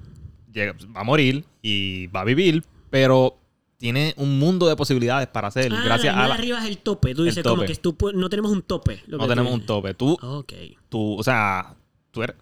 llega- 0.53 0.75
va 0.95 1.01
a 1.01 1.05
morir 1.05 1.45
y 1.63 2.09
va 2.09 2.21
a 2.21 2.25
vivir, 2.25 2.63
pero 2.91 3.39
tiene 3.83 4.15
un 4.17 4.39
mundo 4.39 4.69
de 4.69 4.77
posibilidades 4.77 5.27
para 5.27 5.49
hacer 5.49 5.73
Ah, 5.75 5.83
gracias 5.85 6.15
la 6.15 6.25
a 6.25 6.29
la- 6.29 6.35
arriba 6.35 6.59
es 6.63 6.67
el 6.71 6.79
tope. 6.79 7.17
Tú 7.17 7.23
el 7.23 7.29
dices 7.31 7.43
como 7.43 7.65
que 7.65 7.75
tú 7.75 7.97
no 8.15 8.31
tenemos 8.31 8.53
un 8.53 8.63
tope. 8.63 9.03
lo 9.09 9.19
no 9.19 9.27
tenemos 9.27 9.53
un 9.53 9.67
tope. 9.67 9.93
Tú, 9.95 10.17
Ok. 10.23 10.53
tú, 10.89 11.19
o 11.19 11.23
sea, 11.25 11.75
tú 12.13 12.23
eres, 12.23 12.37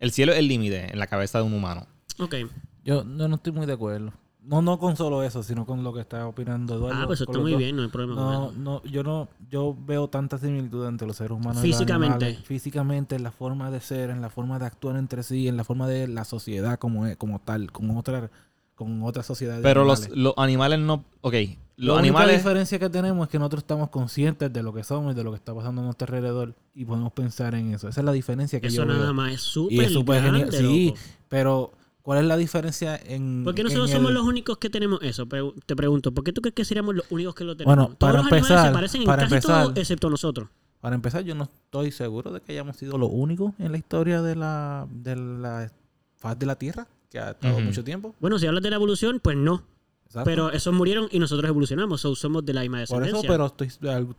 el 0.00 0.10
cielo 0.12 0.32
es 0.32 0.38
el 0.38 0.48
límite 0.48 0.90
en 0.90 0.98
la 0.98 1.06
cabeza 1.06 1.38
de 1.40 1.44
un 1.44 1.52
humano. 1.52 1.86
Ok. 2.18 2.36
Yo 2.84 3.04
no, 3.04 3.28
no 3.28 3.36
estoy 3.36 3.52
muy 3.52 3.66
de 3.66 3.74
acuerdo. 3.74 4.12
No, 4.42 4.62
no 4.62 4.78
con 4.78 4.96
solo 4.96 5.22
eso, 5.22 5.42
sino 5.42 5.66
con 5.66 5.84
lo 5.84 5.92
que 5.92 6.00
está 6.00 6.26
opinando 6.26 6.74
Eduardo. 6.76 7.02
Ah, 7.02 7.06
pues 7.06 7.18
eso 7.18 7.26
con 7.26 7.34
está 7.34 7.42
muy 7.42 7.52
dos. 7.52 7.58
bien, 7.58 7.76
no 7.76 7.82
hay 7.82 7.88
problema 7.88 8.14
con 8.14 8.24
No, 8.32 8.44
eso. 8.46 8.54
no, 8.58 8.82
yo 8.84 9.02
no, 9.02 9.28
yo 9.50 9.76
veo 9.78 10.08
tanta 10.08 10.38
similitud 10.38 10.86
entre 10.86 11.06
los 11.06 11.16
seres 11.18 11.32
humanos 11.32 11.62
y 11.62 11.68
los 11.68 11.76
Físicamente. 11.76 12.24
animales. 12.24 12.46
Físicamente, 12.46 13.14
en 13.16 13.24
la 13.24 13.30
forma 13.30 13.70
de 13.70 13.80
ser, 13.82 14.08
en 14.08 14.22
la 14.22 14.30
forma 14.30 14.58
de 14.58 14.64
actuar 14.64 14.96
entre 14.96 15.22
sí, 15.22 15.48
en 15.48 15.58
la 15.58 15.64
forma 15.64 15.86
de 15.86 16.08
la 16.08 16.24
sociedad 16.24 16.78
como 16.78 17.04
es, 17.06 17.18
como 17.18 17.40
tal, 17.40 17.70
con 17.72 17.90
otra, 17.94 18.30
con 18.78 19.02
otra 19.02 19.22
sociedad. 19.24 19.56
de 19.56 19.62
Pero 19.62 19.84
los, 19.84 19.98
animales. 20.04 20.22
los 20.22 20.34
animales 20.36 20.78
no, 20.78 21.04
ok, 21.20 21.32
La 21.34 21.38
los 21.40 21.48
única 21.76 21.98
animales, 21.98 22.36
diferencia 22.36 22.78
que 22.78 22.88
tenemos 22.88 23.26
es 23.26 23.30
que 23.32 23.38
nosotros 23.40 23.62
estamos 23.64 23.90
conscientes 23.90 24.52
de 24.52 24.62
lo 24.62 24.72
que 24.72 24.84
somos 24.84 25.12
y 25.12 25.16
de 25.16 25.24
lo 25.24 25.32
que 25.32 25.36
está 25.36 25.52
pasando 25.54 25.82
a 25.82 25.84
nuestro 25.84 26.04
alrededor 26.06 26.54
y 26.74 26.84
podemos 26.84 27.12
pensar 27.12 27.54
en 27.56 27.74
eso. 27.74 27.88
Esa 27.88 28.00
es 28.00 28.04
la 28.04 28.12
diferencia 28.12 28.60
que 28.60 28.68
Eso 28.68 28.76
yo 28.76 28.84
nada 28.86 29.06
veo. 29.06 29.14
más 29.14 29.32
es 29.32 29.40
súper 29.42 29.72
Y 29.76 29.80
es 29.80 29.92
súper 29.92 30.22
genial. 30.22 30.50
grande, 30.50 30.58
Sí, 30.58 30.94
pero 31.28 31.72
¿cuál 32.02 32.20
es 32.20 32.24
la 32.26 32.36
diferencia 32.36 32.96
en 32.96 33.42
¿Por 33.44 33.54
qué 33.54 33.62
en 33.62 33.64
nosotros 33.66 33.90
el- 33.90 33.96
somos 33.96 34.12
los 34.12 34.22
únicos 34.24 34.58
que 34.58 34.70
tenemos 34.70 35.00
eso? 35.02 35.26
Te 35.66 35.74
pregunto, 35.76 36.12
¿por 36.12 36.22
qué 36.22 36.32
tú 36.32 36.40
crees 36.40 36.54
que 36.54 36.64
seríamos 36.64 36.94
los 36.94 37.04
únicos 37.10 37.34
que 37.34 37.42
lo 37.44 37.56
tenemos? 37.56 37.74
Bueno, 37.76 37.86
Todos 37.88 37.98
para 37.98 38.12
los 38.12 38.20
animales 38.22 38.50
empezar- 38.50 38.66
se 38.68 38.72
parecen 38.74 39.00
en 39.02 39.06
para 39.06 39.22
casi 39.24 39.34
empezar- 39.34 39.64
todo 39.66 39.80
excepto 39.80 40.08
nosotros. 40.10 40.48
Para 40.80 40.94
empezar, 40.94 41.24
yo 41.24 41.34
no 41.34 41.42
estoy 41.44 41.90
seguro 41.90 42.30
de 42.32 42.40
que 42.40 42.52
hayamos 42.52 42.76
sido 42.76 42.96
los 42.98 43.10
únicos 43.12 43.52
en 43.58 43.72
la 43.72 43.78
historia 43.78 44.22
de 44.22 44.36
la, 44.36 44.86
de 44.88 45.16
la 45.16 45.72
faz 46.16 46.38
de 46.38 46.46
la 46.46 46.54
Tierra, 46.56 46.86
que 47.10 47.18
ha 47.18 47.30
estado 47.30 47.60
mucho 47.60 47.82
tiempo. 47.84 48.14
Bueno, 48.20 48.38
si 48.38 48.46
hablas 48.46 48.62
de 48.62 48.70
la 48.70 48.76
evolución, 48.76 49.20
pues 49.22 49.36
no. 49.36 49.62
Exacto. 50.06 50.24
Pero 50.30 50.50
esos 50.52 50.72
murieron 50.74 51.08
y 51.10 51.18
nosotros 51.18 51.48
evolucionamos. 51.48 52.00
so 52.00 52.14
somos 52.14 52.44
de 52.44 52.54
la 52.54 52.62
misma 52.62 52.78
Por 52.88 53.00
descendencia. 53.02 53.18
eso, 53.18 53.28
pero 53.28 53.46
estoy 53.46 53.70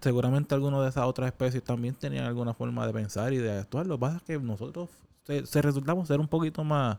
seguramente 0.02 0.54
algunas 0.54 0.82
de 0.84 0.90
esas 0.90 1.06
otras 1.06 1.28
especies 1.28 1.64
también 1.64 1.96
tenían 1.96 2.26
alguna 2.26 2.54
forma 2.54 2.86
de 2.86 2.94
pensar 2.94 3.34
y 3.34 3.38
de 3.38 3.52
actuar. 3.60 3.88
Lo 3.88 3.96
que 3.96 4.02
pasa 4.02 4.18
es 4.18 4.24
que 4.24 4.38
nosotros 4.40 4.90
se, 5.26 5.46
se 5.48 5.62
resultamos 5.64 6.08
ser 6.08 6.20
un 6.20 6.28
poquito 6.28 6.64
más 6.64 6.98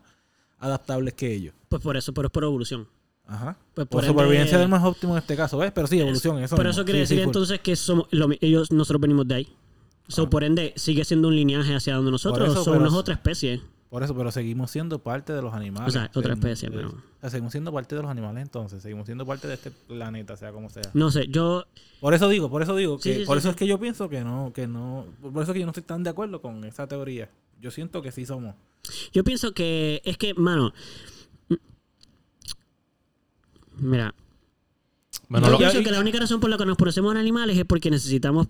adaptables 0.59 1.15
que 1.15 1.33
ellos. 1.33 1.55
Pues 1.69 1.83
por 1.83 1.97
eso, 1.97 2.13
pero 2.13 2.27
es 2.27 2.33
por 2.33 2.45
evolución. 2.45 2.87
Ajá. 3.27 3.57
Pues 3.75 3.87
por 3.87 4.01
por 4.01 4.05
supervivencia 4.09 4.59
del 4.59 4.69
más 4.69 4.83
óptimo 4.85 5.13
en 5.13 5.19
este 5.19 5.37
caso, 5.37 5.57
¿ves? 5.59 5.71
Pero 5.73 5.87
sí, 5.87 6.01
evolución. 6.01 6.39
Eso 6.43 6.57
Pero 6.57 6.69
mismo. 6.71 6.81
eso 6.81 6.85
quiere 6.85 6.99
Sí, 7.07 7.15
decir 7.15 7.19
sí, 7.19 7.23
entonces 7.23 7.61
que 7.61 7.77
somos 7.77 8.07
lo 8.11 8.29
ellos 8.41 8.73
nosotros 8.73 9.01
venimos 9.01 9.29
de 9.29 9.35
ahí. 9.37 9.49
So, 10.09 10.25
Ah. 10.25 10.31
por 10.31 10.43
ende, 10.43 10.73
sigue 10.75 11.05
siendo 11.05 11.29
un 11.29 11.37
lineaje 11.37 11.73
hacia 11.77 11.95
donde 11.95 12.11
nosotros 12.11 12.51
eso, 12.51 12.65
somos 12.65 12.81
pero- 12.89 12.97
otra 12.97 13.15
especie. 13.15 13.63
Por 13.91 14.05
eso, 14.05 14.15
pero 14.17 14.31
seguimos 14.31 14.71
siendo 14.71 15.01
parte 15.01 15.33
de 15.33 15.43
los 15.43 15.53
animales. 15.53 15.89
O 15.89 15.91
sea, 15.99 16.09
otra 16.15 16.35
especie, 16.35 16.71
pero- 16.71 16.91
o 16.91 17.21
sea, 17.21 17.29
seguimos 17.31 17.51
siendo 17.51 17.73
parte 17.73 17.97
de 17.97 18.03
los 18.03 18.11
animales 18.11 18.43
entonces. 18.43 18.81
Seguimos 18.83 19.07
siendo 19.07 19.27
parte 19.27 19.49
de 19.49 19.55
este 19.55 19.73
planeta, 19.73 20.37
sea 20.37 20.53
como 20.53 20.71
sea. 20.71 20.85
No 20.95 21.11
sé, 21.11 21.27
yo 21.29 21.67
Por 22.01 22.15
eso 22.15 22.29
digo, 22.29 22.49
por 22.49 22.63
eso 22.63 22.77
digo, 22.77 22.99
que 22.99 23.13
Sí, 23.15 23.21
sí, 23.21 23.27
por 23.27 23.37
sí, 23.37 23.39
eso 23.41 23.49
sí. 23.49 23.51
es 23.51 23.57
que 23.57 23.67
yo 23.67 23.81
pienso 23.81 24.09
que 24.09 24.23
no, 24.23 24.53
que 24.55 24.69
no, 24.69 25.07
por 25.21 25.43
eso 25.43 25.51
es 25.51 25.55
que 25.55 25.61
yo 25.61 25.67
no 25.67 25.71
estoy 25.73 25.83
tan 25.83 26.05
de 26.05 26.11
acuerdo 26.11 26.41
con 26.41 26.63
esa 26.65 26.87
teoría. 26.87 27.29
Yo 27.61 27.73
siento 27.73 28.01
que 28.01 28.13
sí 28.13 28.25
somos. 28.25 28.55
Yo 29.13 29.25
pienso 29.25 29.53
que 29.55 30.01
es 30.05 30.17
que, 30.17 30.35
mano. 30.35 30.73
Mira, 33.77 34.15
bueno, 35.29 35.47
yo 35.47 35.53
lo- 35.53 35.59
pienso 35.59 35.83
que 35.83 35.91
la 35.91 36.01
única 36.01 36.19
razón 36.21 36.39
por 36.41 36.51
la 36.51 36.59
que 36.59 36.67
nos 36.67 36.77
parecemos 36.77 37.15
a 37.15 37.19
animales 37.19 37.59
es 37.59 37.65
porque 37.65 37.91
necesitamos. 37.91 38.49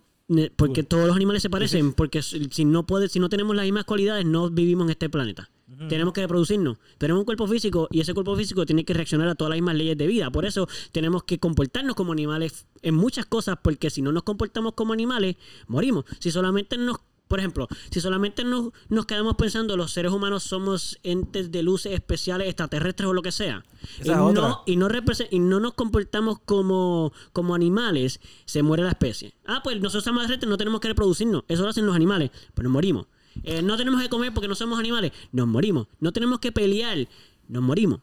Porque 0.57 0.83
todos 0.83 1.07
los 1.07 1.17
animales 1.17 1.43
se 1.43 1.51
parecen. 1.51 1.93
Porque 1.93 2.23
si 2.23 2.65
no 2.65 2.87
puede, 2.87 3.09
si 3.09 3.19
no 3.19 3.29
tenemos 3.29 3.57
las 3.57 3.65
mismas 3.65 3.85
cualidades, 3.85 4.25
no 4.25 4.51
vivimos 4.51 4.85
en 4.87 4.91
este 4.91 5.09
planeta. 5.09 5.51
Tenemos 5.89 6.13
que 6.13 6.21
reproducirnos. 6.21 6.79
Tenemos 6.99 7.21
un 7.21 7.25
cuerpo 7.25 7.47
físico 7.47 7.89
y 7.91 8.01
ese 8.01 8.13
cuerpo 8.13 8.37
físico 8.37 8.67
tiene 8.67 8.85
que 8.85 8.93
reaccionar 8.93 9.29
a 9.29 9.35
todas 9.35 9.51
las 9.51 9.57
mismas 9.57 9.77
leyes 9.77 9.97
de 9.97 10.07
vida. 10.07 10.31
Por 10.31 10.45
eso 10.45 10.69
tenemos 10.93 11.23
que 11.23 11.39
comportarnos 11.39 11.95
como 11.95 12.13
animales 12.13 12.67
en 12.83 12.95
muchas 12.95 13.25
cosas, 13.25 13.59
porque 13.63 13.89
si 13.89 14.03
no 14.03 14.11
nos 14.13 14.25
comportamos 14.25 14.75
como 14.75 14.93
animales, 14.93 15.37
morimos. 15.69 16.05
Si 16.19 16.31
solamente 16.31 16.77
nos, 16.77 16.99
por 17.31 17.39
ejemplo, 17.39 17.69
si 17.93 18.01
solamente 18.01 18.43
nos, 18.43 18.73
nos 18.89 19.07
quedamos 19.07 19.37
pensando 19.37 19.77
los 19.77 19.93
seres 19.93 20.11
humanos 20.11 20.43
somos 20.43 20.99
entes 21.05 21.53
de 21.53 21.63
luces 21.63 21.93
especiales, 21.93 22.49
extraterrestres 22.49 23.09
o 23.09 23.13
lo 23.13 23.23
que 23.23 23.31
sea, 23.31 23.65
y 24.03 24.09
no, 24.09 24.65
y 24.67 24.77
no, 24.77 24.91
y 25.31 25.39
no 25.39 25.61
nos 25.61 25.75
comportamos 25.75 26.41
como, 26.45 27.13
como 27.33 27.55
animales, 27.55 28.19
se 28.47 28.65
muere 28.65 28.83
la 28.83 28.91
especie. 28.91 29.33
Ah, 29.47 29.61
pues 29.63 29.77
nosotros 29.77 30.03
somos 30.03 30.23
extraterrestres, 30.23 30.51
no 30.51 30.57
tenemos 30.57 30.81
que 30.81 30.89
reproducirnos. 30.89 31.45
Eso 31.47 31.63
lo 31.63 31.69
hacen 31.69 31.87
los 31.87 31.95
animales, 31.95 32.33
pues 32.53 32.65
nos 32.65 32.73
morimos. 32.73 33.07
Eh, 33.45 33.63
no 33.63 33.77
tenemos 33.77 34.03
que 34.03 34.09
comer 34.09 34.35
porque 34.35 34.49
no 34.49 34.57
somos 34.57 34.81
animales, 34.81 35.13
nos 35.31 35.47
morimos. 35.47 35.87
No 36.01 36.13
tenemos 36.13 36.41
que 36.41 36.51
pelear, 36.51 37.07
nos 37.47 37.63
morimos. 37.63 38.01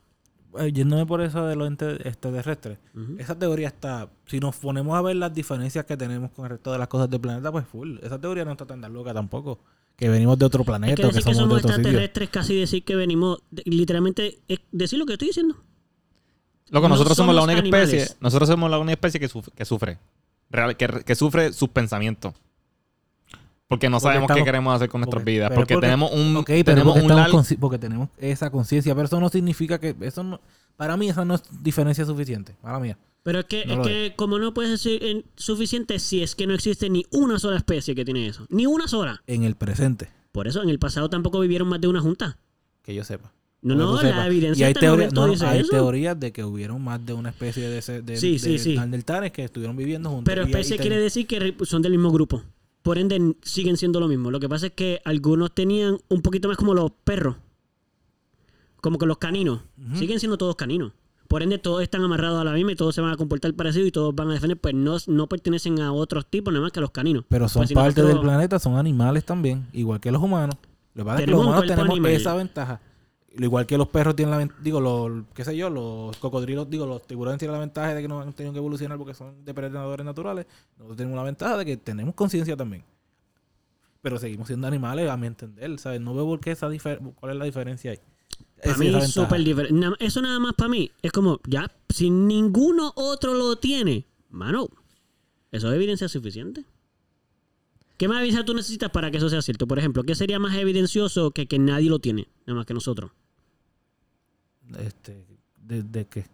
Eh, 0.60 0.72
Yéndome 0.74 1.06
por 1.06 1.22
eso 1.22 1.46
de 1.46 1.56
los 1.56 1.70
extraterrestres. 1.70 2.78
Ujú. 2.96 3.16
Esa 3.20 3.38
teoría 3.38 3.68
está, 3.68 4.10
si 4.26 4.40
nos 4.40 4.56
ponemos 4.58 4.98
a 4.98 5.02
ver 5.02 5.16
las 5.16 5.34
diferencias 5.34 5.86
que 5.86 5.98
tenemos 5.98 6.32
con 6.32 6.46
el 6.46 6.52
resto 6.52 6.72
de 6.72 6.78
las 6.78 6.88
cosas 6.88 7.10
del 7.10 7.20
planeta, 7.22 7.52
pues 7.52 7.66
full. 7.68 7.98
Esa 8.02 8.20
teoría 8.20 8.46
no 8.46 8.52
está 8.52 8.66
tan 8.66 8.82
tan 8.82 8.94
loca 8.94 9.14
tampoco. 9.14 9.60
Que 9.96 10.10
venimos 10.10 10.38
de 10.38 10.46
otro 10.46 10.62
Es 10.62 10.68
planeta 10.68 10.96
que 10.96 11.08
decir 11.08 11.24
que 11.24 11.34
somos, 11.34 11.50
de 11.56 11.62
sitio. 11.62 11.76
extraterrestres, 11.76 12.30
casi 12.30 12.56
decir 12.60 12.84
que 12.84 12.96
venimos, 12.96 13.40
de- 13.50 13.64
literalmente, 13.66 14.40
es 14.48 14.60
decir 14.72 15.00
lo 15.00 15.06
que 15.06 15.14
estoy 15.14 15.30
diciendo. 15.30 15.56
Loco, 16.70 16.88
No 16.88 16.96
nosotros 16.96 17.16
somos 17.18 17.34
la 17.34 17.44
única 17.44 17.60
animales. 17.60 17.94
especie. 17.94 18.18
Nosotros 18.20 18.50
somos 18.50 18.70
la 18.70 18.78
única 18.78 18.94
especie 18.94 19.20
que, 19.20 19.30
suf- 19.30 19.50
que 19.56 19.66
sufre. 19.66 19.98
Real, 20.50 20.76
que, 20.78 20.88
que 21.06 21.16
sufre 21.16 21.52
sus 21.54 21.70
pensamientos. 21.70 22.34
Porque 23.68 23.90
no 23.90 23.98
Porque 24.00 24.14
sabemos 24.14 24.32
qué 24.34 24.44
queremos 24.44 24.76
hacer 24.76 24.88
con 24.90 25.02
nuestras 25.02 25.22
porque- 25.22 25.32
vidas. 25.32 25.52
Porque, 25.54 25.74
porque- 25.74 25.88
tenemos 25.88 26.12
un. 26.12 26.46
Tenemos 26.46 26.94
porque, 26.94 27.00
un 27.06 27.12
estamos 27.12 27.16
lar- 27.16 27.32
consci- 27.32 27.58
porque 27.60 27.78
tenemos 27.78 28.10
esa 28.18 28.50
conciencia, 28.50 28.96
pero 28.96 29.06
eso 29.08 29.20
no 29.20 29.28
significa 29.30 29.78
que 29.80 29.96
eso 30.02 30.24
no, 30.24 30.40
para 30.78 30.96
mí 30.96 31.10
esa 31.10 31.26
no 31.26 31.36
es 31.36 31.44
diferencia 31.62 32.06
suficiente, 32.06 32.56
para 32.62 32.80
mí. 32.80 32.94
Pero 33.24 33.40
es 33.40 33.46
que, 33.46 33.66
No 33.66 33.82
es 33.82 33.88
que 33.88 34.14
como 34.16 34.40
no 34.40 34.54
puedes 34.54 34.72
decir 34.72 35.04
en- 35.04 35.26
suficiente 35.36 36.00
si 36.00 36.24
es 36.24 36.34
que 36.34 36.48
no 36.48 36.54
existe 36.54 36.90
ni 36.90 37.06
una 37.12 37.40
sola 37.40 37.58
especie 37.58 37.94
que 37.94 38.06
tiene 38.06 38.28
eso. 38.28 38.46
Ni 38.50 38.66
una 38.66 38.88
sola. 38.88 39.22
En 39.28 39.44
el 39.44 39.56
presente, 39.56 40.08
Por 40.32 40.48
eso 40.48 40.64
en 40.64 40.70
el 40.70 40.80
pasado 40.80 41.10
tampoco 41.10 41.40
vivieron 41.42 41.68
más 41.68 41.82
de 41.82 41.88
una 41.90 42.00
junta. 42.00 42.38
que 42.84 42.96
yo 42.96 43.04
sepa. 43.04 43.34
No, 43.62 43.76
no, 43.76 44.02
la 44.02 44.28
evidencia 44.28 44.62
y 44.62 44.74
hay, 44.74 44.74
momento 44.88 45.28
no, 45.28 45.50
hay 45.50 45.64
teorías 45.68 46.18
de 46.18 46.32
que 46.32 46.46
hubieron 46.46 46.82
más 46.82 47.06
de 47.06 47.12
una 47.12 47.30
especie 47.32 47.68
de, 47.68 47.80
ese- 47.80 48.02
de, 48.02 48.16
Sí, 48.16 48.40
sí, 48.40 48.52
de 48.54 48.60
sí. 48.60 48.76
que 49.34 49.44
estuvieron 49.44 49.76
viviendo 49.76 50.10
juntos. 50.10 50.24
Pero 50.26 50.44
Y- 50.44 50.46
y 50.46 50.52
especie 50.52 50.78
ten- 50.78 50.88
quiere 50.88 51.02
decir 51.02 51.28
que 51.28 51.40
re- 51.40 51.56
son 51.66 51.82
del 51.82 51.92
mismo 51.92 52.12
grupo. 52.12 52.44
Por 52.84 52.98
ende, 52.98 53.36
siguen 53.44 53.76
siendo 53.78 54.00
lo 54.00 54.08
mismo. 54.08 54.32
Lo 54.32 54.40
que 54.40 54.48
pasa 54.48 54.68
es 54.68 54.72
que 54.74 55.02
algunos 55.04 55.54
tenían 55.54 55.98
un 56.10 56.22
poquito 56.22 56.48
más 56.48 56.58
como 56.58 56.74
los 56.74 56.92
perros. 57.04 57.36
Como 58.82 58.98
que 58.98 59.06
los 59.06 59.18
caninos. 59.18 59.62
Siguen 59.96 60.20
siendo 60.20 60.38
todos 60.38 60.56
caninos. 60.56 60.94
Por 61.28 61.44
ende, 61.44 61.58
todos 61.58 61.82
están 61.84 62.02
amarrados 62.04 62.40
a 62.40 62.46
la 62.46 62.54
misma 62.54 62.72
y 62.72 62.76
todos 62.76 62.96
se 62.96 63.02
van 63.02 63.12
a 63.12 63.18
comportar 63.18 63.54
parecido 63.54 63.86
y 63.86 63.92
todos 63.92 64.16
van 64.16 64.30
a 64.30 64.34
defender. 64.34 64.58
Pues 64.58 64.74
no, 64.74 64.96
no 65.08 65.28
pertenecen 65.28 65.82
a 65.82 65.92
otros 65.92 66.26
tipos, 66.28 66.54
nada 66.54 66.64
más 66.64 66.72
que 66.72 66.80
a 66.80 66.82
los 66.82 66.92
caninos. 66.92 67.26
Pero 67.28 67.50
son 67.50 67.62
Pues 67.62 67.74
parte 67.74 68.02
nosotros- 68.02 68.14
del 68.14 68.22
planeta, 68.22 68.60
son 68.60 68.78
animales 68.78 69.26
también, 69.26 69.68
igual 69.74 70.00
que 70.00 70.10
los 70.12 70.22
humanos. 70.24 70.56
Lo 70.94 71.04
que 71.04 71.06
pasa 71.06 71.20
es 71.20 71.26
que 71.26 71.32
los 71.32 71.42
humanos 71.42 71.66
tenemos 71.68 71.90
animal. 71.90 72.12
esa 72.14 72.34
ventaja. 72.36 72.80
Lo 73.38 73.46
Igual 73.46 73.66
que 73.66 73.78
los 73.78 73.88
perros 73.88 74.16
tienen 74.16 74.38
la 74.38 74.54
digo, 74.62 74.82
los, 74.82 75.26
qué 75.34 75.46
sé 75.46 75.56
yo, 75.56 75.70
los 75.70 76.18
cocodrilos, 76.18 76.70
digo, 76.70 76.86
los 76.86 77.06
tiburones 77.06 77.40
tienen 77.40 77.54
la 77.54 77.60
ventaja 77.60 77.94
de 77.94 78.02
que 78.02 78.08
no 78.08 78.22
han 78.22 78.34
tenido 78.34 78.52
que 78.52 78.60
evolucionar 78.60 78.98
porque 78.98 79.14
son 79.14 79.46
depredadores 79.46 80.06
naturales. 80.06 80.48
Nosotros 80.78 80.98
tenemos 80.98 81.16
la 81.16 81.24
ventaja 81.24 81.58
de 81.58 81.66
que 81.66 81.78
tenemos 81.78 82.16
conciencia 82.16 82.58
también. 82.58 82.84
Pero 84.02 84.18
seguimos 84.18 84.48
siendo 84.48 84.68
animales, 84.68 85.10
a 85.10 85.18
mi 85.18 85.28
entender, 85.28 85.80
¿sabes? 85.80 86.02
No 86.02 86.14
veo 86.14 86.26
por 86.26 86.40
qué 86.40 86.52
esa 86.52 86.70
cuál 87.16 87.32
es 87.32 87.38
la 87.38 87.46
diferencia 87.46 87.92
ahí. 87.92 88.00
Para 88.64 88.78
mí 88.78 88.88
es 88.88 89.12
súper 89.12 89.44
diferente. 89.44 89.88
Eso 90.00 90.22
nada 90.22 90.40
más 90.40 90.54
para 90.54 90.70
mí 90.70 90.92
es 91.02 91.12
como, 91.12 91.40
ya, 91.48 91.72
si 91.90 92.10
ninguno 92.10 92.92
otro 92.96 93.34
lo 93.36 93.58
tiene, 93.58 94.06
mano, 94.30 94.68
¿Eso 95.52 95.70
es 95.70 95.76
evidencia 95.76 96.08
suficiente? 96.08 96.66
¿Qué 97.98 98.08
más 98.08 98.20
evidencia 98.20 98.46
tú 98.46 98.54
necesitas 98.54 98.92
para 98.92 99.10
que 99.10 99.18
eso 99.18 99.30
sea 99.30 99.42
cierto? 99.42 99.66
Por 99.68 99.80
ejemplo, 99.80 100.04
¿qué 100.04 100.14
sería 100.14 100.40
más 100.40 100.56
evidencioso 100.56 101.32
que 101.32 101.48
que 101.48 101.58
nadie 101.58 101.90
lo 101.90 102.00
tiene, 102.00 102.28
nada 102.46 102.58
más 102.58 102.66
que 102.66 102.74
nosotros? 102.74 103.12
Este, 104.80 105.26
¿de, 105.62 105.84
de 105.84 106.06
qué? 106.08 106.26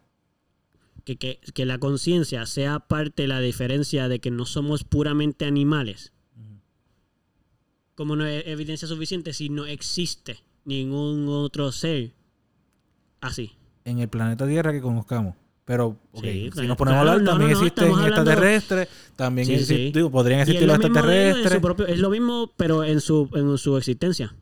Que, 1.04 1.16
que, 1.16 1.38
que 1.52 1.66
la 1.66 1.78
conciencia 1.78 2.46
sea 2.46 2.78
parte 2.80 3.22
de 3.22 3.28
la 3.28 3.40
diferencia 3.40 4.08
de 4.08 4.20
que 4.20 4.30
no 4.30 4.46
somos 4.46 4.84
puramente 4.84 5.44
animales. 5.44 6.12
Como 7.94 8.16
no 8.16 8.26
es 8.26 8.44
evidencia 8.46 8.88
suficiente 8.88 9.32
si 9.32 9.48
no 9.50 9.66
existe 9.66 10.38
ningún 10.64 11.28
otro 11.28 11.70
ser 11.72 12.12
así. 13.20 13.52
En 13.84 13.98
el 14.00 14.08
planeta 14.08 14.46
Tierra 14.48 14.72
que 14.72 14.80
conozcamos. 14.80 15.36
Pero, 15.64 15.96
Sí, 16.20 16.50
si 16.54 16.66
nos 16.66 16.76
ponemos 16.76 16.96
a 16.98 17.00
hablar, 17.00 17.24
también 17.24 17.52
no, 17.52 17.58
no, 17.60 17.64
existen 17.66 17.90
extraterrestres, 17.90 18.88
también 19.16 19.46
Sí, 19.46 19.54
exi- 19.54 19.64
sí. 19.66 19.92
digo, 19.94 20.10
podrían 20.10 20.40
existir 20.40 20.66
lo 20.66 20.76
los 20.76 20.84
extraterrestres. 20.84 21.60
propio- 21.62 21.86
es 21.86 21.98
lo 22.00 22.10
mismo, 22.10 22.52
pero 22.56 22.84
en 22.84 23.00
su, 23.00 23.30
en 23.34 23.56
su 23.56 23.76
existencia. 23.78 24.34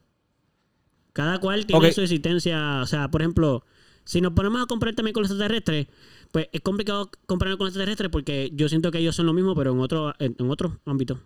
Cada 1.13 1.39
cual 1.39 1.67
tiene 1.67 1.93
su 1.93 2.01
existencia. 2.01 2.81
O 2.83 2.87
sea, 2.87 3.09
por 3.09 3.21
ejemplo, 3.23 3.65
si 4.05 4.21
nos 4.21 4.33
ponemos 4.33 4.63
a 4.63 4.67
comparar 4.67 4.95
también 4.95 5.13
con 5.13 5.23
los 5.23 5.31
extraterrestres, 5.31 5.87
pues 6.31 6.49
es 6.53 6.61
complicado 6.61 7.11
compararnos 7.27 7.59
con 7.59 7.67
los 7.67 7.73
extraterrestres 7.73 8.11
porque 8.11 8.51
yo 8.55 8.69
siento 8.69 8.91
que 8.91 8.99
ellos 8.99 9.15
son 9.15 9.27
lo 9.27 9.33
mismo, 9.33 9.55
pero 9.55 9.73
en 9.73 9.81
otro, 9.81 10.15
en, 10.19 10.35
otro 10.49 10.81
ámbito. 10.85 11.21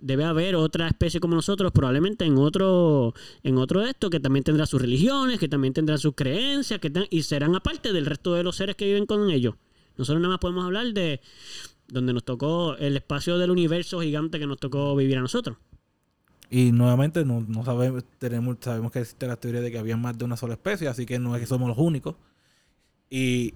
Debe 0.00 0.24
haber 0.24 0.54
otra 0.54 0.86
especie 0.86 1.18
como 1.18 1.34
nosotros, 1.34 1.72
probablemente 1.72 2.24
en 2.24 2.38
otro, 2.38 3.14
en 3.42 3.58
otro 3.58 3.80
de 3.80 3.90
esto, 3.90 4.10
que 4.10 4.20
también 4.20 4.44
tendrá 4.44 4.64
sus 4.64 4.80
religiones, 4.80 5.40
que 5.40 5.48
también 5.48 5.74
tendrá 5.74 5.98
sus 5.98 6.14
creencias, 6.14 6.78
que 6.78 6.92
y 7.10 7.22
serán 7.22 7.56
aparte 7.56 7.92
del 7.92 8.06
resto 8.06 8.34
de 8.34 8.44
los 8.44 8.54
seres 8.54 8.76
que 8.76 8.86
viven 8.86 9.06
con 9.06 9.28
ellos. 9.30 9.56
Nosotros 9.96 10.22
nada 10.22 10.34
más 10.34 10.38
podemos 10.38 10.64
hablar 10.64 10.92
de 10.92 11.20
donde 11.88 12.12
nos 12.12 12.24
tocó 12.24 12.76
el 12.76 12.96
espacio 12.96 13.38
del 13.38 13.50
universo 13.50 14.00
gigante 14.00 14.38
que 14.38 14.46
nos 14.46 14.58
tocó 14.58 14.94
vivir 14.94 15.18
a 15.18 15.22
nosotros. 15.22 15.56
Y 16.50 16.72
nuevamente 16.72 17.24
no, 17.24 17.44
no 17.46 17.64
sabemos, 17.64 18.04
tenemos, 18.18 18.56
sabemos 18.60 18.90
que 18.90 19.00
existe 19.00 19.26
la 19.26 19.36
teoría 19.36 19.60
de 19.60 19.70
que 19.70 19.78
había 19.78 19.96
más 19.98 20.16
de 20.16 20.24
una 20.24 20.36
sola 20.36 20.54
especie, 20.54 20.88
así 20.88 21.04
que 21.04 21.18
no 21.18 21.34
es 21.34 21.40
que 21.42 21.46
somos 21.46 21.68
los 21.68 21.76
únicos. 21.78 22.16
Y 23.10 23.54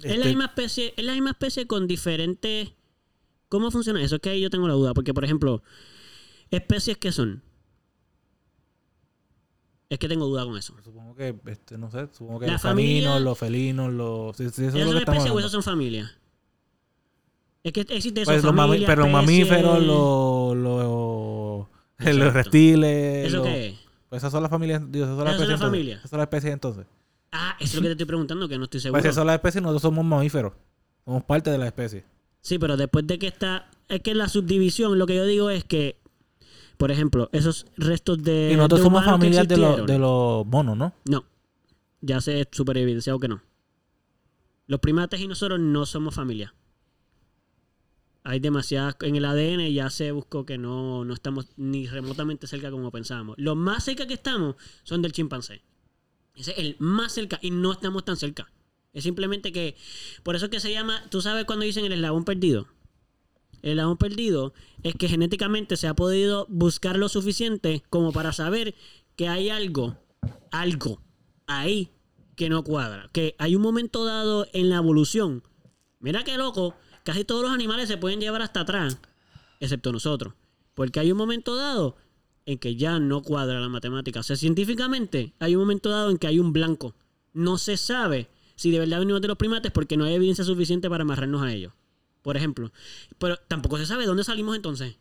Es 0.00 0.04
la 0.10 0.14
este, 0.14 0.28
misma 0.28 0.44
especie, 0.46 0.94
es 0.96 1.04
la 1.04 1.12
misma 1.12 1.30
especie 1.30 1.66
con 1.66 1.86
diferentes. 1.86 2.72
¿Cómo 3.50 3.70
funciona 3.70 4.02
eso? 4.02 4.14
Es 4.16 4.20
que 4.22 4.30
ahí 4.30 4.40
yo 4.40 4.48
tengo 4.48 4.66
la 4.66 4.72
duda. 4.74 4.94
Porque, 4.94 5.12
por 5.12 5.24
ejemplo, 5.24 5.62
especies 6.50 6.96
que 6.96 7.12
son. 7.12 7.42
Es 9.90 9.98
que 9.98 10.08
tengo 10.08 10.24
duda 10.26 10.44
con 10.46 10.56
eso. 10.56 10.74
supongo 10.82 11.14
que, 11.14 11.36
este, 11.46 11.76
no 11.76 11.90
sé, 11.90 12.08
supongo 12.12 12.40
que 12.40 12.46
La 12.46 12.52
los 12.54 12.62
familia- 12.62 13.02
caninos, 13.10 13.20
los 13.22 13.38
felinos, 13.38 13.92
los... 13.92 14.40
eso 14.40 14.48
es 14.48 14.58
¿Esas 14.58 14.74
lo 14.74 14.80
son 14.84 14.92
que 14.92 14.98
estamos 15.00 15.18
especies 15.18 15.30
o 15.34 15.38
esas 15.38 15.52
son 15.52 15.62
familias? 15.62 16.10
Es 17.62 17.72
que 17.74 17.82
existe 17.82 18.22
eso. 18.22 18.30
Pues 18.30 18.42
los 18.42 18.54
mami- 18.54 18.68
familia, 18.68 18.86
pero 18.86 19.02
los 19.02 19.10
mamíferos, 19.12 19.82
los, 19.84 20.56
los, 20.56 20.56
Exacto. 21.98 22.18
los 22.24 22.32
reptiles... 22.34 23.26
¿Eso 23.28 23.36
los- 23.38 23.46
qué 23.46 23.66
es? 23.68 23.74
Pues 24.08 24.20
esas 24.22 24.32
son 24.32 24.42
las 24.42 24.50
familias, 24.50 24.82
digo, 24.92 25.06
esas 25.06 25.16
son 25.16 25.24
las 25.24 25.34
¿Esas 25.34 25.46
son 25.46 25.48
especies 25.48 25.48
las 25.48 25.54
entonces. 25.60 25.70
familias? 25.70 25.98
Esas 26.00 26.10
son 26.10 26.18
las 26.18 26.26
especies 26.26 26.52
entonces. 26.52 26.86
Ah, 27.32 27.56
eso 27.58 27.68
es 27.68 27.74
lo 27.76 27.80
que 27.80 27.86
te 27.88 27.92
estoy 27.92 28.06
preguntando, 28.06 28.46
que 28.48 28.58
no 28.58 28.64
estoy 28.64 28.80
seguro. 28.80 28.96
Pues 28.98 29.04
esas 29.06 29.14
son 29.14 29.26
las 29.26 29.34
especies, 29.36 29.62
nosotros 29.62 29.82
somos 29.82 30.04
mamíferos. 30.04 30.52
Somos 31.04 31.24
parte 31.24 31.50
de 31.50 31.56
la 31.58 31.66
especie. 31.66 32.04
Sí, 32.42 32.58
pero 32.58 32.76
después 32.76 33.06
de 33.06 33.18
que 33.18 33.26
está. 33.28 33.70
Es 33.88 34.00
que 34.02 34.14
la 34.14 34.28
subdivisión, 34.28 34.98
lo 34.98 35.06
que 35.06 35.16
yo 35.16 35.24
digo 35.24 35.48
es 35.50 35.64
que. 35.64 35.96
Por 36.76 36.90
ejemplo, 36.90 37.30
esos 37.32 37.64
restos 37.76 38.22
de. 38.22 38.50
y 38.52 38.56
nosotros 38.56 38.80
de 38.80 38.84
somos 38.84 39.04
familias 39.04 39.48
de 39.48 39.56
los, 39.56 39.86
de 39.86 39.98
los 39.98 40.44
monos, 40.46 40.76
¿no? 40.76 40.92
No. 41.08 41.24
Ya 42.02 42.20
se 42.20 42.46
super 42.52 42.76
evidenciado 42.76 43.18
que 43.18 43.28
no. 43.28 43.40
Los 44.66 44.80
primates 44.80 45.20
y 45.20 45.26
nosotros 45.28 45.58
no 45.58 45.86
somos 45.86 46.14
familia. 46.14 46.54
Hay 48.24 48.40
demasiadas. 48.40 48.96
En 49.00 49.16
el 49.16 49.24
ADN 49.24 49.72
ya 49.72 49.90
se 49.90 50.12
buscó 50.12 50.46
que 50.46 50.58
no, 50.58 51.04
no 51.04 51.14
estamos 51.14 51.48
ni 51.56 51.86
remotamente 51.86 52.46
cerca 52.46 52.70
como 52.70 52.90
pensábamos. 52.90 53.36
Los 53.38 53.56
más 53.56 53.84
cerca 53.84 54.06
que 54.06 54.14
estamos 54.14 54.56
son 54.84 55.02
del 55.02 55.12
chimpancé. 55.12 55.62
Ese 56.34 56.52
es 56.52 56.58
el 56.58 56.76
más 56.78 57.12
cerca 57.12 57.38
y 57.42 57.50
no 57.50 57.72
estamos 57.72 58.04
tan 58.04 58.16
cerca. 58.16 58.50
Es 58.92 59.04
simplemente 59.04 59.52
que. 59.52 59.76
Por 60.22 60.36
eso 60.36 60.46
es 60.46 60.50
que 60.50 60.60
se 60.60 60.72
llama. 60.72 61.02
¿Tú 61.10 61.20
sabes 61.20 61.44
cuando 61.44 61.64
dicen 61.64 61.84
el 61.84 61.92
eslabón 61.92 62.24
perdido? 62.24 62.68
El 63.62 63.70
eslabón 63.70 63.96
perdido 63.96 64.54
es 64.82 64.94
que 64.94 65.08
genéticamente 65.08 65.76
se 65.76 65.88
ha 65.88 65.94
podido 65.94 66.46
buscar 66.48 66.96
lo 66.96 67.08
suficiente 67.08 67.82
como 67.90 68.12
para 68.12 68.32
saber 68.32 68.74
que 69.16 69.28
hay 69.28 69.50
algo, 69.50 69.96
algo 70.50 71.02
ahí 71.46 71.90
que 72.36 72.48
no 72.48 72.64
cuadra. 72.64 73.08
Que 73.12 73.34
hay 73.38 73.56
un 73.56 73.62
momento 73.62 74.04
dado 74.04 74.46
en 74.52 74.68
la 74.68 74.76
evolución. 74.76 75.42
Mira 76.00 76.24
qué 76.24 76.36
loco, 76.36 76.74
casi 77.04 77.24
todos 77.24 77.42
los 77.42 77.50
animales 77.50 77.88
se 77.88 77.96
pueden 77.96 78.20
llevar 78.20 78.42
hasta 78.42 78.60
atrás, 78.60 78.98
excepto 79.60 79.92
nosotros. 79.92 80.34
Porque 80.74 81.00
hay 81.00 81.12
un 81.12 81.18
momento 81.18 81.56
dado 81.56 81.96
en 82.46 82.58
que 82.58 82.76
ya 82.76 82.98
no 82.98 83.22
cuadra 83.22 83.60
la 83.60 83.68
matemática. 83.68 84.20
O 84.20 84.22
sea, 84.22 84.36
científicamente 84.36 85.34
hay 85.38 85.54
un 85.54 85.62
momento 85.62 85.90
dado 85.90 86.10
en 86.10 86.18
que 86.18 86.26
hay 86.26 86.38
un 86.38 86.52
blanco. 86.52 86.94
No 87.32 87.58
se 87.58 87.76
sabe 87.76 88.28
si 88.56 88.70
de 88.70 88.78
verdad 88.78 88.98
venimos 88.98 89.20
de 89.20 89.28
los 89.28 89.36
primates 89.36 89.72
porque 89.72 89.96
no 89.96 90.04
hay 90.04 90.14
evidencia 90.14 90.44
suficiente 90.44 90.88
para 90.88 91.02
amarrarnos 91.02 91.42
a 91.42 91.52
ellos. 91.52 91.72
Por 92.22 92.36
ejemplo. 92.36 92.72
Pero 93.18 93.36
tampoco 93.48 93.78
se 93.78 93.86
sabe 93.86 94.06
dónde 94.06 94.24
salimos 94.24 94.56
entonces. 94.56 94.96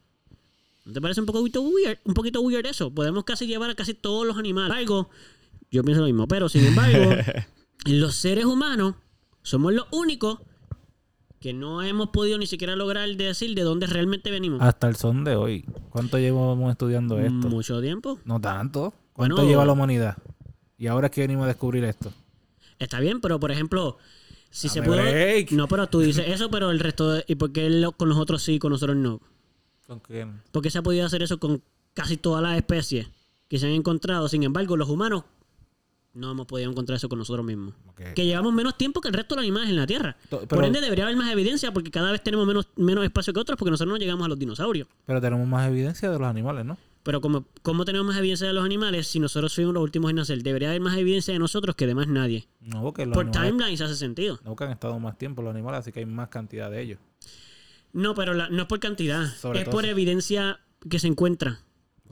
¿No 0.85 0.93
te 0.93 1.01
parece 1.01 1.19
un 1.19 1.27
poquito 1.27 1.61
weird? 1.61 1.99
Un 2.03 2.13
poquito 2.13 2.41
weird 2.41 2.65
eso. 2.65 2.93
Podemos 2.93 3.23
casi 3.23 3.45
llevar 3.45 3.69
a 3.69 3.75
casi 3.75 3.93
todos 3.93 4.25
los 4.25 4.37
animales. 4.37 4.75
Algo, 4.75 5.09
yo 5.69 5.83
pienso 5.83 6.01
lo 6.01 6.07
mismo. 6.07 6.27
Pero 6.27 6.49
sin 6.49 6.65
embargo, 6.65 7.15
los 7.85 8.15
seres 8.15 8.45
humanos 8.45 8.95
somos 9.43 9.73
los 9.73 9.85
únicos 9.91 10.39
que 11.41 11.51
no 11.53 11.81
hemos 11.81 12.09
podido 12.09 12.37
ni 12.37 12.45
siquiera 12.47 12.75
lograr 12.75 13.09
decir 13.17 13.53
de 13.55 13.63
dónde 13.63 13.87
realmente 13.87 14.29
venimos. 14.31 14.61
Hasta 14.61 14.87
el 14.87 14.95
son 14.95 15.23
de 15.23 15.35
hoy. 15.35 15.65
¿Cuánto 15.89 16.17
llevamos 16.19 16.71
estudiando 16.71 17.17
esto? 17.19 17.31
Mucho 17.49 17.81
tiempo. 17.81 18.19
No 18.25 18.39
tanto. 18.39 18.93
¿Cuánto 19.11 19.35
Bueno. 19.37 19.49
lleva 19.49 19.65
la 19.65 19.73
humanidad? 19.73 20.17
Y 20.77 20.87
ahora 20.87 21.07
es 21.07 21.11
que 21.11 21.21
venimos 21.21 21.43
a 21.45 21.47
descubrir 21.47 21.83
esto. 21.83 22.13
Está 22.79 22.99
bien, 22.99 23.19
pero 23.21 23.39
por 23.39 23.51
ejemplo, 23.51 23.97
si 24.51 24.69
se 24.69 24.81
pudo. 24.83 24.97
break. 24.97 25.51
No, 25.51 25.67
pero 25.67 25.87
tú 25.87 25.99
dices 25.99 26.25
eso, 26.27 26.49
pero 26.51 26.71
el 26.71 26.79
resto. 26.79 27.11
de- 27.11 27.25
¿Y 27.27 27.35
por 27.35 27.51
qué 27.51 27.69
lo- 27.69 27.91
con 27.93 28.09
nosotros 28.09 28.41
sí 28.43 28.53
y 28.53 28.59
con 28.59 28.71
nosotros 28.71 28.95
no? 28.97 29.19
¿Con 29.87 29.99
quién? 29.99 30.41
¿Por 30.51 30.61
qué 30.61 30.69
se 30.69 30.77
ha 30.77 30.83
podido 30.83 31.05
hacer 31.05 31.21
eso 31.23 31.39
con 31.39 31.61
casi 31.93 32.17
todas 32.17 32.41
las 32.43 32.55
especies 32.55 33.07
que 33.49 33.57
se 33.59 33.65
han 33.67 33.73
encontrado? 33.73 34.27
Sin 34.29 34.43
embargo, 34.43 34.77
los 34.77 34.89
humanos 34.89 35.23
no 36.13 36.31
hemos 36.31 36.45
podido 36.45 36.69
encontrar 36.69 36.97
eso 36.97 37.07
con 37.09 37.19
nosotros 37.19 37.45
mismos. 37.45 37.73
Que 38.15 38.25
llevamos 38.25 38.53
menos 38.53 38.77
tiempo 38.77 38.99
que 39.01 39.07
el 39.07 39.13
resto 39.13 39.35
de 39.35 39.41
los 39.41 39.43
animales 39.43 39.69
en 39.69 39.75
la 39.77 39.87
Tierra. 39.87 40.17
Por 40.29 40.65
ende, 40.65 40.81
debería 40.81 41.05
haber 41.05 41.15
más 41.17 41.31
evidencia 41.31 41.71
porque 41.71 41.91
cada 41.91 42.11
vez 42.11 42.21
tenemos 42.23 42.45
menos, 42.45 42.67
menos 42.75 43.03
espacio 43.03 43.33
que 43.33 43.39
otros 43.39 43.57
porque 43.57 43.71
nosotros 43.71 43.93
no 43.93 43.97
llegamos 43.97 44.25
a 44.25 44.27
los 44.29 44.37
dinosaurios. 44.39 44.87
Pero 45.05 45.21
tenemos 45.21 45.47
más 45.47 45.67
evidencia 45.69 46.09
de 46.09 46.19
los 46.19 46.27
animales, 46.27 46.65
¿no? 46.65 46.77
Pero 47.03 47.19
como, 47.19 47.45
¿cómo 47.63 47.83
tenemos 47.83 48.05
más 48.07 48.17
evidencia 48.17 48.45
de 48.45 48.53
los 48.53 48.63
animales 48.63 49.07
si 49.07 49.19
nosotros 49.19 49.55
fuimos 49.55 49.73
los 49.73 49.81
últimos 49.81 50.09
en 50.11 50.17
nacer? 50.17 50.43
Debería 50.43 50.69
haber 50.69 50.81
más 50.81 50.97
evidencia 50.97 51.33
de 51.33 51.39
nosotros 51.39 51.75
que 51.75 51.87
de 51.87 51.95
más 51.95 52.07
nadie. 52.07 52.47
No, 52.59 52.83
porque 52.83 53.05
los 53.07 53.15
Por 53.15 53.25
animales 53.25 53.51
timelines 53.53 53.81
hace 53.81 53.95
sentido. 53.95 54.35
no, 54.43 54.51
porque 54.51 54.65
han 54.65 54.71
estado 54.71 54.99
más 54.99 55.17
tiempo 55.17 55.41
los 55.41 55.51
animales, 55.51 55.79
así 55.79 55.91
que 55.91 55.99
hay 56.01 56.05
más 56.05 56.27
cantidad 56.29 56.69
de 56.69 56.81
ellos. 56.81 56.99
No, 57.93 58.13
pero 58.15 58.33
la- 58.33 58.49
no 58.49 58.61
es 58.61 58.67
por 58.67 58.79
cantidad. 58.79 59.33
Sobre 59.35 59.61
es 59.61 59.69
por 59.69 59.85
evidencia 59.85 60.59
que 60.89 60.99
se 60.99 61.07
encuentra. 61.07 61.59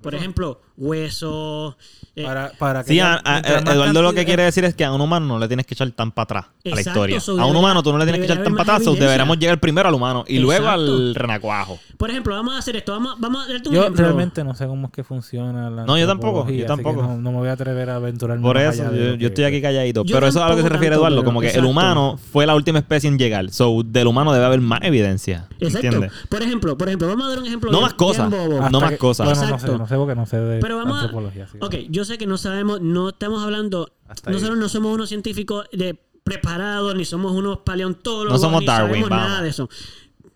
Por 0.02 0.16
ejemplo, 0.16 0.62
huesos. 0.78 1.76
eh, 2.16 2.24
Para, 2.24 2.52
para 2.58 2.84
que 2.84 2.94
Sí, 2.94 3.00
a- 3.00 3.20
a- 3.24 3.40
Eduardo 3.40 4.02
lo 4.02 4.14
que 4.14 4.26
quiere 4.26 4.44
decir 4.44 4.66
es 4.66 4.74
que 4.76 4.84
a 4.86 4.92
un 4.92 5.02
humano 5.02 5.26
no 5.26 5.40
le 5.40 5.48
tienes 5.48 5.66
que 5.66 5.74
echar 5.74 5.90
tan 5.92 6.12
para 6.12 6.24
atrás 6.24 6.46
a 6.66 6.76
la 6.76 6.82
historia. 6.82 7.20
so 7.20 7.40
a 7.40 7.46
un 7.46 7.56
humano 7.56 7.82
tú 7.84 7.92
no 7.92 7.98
le 7.98 8.06
tienes 8.06 8.20
que 8.20 8.26
echar 8.32 8.44
tan 8.44 8.56
para 8.56 8.76
atrás, 8.76 8.94
deberíamos 8.98 9.38
llegar 9.40 9.60
primero 9.60 9.88
al 9.90 9.96
humano 9.96 10.24
y 10.28 10.40
luego 10.40 10.68
al 10.68 11.16
renacuajo. 11.16 11.80
Por 11.98 12.10
ejemplo, 12.10 12.36
vamos 12.36 12.56
a 12.56 12.60
hacer 12.60 12.76
esto. 12.78 12.94
Vamos, 12.94 13.16
vamos 13.20 13.46
a 13.48 13.52
darte 13.52 13.70
un 13.70 13.76
Yo 13.76 13.82
ejemplo. 13.82 14.04
realmente 14.06 14.44
no 14.44 14.56
sé 14.56 14.66
cómo 14.68 14.88
es 14.88 14.94
que 14.94 15.04
funciona 15.04 15.70
la 15.70 15.86
No, 15.86 15.98
yo 15.98 16.08
tampoco, 16.08 16.50
yo 16.50 16.66
tampoco. 16.66 17.02
No, 17.02 17.18
no 17.18 17.32
me 17.32 17.38
voy 17.40 17.50
a 17.50 17.54
atrever 17.54 17.90
a 17.90 17.96
aventurarme 17.98 18.42
Por 18.42 18.58
eso, 18.58 18.84
allá 18.88 19.16
yo, 19.18 19.28
estoy 19.28 19.44
aquí 19.44 19.62
calladito. 19.62 20.04
Yo 20.06 20.16
pero 20.16 20.28
eso 20.28 20.40
es 20.40 20.46
a 20.46 20.50
lo 20.50 20.56
que 20.56 20.62
se 20.64 20.70
refiere 20.70 20.96
tanto, 20.96 21.08
Eduardo, 21.08 21.24
como 21.26 21.42
que 21.42 21.50
el 21.52 21.66
humano 21.66 22.18
fue 22.32 22.46
la 22.46 22.56
última 22.56 22.80
especie 22.80 23.10
en 23.10 23.18
llegar. 23.18 23.50
So, 23.52 23.82
del 23.84 24.08
humano 24.08 24.32
debe 24.34 24.46
haber 24.46 24.62
más 24.62 24.80
evidencia. 24.84 25.48
Exacto. 25.60 25.88
¿Entiendes? 25.88 26.12
Por 26.30 26.42
ejemplo, 26.42 26.78
por 26.78 26.88
ejemplo, 26.88 27.08
vamos 27.08 27.26
a 27.26 27.30
dar 27.30 27.40
un 27.40 27.46
ejemplo. 27.46 27.72
No 27.72 27.82
más 27.82 27.94
cosas. 27.94 28.30
no 28.30 28.80
más 28.80 28.98
cosas. 28.98 29.28
Exacto. 29.30 29.78
Sé, 29.90 29.96
no 29.96 30.00
sé 30.02 30.06
porque 30.06 30.16
no 30.16 30.26
sé 30.26 30.38
de 30.40 30.60
Pero 30.62 30.78
vamos 30.78 30.98
a- 30.98 31.02
antropología. 31.02 31.48
Ok, 31.60 31.76
yo 31.90 32.06
sé 32.06 32.18
que 32.18 32.26
no 32.28 32.38
sabemos, 32.38 32.80
no 32.82 33.10
estamos 33.10 33.44
hablando. 33.44 33.92
Hasta 34.08 34.30
ahí. 34.30 34.34
nosotros 34.36 34.58
no 34.58 34.70
somos 34.70 34.94
unos 34.94 35.10
científicos 35.10 35.66
de 35.74 36.00
preparados, 36.24 36.96
ni 36.96 37.06
somos 37.06 37.32
unos 37.34 37.60
paleontólogos. 37.60 38.32
No 38.34 38.38
somos 38.40 38.62
ni 38.62 38.68
Darwin, 38.68 38.90
sabemos 38.92 39.10
vamos. 39.10 39.28
nada 39.28 39.42
de 39.42 39.50
eso. 39.50 39.70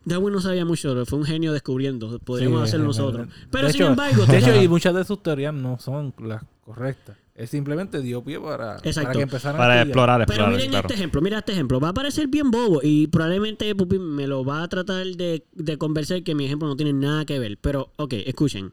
Darwin 0.06 0.34
no 0.34 0.42
sabía 0.42 0.66
mucho, 0.66 1.06
fue 1.06 1.20
un 1.20 1.26
genio 1.26 1.54
descubriendo. 1.54 2.20
Podríamos 2.20 2.62
Sí, 2.62 2.68
hacerlo 2.68 2.88
nosotros. 2.88 3.28
Pero 3.52 3.70
sin 3.70 3.82
hecho- 3.84 3.90
embargo, 3.92 4.26
De 4.26 4.38
hecho, 4.38 4.56
y 4.62 4.68
muchas 4.68 4.94
de 4.96 5.06
sus 5.06 5.24
teorías 5.24 5.54
no 5.54 5.78
son 5.80 6.14
las 6.20 6.44
correctas. 6.66 7.16
Él 7.36 7.48
simplemente 7.48 8.00
dio 8.02 8.24
pie 8.24 8.40
para, 8.40 8.76
Exacto. 8.84 9.02
para 9.08 9.14
que 9.14 9.22
empezaran 9.24 9.58
Para 9.58 9.74
a 9.74 9.76
estudiar. 9.78 9.88
explorar, 9.88 10.20
Pero 10.20 10.32
explorar, 10.34 10.54
miren 10.56 10.70
claro. 10.70 10.88
este 10.88 10.94
ejemplo, 10.94 11.22
mira 11.22 11.38
este 11.40 11.52
ejemplo. 11.54 11.80
Va 11.80 11.90
a 11.90 11.94
parecer 11.94 12.28
bien 12.28 12.52
bobo 12.52 12.80
y 12.84 13.08
probablemente 13.08 13.74
Pupi 13.74 13.98
me 13.98 14.28
lo 14.28 14.44
va 14.46 14.62
a 14.62 14.68
tratar 14.68 15.04
de, 15.06 15.44
de 15.54 15.78
convencer 15.80 16.24
que 16.24 16.36
mi 16.36 16.46
ejemplo 16.46 16.68
no 16.68 16.76
tiene 16.76 16.94
nada 16.94 17.26
que 17.26 17.40
ver. 17.40 17.58
Pero, 17.60 17.92
ok, 17.96 18.14
escuchen. 18.26 18.72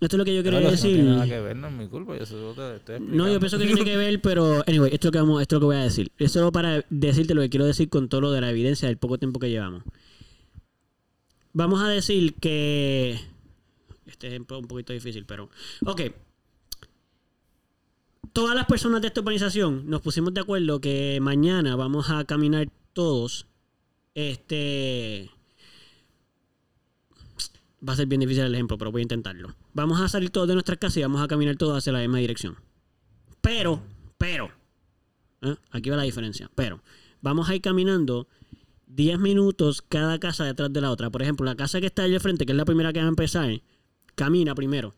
Esto 0.00 0.14
es 0.14 0.18
lo 0.18 0.24
que 0.24 0.34
yo 0.34 0.42
quería 0.44 0.60
decir. 0.60 0.98
No 0.98 1.02
tiene 1.02 1.10
nada 1.10 1.26
que 1.26 1.40
ver, 1.40 1.56
no 1.56 1.66
es 1.68 1.72
mi 1.72 1.88
culpa. 1.88 2.16
Yo 2.16 2.24
solo 2.24 2.54
te 2.54 2.76
estoy 2.76 3.00
No, 3.00 3.28
yo 3.28 3.40
pienso 3.40 3.58
que 3.58 3.66
tiene 3.66 3.84
que 3.84 3.96
ver, 3.96 4.20
pero 4.20 4.62
anyway, 4.66 4.92
esto 4.92 5.08
es 5.08 5.12
lo 5.12 5.12
que 5.12 5.18
vamos, 5.18 5.42
esto 5.42 5.56
es 5.56 5.60
lo 5.60 5.60
que 5.60 5.74
voy 5.74 5.76
a 5.76 5.84
decir. 5.84 6.12
Es 6.18 6.32
solo 6.32 6.52
para 6.52 6.84
decirte 6.88 7.34
lo 7.34 7.40
que 7.42 7.50
quiero 7.50 7.66
decir 7.66 7.88
con 7.88 8.08
todo 8.08 8.20
lo 8.20 8.30
de 8.30 8.40
la 8.40 8.50
evidencia 8.50 8.86
del 8.86 8.96
poco 8.96 9.18
tiempo 9.18 9.40
que 9.40 9.50
llevamos. 9.50 9.82
vamos 11.52 11.82
a 11.82 11.88
decir 11.88 12.34
que... 12.34 13.18
Este 14.06 14.28
ejemplo 14.28 14.56
es 14.56 14.62
un 14.62 14.68
poquito 14.68 14.92
difícil, 14.92 15.26
pero... 15.26 15.50
Ok. 15.84 16.02
Todas 18.32 18.54
las 18.54 18.66
personas 18.66 19.00
de 19.00 19.08
esta 19.08 19.20
urbanización 19.20 19.90
nos 19.90 20.00
pusimos 20.00 20.32
de 20.32 20.40
acuerdo 20.40 20.80
que 20.80 21.18
mañana 21.20 21.74
vamos 21.74 22.08
a 22.10 22.24
caminar 22.24 22.68
todos. 22.92 23.46
Este... 24.14 25.30
Va 27.86 27.92
a 27.92 27.96
ser 27.96 28.06
bien 28.06 28.20
difícil 28.20 28.42
el 28.44 28.54
ejemplo, 28.54 28.76
pero 28.76 28.90
voy 28.90 29.00
a 29.00 29.02
intentarlo. 29.02 29.54
Vamos 29.72 30.00
a 30.00 30.08
salir 30.08 30.30
todos 30.30 30.48
de 30.48 30.54
nuestras 30.54 30.78
casas 30.78 30.96
y 30.96 31.02
vamos 31.02 31.22
a 31.22 31.28
caminar 31.28 31.56
todos 31.56 31.78
hacia 31.78 31.92
la 31.92 32.00
misma 32.00 32.18
dirección. 32.18 32.56
Pero, 33.40 33.82
pero, 34.16 34.50
¿eh? 35.42 35.54
aquí 35.70 35.90
va 35.90 35.96
la 35.96 36.02
diferencia. 36.02 36.50
Pero, 36.54 36.82
vamos 37.20 37.48
a 37.48 37.54
ir 37.54 37.62
caminando 37.62 38.26
10 38.88 39.18
minutos 39.20 39.82
cada 39.82 40.18
casa 40.18 40.44
detrás 40.44 40.72
de 40.72 40.80
la 40.80 40.90
otra. 40.90 41.10
Por 41.10 41.22
ejemplo, 41.22 41.46
la 41.46 41.54
casa 41.54 41.80
que 41.80 41.86
está 41.86 42.02
allá 42.02 42.16
al 42.16 42.20
frente, 42.20 42.46
que 42.46 42.52
es 42.52 42.56
la 42.58 42.64
primera 42.64 42.92
que 42.92 43.00
va 43.00 43.06
a 43.06 43.10
empezar, 43.10 43.60
camina 44.14 44.54
primero. 44.54 44.94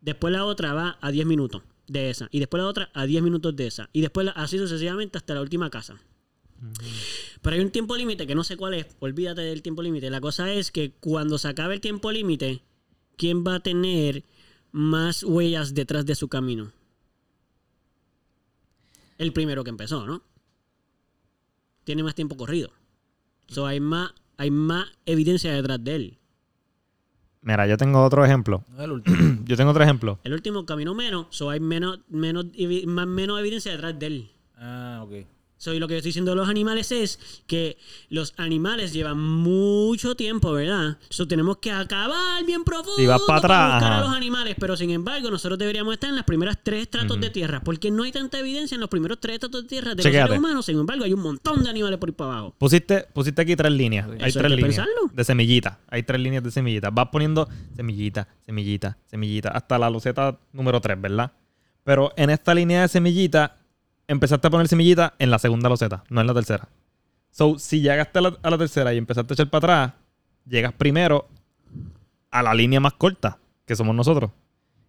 Después 0.00 0.32
la 0.32 0.46
otra 0.46 0.72
va 0.72 0.96
a 1.00 1.10
10 1.10 1.26
minutos 1.26 1.62
de 1.86 2.08
esa. 2.08 2.28
Y 2.30 2.38
después 2.38 2.62
la 2.62 2.68
otra 2.68 2.90
a 2.94 3.04
10 3.04 3.22
minutos 3.22 3.54
de 3.54 3.66
esa. 3.66 3.90
Y 3.92 4.00
después 4.00 4.28
así 4.34 4.56
sucesivamente 4.58 5.18
hasta 5.18 5.34
la 5.34 5.42
última 5.42 5.68
casa. 5.68 6.00
Pero 7.42 7.56
hay 7.56 7.62
un 7.62 7.70
tiempo 7.70 7.96
límite 7.96 8.26
que 8.26 8.34
no 8.34 8.44
sé 8.44 8.56
cuál 8.56 8.74
es. 8.74 8.86
Olvídate 9.00 9.40
del 9.42 9.62
tiempo 9.62 9.82
límite. 9.82 10.10
La 10.10 10.20
cosa 10.20 10.52
es 10.52 10.70
que 10.70 10.92
cuando 10.92 11.38
se 11.38 11.48
acabe 11.48 11.74
el 11.74 11.80
tiempo 11.80 12.12
límite, 12.12 12.62
¿quién 13.16 13.44
va 13.44 13.56
a 13.56 13.60
tener 13.60 14.24
más 14.72 15.22
huellas 15.22 15.74
detrás 15.74 16.06
de 16.06 16.14
su 16.14 16.28
camino? 16.28 16.72
El 19.18 19.32
primero 19.32 19.64
que 19.64 19.70
empezó, 19.70 20.06
¿no? 20.06 20.22
Tiene 21.84 22.02
más 22.02 22.14
tiempo 22.14 22.36
corrido. 22.36 22.70
So 23.48 23.66
hay 23.66 23.80
más, 23.80 24.12
hay 24.36 24.50
más 24.50 24.86
evidencia 25.06 25.52
detrás 25.52 25.82
de 25.82 25.94
él. 25.94 26.18
Mira, 27.42 27.66
yo 27.66 27.76
tengo 27.78 28.04
otro 28.04 28.24
ejemplo. 28.24 28.64
El 28.78 28.92
último. 28.92 29.16
Yo 29.46 29.56
tengo 29.56 29.70
otro 29.70 29.82
ejemplo. 29.82 30.20
El 30.22 30.34
último 30.34 30.64
caminó 30.66 30.94
menos, 30.94 31.26
so 31.30 31.50
hay 31.50 31.58
menos, 31.58 32.00
menos, 32.08 32.46
más, 32.86 33.06
menos 33.06 33.40
evidencia 33.40 33.72
detrás 33.72 33.98
de 33.98 34.06
él. 34.06 34.30
ah, 34.56 35.00
ok. 35.02 35.26
So, 35.60 35.74
y 35.74 35.78
lo 35.78 35.86
que 35.86 35.92
yo 35.92 35.98
estoy 35.98 36.08
diciendo 36.08 36.30
de 36.30 36.36
los 36.38 36.48
animales 36.48 36.90
es 36.90 37.20
que 37.46 37.76
los 38.08 38.32
animales 38.38 38.94
llevan 38.94 39.18
mucho 39.20 40.14
tiempo, 40.14 40.52
¿verdad? 40.52 40.96
So, 41.10 41.28
tenemos 41.28 41.58
que 41.58 41.70
acabar 41.70 42.42
bien 42.46 42.64
profundo 42.64 42.96
Si 42.96 43.04
vas 43.04 43.20
pa' 43.26 43.36
atrás, 43.36 43.74
buscar 43.74 43.92
a 43.92 44.00
los 44.00 44.08
animales. 44.08 44.56
Pero 44.58 44.74
sin 44.74 44.88
embargo, 44.88 45.30
nosotros 45.30 45.58
deberíamos 45.58 45.92
estar 45.92 46.08
en 46.08 46.16
las 46.16 46.24
primeras 46.24 46.56
tres 46.62 46.84
estratos 46.84 47.20
de 47.20 47.28
tierra. 47.28 47.60
Porque 47.60 47.90
no 47.90 48.04
hay 48.04 48.10
tanta 48.10 48.38
evidencia 48.38 48.74
en 48.74 48.80
los 48.80 48.88
primeros 48.88 49.20
tres 49.20 49.34
estratos 49.34 49.64
de 49.64 49.68
tierra 49.68 49.90
de 49.90 49.96
los 49.96 50.02
Chequéate. 50.04 50.28
seres 50.28 50.38
humanos. 50.38 50.64
Sin 50.64 50.78
embargo, 50.78 51.04
hay 51.04 51.12
un 51.12 51.20
montón 51.20 51.62
de 51.62 51.68
animales 51.68 51.98
por 51.98 52.08
ahí 52.08 52.14
para 52.14 52.30
abajo. 52.32 52.54
Pusiste, 52.56 53.06
pusiste 53.12 53.42
aquí 53.42 53.54
tres 53.54 53.72
líneas. 53.72 54.08
Hay 54.08 54.16
Eso 54.16 54.24
hay 54.24 54.32
tres 54.32 54.50
líneas 54.52 54.76
pensarlo. 54.76 55.10
de 55.12 55.24
semillita. 55.24 55.78
Hay 55.88 56.02
tres 56.04 56.22
líneas 56.22 56.42
de 56.42 56.50
semillita. 56.52 56.88
Vas 56.88 57.08
poniendo 57.12 57.46
semillita, 57.76 58.28
semillita, 58.46 58.96
semillita, 59.10 59.50
hasta 59.50 59.78
la 59.78 59.90
luceta 59.90 60.38
número 60.54 60.80
3, 60.80 60.98
¿verdad? 61.02 61.32
Pero 61.84 62.12
en 62.16 62.30
esta 62.30 62.54
línea 62.54 62.80
de 62.82 62.88
semillita, 62.88 63.56
empezaste 64.10 64.48
a 64.48 64.50
poner 64.50 64.66
semillita 64.66 65.14
en 65.18 65.30
la 65.30 65.38
segunda 65.38 65.68
loseta, 65.68 66.02
no 66.10 66.20
en 66.20 66.26
la 66.26 66.34
tercera. 66.34 66.68
So, 67.30 67.58
si 67.58 67.80
llegaste 67.80 68.18
a 68.18 68.22
la, 68.22 68.38
a 68.42 68.50
la 68.50 68.58
tercera 68.58 68.92
y 68.92 68.98
empezaste 68.98 69.32
a 69.32 69.34
echar 69.34 69.50
para 69.50 69.58
atrás, 69.58 69.92
llegas 70.46 70.72
primero 70.72 71.28
a 72.32 72.42
la 72.42 72.52
línea 72.52 72.80
más 72.80 72.94
corta, 72.94 73.38
que 73.64 73.76
somos 73.76 73.94
nosotros. 73.94 74.32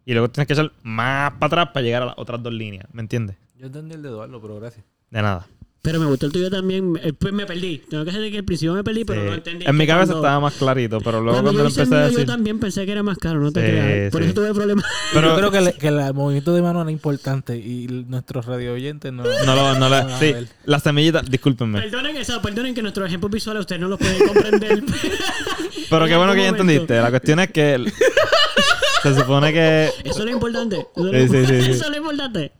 Y 0.06 0.14
luego 0.14 0.30
tienes 0.30 0.48
que 0.48 0.54
echar 0.54 0.72
más 0.82 1.34
para 1.34 1.46
atrás 1.46 1.68
para 1.68 1.84
llegar 1.84 2.02
a 2.02 2.06
las 2.08 2.16
otras 2.18 2.42
dos 2.42 2.52
líneas. 2.52 2.86
¿Me 2.92 3.04
entiendes? 3.04 3.38
Yo 3.56 3.68
entendí 3.68 3.94
el 3.94 4.02
de 4.02 4.10
Eduardo, 4.10 4.42
pero 4.42 4.60
gracias. 4.60 4.84
De 5.12 5.22
nada. 5.22 5.48
Pero 5.84 6.00
me 6.00 6.06
gustó 6.06 6.28
el 6.28 6.32
tuyo 6.32 6.52
también. 6.52 6.94
Eh, 7.02 7.12
Pues 7.12 7.34
me 7.34 7.48
perdí. 7.48 7.80
Tengo 7.90 8.06
que 8.06 8.12
decir 8.12 8.32
que 8.32 8.38
al 8.38 8.44
principio 8.44 8.74
me 8.76 8.84
perdí, 8.84 9.04
pero 9.04 9.22
Sí. 9.24 9.28
no 9.30 9.34
entendí. 9.34 9.66
en 9.66 9.76
mi 9.78 9.88
cabeza 9.88 10.14
cuando- 10.14 10.28
estaba 10.28 10.40
más 10.40 10.54
clarito, 10.54 11.00
pero 11.02 11.22
luego 11.22 11.32
cuando 11.42 11.42
cuando 11.54 11.60
yo 11.60 11.64
lo 11.64 11.70
empecé 11.70 11.96
a 11.96 12.04
decir... 12.06 12.20
Yo 12.20 12.26
también 12.28 12.60
pensé 12.60 12.86
que 12.86 12.92
era 12.92 13.02
más 13.02 13.18
caro, 13.18 13.40
no 13.40 13.52
te 13.52 13.62
Sí, 13.66 13.72
creas. 13.72 14.12
Por 14.12 14.22
sí. 14.22 14.26
eso 14.28 14.36
tuve 14.36 14.54
problemas. 14.54 14.86
Pero- 15.12 15.30
Yo 15.30 15.36
creo 15.38 15.52
que, 15.52 15.62
le- 15.62 15.74
que 15.74 15.90
la- 15.90 16.08
el 16.10 16.14
movimiento 16.14 16.54
de 16.54 16.62
mano 16.62 16.82
era 16.84 16.92
importante 16.92 17.58
y 17.58 17.88
nuestros 18.08 18.46
radio 18.46 18.74
oyentes 18.74 19.12
no. 19.12 19.24
No 19.24 19.56
lo, 19.56 19.74
no 19.80 19.90
la, 19.90 20.20
sí, 20.20 20.26
a 20.30 20.34
ver. 20.34 20.48
las 20.66 20.84
semillitas, 20.84 21.26
discúlpenme. 21.30 21.82
Perdonen 21.82 22.16
eso, 22.16 22.40
perdonen 22.44 22.76
que 22.76 22.84
nuestros 22.84 23.08
ejemplos 23.08 23.32
visuales 23.32 23.62
ustedes 23.62 23.82
no 23.82 23.88
los 23.88 23.98
pueden 23.98 24.20
comprender. 24.28 24.84
Pero 25.90 26.06
qué 26.06 26.12
En 26.14 26.18
bueno 26.20 26.34
que 26.36 26.44
ya 26.44 26.50
entendiste. 26.50 27.02
La 27.02 27.10
cuestión 27.10 27.40
es 27.40 27.50
que 27.52 27.74
el- 27.74 27.92
se 29.02 29.16
supone 29.16 29.52
que. 29.52 29.90
Eso 30.04 30.20
es 30.20 30.26
lo 30.26 30.30
importante. 30.32 30.86
Eso, 30.96 31.10
Sí, 31.10 31.16
es, 31.18 31.32
lo, 31.32 31.40
sí, 31.40 31.46
sí, 31.48 31.62
sí. 31.66 31.72
eso 31.72 31.84
es 31.86 31.90
lo 31.90 31.98
importante. 31.98 32.52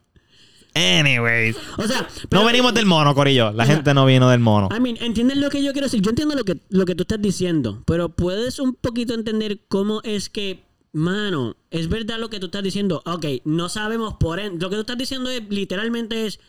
Anyways. 0.74 1.58
O 1.78 1.88
sea, 1.88 2.08
No 2.30 2.46
venimos 2.46 2.74
del 2.74 2.86
mono, 2.86 3.14
Corillo. 3.14 3.52
La 3.52 3.66
gente 3.66 3.94
no 3.94 4.06
vino 4.06 4.30
del 4.30 4.40
mono. 4.40 4.70
I 4.76 4.80
mean, 4.80 4.98
¿entiendes 5.02 5.38
lo 5.38 5.50
que 5.50 5.64
yo 5.64 5.74
quiero 5.74 5.88
decir? 5.88 6.02
Yo 6.02 6.12
entiendo 6.12 6.36
lo 6.36 6.44
que, 6.44 6.58
lo 6.70 6.86
que 6.86 6.96
tú 6.96 7.04
estás 7.04 7.22
diciendo, 7.22 7.84
pero 7.86 8.10
puedes 8.10 8.60
un 8.60 8.76
poquito 8.76 9.14
entender 9.14 9.60
cómo 9.68 10.02
es 10.04 10.30
que, 10.30 10.64
mano, 10.94 11.58
es 11.72 11.90
verdad 11.90 12.20
lo 12.20 12.30
que 12.30 12.40
tú 12.40 12.46
estás 12.48 12.64
diciendo. 12.64 13.02
Ok, 13.06 13.26
no 13.44 13.70
sabemos 13.70 14.16
por 14.16 14.40
ende. 14.40 14.62
Lo 14.62 14.70
que 14.70 14.76
tú 14.76 14.82
estás 14.82 14.98
diciendo 14.98 15.30
es, 15.30 15.44
literalmente 15.50 16.26
es, 16.26 16.40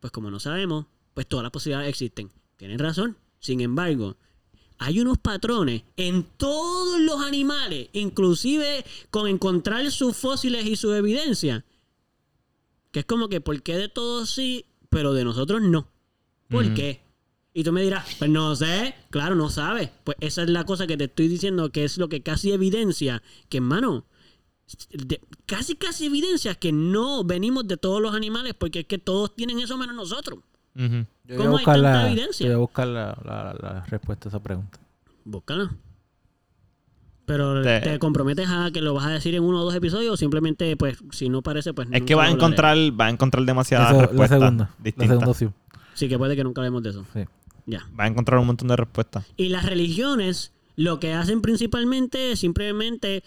pues 0.00 0.12
como 0.12 0.30
no 0.30 0.38
sabemos, 0.38 0.86
pues 1.14 1.26
todas 1.26 1.42
las 1.42 1.52
posibilidades 1.52 1.88
existen. 1.88 2.30
Tienes 2.56 2.80
razón. 2.80 3.16
Sin 3.40 3.60
embargo, 3.60 4.16
hay 4.78 5.00
unos 5.00 5.18
patrones 5.18 5.82
en 5.96 6.24
todos 6.36 7.00
los 7.00 7.20
animales, 7.22 7.88
inclusive 7.92 8.84
con 9.10 9.28
encontrar 9.28 9.90
sus 9.90 10.16
fósiles 10.16 10.66
y 10.66 10.76
su 10.76 10.92
evidencia, 10.92 11.64
que 12.94 13.00
es 13.00 13.06
como 13.06 13.28
que, 13.28 13.40
¿por 13.40 13.60
qué 13.64 13.76
de 13.76 13.88
todos 13.88 14.30
sí, 14.30 14.66
pero 14.88 15.12
de 15.14 15.24
nosotros 15.24 15.60
no? 15.60 15.88
¿Por 16.48 16.72
qué? 16.74 17.02
Y 17.52 17.64
tú 17.64 17.72
me 17.72 17.82
dirás, 17.82 18.06
pues 18.20 18.30
no 18.30 18.54
sé, 18.54 18.94
claro, 19.10 19.34
no 19.34 19.50
sabes. 19.50 19.90
Pues 20.04 20.16
esa 20.20 20.42
es 20.44 20.48
la 20.50 20.64
cosa 20.64 20.86
que 20.86 20.96
te 20.96 21.04
estoy 21.04 21.26
diciendo, 21.26 21.70
que 21.72 21.82
es 21.82 21.98
lo 21.98 22.08
que 22.08 22.22
casi 22.22 22.52
evidencia 22.52 23.20
que, 23.48 23.56
hermano, 23.56 24.04
de- 24.92 25.20
casi 25.46 25.74
casi 25.74 26.06
evidencia 26.06 26.54
que 26.54 26.70
no 26.70 27.24
venimos 27.24 27.66
de 27.66 27.76
todos 27.76 28.00
los 28.00 28.14
animales, 28.14 28.54
porque 28.54 28.80
es 28.80 28.86
que 28.86 28.98
todos 28.98 29.34
tienen 29.34 29.58
eso 29.58 29.76
menos 29.76 29.96
nosotros. 29.96 30.38
Yo 30.76 30.84
voy 30.88 30.96
a 31.32 31.36
¿Cómo 31.36 31.48
hay 31.48 31.52
buscar, 31.64 31.74
tanta 31.74 31.92
la, 32.02 32.06
evidencia? 32.12 32.46
yo 32.46 32.52
voy 32.52 32.54
a 32.54 32.58
buscar 32.58 32.86
la, 32.86 33.18
la- 33.24 33.56
la 33.60 33.84
respuesta 33.86 34.28
a 34.28 34.30
esa 34.30 34.40
pregunta. 34.42 34.78
Búscala. 35.24 35.76
Pero 37.26 37.62
Te- 37.62 37.80
te... 37.80 37.98
comprometes 37.98 38.48
a 38.50 38.70
que 38.72 38.82
lo 38.82 38.92
vas 38.94 39.06
a 39.06 39.10
decir 39.10 39.34
en 39.34 39.42
uno 39.44 39.60
o 39.60 39.64
dos 39.64 39.74
episodios 39.74 40.12
o 40.12 40.16
simplemente, 40.16 40.76
pues, 40.76 40.98
si 41.10 41.28
no 41.30 41.40
parece, 41.42 41.72
pues 41.72 41.88
Es 41.90 42.02
que 42.02 42.14
va 42.14 42.24
a 42.24 42.26
hablaré. 42.26 42.38
encontrar, 42.44 42.76
va 43.00 43.06
a 43.06 43.10
encontrar 43.10 43.44
demasiadas 43.46 43.88
Eso, 43.90 44.00
la 44.00 44.06
respuestas. 44.08 44.40
La 44.40 44.70
distintas. 44.82 45.08
segunda 45.08 45.30
opción. 45.30 45.54
Sí, 45.94 46.08
que 46.08 46.18
puede 46.18 46.36
que 46.36 46.44
nunca 46.44 46.60
hablemos 46.60 46.82
de 46.82 46.90
eso. 46.90 47.06
Sí. 47.14 47.20
Ya. 47.66 47.86
Va 47.98 48.04
a 48.04 48.06
encontrar 48.08 48.38
un 48.40 48.46
montón 48.48 48.68
de 48.68 48.76
respuestas. 48.76 49.24
Y 49.38 49.48
las 49.48 49.64
religiones 49.64 50.52
lo 50.76 51.00
que 51.00 51.14
hacen 51.14 51.40
principalmente 51.40 52.32
es 52.32 52.40
simplemente 52.40 53.22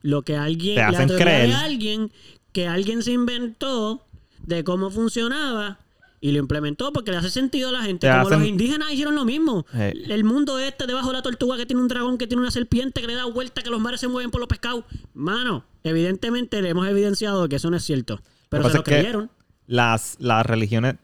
lo 0.00 0.22
que 0.22 0.36
alguien 0.36 0.76
Te 0.76 0.80
la 0.80 0.88
hacen 0.88 1.08
teoría 1.08 1.24
creer. 1.26 1.48
de 1.48 1.54
alguien 1.54 2.12
que 2.52 2.68
alguien 2.68 3.02
se 3.02 3.12
inventó 3.12 4.02
de 4.46 4.64
cómo 4.64 4.90
funcionaba 4.90 5.78
y 6.22 6.30
lo 6.32 6.38
implementó 6.38 6.92
porque 6.92 7.10
le 7.10 7.18
hace 7.18 7.28
sentido 7.30 7.68
a 7.68 7.72
la 7.72 7.82
gente. 7.82 8.06
Te 8.06 8.12
Como 8.12 8.28
hacen- 8.28 8.38
los 8.38 8.48
indígenas 8.48 8.90
hicieron 8.92 9.14
lo 9.16 9.24
mismo. 9.26 9.66
El 9.74 10.24
mundo 10.24 10.58
este 10.58 10.86
debajo 10.86 11.08
de 11.08 11.14
la 11.14 11.22
tortuga 11.22 11.56
que 11.58 11.66
tiene 11.66 11.82
un 11.82 11.88
dragón, 11.88 12.16
que 12.16 12.26
tiene 12.26 12.40
una 12.40 12.50
serpiente 12.52 13.00
que 13.00 13.06
le 13.08 13.14
da 13.14 13.24
vuelta, 13.26 13.62
que 13.62 13.68
los 13.70 13.80
mares 13.80 14.00
se 14.00 14.06
mueven 14.08 14.30
por 14.30 14.40
los 14.40 14.48
pescados. 14.48 14.84
Mano, 15.12 15.64
evidentemente 15.82 16.62
le 16.62 16.70
hemos 16.70 16.86
evidenciado 16.88 17.48
que 17.48 17.56
eso 17.56 17.68
no 17.70 17.76
es 17.76 17.82
cierto. 17.84 18.20
Pero 18.48 18.62
Lo 18.62 18.70
se 18.70 18.76
lo 18.78 18.84
creyeron. 18.84 19.30
Las, 19.66 20.16
las 20.20 20.46
religiones 20.46 20.94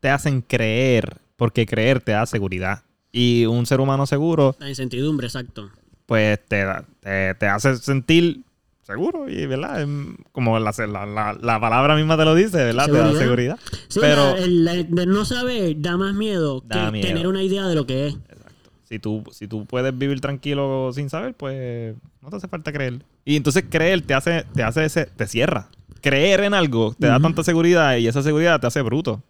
te 0.00 0.08
hacen 0.10 0.42
creer, 0.42 1.18
porque 1.36 1.64
creer 1.64 2.00
te 2.00 2.12
da 2.12 2.26
seguridad. 2.26 2.82
Y 3.12 3.46
un 3.46 3.66
ser 3.66 3.80
humano 3.80 4.04
seguro, 4.06 4.56
La 4.58 4.68
incertidumbre, 4.68 5.26
exacto. 5.28 5.70
pues 6.06 6.38
te, 6.48 6.64
da- 6.64 6.84
te, 7.00 7.34
te 7.36 7.46
hace 7.46 7.76
sentir 7.76 8.42
seguro. 8.86 9.28
Y, 9.28 9.44
¿verdad? 9.46 9.80
Em, 9.82 10.16
Como 10.32 10.58
la, 10.58 10.72
la, 10.78 11.06
la- 11.06 11.38
la 11.40 11.60
palabra 11.60 11.96
misma 11.96 12.16
te 12.16 12.24
lo 12.24 12.34
dice, 12.34 12.56
¿verdad? 12.58 12.86
Te 12.86 12.92
da 12.92 12.98
Seguridad. 13.12 13.20
seguridad. 13.20 13.58
Sí, 13.88 13.98
Pero, 14.00 14.34
la- 14.48 14.72
el, 14.74 15.08
no 15.08 15.24
saber 15.24 15.74
da 15.80 15.96
más 15.96 16.14
miedo 16.14 16.62
Da 16.64 16.86
que 16.86 16.92
miedo. 16.92 17.08
tener 17.08 17.26
una 17.26 17.42
idea 17.42 17.66
de 17.66 17.74
lo 17.74 17.86
que 17.86 18.06
es. 18.08 18.14
Exacto. 18.14 18.70
Si 18.84 18.98
tú, 18.98 19.24
si 19.32 19.48
tú 19.48 19.66
puedes 19.66 19.96
vivir 19.98 20.20
tranquilo 20.20 20.90
sin 20.94 21.10
saber, 21.10 21.34
pues 21.34 21.94
no 22.22 22.30
te 22.30 22.36
hace 22.36 22.48
falta 22.48 22.72
creer. 22.72 23.02
Y 23.24 23.36
entonces 23.36 23.64
creer 23.68 24.00
te 24.02 24.14
hace, 24.14 24.44
te 24.54 24.62
hace 24.62 24.84
ese, 24.84 25.06
te 25.06 25.26
cierra. 25.26 25.68
Creer 26.00 26.40
en 26.40 26.54
algo 26.54 26.94
te 26.98 27.08
da 27.08 27.18
tanta 27.18 27.42
seguridad 27.42 27.96
y 27.96 28.06
esa 28.06 28.22
seguridad 28.22 28.60
te 28.60 28.68
hace 28.68 28.80
bruto. 28.82 29.22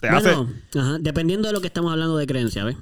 Te 0.00 0.08
hace, 0.10 0.34
Bueno, 0.34 0.52
ajá, 0.78 0.98
dependiendo 1.00 1.48
de 1.48 1.54
lo 1.54 1.60
que 1.62 1.68
estamos 1.68 1.90
hablando 1.90 2.16
de 2.18 2.26
creencia, 2.26 2.64
¿ves? 2.64 2.76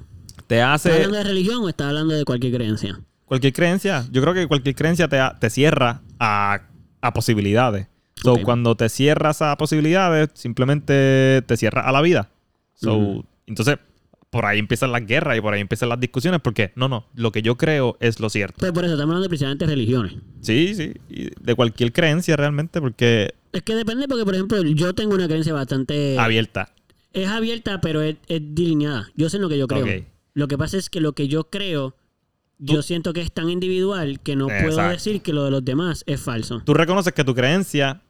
te 0.47 0.55
¿Estás 0.57 0.85
hace 0.85 0.91
hablando 0.93 1.17
de 1.17 1.23
religión 1.23 1.63
o 1.63 1.69
estás 1.69 1.87
hablando 1.87 2.13
de 2.13 2.25
cualquier 2.25 2.53
creencia? 2.53 2.99
Cualquier 3.27 3.53
creencia. 3.53 4.05
Yo 4.11 4.21
creo 4.21 4.33
que 4.33 4.47
cualquier 4.47 4.73
creencia 4.73 5.07
te, 5.07 5.19
te 5.39 5.49
cierra 5.49 6.01
a, 6.19 6.61
a 7.01 7.13
posibilidades. 7.13 7.87
So, 8.15 8.41
cuando 8.41 8.75
te 8.75 8.89
cierras 8.89 9.43
a 9.43 9.55
posibilidades, 9.57 10.29
simplemente 10.33 11.43
te 11.45 11.57
cierras 11.57 11.85
a 11.85 11.91
la 11.91 12.01
vida. 12.01 12.31
So, 12.73 13.23
entonces, 13.45 13.77
por 14.31 14.45
ahí 14.45 14.57
empiezan 14.57 14.91
las 14.91 15.05
guerras 15.05 15.37
y 15.37 15.41
por 15.41 15.53
ahí 15.53 15.61
empiezan 15.61 15.89
las 15.89 15.99
discusiones 15.99 16.41
porque, 16.41 16.71
no, 16.75 16.87
no, 16.87 17.05
lo 17.13 17.31
que 17.31 17.43
yo 17.43 17.57
creo 17.57 17.95
es 17.99 18.19
lo 18.19 18.29
cierto. 18.29 18.57
Pues 18.57 18.71
por 18.71 18.85
eso 18.85 18.93
estamos 18.95 19.15
hablando 19.15 19.55
de 19.55 19.65
religiones. 19.67 20.15
Sí, 20.41 20.73
sí, 20.73 20.93
y 21.09 21.29
de 21.39 21.55
cualquier 21.55 21.93
creencia 21.93 22.35
realmente, 22.35 22.81
porque 22.81 23.35
Es 23.53 23.61
que 23.61 23.75
depende 23.75 24.07
porque, 24.07 24.25
por 24.25 24.33
ejemplo, 24.33 24.63
yo 24.63 24.95
tengo 24.95 25.13
una 25.13 25.27
creencia 25.27 25.53
bastante... 25.53 26.17
abierta. 26.17 26.73
Es 27.13 27.27
abierta, 27.27 27.81
pero 27.81 28.01
es, 28.01 28.15
es 28.27 28.41
delineada. 28.43 29.09
Yo 29.15 29.29
sé 29.29 29.37
en 29.37 29.43
lo 29.43 29.49
que 29.49 29.57
yo 29.57 29.67
creo. 29.67 30.05
Lo 30.33 30.47
que 30.47 30.57
pasa 30.57 30.77
es 30.77 30.89
que 30.89 31.01
lo 31.01 31.13
que 31.13 31.27
yo 31.27 31.49
creo 31.49 31.95
yo 32.59 32.81
siento 32.81 33.13
que 33.13 33.21
es 33.21 33.31
tan 33.31 33.49
individual 33.49 34.19
que 34.19 34.35
no 34.35 34.47
puedo 34.47 34.89
decir 34.89 35.21
que 35.21 35.33
lo 35.33 35.43
de 35.45 35.51
los 35.51 35.63
demás 35.63 36.03
es 36.07 36.21
falso. 36.21 36.61
Tú 36.65 36.73
reconoces 36.73 37.13
que 37.13 37.23
tu 37.23 37.35
creencia 37.35 38.01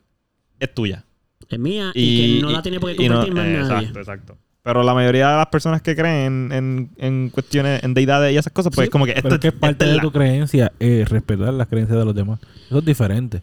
es 0.60 0.74
tuya. 0.74 1.03
Es 1.49 1.60
mía 1.60 1.91
y, 1.94 2.36
que 2.38 2.41
no 2.41 2.52
la 2.52 2.61
tiene 2.61 2.80
por 2.80 2.94
qué 2.95 3.03
y 3.03 3.10
no- 3.10 3.15
compartir 3.15 3.34
más 3.36 3.45
eh, 3.45 3.52
nadie. 3.53 3.88
Exacto, 3.88 3.99
exacto. 3.99 4.38
Pero 4.64 4.84
la 4.84 4.94
mayoría 4.94 5.30
de 5.30 5.38
las 5.38 5.48
personas 5.48 5.82
que 5.82 5.95
creen 5.95 6.52
en, 6.52 6.90
en 6.98 7.30
cuestiones, 7.30 7.82
en 7.86 7.94
deidades 7.94 8.34
y 8.34 8.38
esas 8.38 8.52
cosas, 8.52 8.74
pues 8.76 8.84
Sí, 8.84 8.88
es 8.88 8.91
como 8.91 9.06
que 9.06 9.14
Pero 9.14 9.28
esto 9.30 9.36
es 9.36 9.40
que 9.40 9.48
es 9.48 9.53
parte 9.53 9.72
esta 9.72 9.86
es 9.86 9.91
de 9.91 9.95
la- 9.98 10.02
tu 10.02 10.11
creencia 10.11 10.72
es 10.78 11.07
respetar 11.07 11.53
las 11.53 11.68
creencias 11.68 11.98
de 11.98 12.03
los 12.03 12.14
demás. 12.14 12.40
Eso 12.65 12.80
es 12.80 12.86
diferente. 12.86 13.41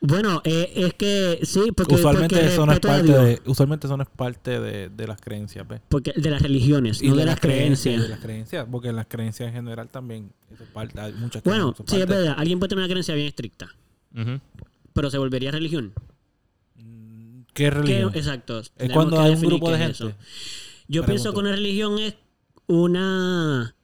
Bueno, 0.00 0.42
eh, 0.44 0.72
es 0.76 0.94
que 0.94 1.40
sí, 1.42 1.72
porque, 1.74 1.94
usualmente 1.94 2.34
porque 2.36 2.48
eso 2.52 2.66
no 2.66 2.72
es 2.72 2.80
parte 2.80 3.12
de, 3.12 3.42
usualmente 3.46 3.86
eso 3.86 3.96
no 3.96 4.02
es 4.02 4.08
parte 4.10 4.60
de, 4.60 4.88
de 4.90 5.06
las 5.06 5.20
creencias, 5.20 5.66
¿ves? 5.66 5.80
porque 5.88 6.12
de 6.14 6.30
las 6.30 6.42
religiones, 6.42 7.02
no 7.02 7.16
de, 7.16 7.24
las 7.24 7.40
creencias. 7.40 8.02
De 8.02 8.08
las 8.08 8.20
creencias, 8.20 8.66
porque 8.70 8.92
las 8.92 9.06
creencias 9.06 9.48
en 9.48 9.54
general 9.54 9.88
también 9.88 10.32
eso 10.52 10.64
es 10.64 10.68
parte, 10.70 11.00
hay 11.00 11.12
muchas 11.14 11.42
Bueno, 11.44 11.74
sí, 11.86 12.00
es 12.00 12.06
verdad. 12.06 12.34
Alguien 12.36 12.58
puede 12.58 12.68
tener 12.68 12.84
una 12.84 12.88
creencia 12.88 13.14
bien 13.14 13.26
estricta, 13.26 13.74
pero 14.92 15.10
se 15.10 15.16
volvería 15.18 15.50
religión. 15.50 15.92
¿Qué 16.76 17.64
¿Qué- 17.64 17.70
religión? 17.70 18.12
exacto. 18.14 18.60
Es 18.60 18.70
tenemos 18.72 18.94
cuando 18.94 19.16
que 19.16 19.22
hay 19.22 19.28
un 19.30 19.34
definir 19.36 19.50
grupo 19.58 19.70
de 19.70 19.78
qué 19.78 19.84
es 19.84 19.98
gente. 19.98 20.04
eso. 20.12 20.18
Yo 20.88 21.02
Pregunto. 21.02 21.06
pienso 21.06 21.32
que 21.32 21.38
una 21.38 21.50
religión 21.52 21.98
es 21.98 22.14
una... 22.66 23.74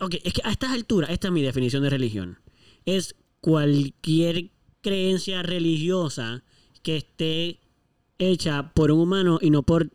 Ok, 0.00 0.14
es 0.24 0.32
que 0.32 0.40
a 0.42 0.50
estas 0.50 0.70
alturas, 0.72 1.10
esta 1.10 1.28
es 1.28 1.32
mi 1.34 1.42
definición 1.42 1.82
de 1.82 1.90
religión. 1.90 2.38
Es 2.86 3.14
cualquier 3.42 4.50
creencia 4.84 5.42
religiosa 5.42 6.44
que 6.82 6.98
esté 6.98 7.58
hecha 8.18 8.72
por 8.74 8.92
un 8.92 9.00
humano 9.00 9.38
y 9.40 9.50
no 9.50 9.62
por, 9.64 9.90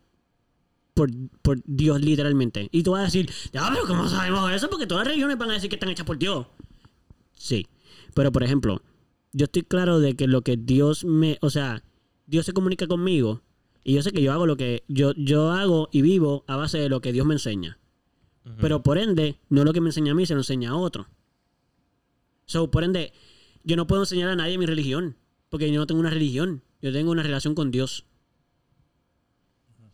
por, 0.92 1.08
por 1.40 1.62
Dios 1.64 2.00
literalmente. 2.02 2.68
Y 2.72 2.82
tú 2.82 2.90
vas 2.90 3.02
a 3.02 3.04
decir, 3.04 3.30
ya, 3.52 3.70
pero 3.72 3.86
¿cómo 3.86 4.08
sabemos 4.08 4.50
eso? 4.52 4.68
Porque 4.68 4.86
todas 4.86 5.04
las 5.04 5.12
religiones 5.12 5.38
van 5.38 5.50
a 5.50 5.54
decir 5.54 5.70
que 5.70 5.76
están 5.76 5.88
hechas 5.88 6.04
por 6.04 6.18
Dios. 6.18 6.46
Sí. 7.32 7.66
Pero, 8.14 8.32
por 8.32 8.42
ejemplo, 8.42 8.82
yo 9.32 9.44
estoy 9.44 9.62
claro 9.62 10.00
de 10.00 10.16
que 10.16 10.26
lo 10.26 10.42
que 10.42 10.56
Dios 10.56 11.04
me... 11.04 11.38
O 11.40 11.48
sea, 11.48 11.84
Dios 12.26 12.44
se 12.44 12.52
comunica 12.52 12.86
conmigo 12.88 13.42
y 13.84 13.94
yo 13.94 14.02
sé 14.02 14.10
que 14.10 14.22
yo 14.22 14.32
hago 14.32 14.46
lo 14.46 14.56
que... 14.56 14.82
Yo, 14.88 15.12
yo 15.14 15.52
hago 15.52 15.88
y 15.92 16.02
vivo 16.02 16.44
a 16.48 16.56
base 16.56 16.78
de 16.78 16.88
lo 16.88 17.00
que 17.00 17.12
Dios 17.12 17.24
me 17.24 17.34
enseña. 17.34 17.78
Pero 18.60 18.82
por 18.82 18.98
ende, 18.98 19.38
no 19.48 19.64
lo 19.64 19.72
que 19.72 19.80
me 19.80 19.90
enseña 19.90 20.10
a 20.10 20.14
mí, 20.14 20.26
se 20.26 20.34
lo 20.34 20.40
enseña 20.40 20.70
a 20.70 20.76
otro. 20.76 21.06
So, 22.46 22.68
por 22.68 22.82
ende, 22.82 23.12
yo 23.64 23.76
no 23.76 23.86
puedo 23.86 24.02
enseñar 24.02 24.28
a 24.30 24.36
nadie 24.36 24.58
mi 24.58 24.66
religión. 24.66 25.16
Porque 25.48 25.70
yo 25.70 25.78
no 25.78 25.86
tengo 25.86 26.00
una 26.00 26.10
religión. 26.10 26.62
Yo 26.80 26.92
tengo 26.92 27.10
una 27.10 27.22
relación 27.22 27.54
con 27.54 27.70
Dios. 27.70 28.06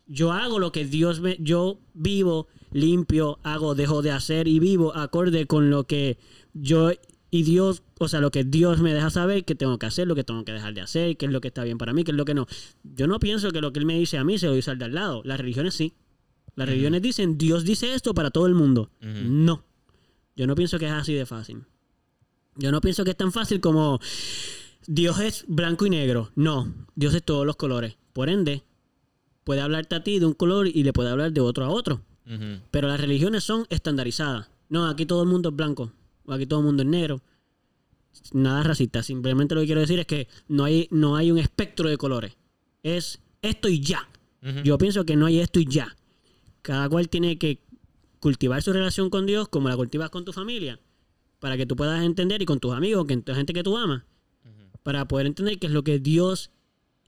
Yo 0.05 0.31
hago 0.31 0.59
lo 0.59 0.71
que 0.71 0.85
Dios 0.85 1.19
me... 1.19 1.37
Yo 1.39 1.79
vivo, 1.93 2.47
limpio, 2.71 3.39
hago, 3.43 3.75
dejo 3.75 4.01
de 4.01 4.11
hacer 4.11 4.47
y 4.47 4.59
vivo 4.59 4.95
acorde 4.95 5.47
con 5.47 5.69
lo 5.69 5.85
que 5.85 6.17
yo 6.53 6.91
y 7.29 7.43
Dios, 7.43 7.83
o 7.99 8.07
sea, 8.07 8.21
lo 8.21 8.31
que 8.31 8.43
Dios 8.43 8.79
me 8.79 8.93
deja 8.93 9.09
saber 9.09 9.43
que 9.43 9.53
tengo 9.53 9.77
que 9.77 9.85
hacer, 9.85 10.07
lo 10.07 10.15
que 10.15 10.23
tengo 10.23 10.45
que 10.45 10.53
dejar 10.53 10.73
de 10.73 10.81
hacer, 10.81 11.17
qué 11.17 11.25
es 11.25 11.31
lo 11.31 11.41
que 11.41 11.49
está 11.49 11.63
bien 11.63 11.77
para 11.77 11.91
mí, 11.91 12.03
qué 12.03 12.11
es 12.11 12.17
lo 12.17 12.23
que 12.23 12.33
no. 12.33 12.47
Yo 12.83 13.07
no 13.07 13.19
pienso 13.19 13.51
que 13.51 13.59
lo 13.59 13.73
que 13.73 13.79
Él 13.79 13.85
me 13.85 13.97
dice 13.99 14.17
a 14.17 14.23
mí 14.23 14.37
se 14.37 14.47
lo 14.47 14.53
dice 14.53 14.71
al 14.71 14.77
de 14.77 14.85
al 14.85 14.93
lado. 14.93 15.21
Las 15.25 15.39
religiones 15.39 15.73
sí. 15.73 15.93
Las 16.55 16.69
religiones 16.69 17.01
dicen, 17.01 17.37
Dios 17.37 17.65
dice 17.65 17.93
esto 17.93 18.13
para 18.13 18.31
todo 18.31 18.47
el 18.47 18.55
mundo. 18.55 18.91
No. 19.01 19.63
Yo 20.35 20.47
no 20.47 20.55
pienso 20.55 20.79
que 20.79 20.85
es 20.85 20.91
así 20.91 21.13
de 21.13 21.25
fácil. 21.25 21.65
Yo 22.57 22.71
no 22.71 22.81
pienso 22.81 23.03
que 23.03 23.11
es 23.11 23.17
tan 23.17 23.31
fácil 23.31 23.59
como 23.61 23.99
Dios 24.87 25.19
es 25.19 25.45
blanco 25.47 25.85
y 25.85 25.89
negro. 25.89 26.31
No, 26.35 26.73
Dios 26.95 27.13
es 27.13 27.23
todos 27.23 27.45
los 27.45 27.55
colores. 27.55 27.97
Por 28.13 28.29
ende, 28.29 28.63
puede 29.43 29.61
hablarte 29.61 29.95
a 29.95 30.03
ti 30.03 30.19
de 30.19 30.25
un 30.25 30.33
color 30.33 30.67
y 30.67 30.83
le 30.83 30.93
puede 30.93 31.09
hablar 31.09 31.31
de 31.31 31.41
otro 31.41 31.65
a 31.65 31.69
otro. 31.69 32.01
Pero 32.71 32.89
las 32.89 32.99
religiones 32.99 33.45
son 33.45 33.65
estandarizadas. 33.69 34.49
No, 34.67 34.87
aquí 34.87 35.05
todo 35.05 35.23
el 35.23 35.29
mundo 35.29 35.49
es 35.49 35.55
blanco. 35.55 35.93
O 36.25 36.33
aquí 36.33 36.45
todo 36.45 36.59
el 36.59 36.65
mundo 36.65 36.83
es 36.83 36.89
negro. 36.89 37.21
Nada 38.33 38.63
racista. 38.63 39.01
Simplemente 39.01 39.55
lo 39.55 39.61
que 39.61 39.67
quiero 39.67 39.81
decir 39.81 39.99
es 39.99 40.05
que 40.05 40.27
no 40.49 40.65
hay, 40.65 40.89
no 40.91 41.15
hay 41.15 41.31
un 41.31 41.37
espectro 41.37 41.87
de 41.87 41.97
colores. 41.97 42.35
Es 42.83 43.21
esto 43.41 43.69
y 43.69 43.79
ya. 43.79 44.09
Yo 44.63 44.77
pienso 44.77 45.05
que 45.05 45.15
no 45.15 45.25
hay 45.25 45.39
esto 45.39 45.59
y 45.59 45.65
ya. 45.65 45.95
Cada 46.61 46.87
cual 46.89 47.09
tiene 47.09 47.37
que 47.37 47.61
cultivar 48.19 48.61
su 48.61 48.73
relación 48.73 49.09
con 49.09 49.25
Dios 49.25 49.47
como 49.47 49.69
la 49.69 49.75
cultivas 49.75 50.09
con 50.09 50.25
tu 50.25 50.33
familia. 50.33 50.79
Para 51.39 51.57
que 51.57 51.65
tú 51.65 51.75
puedas 51.75 52.03
entender 52.03 52.41
y 52.41 52.45
con 52.45 52.59
tus 52.59 52.73
amigos, 52.73 53.05
con 53.05 53.23
la 53.25 53.35
gente 53.35 53.53
que 53.53 53.63
tú 53.63 53.77
amas. 53.77 54.03
Para 54.83 55.07
poder 55.07 55.27
entender 55.27 55.59
qué 55.59 55.67
es 55.67 55.73
lo 55.73 55.83
que 55.83 55.99
Dios 55.99 56.51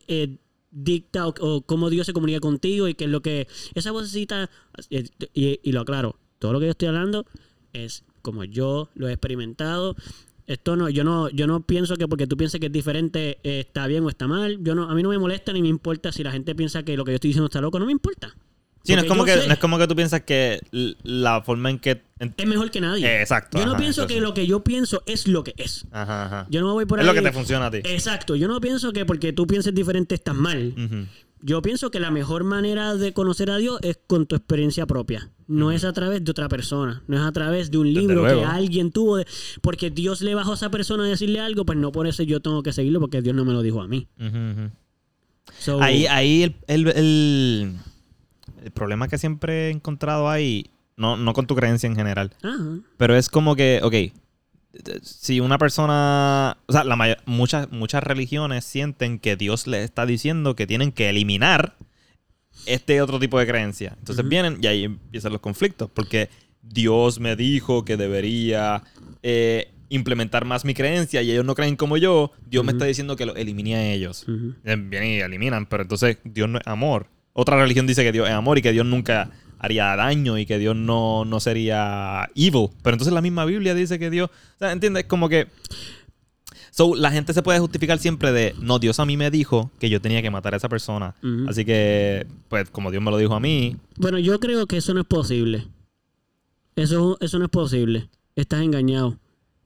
eh, 0.08 0.38
dicta 0.72 1.28
o, 1.28 1.34
o 1.40 1.62
cómo 1.62 1.90
Dios 1.90 2.06
se 2.06 2.14
comunica 2.14 2.40
contigo 2.40 2.88
y 2.88 2.94
qué 2.94 3.06
es 3.06 3.10
lo 3.10 3.22
que... 3.22 3.48
Esa 3.74 3.92
vocecita, 3.92 4.50
eh, 4.90 5.06
y, 5.34 5.60
y 5.64 5.72
lo 5.72 5.82
aclaro, 5.82 6.20
todo 6.40 6.54
lo 6.54 6.60
que 6.60 6.66
yo 6.66 6.72
estoy 6.72 6.90
hablando 6.90 7.26
es 7.74 8.04
como 8.22 8.44
yo 8.44 8.90
lo 8.96 9.08
he 9.08 9.14
experimentado. 9.14 9.96
Esto 10.48 10.76
no, 10.76 10.90
yo 10.90 11.04
no, 11.04 11.30
yo 11.30 11.46
no 11.48 11.62
pienso 11.62 11.96
que 11.96 12.08
porque 12.08 12.26
tú 12.26 12.36
pienses 12.36 12.60
que 12.60 12.68
es 12.68 12.72
diferente 12.72 13.40
eh, 13.44 13.60
está 13.60 13.88
bien 13.88 14.04
o 14.04 14.10
está 14.10 14.28
mal. 14.28 14.58
Yo 14.64 14.76
no, 14.76 14.90
a 14.90 14.96
mí 14.96 15.04
no 15.04 15.10
me 15.10 15.20
molesta 15.20 15.54
ni 15.54 15.62
me 15.62 15.68
importa 15.68 16.12
si 16.12 16.24
la 16.24 16.32
gente 16.32 16.56
piensa 16.56 16.84
que 16.84 16.98
lo 16.98 17.06
que 17.06 17.12
yo 17.12 17.16
estoy 17.16 17.30
diciendo 17.30 17.46
está 17.46 17.62
loco, 17.62 17.80
no 17.80 17.86
me 17.86 17.92
importa. 17.92 18.36
Sí, 18.90 18.96
no 18.96 19.02
es, 19.02 19.08
como 19.08 19.26
que, 19.26 19.34
sé- 19.38 19.48
no 19.48 19.54
es 19.54 19.60
como 19.60 19.78
que 19.78 19.88
tú 19.88 19.96
piensas 19.96 20.22
que 20.22 20.60
la 21.04 21.42
forma 21.42 21.70
en 21.70 21.80
que... 21.80 22.02
en- 22.20 22.34
es 22.38 22.48
mejor 22.48 22.70
que 22.72 22.82
nadie. 22.82 23.06
Eh, 23.06 23.22
exacto, 23.22 23.58
Yo 23.60 23.66
no 23.66 23.72
ajá, 23.72 23.80
pienso 23.80 24.08
que 24.08 24.20
lo 24.22 24.34
que 24.34 24.46
yo 24.48 24.64
pienso 24.64 25.04
es 25.06 25.28
lo 25.28 25.44
que 25.44 25.54
es. 25.58 25.86
Ajá, 25.92 26.26
ajá. 26.26 26.48
Yo 26.50 26.62
no 26.62 26.68
me 26.68 26.74
voy 26.74 26.86
por 26.86 27.00
es 27.00 27.04
ahí. 27.04 27.08
lo 27.08 27.14
que 27.22 27.28
te 27.28 27.34
funciona 27.34 27.68
a 27.68 27.72
ti. 27.72 27.78
Exacto. 27.86 28.36
Yo 28.36 28.48
no 28.48 28.60
pienso 28.62 28.92
que 28.94 29.06
porque 29.06 29.34
tú 29.34 29.48
pienses 29.48 29.74
diferente 29.74 30.16
estás 30.16 30.36
mal. 30.36 30.74
Ujú. 30.78 31.06
Yo 31.42 31.62
pienso 31.62 31.90
que 31.90 32.02
la 32.02 32.12
mejor 32.12 32.44
manera 32.44 32.96
de 32.96 33.14
conocer 33.14 33.50
a 33.50 33.56
Dios 33.58 33.80
es 33.82 33.98
con 34.08 34.26
tu 34.28 34.36
experiencia 34.36 34.86
propia. 34.86 35.30
No 35.48 35.72
es 35.72 35.86
a 35.86 35.94
través 35.94 36.22
de 36.22 36.32
otra 36.32 36.50
persona. 36.50 37.02
No 37.08 37.16
es 37.16 37.24
a 37.24 37.32
través 37.32 37.72
de 37.72 37.78
un 37.78 37.94
libro 37.94 38.24
que 38.26 38.44
alguien 38.44 38.92
tuvo. 38.92 39.16
de- 39.18 39.26
porque 39.62 39.90
Dios 39.90 40.22
le 40.22 40.36
bajó 40.36 40.52
a 40.52 40.56
esa 40.56 40.70
persona 40.70 41.06
a 41.06 41.08
decirle 41.08 41.40
algo, 41.40 41.66
pues 41.66 41.78
no 41.78 41.94
por 41.94 42.08
eso 42.08 42.24
yo 42.24 42.42
tengo 42.42 42.62
que 42.62 42.74
seguirlo 42.74 43.00
porque 43.00 43.22
Dios 43.22 43.34
no 43.36 43.46
me 43.46 43.54
lo 43.54 43.62
dijo 43.62 43.82
a 43.82 43.88
mí. 43.88 44.10
So, 45.58 45.82
Ahí, 45.82 46.06
ahí 46.08 46.44
el, 46.44 46.56
el, 46.68 46.88
el, 46.90 47.74
el 48.64 48.72
problema 48.72 49.08
que 49.08 49.18
siempre 49.18 49.68
he 49.68 49.72
encontrado 49.72 50.30
ahí, 50.30 50.70
no, 50.98 51.16
no 51.18 51.34
con 51.34 51.48
tu 51.48 51.56
creencia 51.56 51.88
en 51.88 51.96
general, 51.96 52.32
pero 52.98 53.16
es 53.16 53.30
como 53.30 53.56
que, 53.56 53.80
ok, 53.84 53.96
si 55.02 55.40
una 55.40 55.58
persona, 55.58 56.58
o 56.68 56.72
sea, 56.74 56.84
la 56.84 56.96
may- 56.96 57.18
muchas, 57.26 57.72
muchas 57.72 58.04
religiones 58.04 58.66
sienten 58.66 59.18
que 59.20 59.36
Dios 59.36 59.66
les 59.68 59.84
está 59.86 60.06
diciendo 60.06 60.56
que 60.56 60.68
tienen 60.68 60.92
que 60.92 61.10
eliminar 61.10 61.76
este 62.66 63.02
otro 63.02 63.20
tipo 63.20 63.40
de 63.40 63.48
creencia. 63.48 63.96
Entonces 64.00 64.24
vienen 64.30 64.58
y 64.62 64.68
ahí 64.68 64.84
empiezan 64.84 65.32
los 65.32 65.42
conflictos, 65.42 65.90
porque 65.94 66.30
Dios 66.62 67.20
me 67.20 67.36
dijo 67.36 67.84
que 67.86 67.98
debería 67.98 68.84
eh, 69.24 69.72
implementar 69.90 70.46
más 70.46 70.66
mi 70.66 70.74
creencia 70.76 71.22
y 71.24 71.32
ellos 71.32 71.46
no 71.46 71.56
creen 71.56 71.76
como 71.76 71.98
yo, 71.98 72.32
Dios 72.46 72.64
me 72.64 72.72
está 72.74 72.86
diciendo 72.86 73.16
que 73.16 73.26
lo 73.26 73.36
elimine 73.36 73.76
a 73.76 73.92
ellos. 73.92 74.26
Eh, 74.66 74.76
Vienen 74.76 75.10
y 75.10 75.20
eliminan, 75.22 75.66
pero 75.66 75.84
entonces 75.84 76.18
Dios 76.24 76.48
no 76.50 76.60
es 76.60 76.68
amor. 76.68 77.08
Otra 77.34 77.58
religión 77.58 77.88
dice 77.88 78.04
que 78.04 78.12
Dios 78.12 78.28
es 78.28 78.34
amor 78.34 78.58
y 78.58 78.62
que 78.62 78.72
Dios 78.72 78.86
nunca 78.86 79.30
haría 79.60 79.96
daño 79.96 80.38
y 80.38 80.46
que 80.46 80.58
Dios 80.58 80.76
no, 80.76 81.26
no 81.26 81.40
sería 81.40 82.30
evil. 82.36 82.70
Pero 82.82 82.96
entonces 82.96 83.14
la 83.14 83.22
misma 83.22 83.46
Biblia 83.46 83.76
dice 83.76 84.00
que 84.00 84.10
Dios... 84.10 84.30
O 84.30 84.58
sea, 84.58 84.72
¿entiendes? 84.72 85.06
Como 85.06 85.30
que... 85.30 85.48
So, 86.72 86.96
la 86.96 87.12
gente 87.12 87.34
se 87.34 87.42
puede 87.42 87.60
justificar 87.60 88.00
siempre 88.00 88.32
de, 88.32 88.56
no, 88.62 88.80
Dios 88.80 89.00
a 89.00 89.06
mí 89.06 89.18
me 89.18 89.32
dijo 89.32 89.70
que 89.80 89.90
yo 89.90 90.00
tenía 90.00 90.22
que 90.22 90.30
matar 90.30 90.54
a 90.54 90.58
esa 90.58 90.70
persona. 90.70 91.16
Así 91.48 91.66
que, 91.66 92.26
pues, 92.48 92.70
como 92.70 92.90
Dios 92.92 93.04
me 93.04 93.12
lo 93.12 93.18
dijo 93.18 93.34
a 93.36 93.40
mí, 93.40 93.76
Bueno, 93.98 94.18
yo 94.20 94.40
creo 94.40 94.66
que 94.66 94.78
eso 94.78 94.94
no 94.94 95.02
es 95.02 95.08
posible. 95.08 95.68
Eso, 96.76 97.18
eso 97.20 97.40
no 97.40 97.46
es 97.46 97.52
posible. 97.52 98.10
Estás 98.36 98.62
engañado. 98.62 99.18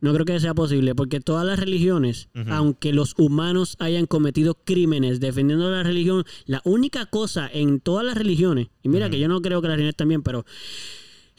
No 0.04 0.14
creo 0.14 0.26
que 0.26 0.38
sea 0.42 0.54
posible, 0.54 0.96
porque 0.96 1.22
todas 1.22 1.46
las 1.46 1.58
religiones, 1.58 2.28
aunque 2.50 2.92
los 2.92 3.14
humanos 3.18 3.78
hayan 3.80 4.06
cometido 4.06 4.54
crímenes 4.54 5.22
defendiendo 5.22 5.72
la 5.72 5.82
religión, 5.82 6.26
la 6.46 6.60
única 6.66 7.06
cosa 7.06 7.50
en 7.50 7.80
todas 7.80 8.06
las 8.06 8.18
religiones, 8.18 8.68
y 8.82 8.90
mira 8.90 9.10
que 9.10 9.18
yo 9.18 9.30
no 9.30 9.42
creo 9.42 9.62
que 9.62 9.70
las 9.70 9.76
religiones 9.78 9.96
también, 9.96 10.22
pero 10.22 10.46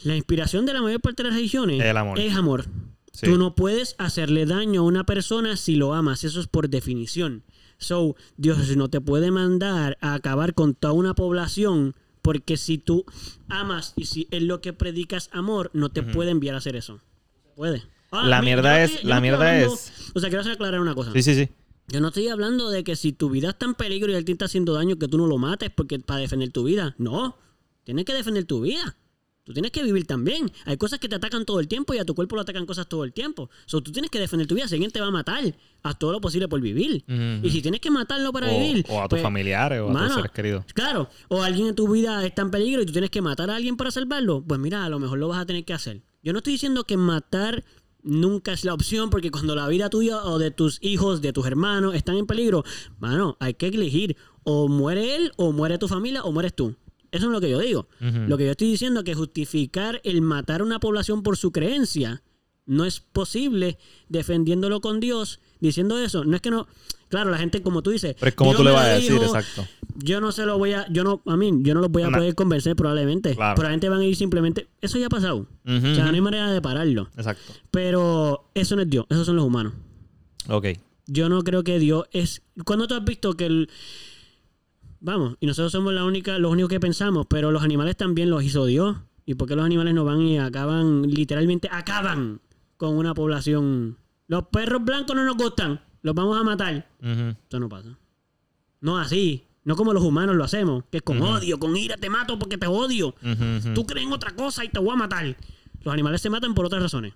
la 0.03 0.17
inspiración 0.17 0.65
de 0.65 0.73
la 0.73 0.81
mayor 0.81 1.03
parte 1.03 1.23
de 1.23 1.29
las 1.29 1.37
religiones 1.37 1.83
El 1.83 1.95
amor. 1.95 2.19
es 2.19 2.35
amor. 2.35 2.65
Sí. 3.13 3.27
Tú 3.27 3.37
no 3.37 3.55
puedes 3.55 3.97
hacerle 3.99 4.47
daño 4.47 4.81
a 4.81 4.85
una 4.85 5.05
persona 5.05 5.59
si 5.59 5.77
lo 5.77 5.93
amas, 5.93 6.25
eso 6.25 6.41
es 6.41 6.47
por 6.47 6.71
definición. 6.71 7.43
So, 7.77 8.17
Dios 8.39 8.75
no 8.79 8.89
te 8.89 9.03
puede 9.03 9.31
mandar 9.31 9.99
a 10.01 10.15
acabar 10.15 10.55
con 10.55 10.73
toda 10.73 10.95
una 10.95 11.13
población 11.13 11.95
porque 12.23 12.57
si 12.57 12.79
tú 12.79 13.05
amas 13.51 13.93
y 13.95 14.07
si 14.07 14.27
es 14.31 14.43
lo 14.43 14.63
que 14.63 14.73
predicas 14.73 15.29
amor, 15.33 15.71
no 15.75 15.91
te 15.91 16.03
puede 16.03 16.31
enviar 16.31 16.55
a 16.55 16.59
hacer 16.59 16.77
eso. 16.77 17.01
Puede. 17.57 17.83
Ah, 18.15 18.27
La 18.27 18.41
mi- 18.41 18.47
mierda 18.47 18.71
no 18.71 18.77
es- 18.85 19.05
la 19.05 19.15
no 19.17 19.21
mierda 19.21 19.39
hablando- 19.51 19.75
es- 19.75 19.93
O 20.15 20.21
sea, 20.21 20.29
quiero 20.31 20.49
aclarar 20.51 20.81
una 20.81 20.95
cosa. 20.95 21.13
sí, 21.13 21.23
sí, 21.23 21.35
sí. 21.35 21.49
Yo 21.89 22.01
no 22.01 22.09
estoy 22.09 22.29
hablando 22.29 22.71
de 22.71 22.83
que 22.85 22.97
si 22.97 23.13
tu 23.13 23.29
vida 23.29 23.51
está 23.51 23.67
en 23.67 23.75
peligro 23.75 24.11
y 24.11 24.15
alguien 24.15 24.37
está 24.37 24.47
haciendo 24.47 24.73
daño, 24.73 24.97
que 24.99 25.07
tú 25.09 25.19
no 25.19 25.27
lo 25.27 25.37
mates 25.39 25.71
porque 25.71 25.99
para 25.99 26.21
defender 26.21 26.51
tu 26.51 26.65
vida. 26.65 26.95
No. 26.99 27.37
Tienes 27.85 28.05
que 28.07 28.15
defender 28.15 28.45
tu 28.45 28.63
vida. 28.63 28.97
Tú 29.43 29.53
tienes 29.53 29.73
que 29.73 29.83
vivir 29.83 30.07
también. 30.07 30.51
Hay 30.65 30.79
cosas 30.79 30.99
que 30.99 31.07
te 31.11 31.17
atacan 31.17 31.45
todo 31.45 31.61
el 31.61 31.69
tiempo 31.69 31.93
y 31.93 31.99
a 31.99 32.07
tu 32.07 32.15
cuerpo 32.15 32.37
lo 32.37 32.41
atacan 32.41 32.65
cosas 32.65 32.89
todo 32.89 33.05
el 33.05 33.13
tiempo. 33.13 33.51
So, 33.67 33.83
tú 33.83 33.93
tienes 33.93 34.11
que 34.11 34.19
defender 34.19 34.47
tu 34.47 34.55
vida. 34.55 34.67
Si 34.67 34.75
alguien 34.77 34.91
te 34.91 35.03
va 35.03 35.09
a 35.09 35.11
matar, 35.11 35.43
haz 35.83 35.99
todo 35.99 36.13
lo 36.13 36.21
posible 36.23 36.49
por 36.49 36.63
vivir. 36.63 37.05
Y 37.43 37.51
si 37.51 37.61
tienes 37.61 37.81
que 37.83 37.91
matarlo 37.91 38.33
para 38.33 38.51
O, 38.51 38.59
vivir. 38.59 38.87
o 38.89 39.01
a 39.01 39.03
tus 39.03 39.11
pues, 39.11 39.23
familiares 39.23 39.81
o 39.83 39.91
a 39.91 40.07
tus 40.07 40.15
seres 40.15 40.31
queridos. 40.31 40.65
Claro, 40.73 41.11
o 41.29 41.43
alguien 41.43 41.67
en 41.67 41.75
tu 41.75 41.87
vida 41.93 42.25
está 42.25 42.41
en 42.41 42.51
peligro 42.51 42.81
y 42.81 42.87
tú 42.87 42.93
tienes 42.93 43.11
que 43.11 43.21
matar 43.21 43.51
a 43.51 43.57
alguien 43.57 43.77
para 43.77 43.91
salvarlo, 43.91 44.43
pues 44.43 44.59
mira, 44.59 44.87
a 44.87 44.89
lo 44.89 44.99
mejor 44.99 45.19
lo 45.19 45.29
vas 45.29 45.41
a 45.43 45.45
tener 45.45 45.67
que 45.67 45.75
hacer. 45.75 46.01
Yo 46.23 46.33
no 46.33 46.39
estoy 46.39 46.55
diciendo 46.55 46.85
que 46.85 46.97
matar 46.97 47.63
Nunca 48.05 48.53
es 48.53 48.65
la 48.65 48.75
opción 48.75 49.09
porque 49.09 49.31
cuando 49.31 49.57
la 49.57 49.67
vida 49.67 49.89
tuya 49.89 50.23
o 50.23 50.39
de 50.39 50.51
tus 50.51 50.79
hijos, 50.83 51.23
de 51.23 51.33
tus 51.33 51.47
hermanos 51.47 51.95
están 51.95 52.17
en 52.17 52.27
peligro, 52.27 52.63
mano, 52.99 53.37
hay 53.41 53.55
que 53.55 53.69
elegir. 53.69 54.17
O 54.45 54.69
muere 54.69 55.17
él, 55.17 55.33
o 55.37 55.53
muere 55.53 55.79
tu 55.79 55.89
familia, 55.89 56.23
o 56.23 56.31
mueres 56.31 56.55
tú. 56.55 56.77
Eso 57.11 57.27
es 57.27 57.33
lo 57.33 57.41
que 57.41 57.49
yo 57.49 57.61
digo. 57.61 57.89
Lo 58.01 58.37
que 58.37 58.45
yo 58.45 58.51
estoy 58.51 58.71
diciendo 58.71 59.01
es 59.01 59.05
que 59.05 59.15
justificar 59.15 60.01
el 60.05 60.21
matar 60.21 60.61
a 60.61 60.65
una 60.65 60.81
población 60.81 61.23
por 61.23 61.37
su 61.39 61.51
creencia 61.51 62.23
no 62.67 62.85
es 62.85 63.01
posible 63.01 63.79
defendiéndolo 64.09 64.81
con 64.81 65.01
Dios, 65.01 65.41
diciendo 65.61 65.99
eso. 65.99 66.25
No 66.25 66.37
es 66.37 66.43
que 66.43 66.51
no. 66.51 66.67
Claro, 67.09 67.31
la 67.31 67.39
gente, 67.39 67.63
como 67.63 67.83
tú 67.83 67.91
dices. 67.91 68.17
Pero 68.19 68.29
es 68.31 68.35
como 68.35 68.55
tú 68.55 68.65
le 68.65 68.71
vas 68.73 68.85
a 68.87 68.89
decir, 68.95 69.13
dijo, 69.13 69.25
exacto. 69.25 69.67
Yo 69.97 70.21
no 70.21 70.33
se 70.33 70.47
lo 70.47 70.59
voy 70.59 70.73
a. 70.73 70.91
Yo 70.91 71.05
no. 71.05 71.23
A 71.27 71.37
mí, 71.37 71.53
yo 71.63 71.75
no 71.75 71.81
los 71.81 71.91
voy 71.91 72.03
a 72.03 72.11
No. 72.11 72.19
poder 72.19 72.35
convencer 72.35 72.75
probablemente. 72.75 73.35
Claro. 73.37 73.55
Probablemente 73.55 73.89
van 73.89 74.01
a 74.01 74.05
ir 74.05 74.17
simplemente. 74.17 74.69
Eso 74.81 74.99
ya 74.99 75.07
ha 75.07 75.11
pasado. 75.11 75.47
O 75.65 75.71
sea, 75.95 76.07
no 76.07 76.11
hay 76.15 76.21
manera 76.21 76.51
de 76.51 76.61
pararlo. 76.61 77.09
Exacto. 77.17 77.53
Pero 77.71 78.51
eso 78.55 78.75
no 78.77 78.83
es 78.83 78.91
Dios, 78.91 79.07
esos 79.11 79.27
son 79.27 79.37
los 79.37 79.45
humanos. 79.45 79.75
Ok. 80.49 80.67
Yo 81.07 81.29
no 81.29 81.43
creo 81.43 81.63
que 81.63 81.79
Dios 81.79 82.07
es. 82.13 82.43
¿Cuándo 82.65 82.89
tú 82.89 82.95
has 82.95 83.05
visto 83.05 83.35
que 83.35 83.47
el. 83.47 83.69
Vamos, 85.01 85.37
y 85.39 85.47
nosotros 85.47 85.71
somos 85.71 85.93
la 85.93 86.05
única, 86.05 86.39
los 86.39 86.51
únicos 86.51 86.71
que 86.71 86.81
pensamos, 86.81 87.27
pero 87.29 87.53
los 87.53 87.63
animales 87.63 87.95
también 87.97 88.31
los 88.31 88.43
hizo 88.43 88.65
Dios. 88.65 88.97
¿Y 89.27 89.35
por 89.35 89.47
qué 89.49 89.55
los 89.55 89.65
animales 89.65 89.95
no 89.95 90.05
van 90.05 90.23
y 90.23 90.39
acaban, 90.39 91.03
literalmente 91.03 91.69
acaban 91.71 92.41
con 92.77 92.97
una 92.97 93.15
población? 93.15 93.99
Los 94.27 94.45
perros 94.49 94.85
blancos 94.85 95.15
no 95.15 95.25
nos 95.25 95.37
gustan, 95.37 95.81
los 96.03 96.15
vamos 96.15 96.39
a 96.39 96.43
matar. 96.43 96.89
Eso 97.01 97.61
no 97.61 97.69
pasa. 97.69 97.99
No 98.81 98.99
así, 98.99 99.47
no 99.65 99.77
como 99.77 99.93
los 99.93 100.03
humanos 100.03 100.37
lo 100.37 100.45
hacemos, 100.45 100.85
que 100.91 100.99
es 100.99 101.03
con 101.03 101.21
odio, 101.23 101.59
con 101.59 101.77
ira 101.77 101.97
te 101.97 102.11
mato 102.11 102.39
porque 102.39 102.59
te 102.59 102.67
odio. 102.67 103.15
Tú 103.75 103.87
crees 103.87 104.07
en 104.07 104.13
otra 104.13 104.35
cosa 104.37 104.65
y 104.65 104.69
te 104.69 104.79
voy 104.79 104.93
a 104.93 104.97
matar. 104.97 105.37
Los 105.83 105.93
animales 105.93 106.21
se 106.21 106.31
matan 106.31 106.55
por 106.55 106.67
otras 106.67 106.83
razones. 106.83 107.15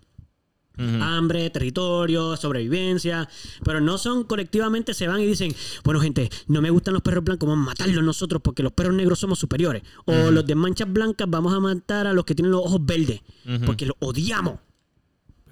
Hambre, 0.78 1.50
territorio, 1.50 2.36
sobrevivencia. 2.36 3.28
Pero 3.64 3.80
no 3.80 3.98
son 3.98 4.24
colectivamente, 4.24 4.94
se 4.94 5.08
van 5.08 5.20
y 5.20 5.26
dicen, 5.26 5.52
bueno 5.84 6.00
gente, 6.00 6.30
no 6.46 6.62
me 6.62 6.70
gustan 6.70 6.94
los 6.94 7.02
perros 7.02 7.24
blancos, 7.24 7.48
vamos 7.48 7.66
a 7.66 7.70
matarlos 7.70 8.04
nosotros 8.04 8.40
porque 8.42 8.62
los 8.62 8.72
perros 8.72 8.94
negros 8.94 9.18
somos 9.18 9.38
superiores. 9.38 9.82
O 10.04 10.30
los 10.30 10.46
de 10.46 10.54
manchas 10.54 10.90
blancas 10.90 11.28
vamos 11.28 11.52
a 11.52 11.60
matar 11.60 12.06
a 12.06 12.12
los 12.12 12.24
que 12.24 12.34
tienen 12.34 12.52
los 12.52 12.64
ojos 12.64 12.84
verdes 12.84 13.22
porque 13.66 13.86
los 13.86 13.96
odiamos. 13.98 14.60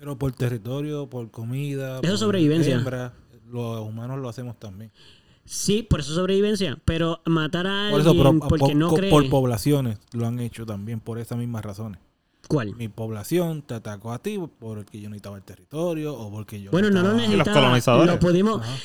Pero 0.07 0.19
por 0.19 0.31
territorio, 0.31 1.09
por 1.11 1.33
comida. 1.33 1.95
Eso 1.95 2.01
por 2.03 2.11
es 2.15 2.21
sobrevivencia. 2.21 2.77
hembra, 2.77 3.13
los 3.51 3.81
humanos 3.81 4.21
lo 4.21 4.29
hacemos 4.29 4.57
también. 4.57 4.93
Sí, 5.45 5.83
por 5.83 5.99
eso 5.99 6.15
sobrevivencia. 6.15 6.79
Pero 6.85 7.23
matar 7.25 7.67
a 7.67 7.89
Por 7.91 8.01
eso, 8.03 8.11
alguien 8.11 8.39
pero, 8.39 8.49
porque 8.49 8.67
por, 8.67 8.77
no 8.77 8.95
cree... 8.95 9.11
por 9.11 9.29
poblaciones 9.29 9.99
lo 10.13 10.29
han 10.29 10.39
hecho 10.39 10.65
también 10.65 11.01
por 11.01 11.19
esas 11.19 11.39
mismas 11.39 11.65
razones. 11.65 12.01
¿Cuál? 12.47 12.77
Mi 12.77 12.87
población 12.87 13.63
te 13.63 13.75
atacó 13.75 14.13
a 14.13 14.21
ti 14.21 14.39
porque 14.61 15.01
yo 15.01 15.09
necesitaba 15.09 15.39
el 15.39 15.43
territorio 15.43 16.15
o 16.15 16.31
porque 16.31 16.63
yo 16.63 16.71
Bueno, 16.71 16.89
no 16.91 17.03
lo 17.03 17.15
necesitaba. 17.15 17.63
colonizadores. 17.63 18.15
Lo 18.15 18.21
pudimos... 18.21 18.61
Ajá. 18.63 18.77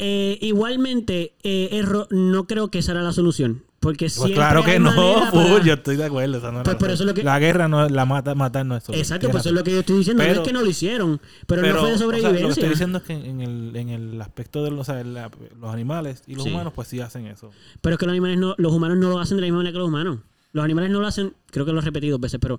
Eh, 0.00 0.38
igualmente, 0.42 1.34
eh, 1.44 1.68
erro- 1.72 2.08
no 2.10 2.46
creo 2.48 2.72
que 2.72 2.78
esa 2.80 2.90
era 2.92 3.02
la 3.02 3.12
solución. 3.12 3.64
Porque 3.80 4.06
Pues 4.06 4.14
siempre 4.14 4.34
claro 4.34 4.64
que 4.64 4.80
no, 4.80 4.90
para- 5.32 5.62
yo 5.64 5.74
estoy 5.74 5.96
de 5.96 6.04
acuerdo. 6.04 6.38
esa 6.38 6.48
no 6.50 6.54
era 6.58 6.64
Pues 6.64 6.74
la 6.74 6.78
por 6.80 6.88
eso 6.90 6.96
solución. 6.98 7.06
lo 7.08 7.14
que- 7.14 7.22
La 7.22 7.38
guerra 7.38 7.68
no 7.68 7.88
la 7.88 8.04
mata, 8.06 8.34
matar 8.34 8.66
no 8.66 8.76
es 8.76 8.82
solución. 8.82 9.00
Exacto, 9.02 9.30
pues 9.30 9.42
eso 9.42 9.50
es 9.50 9.54
lo 9.54 9.62
que 9.62 9.70
yo 9.70 9.80
estoy 9.80 9.98
diciendo. 9.98 10.24
no 10.24 10.28
es 10.32 10.40
que 10.40 10.52
no 10.52 10.60
lo 10.62 10.66
hicieron, 10.66 11.20
pero, 11.46 11.62
no 11.62 11.68
fue 11.78 11.90
de 11.90 11.94
o 11.94 11.98
sea, 11.98 12.06
lo 12.06 12.12
que 12.12 12.18
sobrevivencia. 12.18 12.48
estoy 12.48 12.68
diciendo 12.70 12.98
es 12.98 13.04
que 13.04 13.12
en 13.12 13.40
el, 13.40 13.76
en 13.76 13.88
el 13.90 14.20
aspecto 14.20 14.64
de 14.64 14.70
los, 14.72 14.80
o 14.80 14.84
sea, 14.84 15.04
la- 15.04 15.30
los 15.60 15.72
animales 15.72 16.24
y 16.26 16.34
los 16.34 16.42
Sí. 16.44 16.50
humanos, 16.50 16.72
pues 16.74 16.88
sí 16.88 16.98
hacen 17.00 17.26
eso. 17.26 17.52
Pero 17.80 17.94
es 17.94 18.00
que 18.00 18.06
los 18.06 18.12
animales 18.12 18.36
no, 18.38 18.56
los 18.58 18.72
humanos 18.72 18.98
no 18.98 19.10
lo 19.10 19.20
hacen 19.20 19.36
de 19.36 19.42
la 19.42 19.46
misma 19.46 19.58
manera 19.58 19.72
que 19.72 19.78
los 19.78 19.88
humanos. 19.88 20.18
Los 20.52 20.64
animales 20.64 20.90
no 20.90 20.98
lo 20.98 21.06
hacen, 21.06 21.34
creo 21.52 21.64
que 21.64 21.72
lo 21.72 21.78
he 21.78 21.82
repetido 21.82 22.12
dos 22.14 22.20
veces, 22.22 22.40
pero 22.40 22.58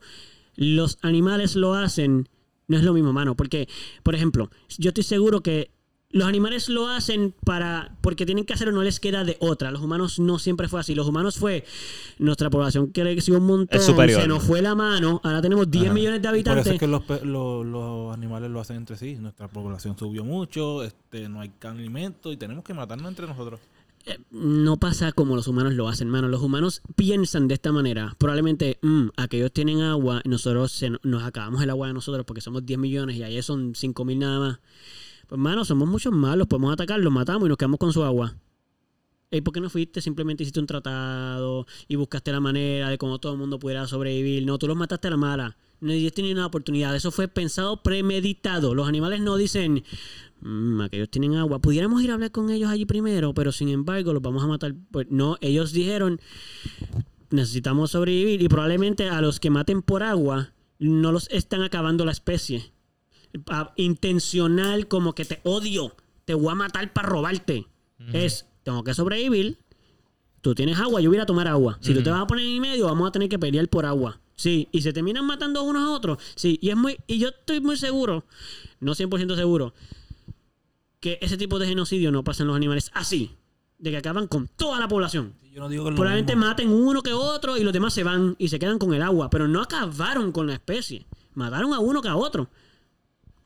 los 0.55 0.99
animales 1.01 1.55
lo 1.57 1.73
hacen, 1.73 2.29
no 2.69 2.77
es 2.77 2.83
lo 2.83 2.93
mismo, 2.93 3.11
mano. 3.11 3.35
Porque, 3.35 3.67
por 4.03 4.15
ejemplo, 4.15 4.49
yo 4.77 4.89
estoy 4.91 5.03
seguro 5.03 5.41
que 5.41 5.71
los 6.11 6.27
animales 6.27 6.69
lo 6.69 6.87
hacen 6.87 7.35
para 7.45 7.95
porque 8.01 8.25
tienen 8.25 8.43
que 8.45 8.53
hacerlo, 8.53 8.73
no 8.73 8.81
les 8.81 8.99
queda 8.99 9.23
de 9.23 9.37
otra. 9.39 9.69
Los 9.71 9.81
humanos 9.81 10.19
no 10.19 10.39
siempre 10.39 10.67
fue 10.67 10.79
así. 10.79 10.95
Los 10.95 11.07
humanos 11.07 11.37
fue 11.37 11.65
nuestra 12.17 12.49
población 12.49 12.91
que 12.91 13.01
creció 13.01 13.37
un 13.37 13.45
montón, 13.45 13.77
Es 13.79 13.85
superior. 13.85 14.21
se 14.21 14.27
nos 14.27 14.43
fue 14.43 14.61
la 14.61 14.73
mano. 14.73 15.21
Ahora 15.23 15.41
tenemos 15.41 15.69
10 15.69 15.85
Ajá. 15.85 15.93
millones 15.93 16.21
de 16.21 16.27
Y 16.27 16.31
Por 16.31 16.37
eso 16.39 16.49
habitantes. 16.51 16.73
es 16.73 16.79
que 16.79 16.87
los, 16.87 17.65
los 17.65 18.13
animales 18.13 18.49
lo 18.49 18.59
hacen 18.59 18.77
entre 18.77 18.97
sí. 18.97 19.15
Nuestra 19.19 19.47
población 19.49 19.97
subió 19.97 20.23
mucho, 20.23 20.83
este, 20.83 21.29
no 21.29 21.41
hay 21.41 21.51
alimento 21.61 22.31
y 22.31 22.37
tenemos 22.37 22.63
que 22.63 22.73
matarnos 22.73 23.07
entre 23.07 23.27
nosotros. 23.27 23.59
Eh, 24.05 24.17
no 24.31 24.77
pasa 24.77 25.11
como 25.11 25.35
los 25.35 25.47
humanos 25.47 25.73
lo 25.73 25.87
hacen, 25.89 26.09
mano. 26.09 26.27
Los 26.27 26.41
humanos 26.41 26.81
piensan 26.95 27.47
de 27.47 27.53
esta 27.53 27.71
manera. 27.71 28.15
Probablemente, 28.17 28.79
mm, 28.81 29.09
aquellos 29.17 29.51
tienen 29.51 29.81
agua, 29.81 30.21
y 30.23 30.29
nosotros 30.29 30.71
se- 30.71 30.89
nos 31.03 31.21
acabamos 31.23 31.61
el 31.61 31.69
agua 31.69 31.87
de 31.87 31.93
nosotros 31.93 32.25
porque 32.25 32.41
somos 32.41 32.65
10 32.65 32.79
millones 32.79 33.17
y 33.17 33.23
ahí 33.23 33.39
son 33.43 33.75
5 33.75 34.05
mil 34.05 34.17
nada 34.17 34.39
más. 34.39 34.59
Pues, 35.29 35.39
mano, 35.39 35.63
somos 35.63 35.87
muchos 35.87 36.11
malos. 36.11 36.47
Podemos 36.47 36.73
atacar, 36.73 36.99
los 36.99 37.13
matamos 37.13 37.45
y 37.45 37.49
nos 37.49 37.57
quedamos 37.57 37.79
con 37.79 37.93
su 37.93 38.03
agua. 38.03 38.35
¿Y 39.29 39.41
por 39.41 39.53
qué 39.53 39.61
no 39.61 39.69
fuiste? 39.69 40.01
Simplemente 40.01 40.41
hiciste 40.41 40.59
un 40.59 40.65
tratado 40.65 41.67
y 41.87 41.95
buscaste 41.95 42.31
la 42.31 42.39
manera 42.39 42.89
de 42.89 42.97
cómo 42.97 43.19
todo 43.19 43.33
el 43.33 43.37
mundo 43.37 43.59
pudiera 43.59 43.85
sobrevivir. 43.85 44.43
No, 44.47 44.57
tú 44.57 44.67
los 44.67 44.75
mataste 44.75 45.07
a 45.07 45.11
la 45.11 45.17
mala. 45.17 45.55
No 45.81 45.93
diste 45.93 46.23
ni 46.23 46.31
una 46.31 46.47
oportunidad. 46.47 46.95
Eso 46.95 47.11
fue 47.11 47.27
pensado, 47.27 47.83
premeditado. 47.83 48.73
Los 48.73 48.87
animales 48.87 49.21
no 49.21 49.37
dicen, 49.37 49.83
"Mm, 50.41 50.81
aquellos 50.81 51.09
tienen 51.11 51.35
agua. 51.35 51.59
Pudiéramos 51.59 52.01
ir 52.01 52.09
a 52.09 52.15
hablar 52.15 52.31
con 52.31 52.49
ellos 52.49 52.71
allí 52.71 52.85
primero, 52.85 53.35
pero 53.35 53.51
sin 53.51 53.69
embargo 53.69 54.13
los 54.13 54.23
vamos 54.23 54.43
a 54.43 54.47
matar. 54.47 54.73
Pues 54.89 55.05
no, 55.11 55.37
ellos 55.41 55.73
dijeron, 55.73 56.19
necesitamos 57.29 57.91
sobrevivir 57.91 58.41
y 58.41 58.49
probablemente 58.49 59.09
a 59.09 59.21
los 59.21 59.39
que 59.39 59.51
maten 59.51 59.83
por 59.83 60.01
agua 60.01 60.53
no 60.79 61.11
los 61.11 61.29
están 61.29 61.61
acabando 61.61 62.03
la 62.03 62.13
especie. 62.13 62.71
Intencional, 63.75 64.87
como 64.87 65.13
que 65.13 65.25
te 65.25 65.39
odio, 65.43 65.95
te 66.25 66.33
voy 66.33 66.51
a 66.51 66.55
matar 66.55 66.91
para 66.93 67.09
robarte. 67.09 67.67
Es, 68.13 68.45
tengo 68.63 68.83
que 68.83 68.93
sobrevivir. 68.93 69.59
Tú 70.41 70.55
tienes 70.55 70.79
agua, 70.79 71.01
yo 71.01 71.09
voy 71.09 71.19
a 71.19 71.25
tomar 71.25 71.47
agua. 71.47 71.77
Si 71.81 71.93
tú 71.93 72.01
te 72.01 72.09
vas 72.09 72.21
a 72.21 72.27
poner 72.27 72.45
en 72.45 72.61
medio, 72.61 72.85
vamos 72.85 73.09
a 73.09 73.11
tener 73.11 73.27
que 73.27 73.37
pelear 73.37 73.67
por 73.67 73.85
agua. 73.85 74.19
Sí, 74.39 74.69
y 74.71 74.81
se 74.81 74.93
terminan 74.93 75.25
matando 75.25 75.63
unos 75.63 75.83
a 75.83 75.89
otros. 75.89 76.17
Sí, 76.35 76.57
y 76.61 76.69
es 76.69 76.77
muy 76.77 76.97
y 77.07 77.19
yo 77.19 77.27
estoy 77.27 77.59
muy 77.59 77.75
seguro, 77.75 78.23
no 78.79 78.95
100% 78.95 79.35
seguro, 79.35 79.73
que 81.01 81.19
ese 81.21 81.35
tipo 81.35 81.59
de 81.59 81.67
genocidio 81.67 82.09
no 82.09 82.23
pasa 82.23 82.43
en 82.43 82.47
los 82.47 82.55
animales 82.55 82.89
así, 82.93 83.35
de 83.79 83.91
que 83.91 83.97
acaban 83.97 84.27
con 84.27 84.47
toda 84.47 84.79
la 84.79 84.87
población. 84.87 85.33
Yo 85.51 85.59
no 85.59 85.67
digo 85.67 85.83
que 85.83 85.91
Probablemente 85.91 86.37
maten 86.37 86.69
uno 86.69 87.03
que 87.03 87.11
otro 87.11 87.57
y 87.57 87.63
los 87.63 87.73
demás 87.73 87.93
se 87.93 88.05
van 88.05 88.37
y 88.39 88.47
se 88.47 88.59
quedan 88.59 88.79
con 88.79 88.93
el 88.93 89.01
agua, 89.01 89.29
pero 89.29 89.45
no 89.49 89.61
acabaron 89.61 90.31
con 90.31 90.47
la 90.47 90.53
especie. 90.53 91.05
Mataron 91.33 91.73
a 91.73 91.79
uno 91.79 92.01
que 92.01 92.07
a 92.07 92.15
otro. 92.15 92.49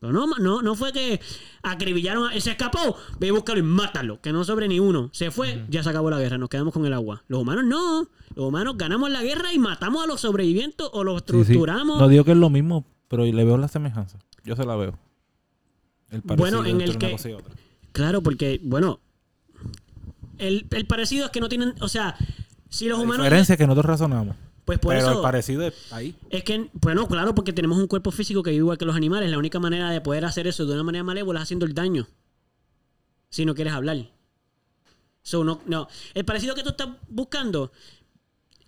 Pero 0.03 0.11
no, 0.11 0.27
no, 0.37 0.61
no 0.61 0.75
fue 0.75 0.91
que 0.91 1.21
acribillaron, 1.61 2.29
a, 2.29 2.37
se 2.41 2.51
escapó, 2.51 2.97
ve 3.19 3.27
y 3.27 3.31
búscalo 3.31 3.59
y 3.59 3.61
mátalo, 3.61 4.19
que 4.19 4.33
no 4.33 4.43
sobre 4.43 4.67
ni 4.67 4.77
uno. 4.77 5.09
Se 5.13 5.31
fue, 5.31 5.63
ya 5.69 5.81
se 5.81 5.89
acabó 5.91 6.09
la 6.09 6.19
guerra, 6.19 6.37
nos 6.37 6.49
quedamos 6.49 6.73
con 6.73 6.85
el 6.85 6.91
agua. 6.91 7.23
Los 7.29 7.41
humanos 7.41 7.63
no, 7.63 8.09
los 8.35 8.45
humanos 8.49 8.75
ganamos 8.77 9.09
la 9.09 9.23
guerra 9.23 9.53
y 9.53 9.59
matamos 9.59 10.03
a 10.03 10.07
los 10.07 10.19
sobrevivientes 10.19 10.85
o 10.91 11.05
los 11.05 11.21
Sí, 11.21 11.31
sí. 11.31 11.39
estructuramos. 11.39 12.01
No 12.01 12.09
digo 12.09 12.25
que 12.25 12.31
es 12.31 12.37
lo 12.37 12.49
mismo, 12.49 12.85
pero 13.07 13.23
le 13.23 13.45
veo 13.45 13.57
la 13.57 13.69
semejanza. 13.69 14.19
Yo 14.43 14.57
se 14.57 14.65
la 14.65 14.75
veo. 14.75 14.99
El 16.11 16.19
Bueno, 16.19 16.57
parecido 16.57 16.65
en 16.65 16.81
el 16.81 16.97
que-. 16.97 17.17
Claro, 17.93 18.21
porque, 18.21 18.59
bueno, 18.61 18.99
el, 20.37 20.67
el 20.71 20.85
parecido 20.85 21.27
es 21.27 21.31
que 21.31 21.39
no 21.39 21.47
tienen, 21.47 21.75
o 21.79 21.87
sea, 21.87 22.17
si 22.67 22.89
los 22.89 22.97
La 22.97 23.05
humanos... 23.05 23.23
diferencia 23.23 23.53
es 23.53 23.57
que 23.57 23.67
nosotros 23.67 23.85
razonamos. 23.85 24.35
Pues 24.65 24.79
por 24.79 24.93
pero 24.95 25.07
eso... 25.07 25.17
el 25.17 25.21
parecido 25.21 25.63
es 25.67 25.91
ahí. 25.91 26.15
Es 26.29 26.43
que, 26.43 26.69
bueno, 26.73 27.07
claro, 27.07 27.35
porque 27.35 27.51
tenemos 27.51 27.77
un 27.77 27.87
cuerpo 27.87 28.11
físico 28.11 28.41
que 28.43 28.51
vive 28.51 28.59
igual 28.61 28.77
que 28.77 28.85
los 28.85 28.95
animales. 28.95 29.29
La 29.29 29.37
única 29.37 29.59
manera 29.59 29.89
de 29.91 29.99
poder 30.01 30.23
hacer 30.25 30.47
eso 30.47 30.65
de 30.65 30.73
una 30.73 30.83
manera 30.83 31.03
malévola 31.03 31.39
es 31.39 31.43
haciendo 31.43 31.65
el 31.65 31.73
daño. 31.73 32.07
Si 33.29 33.45
no 33.45 33.55
quieres 33.55 33.73
hablar. 33.73 33.97
So, 35.21 35.43
no, 35.43 35.61
no. 35.65 35.87
El 36.13 36.23
parecido 36.25 36.55
que 36.55 36.63
tú 36.63 36.69
estás 36.69 36.89
buscando, 37.09 37.71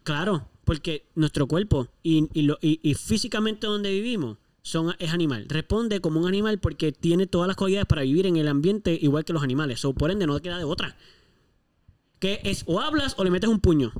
claro, 0.03 0.47
porque 0.63 1.05
nuestro 1.15 1.47
cuerpo 1.47 1.87
y, 2.03 2.27
y, 2.33 2.41
lo- 2.43 2.57
y- 2.61 2.79
y 2.83 2.93
físicamente 2.95 3.67
donde 3.67 3.91
vivimos 3.91 4.37
son, 4.63 4.95
es 4.99 5.11
animal. 5.13 5.45
Responde 5.47 6.01
como 6.01 6.19
un 6.19 6.27
animal 6.27 6.59
porque 6.59 6.91
tiene 6.91 7.27
todas 7.27 7.47
las 7.47 7.55
cualidades 7.55 7.85
para 7.85 8.01
vivir 8.01 8.25
en 8.25 8.35
el 8.37 8.47
ambiente 8.47 8.97
igual 9.01 9.23
que 9.25 9.33
los 9.33 9.43
animales. 9.43 9.79
So, 9.79 9.93
por 9.93 10.11
ende, 10.11 10.25
no 10.27 10.39
queda 10.41 10.57
de 10.57 10.63
otra. 10.63 10.97
Que 12.19 12.41
es 12.43 12.63
o 12.65 12.79
hablas 12.81 13.13
o 13.17 13.23
le 13.23 13.29
metes 13.31 13.49
un 13.49 13.59
puño. 13.59 13.93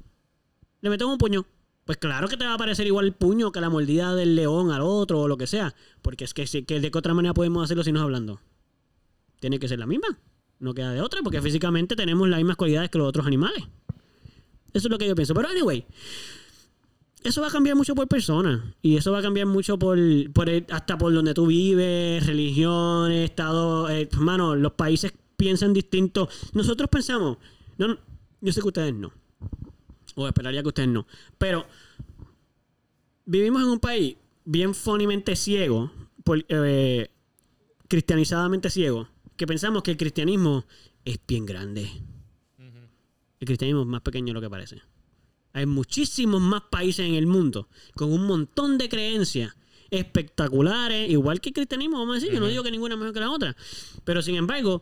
Le 0.82 0.90
metes 0.90 1.06
un 1.08 1.18
puño. 1.18 1.46
Pues 1.86 1.98
claro 2.00 2.28
que 2.28 2.36
te 2.38 2.46
va 2.46 2.56
a 2.56 2.58
parecer 2.58 2.88
igual 2.88 3.06
el 3.06 3.14
puño 3.14 3.52
que 3.52 3.62
la 3.62 3.70
mordida 3.70 4.16
del 4.16 4.36
león 4.36 4.72
al 4.72 4.82
otro 4.82 5.22
o 5.22 5.28
lo 5.28 5.38
que 5.38 5.46
sea. 5.48 5.76
Porque 6.02 6.24
es 6.26 6.34
que, 6.34 6.46
que 6.66 6.80
de 6.80 6.92
qué 6.92 6.98
otra 6.98 7.14
manera 7.14 7.34
podemos 7.34 7.64
hacerlo 7.64 7.84
si 7.84 7.92
no 7.92 8.00
es 8.00 8.04
hablando. 8.04 8.42
Tiene 9.40 9.60
que 9.60 9.68
ser 9.68 9.78
la 9.80 9.86
misma. 9.86 10.18
No 10.60 10.74
queda 10.74 10.92
de 10.94 11.02
otra 11.02 11.22
porque 11.22 11.42
físicamente 11.42 11.96
tenemos 11.96 12.28
las 12.28 12.40
mismas 12.40 12.56
cualidades 12.58 12.90
que 12.90 12.98
los 12.98 13.08
otros 13.08 13.28
animales. 13.28 13.64
Eso 14.74 14.88
es 14.88 14.92
lo 14.92 14.98
que 14.98 15.08
yo 15.08 15.14
pienso. 15.14 15.36
Pero 15.36 15.48
anyway, 15.48 15.86
eso 17.24 17.42
va 17.42 17.48
a 17.48 17.52
cambiar 17.52 17.76
mucho 17.76 17.94
por 17.94 18.08
persona. 18.08 18.74
Y 18.82 18.98
eso 18.98 19.12
va 19.12 19.20
a 19.20 19.22
cambiar 19.22 19.46
mucho 19.46 19.78
por, 19.78 19.98
por 20.34 20.50
el- 20.50 20.66
hasta 20.72 20.98
por 20.98 21.14
donde 21.14 21.34
tú 21.36 21.46
vives, 21.48 22.26
religiones, 22.26 23.30
estado. 23.30 23.90
Eh, 23.90 24.10
hermano, 24.12 24.56
los 24.56 24.72
países 24.74 25.14
piensan 25.38 25.74
distinto. 25.74 26.30
Nosotros 26.54 26.90
pensamos. 26.90 27.38
No, 27.78 27.90
no, 27.90 27.98
yo 28.42 28.52
sé 28.54 28.62
que 28.62 28.68
ustedes 28.68 28.94
no. 28.96 29.12
O 30.16 30.28
esperaría 30.28 30.62
que 30.62 30.68
ustedes 30.70 30.90
no. 30.90 31.06
Pero 31.38 31.66
vivimos 33.26 33.62
en 33.64 33.70
un 33.70 33.80
país 33.80 34.16
bien 34.46 34.74
funnymente 34.76 35.36
ciego 35.36 35.92
eh, 36.50 37.10
cristianizadamente 37.88 38.70
ciegos, 38.70 39.08
que 39.38 39.46
pensamos 39.46 39.84
que 39.84 39.92
el 39.92 39.98
cristianismo 39.98 40.66
es 41.04 41.20
bien 41.28 41.46
grande. 41.46 41.90
El 43.40 43.46
cristianismo 43.48 43.82
es 43.82 43.88
más 43.88 44.02
pequeño 44.02 44.28
de 44.28 44.34
lo 44.34 44.42
que 44.42 44.50
parece. 44.50 44.82
Hay 45.54 45.66
muchísimos 45.66 46.42
más 46.42 46.64
países 46.72 47.06
en 47.06 47.14
el 47.16 47.28
mundo 47.28 47.70
con 47.94 48.12
un 48.12 48.26
montón 48.26 48.78
de 48.78 48.90
creencias 48.90 49.56
espectaculares, 49.92 51.10
igual 51.10 51.40
que 51.42 51.50
el 51.50 51.54
cristianismo, 51.54 52.00
vamos 52.00 52.14
a 52.14 52.16
decir. 52.16 52.34
Yo 52.34 52.40
no 52.40 52.48
digo 52.48 52.64
que 52.64 52.72
ninguna 52.72 52.96
es 52.96 53.00
mejor 53.00 53.14
que 53.14 53.20
la 53.20 53.30
otra. 53.32 53.56
Pero 54.04 54.22
sin 54.22 54.36
embargo, 54.36 54.82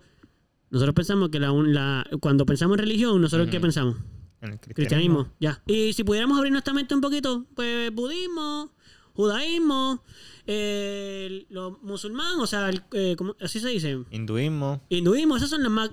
nosotros 0.69 0.95
pensamos 0.95 1.29
que 1.29 1.39
la, 1.39 1.51
la- 1.51 2.07
cuando 2.21 2.45
pensamos 2.45 2.75
en 2.75 2.79
religión, 2.85 3.21
nosotros 3.21 3.47
¿qué 3.51 3.59
pensamos? 3.59 3.97
En 4.43 4.51
el 4.53 4.59
Cristianismo, 4.59 5.29
ya. 5.39 5.61
Y 5.65 5.93
si 5.93 6.03
pudiéramos 6.03 6.37
abrir 6.37 6.51
nuestra 6.51 6.73
mente 6.73 6.93
un 6.93 7.01
poquito, 7.01 7.45
pues 7.55 7.91
budismo, 7.93 8.71
judaísmo, 9.13 10.03
eh, 10.45 11.45
los 11.49 11.81
musulmanes, 11.81 12.37
o 12.39 12.47
sea, 12.47 12.69
el- 12.69 12.83
eh, 12.91 13.15
¿cómo- 13.17 13.35
así 13.39 13.59
se 13.59 13.69
dice, 13.69 13.97
Hinduismo. 14.11 14.81
hinduismo, 14.89 15.37
esas 15.37 15.49
son 15.49 15.63
las 15.63 15.71
más... 15.71 15.91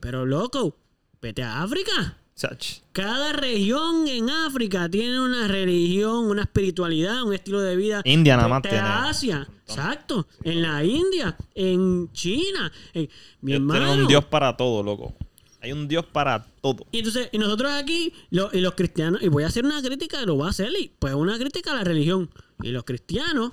Pero 0.00 0.26
loco, 0.26 0.76
vete 1.20 1.42
a 1.42 1.62
África. 1.62 2.18
Chach. 2.34 2.78
Cada 2.92 3.32
región 3.34 4.08
en 4.08 4.30
África 4.30 4.88
tiene 4.88 5.20
una 5.20 5.46
religión, 5.48 6.24
una 6.24 6.42
espiritualidad, 6.42 7.22
un 7.22 7.34
estilo 7.34 7.60
de 7.60 7.76
vida. 7.76 8.00
India 8.04 8.36
nada 8.36 8.48
más 8.48 8.62
tiene. 8.62 8.78
Asia, 8.78 9.46
exacto. 9.66 10.26
En 10.42 10.62
la 10.62 10.82
India, 10.82 11.36
en 11.54 12.10
China. 12.12 12.72
en- 12.94 13.08
mi 13.42 13.52
hermano. 13.52 13.80
Tienen 13.84 14.00
un 14.02 14.08
Dios 14.08 14.24
para 14.24 14.56
todo, 14.56 14.82
loco. 14.82 15.14
Hay 15.62 15.72
un 15.72 15.86
Dios 15.88 16.04
para 16.04 16.44
todo. 16.60 16.86
Y 16.90 16.98
entonces, 16.98 17.28
y 17.32 17.38
nosotros 17.38 17.70
aquí, 17.72 18.12
lo- 18.30 18.50
y 18.52 18.60
los 18.60 18.74
cristianos, 18.74 19.22
y 19.22 19.28
voy 19.28 19.44
a 19.44 19.46
hacer 19.46 19.64
una 19.64 19.80
crítica, 19.80 20.24
lo 20.26 20.34
voy 20.34 20.46
a 20.46 20.50
hacer, 20.50 20.70
y 20.78 20.90
pues 20.98 21.14
una 21.14 21.38
crítica 21.38 21.72
a 21.72 21.76
la 21.76 21.84
religión. 21.84 22.28
Y 22.62 22.70
los 22.72 22.82
cristianos, 22.84 23.52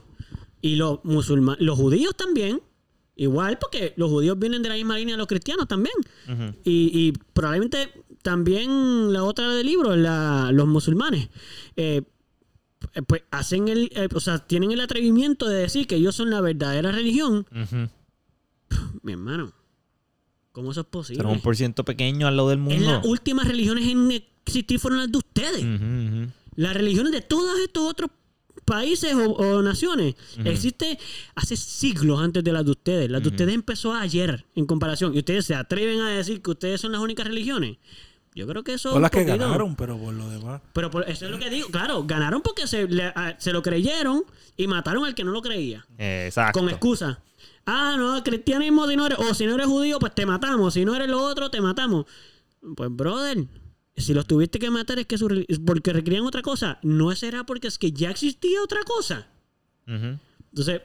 y 0.61 0.75
los 0.75 0.99
musulmanes, 1.05 1.61
los 1.63 1.77
judíos 1.77 2.15
también, 2.17 2.61
igual, 3.15 3.59
porque 3.59 3.93
los 3.95 4.09
judíos 4.09 4.39
vienen 4.39 4.63
de 4.63 4.69
la 4.69 4.75
misma 4.75 4.97
línea 4.97 5.13
de 5.13 5.17
los 5.19 5.27
cristianos 5.27 5.67
también. 5.67 5.95
Y, 6.63 6.91
y 6.93 7.11
probablemente 7.33 7.91
también 8.23 9.13
la 9.13 9.23
otra 9.23 9.53
del 9.53 9.67
libro, 9.67 9.95
la- 9.95 10.51
los 10.51 10.67
musulmanes. 10.67 11.29
eh, 11.75 12.01
eh, 12.95 13.01
pues 13.03 13.23
hacen 13.29 13.67
el, 13.67 13.91
eh, 13.93 14.07
o 14.15 14.19
sea, 14.21 14.39
tienen 14.39 14.71
el 14.71 14.79
atrevimiento 14.79 15.47
de 15.47 15.57
decir 15.61 15.85
que 15.85 15.95
ellos 15.95 16.15
son 16.15 16.29
la 16.29 16.39
verdadera 16.41 16.91
religión. 16.93 17.45
Mi 19.03 19.11
hermano, 19.13 19.51
¿cómo 20.59 20.71
eso 20.71 20.81
es 20.81 20.87
posible? 20.87 21.17
Será 21.21 21.29
un 21.29 21.41
por 21.41 21.55
ciento 21.55 21.83
pequeño 21.85 22.27
al 22.27 22.35
lado 22.37 22.49
del 22.49 22.59
En 22.59 22.63
mundo. 22.65 22.91
las 22.91 23.05
últimas 23.05 23.47
religiones 23.47 23.87
en 23.87 24.11
existir 24.45 24.79
fueron 24.79 24.99
las 24.99 25.11
de 25.11 25.17
ustedes. 25.17 25.65
Las 26.55 26.73
religiones 26.73 27.11
de 27.11 27.21
todos 27.21 27.57
estos 27.59 27.83
otros 27.89 28.11
países 28.65 29.13
o, 29.15 29.31
o 29.31 29.61
naciones 29.61 30.15
existe 30.45 30.99
hace 31.35 31.55
siglos 31.55 32.19
antes 32.19 32.43
de 32.43 32.51
las 32.51 32.65
de 32.65 32.71
ustedes. 32.71 33.09
Las 33.09 33.23
de 33.23 33.29
ustedes 33.29 33.55
empezó 33.55 33.93
ayer 33.93 34.45
en 34.55 34.65
comparación. 34.65 35.15
Y 35.15 35.19
ustedes 35.19 35.45
se 35.45 35.55
atreven 35.55 36.01
a 36.01 36.09
decir 36.11 36.41
que 36.41 36.51
ustedes 36.51 36.81
son 36.81 36.91
las 36.91 37.01
únicas 37.01 37.25
religiones. 37.25 37.77
Yo 38.35 38.45
creo 38.47 38.63
que 38.63 38.73
eso. 38.73 38.89
Son 38.89 38.97
es 38.99 39.01
las 39.01 39.11
que 39.11 39.23
ganaron, 39.23 39.75
pero 39.75 39.97
por 39.97 40.13
lo 40.13 40.29
demás. 40.29 40.61
Pero 40.73 40.91
por- 40.91 41.09
eso 41.09 41.25
es 41.25 41.31
lo 41.31 41.39
que 41.39 41.49
digo. 41.49 41.67
Claro, 41.69 42.03
ganaron 42.05 42.41
porque 42.41 42.67
se, 42.67 42.87
le- 42.87 43.05
a- 43.05 43.35
se 43.39 43.51
lo 43.51 43.63
creyeron 43.63 44.23
y 44.55 44.67
mataron 44.67 45.03
al 45.05 45.15
que 45.15 45.23
no 45.23 45.31
lo 45.31 45.41
creía. 45.41 45.85
Exacto. 45.97 46.59
Con 46.59 46.69
excusa. 46.69 47.21
Ah, 47.69 47.95
no, 47.97 48.23
cristianismo, 48.23 48.87
si 48.87 48.95
no 48.95 49.05
eres, 49.05 49.19
o 49.19 49.33
si 49.33 49.45
no 49.45 49.53
eres 49.55 49.67
judío, 49.67 49.99
pues 49.99 50.15
te 50.15 50.25
matamos. 50.25 50.73
Si 50.73 50.85
no 50.85 50.95
eres 50.95 51.07
lo 51.07 51.21
otro, 51.21 51.51
te 51.51 51.61
matamos. 51.61 52.05
Pues, 52.75 52.89
brother, 52.91 53.45
si 53.95 54.13
los 54.13 54.25
tuviste 54.25 54.57
que 54.57 54.71
matar 54.71 54.97
es 54.97 55.05
que 55.05 55.17
su 55.17 55.27
porque 55.65 55.93
requerían 55.93 56.25
otra 56.25 56.41
cosa. 56.41 56.79
No 56.81 57.13
será 57.15 57.45
porque 57.45 57.67
es 57.67 57.77
que 57.77 57.91
ya 57.91 58.09
existía 58.09 58.61
otra 58.63 58.79
cosa. 58.83 59.27
Entonces, 59.85 60.81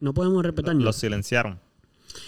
no 0.00 0.14
podemos 0.14 0.42
respetarnos. 0.44 0.84
Los 0.84 0.96
silenciaron. 0.96 1.60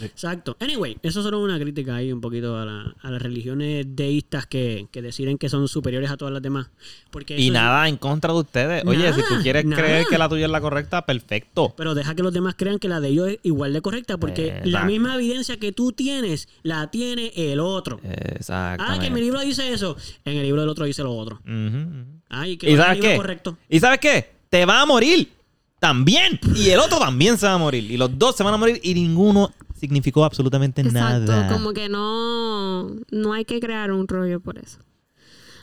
Exacto. 0.03 0.57
Anyway, 0.61 0.97
eso 1.03 1.23
solo 1.23 1.39
es 1.39 1.45
una 1.45 1.59
crítica 1.59 1.97
ahí 1.97 2.13
un 2.13 2.21
poquito 2.21 2.57
a, 2.57 2.65
la- 2.65 2.95
a 3.03 3.11
las 3.11 3.21
religiones 3.23 3.87
deístas 3.89 4.47
que, 4.47 4.89
que 4.91 5.03
deciden 5.03 5.39
que 5.39 5.49
son 5.49 5.67
superiores 5.69 6.11
a 6.11 6.17
todas 6.17 6.33
las 6.33 6.43
demás. 6.43 6.69
Porque 7.11 7.39
Y 7.39 7.47
es- 7.49 7.53
nada 7.53 7.89
en 7.89 7.97
contra 7.97 8.33
de 8.33 8.39
ustedes. 8.41 8.85
Oye, 8.87 9.13
si 9.13 9.21
tú 9.23 9.35
quieres 9.43 9.65
nada. 9.65 9.83
creer 9.83 10.07
que 10.07 10.19
la 10.19 10.29
tuya 10.29 10.47
es 10.47 10.51
la 10.51 10.61
correcta, 10.61 11.05
perfecto. 11.07 11.75
Pero 11.77 11.95
deja 11.95 12.15
que 12.15 12.23
los 12.23 12.33
demás 12.33 12.55
crean 12.57 12.79
que 12.79 12.89
la 12.89 13.01
de 13.01 13.09
ellos 13.09 13.29
es 13.29 13.39
igual 13.43 13.73
de 13.73 13.81
correcta, 13.83 14.17
porque 14.19 14.47
la 14.49 14.59
exacto. 14.59 14.87
misma 14.87 15.15
evidencia 15.15 15.57
que 15.59 15.73
tú 15.73 15.93
tienes, 15.93 16.49
la 16.63 16.91
tiene 16.91 17.33
el 17.37 17.61
otro. 17.61 18.01
Exactamente. 18.03 18.85
Ah, 18.87 18.99
que 19.01 19.11
mi 19.11 19.21
libro 19.21 19.41
dice 19.41 19.73
eso. 19.73 19.97
En 20.25 20.37
el 20.37 20.43
libro 20.43 20.61
del 20.61 20.71
otro 20.71 20.85
dice 20.85 21.03
lo 21.03 21.15
otro. 21.15 21.41
Ujú. 21.45 22.05
Ay, 22.29 22.57
que 22.57 22.71
¿Y 22.71 22.75
no 22.75 22.83
sabes 22.83 23.01
qué? 23.01 23.17
correcto. 23.17 23.57
¿Y 23.69 23.81
sabes 23.81 23.99
qué? 24.01 24.31
Te 24.51 24.65
va 24.65 24.83
a 24.83 24.87
morir. 24.87 25.31
También. 25.79 26.41
Y 26.57 26.71
el 26.71 26.81
otro 26.81 26.99
también 26.99 27.39
se 27.39 27.47
va 27.47 27.55
a 27.55 27.59
morir. 27.59 27.89
Y 27.91 27.97
los 27.97 28.19
dos 28.19 28.35
se 28.37 28.43
van 28.43 28.53
a 28.55 28.57
morir 28.57 28.81
y 28.83 28.95
ninguno 28.95 29.53
significó 29.79 30.25
absolutamente 30.25 30.81
Exacto, 30.83 31.33
nada. 31.33 31.53
como 31.53 31.73
que 31.73 31.89
no, 31.89 32.89
no 33.11 33.33
hay 33.33 33.45
que 33.45 33.61
crear 33.61 33.93
un 33.93 34.09
rollo 34.09 34.41
por 34.41 34.59
eso. 34.59 34.79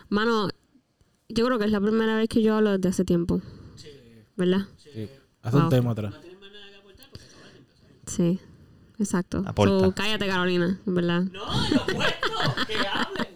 Mano, 0.10 0.50
yo 1.30 1.46
creo 1.46 1.60
que 1.60 1.66
es 1.66 1.72
la 1.72 1.82
primera 1.82 2.16
vez 2.16 2.30
que 2.30 2.42
yo 2.42 2.56
hablo 2.56 2.72
desde 2.72 2.90
hace 2.90 3.06
tiempo. 3.06 3.42
¿Verdad? 4.38 4.68
Sí. 4.78 5.10
Haz 5.42 5.54
un 5.54 5.70
tema 5.70 5.92
atrás. 5.92 6.14
Sí, 8.06 8.40
exacto. 9.00 9.44
Aporta. 9.46 9.80
So, 9.86 9.92
cállate, 9.94 10.28
Carolina, 10.28 10.80
¿verdad? 10.86 11.24
No, 11.24 11.70
yo 11.70 11.86
puesto. 11.86 12.28
que 12.68 12.76
hablen. 12.88 13.36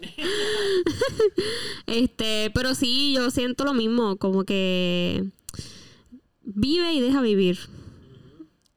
Este, 1.86 2.52
pero 2.54 2.74
sí, 2.74 3.14
yo 3.16 3.30
siento 3.30 3.64
lo 3.64 3.74
mismo, 3.74 4.16
como 4.16 4.44
que 4.44 5.24
vive 6.42 6.92
y 6.92 7.00
deja 7.00 7.20
vivir. 7.20 7.58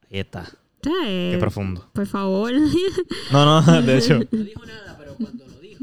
Ahí 0.09 0.19
está. 0.19 0.49
Eh, 0.85 1.31
Qué 1.33 1.37
profundo. 1.39 1.87
Por 1.93 2.05
favor. 2.07 2.51
No, 3.31 3.61
no, 3.61 3.81
de 3.81 3.97
hecho. 3.99 4.19
No 4.31 4.43
dijo 4.43 4.65
nada, 4.65 4.95
pero 4.99 5.15
cuando 5.15 5.45
lo 5.47 5.59
dijo. 5.59 5.81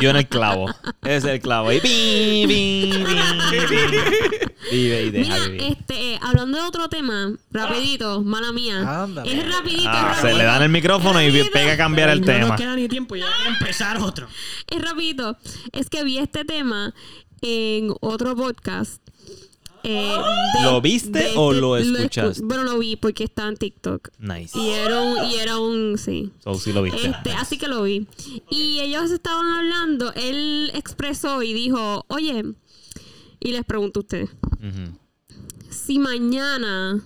Yo 0.00 0.10
en 0.10 0.16
el 0.16 0.26
clavo. 0.28 0.66
Ese 1.02 1.16
es 1.16 1.24
el 1.24 1.40
clavo. 1.40 1.72
Y 1.72 1.80
pi, 1.80 1.88
pi, 2.46 2.92
pi, 2.92 3.66
pi. 3.68 4.46
Vive 4.70 5.02
y 5.04 5.10
deja 5.10 5.34
Mira, 5.34 5.46
vivir. 5.46 5.62
este, 5.62 6.14
eh, 6.14 6.18
hablando 6.22 6.58
de 6.58 6.64
otro 6.64 6.88
tema, 6.88 7.32
rapidito, 7.50 8.22
mala 8.22 8.52
mía. 8.52 9.02
Ándale. 9.04 9.32
Es 9.32 9.50
rapidito, 9.50 9.88
Ah, 9.88 10.10
es 10.12 10.16
se 10.16 10.22
rapidito. 10.22 10.38
le 10.38 10.44
dan 10.44 10.62
el 10.62 10.68
micrófono 10.68 11.22
y 11.22 11.26
Rapidito. 11.28 11.50
pega 11.52 11.72
a 11.72 11.76
cambiar 11.76 12.10
el 12.10 12.20
no 12.20 12.26
tema. 12.26 12.48
nos 12.48 12.56
queda 12.60 12.76
ni 12.76 12.88
tiempo 12.88 13.16
ya 13.16 13.26
hay 13.26 13.42
que 13.44 13.48
empezar 13.48 13.96
otro. 13.98 14.28
Es 14.70 14.82
rapidito. 14.82 15.36
Es 15.72 15.88
que 15.88 16.04
vi 16.04 16.18
este 16.18 16.44
tema 16.44 16.92
en 17.40 17.94
otro 18.00 18.36
podcast. 18.36 19.02
Eh, 19.90 20.18
de- 20.58 20.62
¿Lo 20.64 20.80
viste 20.80 21.32
o 21.36 21.52
lo 21.52 21.78
escu- 21.78 21.96
escuchaste? 21.96 22.42
bueno, 22.44 22.64
lo 22.64 22.78
vi 22.78 22.96
porque 22.96 23.24
está 23.24 23.48
en 23.48 23.56
TikTok. 23.56 24.10
Nice. 24.18 24.58
Y 24.58 24.70
era 24.70 25.00
un, 25.02 25.24
y 25.30 25.34
era 25.36 25.58
un, 25.58 25.96
sí. 25.98 26.30
So, 26.44 26.54
sí 26.54 26.72
lo 26.72 26.82
viste. 26.82 27.06
Este, 27.08 27.32
así 27.32 27.56
que 27.58 27.68
lo 27.68 27.82
vi. 27.82 28.06
Y 28.50 28.80
ellos 28.80 29.10
estaban 29.10 29.46
hablando, 29.46 30.12
él 30.14 30.70
expresó 30.74 31.42
y 31.42 31.52
dijo, 31.54 32.04
oye, 32.08 32.44
y 33.40 33.52
les 33.52 33.64
pregunto 33.64 34.00
a 34.00 34.02
ustedes, 34.02 34.30
si 35.70 35.98
mañana 35.98 37.02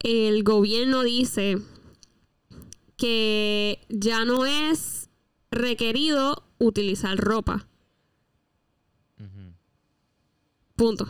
el 0.00 0.42
gobierno 0.44 1.02
dice 1.02 1.58
que 2.96 3.80
ya 3.88 4.24
no 4.24 4.44
es 4.46 5.08
requerido 5.50 6.44
utilizar 6.58 7.16
ropa. 7.18 7.66
Punto. 10.76 11.08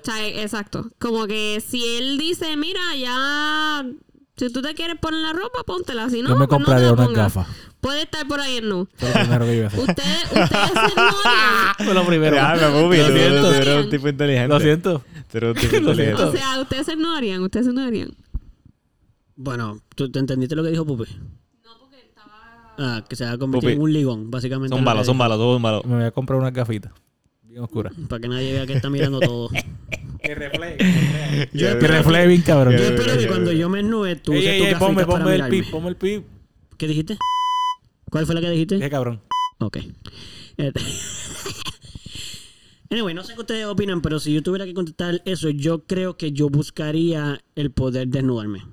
O 0.00 0.04
sea, 0.04 0.26
exacto. 0.28 0.88
Como 0.98 1.26
que 1.26 1.62
si 1.66 1.96
él 1.96 2.18
dice, 2.18 2.56
mira, 2.56 2.80
ya, 2.98 3.84
si 4.36 4.50
tú 4.52 4.60
te 4.62 4.74
quieres 4.74 4.98
poner 4.98 5.20
la 5.20 5.32
ropa, 5.32 5.62
póntela. 5.64 6.10
Si 6.10 6.22
no, 6.22 6.30
Yo 6.30 6.36
me 6.36 6.46
pues 6.46 6.50
no 6.50 6.58
te 6.58 6.64
compraría 6.64 6.90
la 6.90 6.96
pongas. 6.96 7.34
gafas. 7.34 7.46
Puede 7.80 8.02
estar 8.02 8.26
por 8.28 8.40
ahí 8.40 8.58
en 8.58 8.68
nu. 8.68 8.86
Primero 8.98 9.44
que 9.44 9.64
a 9.64 9.66
hacer. 9.68 9.80
Ustedes, 9.80 10.22
ustedes 10.24 10.48
se 10.50 10.94
notan. 10.96 11.74
Eso 11.78 11.88
es 11.90 11.94
lo 11.94 12.06
primero. 12.06 12.36
Ya, 12.36 12.54
me 12.54 12.82
Pupi, 12.82 12.96
Lo 12.98 13.06
tú- 13.06 13.12
siento. 13.12 13.42
tú 13.42 13.54
eres 13.54 13.84
un 13.84 13.90
tipo 13.90 14.08
inteligente. 14.08 14.48
Lo 14.48 14.60
siento. 14.60 15.04
Tú 15.30 15.38
eres 15.38 15.50
un 15.50 15.60
tipo 15.60 15.72
Lo 15.80 15.90
inteligente. 15.92 16.16
siento. 16.16 16.28
O 16.28 16.32
sea, 16.32 16.60
ustedes 16.60 16.86
se 16.86 16.96
no 16.96 17.16
harían, 17.16 17.42
ustedes 17.42 17.66
se 17.66 17.72
no 17.72 17.82
harían. 17.82 18.10
Bueno, 19.36 19.80
¿tú 19.96 20.10
te 20.10 20.18
entendiste 20.18 20.54
lo 20.54 20.62
que 20.62 20.70
dijo 20.70 20.84
Pupi? 20.86 21.04
No, 21.64 21.70
porque 21.80 21.96
estaba... 22.00 22.74
Ah, 22.78 23.04
que 23.08 23.16
se 23.16 23.24
va 23.24 23.32
a 23.32 23.38
convertir 23.38 23.70
Pupi. 23.70 23.76
en 23.76 23.82
un 23.82 23.92
ligón, 23.92 24.30
básicamente. 24.30 24.74
Que 24.76 24.80
dijo. 24.80 25.04
zúmbalo, 25.04 25.36
zúmbalo. 25.38 25.82
Me 25.84 25.96
voy 25.96 26.04
a 26.04 26.10
comprar 26.10 26.38
unas 26.38 26.52
gafitas. 26.52 26.92
Bien 27.52 27.64
oscuras. 27.64 27.92
Para 28.08 28.18
que 28.18 28.28
nadie 28.28 28.50
vea 28.54 28.66
que 28.66 28.72
está 28.72 28.88
mirando 28.88 29.20
todo. 29.20 29.50
Que 30.22 30.36
refleje. 30.36 30.78
Yo 31.52 31.66
Que 31.66 31.72
espero, 31.72 31.94
refleje 31.94 32.26
bien, 32.28 32.42
cabrón. 32.42 32.76
yo 32.76 32.84
espero 32.84 33.18
que 33.18 33.26
cuando 33.26 33.50
yo 33.50 33.68
me 33.68 33.80
ennube, 33.80 34.14
tú 34.14 34.32
Ey, 34.32 34.38
uses 34.38 34.50
ey, 34.52 34.60
tu 34.60 34.66
ey, 34.66 34.74
ponme, 34.76 35.02
el 35.34 35.48
pip, 35.48 35.68
ponme 35.68 35.88
el 35.88 35.96
pip. 35.96 36.24
¿Qué 36.78 36.86
dijiste? 36.86 37.18
¿Cuál 38.08 38.24
fue 38.24 38.36
la 38.36 38.40
que 38.40 38.50
dijiste? 38.50 38.76
Dije, 38.76 38.88
cabrón. 38.88 39.20
Ok. 39.58 39.78
Este- 40.56 40.80
Anyway, 42.90 43.14
no 43.14 43.24
sé 43.24 43.34
qué 43.34 43.40
ustedes 43.40 43.66
opinan, 43.66 44.00
pero 44.00 44.20
si 44.20 44.32
yo 44.32 44.44
tuviera 44.44 44.64
que 44.64 44.74
contestar 44.74 45.20
eso, 45.24 45.50
yo 45.50 45.86
creo 45.86 46.16
que 46.16 46.30
yo 46.30 46.48
buscaría 46.48 47.42
el 47.56 47.72
poder 47.72 48.06
desnudarme. 48.06 48.64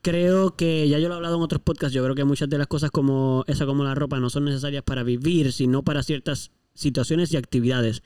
Creo 0.00 0.56
que, 0.56 0.88
ya 0.88 0.98
yo 0.98 1.06
lo 1.06 1.14
he 1.14 1.16
hablado 1.18 1.36
en 1.36 1.42
otros 1.42 1.62
podcasts, 1.62 1.94
yo 1.94 2.02
creo 2.02 2.16
que 2.16 2.24
muchas 2.24 2.48
de 2.48 2.58
las 2.58 2.66
cosas 2.66 2.90
como 2.90 3.44
esa, 3.46 3.66
como 3.66 3.84
la 3.84 3.94
ropa, 3.94 4.18
no 4.18 4.30
son 4.30 4.46
necesarias 4.46 4.82
para 4.82 5.04
vivir, 5.04 5.52
sino 5.52 5.84
para 5.84 6.02
ciertas 6.02 6.50
situaciones 6.74 7.32
y 7.32 7.36
actividades. 7.36 8.02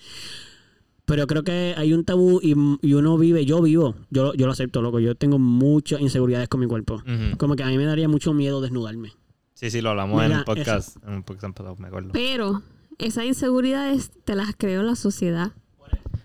Pero 1.05 1.26
creo 1.28 1.44
que 1.44 1.74
hay 1.76 1.93
un 1.93 2.05
tabú 2.05 2.40
y, 2.43 2.55
y 2.82 2.94
uno 2.94 3.16
vive, 3.16 3.44
yo 3.44 3.62
vivo, 3.62 3.94
yo, 4.10 4.34
yo 4.34 4.47
lo 4.47 4.52
acepto, 4.52 4.82
loco. 4.82 4.98
Yo 4.98 5.14
tengo 5.14 5.38
muchas 5.38 6.01
inseguridades 6.01 6.48
con 6.48 6.60
mi 6.60 6.66
cuerpo. 6.66 7.02
Como 7.38 7.55
que 7.55 7.62
a 7.62 7.68
mí 7.68 7.76
me 7.78 7.84
daría 7.84 8.09
mucho 8.09 8.32
miedo 8.32 8.60
desnudarme. 8.60 9.12
Sí, 9.55 9.70
sí, 9.70 9.80
lo 9.80 9.90
hablamos 9.90 10.20
en 10.22 10.28
Mira, 10.28 10.38
un 10.40 10.44
podcast. 10.44 10.97
En 11.06 11.14
un 11.14 11.22
podcast 11.22 11.59
me 11.78 11.86
acuerdo. 11.86 12.10
Pero 12.12 12.62
esas 12.98 13.24
inseguridades 13.24 14.10
te 14.24 14.34
las 14.34 14.55
creó 14.56 14.82
la 14.82 14.97
sociedad. 14.97 15.52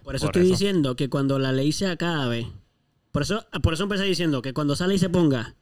Por 0.03 0.15
eso 0.15 0.25
Por 0.25 0.31
estoy 0.37 0.41
eso. 0.41 0.51
diciendo 0.51 0.95
que 0.95 1.09
cuando 1.09 1.37
la 1.37 1.51
ley 1.51 1.71
se 1.71 1.85
acabe, 1.87 2.47
por 3.11 3.21
eso, 3.21 3.45
por 3.61 3.73
eso 3.73 3.83
empecé 3.83 4.03
diciendo 4.03 4.41
que 4.41 4.53
cuando 4.53 4.73
esa 4.73 4.87
ley 4.87 4.97
se 4.97 5.09
ponga, 5.09 5.55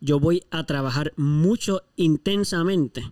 yo 0.00 0.20
voy 0.20 0.42
a 0.50 0.66
trabajar 0.66 1.14
mucho 1.16 1.82
intensamente 1.96 3.10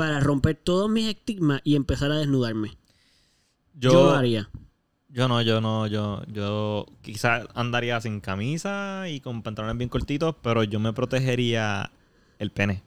para 0.00 0.18
romper 0.18 0.56
todos 0.56 0.88
mis 0.88 1.06
estigmas 1.08 1.60
y 1.62 1.76
empezar 1.76 2.10
a 2.10 2.16
desnudarme. 2.16 2.78
Yo, 3.74 3.92
Yo, 3.92 4.04
lo 4.04 4.10
haría. 4.12 4.48
yo 5.10 5.28
no, 5.28 5.42
yo 5.42 5.60
no, 5.60 5.86
yo, 5.88 6.22
yo 6.32 6.86
quizás 7.02 7.46
andaría 7.54 8.00
sin 8.00 8.20
camisa 8.20 9.10
y 9.10 9.20
con 9.20 9.42
pantalones 9.42 9.76
bien 9.76 9.90
cortitos, 9.90 10.34
pero 10.42 10.64
yo 10.64 10.80
me 10.80 10.94
protegería 10.94 11.92
el 12.38 12.50
pene. 12.50 12.82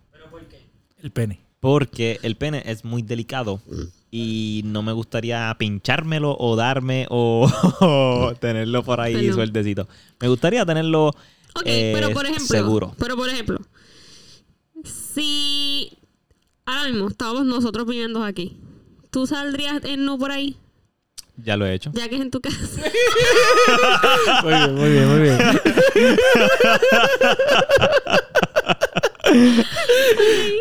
El 1.03 1.11
pene. 1.11 1.39
Porque 1.59 2.17
el 2.23 2.35
pene 2.35 2.63
es 2.65 2.83
muy 2.83 3.03
delicado 3.03 3.61
y 4.09 4.63
no 4.65 4.81
me 4.81 4.91
gustaría 4.91 5.55
pinchármelo 5.59 6.35
o 6.39 6.55
darme 6.55 7.05
o, 7.11 7.47
o 7.79 8.33
tenerlo 8.41 8.81
por 8.83 9.01
ahí 9.01 9.13
Pero- 9.13 9.35
sueltecito. 9.35 9.87
Me 10.19 10.29
gustaría 10.29 10.65
tenerlo 10.65 11.11
eh, 11.63 11.91
pero 11.93 12.09
por 12.11 12.25
ejemplo. 12.25 12.47
seguro. 12.47 12.95
Pero 12.97 13.15
por 13.15 13.29
ejemplo. 13.29 13.59
Si 14.83 15.91
ahora 16.65 16.89
mismo 16.89 17.07
estábamos 17.07 17.45
nosotros 17.45 17.85
viviendo 17.85 18.23
aquí. 18.23 18.57
¿Tú 19.09 19.27
saldrías 19.27 19.83
en 19.85 20.05
no 20.05 20.17
por 20.17 20.31
ahí? 20.31 20.57
Ya 21.37 21.57
lo 21.57 21.65
he 21.65 21.73
hecho. 21.73 21.91
Ya 21.93 22.07
que 22.09 22.15
es 22.15 22.21
en 22.21 22.31
tu 22.31 22.41
casa. 22.41 22.55
Muy 24.43 24.53
bien, 24.53 24.75
muy 24.75 24.89
bien, 24.89 25.07
muy 25.07 25.19
bien. 25.21 25.37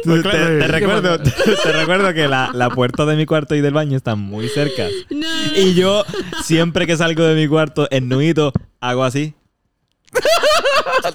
Te, 0.04 0.22
te 0.22 0.68
recuerdo, 0.68 1.18
te 1.62 1.72
recuerdo 1.72 2.14
que 2.14 2.28
la, 2.28 2.50
la 2.54 2.70
puerta 2.70 3.04
de 3.06 3.16
mi 3.16 3.26
cuarto 3.26 3.54
y 3.54 3.60
del 3.60 3.74
baño 3.74 3.96
están 3.96 4.18
muy 4.18 4.48
cerca. 4.48 4.88
No. 5.10 5.26
Y 5.56 5.74
yo, 5.74 6.04
siempre 6.42 6.86
que 6.86 6.96
salgo 6.96 7.22
de 7.24 7.34
mi 7.34 7.48
cuarto 7.48 7.86
en 7.90 8.08
nudito, 8.08 8.52
hago 8.80 9.04
así. 9.04 9.34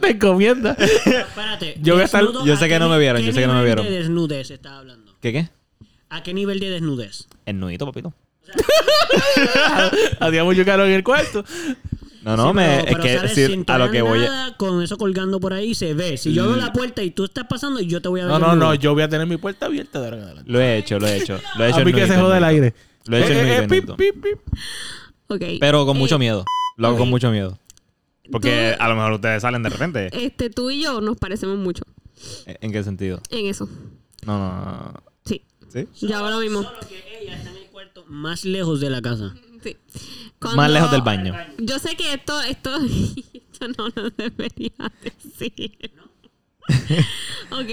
Te 0.02 0.10
encomienda. 0.12 0.72
Espérate. 0.80 1.78
Yo 1.82 1.94
voy 1.94 2.02
a 2.04 2.06
estar- 2.06 2.24
desnudo, 2.24 2.46
yo 2.46 2.56
sé 2.58 2.66
¿a 2.66 2.68
que 2.68 2.74
qué 2.76 2.80
no 2.80 2.90
me 2.90 2.96
ni- 2.96 3.02
vieron, 3.02 3.22
qué 3.22 3.28
yo 3.28 3.34
sé 3.34 3.40
que 3.42 3.48
no 3.48 3.54
me 3.54 3.60
nivel 3.60 3.76
vieron. 3.76 3.94
de 3.94 4.00
desnudez 4.00 4.52
estás 4.52 4.74
hablando? 4.74 5.14
¿Qué 5.22 5.32
qué? 5.34 5.50
¿A 6.10 6.24
qué 6.24 6.34
nivel 6.34 6.60
de 6.60 6.70
desnudez? 6.70 7.28
En 7.46 7.60
nudito, 7.60 7.86
papito. 7.86 8.14
Hacía 10.20 10.44
mucho 10.44 10.66
calor 10.66 10.88
en 10.88 10.94
el 10.94 11.04
cuarto. 11.04 11.44
No, 12.24 12.36
no, 12.36 12.50
Sí, 12.50 12.56
me, 12.56 12.84
pero- 12.86 12.98
es 13.04 13.06
que 13.06 13.16
sales 13.18 13.34
sí, 13.34 13.46
sin 13.46 13.64
a 13.68 13.78
lo 13.78 13.86
tocar 13.86 13.92
que 13.92 14.02
voy. 14.02 14.20
nada, 14.20 14.58
con 14.58 14.82
eso 14.84 14.98
colgando 14.98 15.40
por 15.40 15.54
ahí 15.54 15.74
se 15.76 15.94
ve. 15.94 16.18
Si 16.18 16.34
yo 16.34 16.44
abro 16.44 16.56
Mm. 16.58 16.60
la 16.60 16.74
puerta 16.74 17.02
y 17.04 17.12
tú 17.12 17.26
estás 17.26 17.46
pasando, 17.48 17.80
yo 17.80 18.02
te 18.02 18.10
voy 18.10 18.20
a 18.22 18.24
ver. 18.26 18.32
No, 18.34 18.40
no, 18.40 18.48
desnudo. 18.48 18.68
no. 18.70 18.76
Yo 18.76 18.94
voy 18.94 19.04
a 19.04 19.10
tener 19.10 19.28
mi 19.28 19.38
puerta 19.38 19.68
abierta 19.68 20.00
de 20.00 20.06
ahora 20.06 20.18
en 20.18 20.24
adelante. 20.24 20.52
Lo 20.52 20.60
he 20.60 20.78
hecho, 20.78 21.00
lo 21.00 21.08
he 21.08 21.18
hecho. 21.18 21.40
Lo 21.58 21.64
he 21.64 21.70
hecho 21.70 21.78
A 21.78 21.86
mí 21.86 21.94
que 21.94 22.02
nudito, 22.02 22.14
se 22.16 22.20
jode 22.20 22.38
el 22.38 22.44
nudito. 22.44 22.46
aire. 22.48 22.74
Lo 23.06 23.18
he 23.18 23.22
hecho 23.22 23.32
en 23.32 23.38
Eh, 23.38 23.42
nudito, 23.42 23.54
eh, 23.54 23.64
en 23.64 23.70
pip, 23.70 23.86
nudito. 23.86 23.98
pip, 23.98 24.24
pip. 24.24 24.40
Ok. 25.30 25.44
Pero 25.60 25.86
con 25.86 25.98
mucho 25.98 26.16
Eh, 26.16 26.20
miedo. 26.20 26.46
Lo 26.76 26.88
hago 26.88 26.98
con 26.98 27.10
mucho 27.10 27.32
miedo. 27.32 27.58
Porque 28.32 28.76
Tú- 28.78 28.84
a 28.84 28.88
lo 28.90 28.96
mejor 28.96 29.14
ustedes 29.14 29.42
salen 29.42 29.64
de 29.64 29.70
repente. 29.70 30.10
Este, 30.14 30.50
tú 30.50 30.70
y 30.70 30.82
yo 30.84 31.02
nos 31.02 31.18
parecemos 31.18 31.58
mucho 31.58 31.84
¿En 32.46 32.72
qué 32.72 32.84
sentido? 32.84 33.22
en 33.30 33.46
eso. 33.48 33.70
No, 34.26 34.38
no, 34.40 34.56
no. 34.56 34.94
Sí. 35.26 35.44
¿Sí? 35.70 35.88
Ya 36.08 36.20
ahora 36.20 36.38
mismo. 36.40 36.64
Solo 36.64 36.80
que 36.88 37.22
ella 37.22 37.36
está 37.38 37.52
en 37.52 37.58
el 37.58 37.66
cuarto 37.68 38.06
más 38.08 38.44
lejos 38.46 38.80
de 38.80 38.90
la 38.90 39.02
casa. 39.02 39.34
Sí. 39.64 39.78
Más 40.56 40.70
lejos 40.72 40.92
del 40.92 41.02
baño. 41.02 41.34
Yo 41.58 41.80
sé 41.80 41.96
que 41.96 42.14
esto, 42.14 42.40
esto, 42.42 42.72
esto 43.34 43.68
no 43.78 43.90
lo 43.96 44.10
debería 44.12 44.72
decir. 45.04 45.92
Ok, 46.06 46.07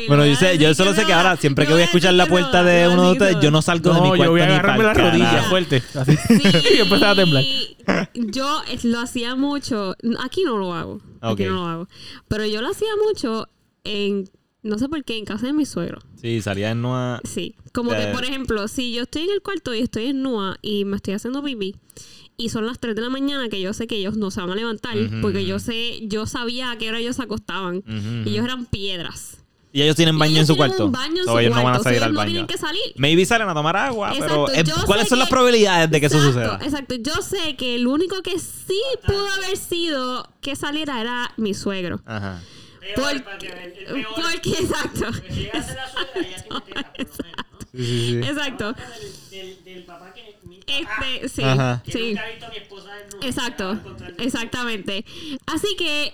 Bueno, 0.08 0.24
yo 0.24 0.36
sé, 0.36 0.56
yo 0.56 0.72
solo 0.74 0.94
sé 0.94 1.00
no 1.02 1.06
que 1.08 1.12
va- 1.12 1.18
ahora, 1.18 1.36
siempre 1.36 1.66
que 1.66 1.72
voy 1.72 1.82
a 1.82 1.86
escuchar 1.86 2.14
la 2.14 2.26
puerta 2.26 2.62
no, 2.62 2.68
de 2.68 2.88
uno 2.88 3.06
de 3.06 3.12
ustedes, 3.12 3.34
yo 3.40 3.50
no. 3.50 3.58
no 3.58 3.62
salgo 3.62 3.92
de 3.92 4.00
mi 4.00 4.08
No, 4.10 4.16
cuarto 4.16 4.24
yo 4.24 4.30
voy 4.30 4.40
a 4.40 4.46
ni 4.46 4.52
agarrarme 4.52 4.84
la 4.84 4.94
rodilla 4.94 5.42
fuerte. 5.48 5.82
Así. 5.94 6.16
Sí, 6.16 6.42
y 6.76 6.80
empezar 6.80 7.08
a 7.10 7.14
temblar. 7.16 7.44
Yo 8.14 8.62
lo 8.84 9.00
hacía 9.00 9.34
mucho. 9.34 9.96
Aquí 10.22 10.44
no 10.44 10.56
lo 10.58 10.72
hago. 10.74 11.00
Aquí 11.20 11.44
no 11.44 11.54
lo 11.54 11.66
hago. 11.66 11.88
Pero 12.28 12.46
yo 12.46 12.62
lo 12.62 12.68
hacía 12.70 12.88
mucho 13.04 13.48
en. 13.82 14.30
No 14.62 14.78
sé 14.78 14.88
por 14.88 15.04
qué, 15.04 15.18
en 15.18 15.24
casa 15.26 15.46
de 15.46 15.52
mi 15.52 15.66
suegro. 15.66 15.98
Sí, 16.22 16.40
salía 16.40 16.70
en 16.70 16.80
Noa. 16.80 17.20
Sí. 17.24 17.54
Como 17.72 17.90
que, 17.90 18.06
por 18.14 18.24
ejemplo, 18.24 18.66
si 18.68 18.94
yo 18.94 19.02
estoy 19.02 19.22
en 19.24 19.30
el 19.30 19.42
cuarto 19.42 19.74
y 19.74 19.80
estoy 19.80 20.06
en 20.06 20.22
Nua 20.22 20.56
y 20.62 20.84
me 20.86 20.96
estoy 20.96 21.14
haciendo 21.14 21.42
pipí 21.42 21.74
y 22.36 22.48
son 22.48 22.66
las 22.66 22.78
3 22.80 22.94
de 22.96 23.02
la 23.02 23.08
mañana 23.10 23.48
que 23.48 23.60
yo 23.60 23.72
sé 23.72 23.86
que 23.86 23.96
ellos 23.96 24.16
no 24.16 24.30
se 24.30 24.40
van 24.40 24.50
a 24.50 24.54
levantar 24.54 24.96
Ujú, 24.96 25.20
porque 25.22 25.44
yo 25.46 25.58
sé, 25.58 26.00
yo 26.08 26.26
sabía 26.26 26.70
a 26.72 26.78
qué 26.78 26.88
hora 26.88 26.98
ellos 26.98 27.16
se 27.16 27.22
acostaban 27.22 27.76
Ujú, 27.78 28.28
y 28.28 28.30
ellos 28.32 28.44
eran 28.44 28.66
piedras. 28.66 29.38
Y 29.72 29.82
ellos 29.82 29.96
tienen 29.96 30.16
baño 30.16 30.34
Y 30.36 30.38
en 30.38 30.46
su 30.46 30.52
ellos 30.52 30.66
cuarto. 30.68 30.88
baño 30.90 31.16
en 31.18 31.24
So, 31.24 31.32
su 31.32 31.38
ellos 31.40 31.50
no 31.50 31.56
van 31.56 31.66
a 31.66 31.70
cuarto, 31.78 31.82
salir 31.84 31.98
so 31.98 32.04
al 32.04 32.10
ellos 32.10 32.14
no 32.14 32.20
baño. 32.20 32.30
tienen 32.30 32.46
que 32.46 32.58
salir. 32.58 32.82
Maybe 32.96 33.26
salen 33.26 33.48
a 33.48 33.54
tomar 33.54 33.76
agua, 33.76 34.12
pero 34.16 34.48
Exacto, 34.48 34.52
eh, 34.52 34.64
yo 34.80 34.86
¿cuáles 34.86 35.08
son 35.08 35.18
las 35.18 35.26
que- 35.26 35.32
probabilidades 35.32 35.90
de 35.90 36.00
que 36.00 36.06
eso 36.06 36.16
Exacto, 36.18 36.40
suceda? 36.40 36.60
Exacto. 36.64 36.94
Yo 36.94 37.22
sé 37.22 37.56
que 37.56 37.74
el 37.74 37.86
único 37.88 38.22
que 38.22 38.38
sí 38.38 38.80
pudo 39.04 39.26
haber 39.32 39.56
sido 39.56 40.28
que 40.40 40.54
saliera 40.54 41.00
era 41.00 41.32
mi 41.36 41.54
suegro. 41.54 42.00
Ajá. 42.06 42.40
Por- 42.94 43.24
porque, 43.24 44.50
exacto. 44.60 45.06
Sí, 47.74 47.84
sí, 47.84 48.08
sí. 48.22 48.28
Exacto. 48.28 48.74
Del, 49.64 49.82
papá 49.84 50.12
que. 50.13 50.13
Este, 50.66 51.28
sí. 51.28 51.42
Ajá. 51.42 51.82
Sí. 51.86 52.14
Exacto. 53.22 53.78
Exactamente. 54.18 55.04
Así 55.46 55.76
que. 55.76 56.12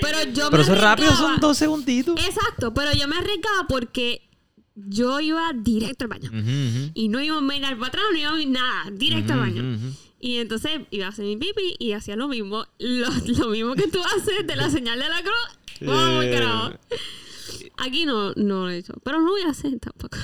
Pero 0.00 0.24
yo 0.32 0.50
Pero 0.50 0.56
me 0.56 0.62
eso 0.62 0.74
es 0.74 0.80
rápido, 0.80 1.14
son 1.14 1.38
dos 1.38 1.56
segunditos. 1.56 2.18
Exacto, 2.24 2.74
pero 2.74 2.92
yo 2.92 3.06
me 3.06 3.16
arriesgaba 3.16 3.68
porque 3.68 4.28
yo 4.74 5.20
iba 5.20 5.52
directo 5.54 6.04
al 6.04 6.08
baño. 6.08 6.30
Y 6.94 7.08
no 7.08 7.20
iba 7.20 7.38
a 7.38 7.40
mirar 7.40 7.76
para 7.76 7.88
atrás, 7.88 8.04
no 8.12 8.18
iba 8.18 8.30
a 8.30 8.34
mirar 8.34 8.52
nada, 8.52 8.90
directo 8.92 9.34
al 9.34 9.38
baño. 9.40 9.78
Y 10.20 10.38
entonces 10.38 10.80
iba 10.90 11.06
a 11.06 11.10
hacer 11.10 11.24
mi 11.24 11.36
pipi 11.36 11.76
y 11.78 11.92
hacía 11.92 12.16
lo 12.16 12.26
mismo. 12.26 12.66
Lo, 12.78 13.08
lo 13.38 13.48
mismo 13.50 13.74
que 13.74 13.86
tú 13.86 14.00
haces 14.02 14.46
de 14.46 14.56
la 14.56 14.68
señal 14.70 14.98
de 14.98 15.08
la 15.08 15.22
cruz. 15.22 15.58
Vamos, 15.80 16.24
carajo. 16.24 16.72
Aquí 17.76 18.04
no, 18.04 18.32
no 18.34 18.64
lo 18.64 18.70
he 18.70 18.78
hecho. 18.78 18.94
Pero 19.04 19.18
no 19.18 19.26
lo 19.26 19.30
voy 19.32 19.42
a 19.42 19.50
hacer 19.50 19.78
tampoco. 19.78 20.16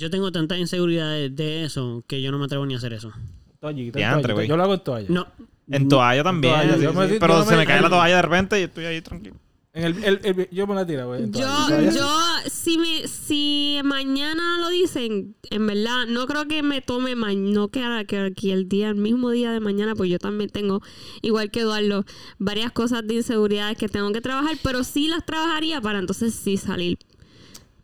Yo 0.00 0.08
tengo 0.10 0.32
tantas 0.32 0.58
inseguridades 0.58 1.36
de 1.36 1.64
eso 1.64 2.02
que 2.06 2.22
yo 2.22 2.32
no 2.32 2.38
me 2.38 2.46
atrevo 2.46 2.64
ni 2.64 2.72
a 2.72 2.78
hacer 2.78 2.94
eso. 2.94 3.12
Toallita, 3.60 3.98
Diantre, 3.98 4.22
toallita. 4.22 4.32
güey. 4.34 4.48
Yo 4.48 4.56
lo 4.56 4.62
hago 4.62 4.74
en 4.74 4.80
toalla. 4.80 5.06
No. 5.10 5.26
En 5.70 5.88
toalla 5.88 6.24
también. 6.24 6.54
toalla, 6.54 6.74
sí, 6.74 6.80
sí. 7.12 7.16
Pero 7.20 7.34
no 7.38 7.44
se 7.44 7.50
me- 7.50 7.56
me 7.58 7.66
cae 7.66 7.82
la 7.82 7.90
toalla 7.90 8.16
de 8.16 8.22
repente 8.22 8.58
y 8.58 8.62
estoy 8.64 8.86
ahí 8.86 9.02
tranquilo. 9.02 9.36
En 9.74 9.84
el, 9.84 10.02
el- 10.02 10.20
el- 10.24 10.48
yo 10.50 10.66
me 10.66 10.74
la 10.74 10.84
tiro, 10.86 11.06
güey. 11.06 11.30
Yo, 11.30 11.46
yo, 11.94 12.08
si 12.50 12.76
me, 12.78 13.06
si 13.06 13.78
mañana 13.84 14.58
lo 14.58 14.68
dicen, 14.70 15.36
en 15.50 15.66
verdad, 15.66 16.06
no 16.08 16.26
creo 16.26 16.48
que 16.48 16.62
me 16.64 16.80
tome 16.80 17.14
ma- 17.14 17.34
no 17.34 17.68
que 17.68 17.80
que 18.08 18.18
aquí 18.18 18.50
el 18.50 18.68
día, 18.70 18.88
el 18.88 18.96
mismo 18.96 19.30
día 19.30 19.52
de 19.52 19.60
mañana, 19.60 19.94
pues 19.94 20.10
yo 20.10 20.18
también 20.18 20.48
tengo, 20.50 20.80
igual 21.22 21.50
que 21.52 21.60
Eduardo, 21.60 22.04
varias 22.38 22.72
cosas 22.72 23.06
de 23.06 23.14
inseguridades 23.14 23.76
que 23.78 23.88
tengo 23.88 24.10
que 24.12 24.20
trabajar, 24.22 24.56
pero 24.64 24.82
sí 24.82 25.06
las 25.08 25.24
trabajaría 25.24 25.80
para 25.80 25.98
entonces 26.00 26.34
sí 26.34 26.56
salir 26.56 26.98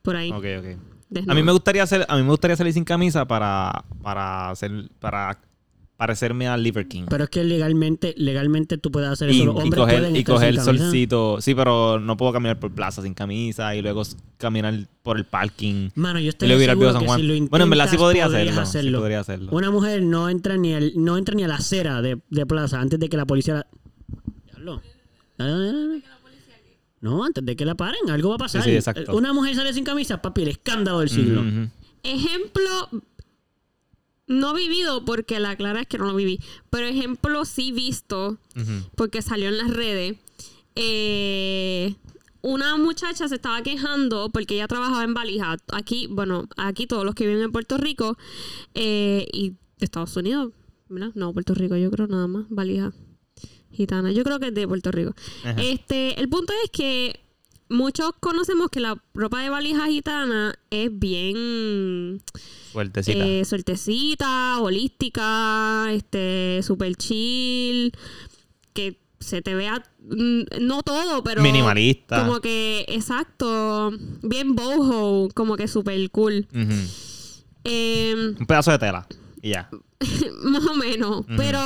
por 0.02 0.16
ahí. 0.16 0.32
Ok, 0.32 0.44
ok. 0.58 0.95
A 1.28 1.34
mí 1.34 1.42
me 1.42 1.52
gustaría 1.52 1.82
hacer, 1.82 2.04
a 2.08 2.16
mí 2.16 2.22
me 2.22 2.30
gustaría 2.30 2.56
salir 2.56 2.72
sin 2.72 2.84
camisa 2.84 3.26
para, 3.26 3.84
para 4.02 4.50
hacer, 4.50 4.88
para 4.98 5.38
parecerme 5.96 6.46
a 6.46 6.56
Liver 6.56 6.88
King. 6.88 7.04
Pero 7.08 7.24
es 7.24 7.30
que 7.30 7.42
legalmente, 7.42 8.12
legalmente 8.18 8.76
tú 8.76 8.90
puedes 8.90 9.08
hacer 9.08 9.30
eso. 9.30 9.42
y, 9.42 9.46
Los 9.46 9.64
y 9.64 9.70
coger, 9.70 9.98
pueden 10.00 10.16
y 10.16 10.18
estar 10.18 10.34
coger 10.34 10.54
sin 10.56 10.64
camisa. 10.64 10.84
solcito. 10.84 11.40
Sí, 11.40 11.54
pero 11.54 11.98
no 12.00 12.16
puedo 12.16 12.32
caminar 12.34 12.58
por 12.58 12.70
plaza 12.72 13.00
sin 13.02 13.14
camisa 13.14 13.74
y 13.74 13.82
luego 13.82 14.02
caminar 14.36 14.74
por 15.02 15.16
el 15.16 15.24
parking. 15.24 15.88
Mano, 15.94 16.18
yo 16.20 16.30
estoy 16.30 16.48
seguro 16.48 16.76
Viejo 16.76 16.92
San 16.92 17.00
que 17.00 17.06
Juan. 17.06 17.20
si 17.20 17.26
lo 17.26 17.46
bueno, 17.48 17.64
en 17.64 17.70
verdad 17.70 17.88
sí 17.88 17.96
podría 17.96 18.26
hacerlo. 18.26 18.66
Sí 18.66 18.90
podría 18.90 19.20
hacerlo. 19.20 19.52
Una 19.52 19.70
mujer 19.70 20.02
no 20.02 20.28
entra 20.28 20.56
ni 20.58 20.74
al, 20.74 20.92
no 20.96 21.16
entra 21.16 21.34
ni 21.34 21.44
a 21.44 21.48
la 21.48 21.54
acera 21.56 22.02
de, 22.02 22.18
de 22.28 22.46
plaza 22.46 22.80
antes 22.80 22.98
de 23.00 23.08
que 23.08 23.16
la 23.16 23.24
policía 23.24 23.54
la... 23.54 23.66
Diablo. 24.44 24.82
No, 27.00 27.24
antes 27.24 27.44
de 27.44 27.56
que 27.56 27.64
la 27.64 27.74
paren, 27.74 28.10
algo 28.10 28.30
va 28.30 28.36
a 28.36 28.38
pasar. 28.38 28.62
Sí, 28.62 28.70
sí, 28.70 28.76
exacto. 28.76 29.14
Una 29.14 29.32
mujer 29.32 29.54
sale 29.54 29.72
sin 29.72 29.84
camisa, 29.84 30.22
papi, 30.22 30.42
el 30.42 30.48
escándalo 30.48 31.00
del 31.00 31.10
siglo. 31.10 31.44
Ejemplo, 32.02 32.88
no 34.26 34.54
vivido 34.54 35.04
porque 35.04 35.38
la 35.38 35.56
clara 35.56 35.82
es 35.82 35.86
que 35.86 35.98
no 35.98 36.06
lo 36.06 36.14
viví, 36.14 36.40
pero 36.70 36.86
ejemplo 36.86 37.44
sí 37.44 37.72
visto 37.72 38.38
porque 38.94 39.22
salió 39.22 39.48
en 39.48 39.58
las 39.58 39.70
redes. 39.70 40.16
Eh, 40.74 41.94
una 42.42 42.76
muchacha 42.76 43.28
se 43.28 43.34
estaba 43.36 43.62
quejando 43.62 44.30
porque 44.30 44.54
ella 44.54 44.68
trabajaba 44.68 45.04
en 45.04 45.14
valija. 45.14 45.56
Aquí, 45.72 46.06
bueno, 46.08 46.48
aquí 46.56 46.86
todos 46.86 47.04
los 47.04 47.14
que 47.14 47.26
viven 47.26 47.42
en 47.42 47.52
Puerto 47.52 47.76
Rico 47.76 48.16
eh, 48.74 49.26
y 49.32 49.54
Estados 49.78 50.16
Unidos, 50.16 50.52
¿verdad? 50.88 51.12
No, 51.14 51.32
Puerto 51.32 51.54
Rico, 51.54 51.76
yo 51.76 51.90
creo 51.90 52.06
nada 52.06 52.26
más, 52.26 52.46
valija 52.48 52.92
gitana. 53.76 54.10
Yo 54.12 54.24
creo 54.24 54.40
que 54.40 54.48
es 54.48 54.54
de 54.54 54.66
Puerto 54.66 54.90
Rico. 54.90 55.14
Ajá. 55.44 55.60
Este, 55.62 56.18
el 56.20 56.28
punto 56.28 56.52
es 56.64 56.70
que 56.70 57.20
muchos 57.68 58.10
conocemos 58.20 58.68
que 58.70 58.80
la 58.80 58.96
ropa 59.14 59.42
de 59.42 59.50
valija 59.50 59.86
gitana 59.86 60.54
es 60.70 60.88
bien 60.92 62.22
Suertecita. 62.72 63.18
eh, 63.26 63.44
suertecita, 63.44 64.60
holística, 64.60 65.86
este, 65.92 66.60
super 66.62 66.94
chill, 66.96 67.92
que 68.72 68.98
se 69.18 69.42
te 69.42 69.54
vea, 69.54 69.82
mm, 70.00 70.42
no 70.60 70.82
todo, 70.82 71.24
pero 71.24 71.42
Minimalista. 71.42 72.20
como 72.24 72.40
que, 72.40 72.84
exacto, 72.88 73.90
bien 74.22 74.54
boho, 74.54 75.28
como 75.34 75.56
que 75.56 75.66
super 75.68 76.08
cool. 76.10 76.46
Eh, 77.64 78.14
Un 78.38 78.46
pedazo 78.46 78.70
de 78.70 78.78
tela. 78.78 79.06
Y 79.42 79.50
ya. 79.50 79.68
más 80.44 80.64
o 80.66 80.74
menos, 80.74 81.24
pero 81.36 81.58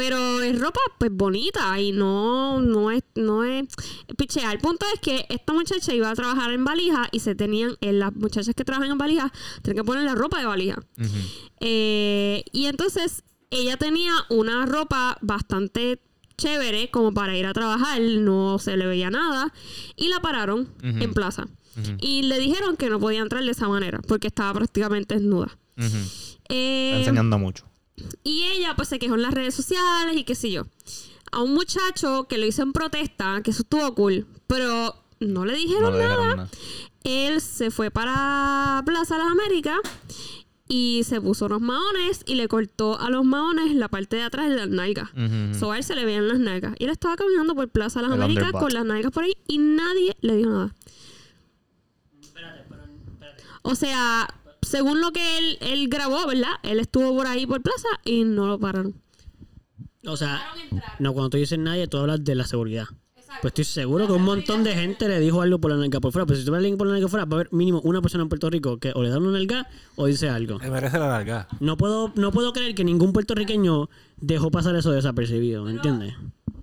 pero 0.00 0.40
es 0.40 0.58
ropa 0.58 0.80
pues 0.96 1.10
bonita 1.12 1.78
y 1.78 1.92
no 1.92 2.62
no 2.62 2.90
es 2.90 3.02
no 3.16 3.44
es 3.44 3.68
pichea. 4.16 4.50
El 4.50 4.58
punto 4.58 4.86
es 4.94 4.98
que 5.00 5.26
esta 5.28 5.52
muchacha 5.52 5.92
iba 5.92 6.08
a 6.08 6.14
trabajar 6.14 6.52
en 6.52 6.64
valija 6.64 7.10
y 7.12 7.20
se 7.20 7.34
tenían 7.34 7.76
en 7.82 7.98
las 7.98 8.16
muchachas 8.16 8.54
que 8.54 8.64
trabajan 8.64 8.92
en 8.92 8.96
valija 8.96 9.30
tienen 9.62 9.82
que 9.82 9.84
poner 9.84 10.04
la 10.04 10.14
ropa 10.14 10.40
de 10.40 10.46
valija. 10.46 10.82
Eh, 11.60 12.44
y 12.50 12.64
entonces 12.64 13.24
ella 13.50 13.76
tenía 13.76 14.14
una 14.30 14.64
ropa 14.64 15.18
bastante 15.20 16.00
chévere 16.38 16.90
como 16.90 17.12
para 17.12 17.36
ir 17.36 17.44
a 17.44 17.52
trabajar, 17.52 18.00
no 18.00 18.58
se 18.58 18.78
le 18.78 18.86
veía 18.86 19.10
nada 19.10 19.52
y 19.96 20.08
la 20.08 20.20
pararon 20.20 20.72
en 20.82 21.12
plaza. 21.12 21.46
Y 22.00 22.22
le 22.22 22.38
dijeron 22.38 22.78
que 22.78 22.88
no 22.88 22.98
podía 22.98 23.20
entrar 23.20 23.44
de 23.44 23.50
esa 23.50 23.68
manera 23.68 24.00
porque 24.08 24.28
estaba 24.28 24.54
prácticamente 24.54 25.16
desnuda. 25.16 25.58
Eh, 26.48 26.92
Está 26.94 27.00
enseñando 27.00 27.38
mucho. 27.38 27.69
Y 28.24 28.44
ella 28.44 28.74
pues 28.76 28.88
se 28.88 28.98
quejó 28.98 29.14
en 29.14 29.22
las 29.22 29.34
redes 29.34 29.54
sociales 29.54 30.16
y 30.16 30.24
qué 30.24 30.34
sé 30.34 30.50
yo. 30.50 30.66
A 31.32 31.42
un 31.42 31.54
muchacho 31.54 32.26
que 32.28 32.38
lo 32.38 32.46
hizo 32.46 32.62
en 32.62 32.72
protesta, 32.72 33.40
que 33.42 33.50
eso 33.52 33.62
estuvo 33.62 33.94
cool, 33.94 34.26
pero 34.46 34.94
no 35.20 35.44
le 35.44 35.52
No 35.52 35.58
dijeron 35.58 35.92
le 35.98 36.04
nada. 36.04 36.16
dijeron 36.16 36.36
nada. 36.36 36.48
Él 37.04 37.40
se 37.40 37.70
fue 37.70 37.90
para 37.90 38.82
Plaza 38.84 39.16
Las 39.16 39.28
Américas 39.30 39.78
y 40.68 41.02
se 41.04 41.20
puso 41.20 41.46
unos 41.46 41.60
maones 41.60 42.22
y 42.26 42.34
le 42.34 42.46
cortó 42.46 42.98
a 43.00 43.10
los 43.10 43.24
maones 43.24 43.74
la 43.74 43.88
parte 43.88 44.16
de 44.16 44.22
atrás 44.22 44.48
de 44.50 44.56
las 44.56 44.68
nalgas. 44.68 45.08
So 45.58 45.72
a 45.72 45.78
él 45.78 45.84
se 45.84 45.94
le 45.94 46.04
veían 46.04 46.28
las 46.28 46.38
nalgas. 46.38 46.74
Y 46.78 46.84
él 46.84 46.90
estaba 46.90 47.16
caminando 47.16 47.54
por 47.54 47.68
Plaza 47.68 48.02
Las 48.02 48.12
El 48.12 48.22
Américas 48.22 48.52
con 48.52 48.72
las 48.72 48.84
nalgas 48.84 49.10
por 49.12 49.24
ahí 49.24 49.32
y 49.48 49.58
nadie 49.58 50.16
le 50.20 50.36
dijo 50.36 50.50
nada. 50.50 50.74
O 53.62 53.74
sea, 53.74 54.26
según 54.62 55.00
lo 55.00 55.12
que 55.12 55.38
él, 55.38 55.58
él 55.60 55.88
grabó, 55.88 56.26
¿verdad? 56.26 56.52
Él 56.62 56.80
estuvo 56.80 57.14
por 57.16 57.26
ahí 57.26 57.46
por 57.46 57.62
Plaza 57.62 57.88
y 58.04 58.24
no 58.24 58.46
lo 58.46 58.58
pararon. 58.58 58.94
O 60.06 60.16
sea, 60.16 60.42
no, 60.98 61.12
cuando 61.12 61.30
tú 61.30 61.36
dices 61.36 61.58
nadie, 61.58 61.86
tú 61.86 61.98
hablas 61.98 62.24
de 62.24 62.34
la 62.34 62.46
seguridad. 62.46 62.86
Pues 63.40 63.52
estoy 63.52 63.64
seguro 63.64 64.06
que 64.06 64.12
un 64.12 64.24
montón 64.24 64.64
de 64.64 64.74
gente 64.74 65.08
le 65.08 65.20
dijo 65.20 65.40
algo 65.40 65.60
por 65.60 65.70
la 65.70 65.76
nalga 65.76 66.00
por 66.00 66.12
fuera. 66.12 66.26
Pero 66.26 66.38
si 66.38 66.44
tú 66.44 66.50
ves 66.50 66.56
a 66.56 66.58
alguien 66.58 66.76
por 66.76 66.86
la 66.88 66.94
nalga 66.94 67.04
por 67.04 67.10
fuera, 67.10 67.24
va 67.26 67.36
a 67.36 67.40
haber 67.40 67.52
mínimo 67.52 67.80
una 67.84 68.02
persona 68.02 68.22
en 68.22 68.28
Puerto 68.28 68.50
Rico 68.50 68.78
que 68.78 68.92
o 68.94 69.02
le 69.02 69.08
da 69.08 69.18
una 69.18 69.30
nalga 69.30 69.68
o 69.96 70.06
dice 70.06 70.28
algo. 70.28 70.58
Le 70.58 70.70
merece 70.70 70.98
la 70.98 71.08
larga. 71.08 71.46
No 71.60 71.76
puedo, 71.76 72.12
no 72.16 72.32
puedo 72.32 72.52
creer 72.52 72.74
que 72.74 72.82
ningún 72.82 73.12
puertorriqueño 73.12 73.88
dejó 74.16 74.50
pasar 74.50 74.74
eso 74.74 74.90
desapercibido, 74.90 75.64
¿me 75.64 75.70
entiendes? 75.70 76.14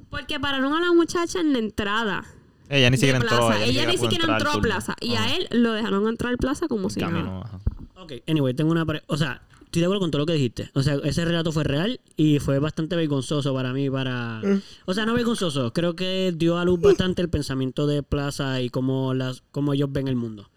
Porque 0.09 0.39
pararon 0.39 0.73
a 0.73 0.81
la 0.81 0.91
muchacha 0.91 1.39
en 1.39 1.53
la 1.53 1.59
entrada. 1.59 2.25
Ella 2.69 2.89
ni 2.89 2.97
siquiera 2.97 3.19
entró. 3.19 3.37
plaza. 3.37 3.63
Ella 3.63 3.85
ni 3.85 3.97
siquiera 3.97 4.33
entró 4.33 4.51
a 4.51 4.61
plaza. 4.61 4.95
Y 4.99 5.15
a 5.15 5.35
él 5.35 5.47
lo 5.51 5.71
dejaron 5.71 6.07
entrar 6.07 6.33
a 6.33 6.37
plaza 6.37 6.67
como 6.67 6.89
si 6.89 6.99
nada. 6.99 7.13
Camino, 7.13 7.41
ajá. 7.45 7.59
Ok, 7.99 8.13
anyway, 8.27 8.53
tengo 8.53 8.71
una... 8.71 8.85
O 9.07 9.17
sea, 9.17 9.41
estoy 9.65 9.79
de 9.81 9.85
acuerdo 9.85 10.01
con 10.01 10.11
todo 10.11 10.19
lo 10.19 10.25
que 10.25 10.33
dijiste. 10.33 10.69
O 10.75 10.83
sea, 10.83 10.95
ese 11.03 11.25
relato 11.25 11.51
fue 11.51 11.63
real 11.63 11.99
y 12.15 12.39
fue 12.39 12.59
bastante 12.59 12.95
vergonzoso 12.95 13.53
para 13.53 13.73
mí, 13.73 13.89
para... 13.89 14.41
O 14.85 14.93
sea, 14.93 15.05
no 15.05 15.13
vergonzoso. 15.13 15.73
Creo 15.73 15.95
que 15.95 16.33
dio 16.35 16.57
a 16.57 16.65
luz 16.65 16.79
bastante 16.79 17.21
el 17.21 17.29
pensamiento 17.29 17.87
de 17.87 18.03
Plaza 18.03 18.61
y 18.61 18.69
cómo, 18.69 19.13
las, 19.13 19.41
cómo 19.51 19.73
ellos 19.73 19.91
ven 19.91 20.07
el 20.07 20.15
mundo. 20.15 20.49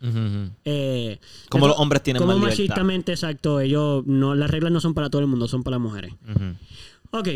Eh, 0.65 1.19
Como 1.49 1.67
los 1.67 1.79
hombres 1.79 2.03
tienen 2.03 2.21
como 2.21 2.33
más 2.33 2.41
libertad. 2.41 2.59
machistamente, 2.62 3.12
exacto. 3.12 3.61
Ellos, 3.61 4.05
no, 4.07 4.35
las 4.35 4.51
reglas 4.51 4.71
no 4.73 4.81
son 4.81 4.95
para 4.95 5.09
todo 5.11 5.23
el 5.23 5.27
mundo, 5.29 5.49
son 5.49 5.62
para 5.62 5.77
las 5.79 5.83
mujeres. 5.83 6.12
Ujú. 6.29 7.19
Ok. 7.19 7.29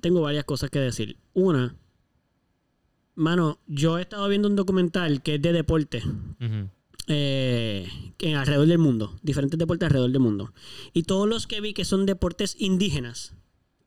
Tengo 0.00 0.20
varias 0.22 0.44
cosas 0.44 0.70
que 0.70 0.78
decir. 0.80 1.16
Una, 1.34 1.76
mano, 3.14 3.58
yo 3.66 3.98
he 3.98 4.02
estado 4.02 4.26
viendo 4.28 4.48
un 4.48 4.56
documental 4.56 5.22
que 5.22 5.36
es 5.36 5.42
de 5.42 5.52
deporte. 5.52 6.02
Ujú. 6.40 6.68
Eh, 7.06 7.88
que 8.16 8.34
alrededor 8.34 8.66
del 8.66 8.78
mundo. 8.78 9.18
Diferentes 9.22 9.58
deportes 9.58 9.86
alrededor 9.86 10.10
del 10.10 10.20
mundo. 10.20 10.52
Y 10.92 11.04
todos 11.04 11.28
los 11.28 11.46
que 11.46 11.60
vi 11.60 11.74
que 11.74 11.84
son 11.84 12.06
deportes 12.06 12.56
indígenas, 12.58 13.34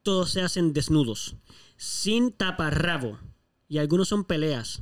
todos 0.03 0.31
se 0.31 0.41
hacen 0.41 0.73
desnudos. 0.73 1.35
Sin 1.77 2.31
taparrabo. 2.31 3.19
Y 3.67 3.79
algunos 3.79 4.07
son 4.07 4.23
peleas. 4.23 4.81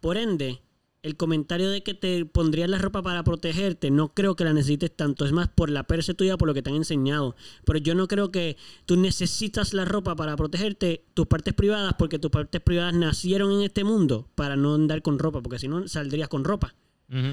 Por 0.00 0.16
ende, 0.18 0.60
el 1.02 1.16
comentario 1.16 1.70
de 1.70 1.82
que 1.82 1.94
te 1.94 2.26
pondrías 2.26 2.68
la 2.68 2.78
ropa 2.78 3.02
para 3.02 3.24
protegerte, 3.24 3.90
no 3.90 4.12
creo 4.12 4.36
que 4.36 4.44
la 4.44 4.52
necesites 4.52 4.94
tanto. 4.94 5.24
Es 5.24 5.32
más 5.32 5.48
por 5.48 5.70
la 5.70 5.84
perse 5.84 6.14
tuya, 6.14 6.36
por 6.36 6.48
lo 6.48 6.54
que 6.54 6.62
te 6.62 6.70
han 6.70 6.76
enseñado. 6.76 7.36
Pero 7.64 7.78
yo 7.78 7.94
no 7.94 8.06
creo 8.06 8.30
que 8.30 8.56
tú 8.84 8.96
necesitas 8.96 9.72
la 9.72 9.84
ropa 9.84 10.14
para 10.14 10.36
protegerte 10.36 11.04
tus 11.14 11.26
partes 11.26 11.54
privadas, 11.54 11.94
porque 11.98 12.18
tus 12.18 12.30
partes 12.30 12.60
privadas 12.60 12.94
nacieron 12.94 13.52
en 13.52 13.62
este 13.62 13.84
mundo 13.84 14.28
para 14.34 14.56
no 14.56 14.74
andar 14.74 15.00
con 15.02 15.18
ropa, 15.18 15.40
porque 15.40 15.58
si 15.58 15.68
no 15.68 15.88
saldrías 15.88 16.28
con 16.28 16.44
ropa. 16.44 16.74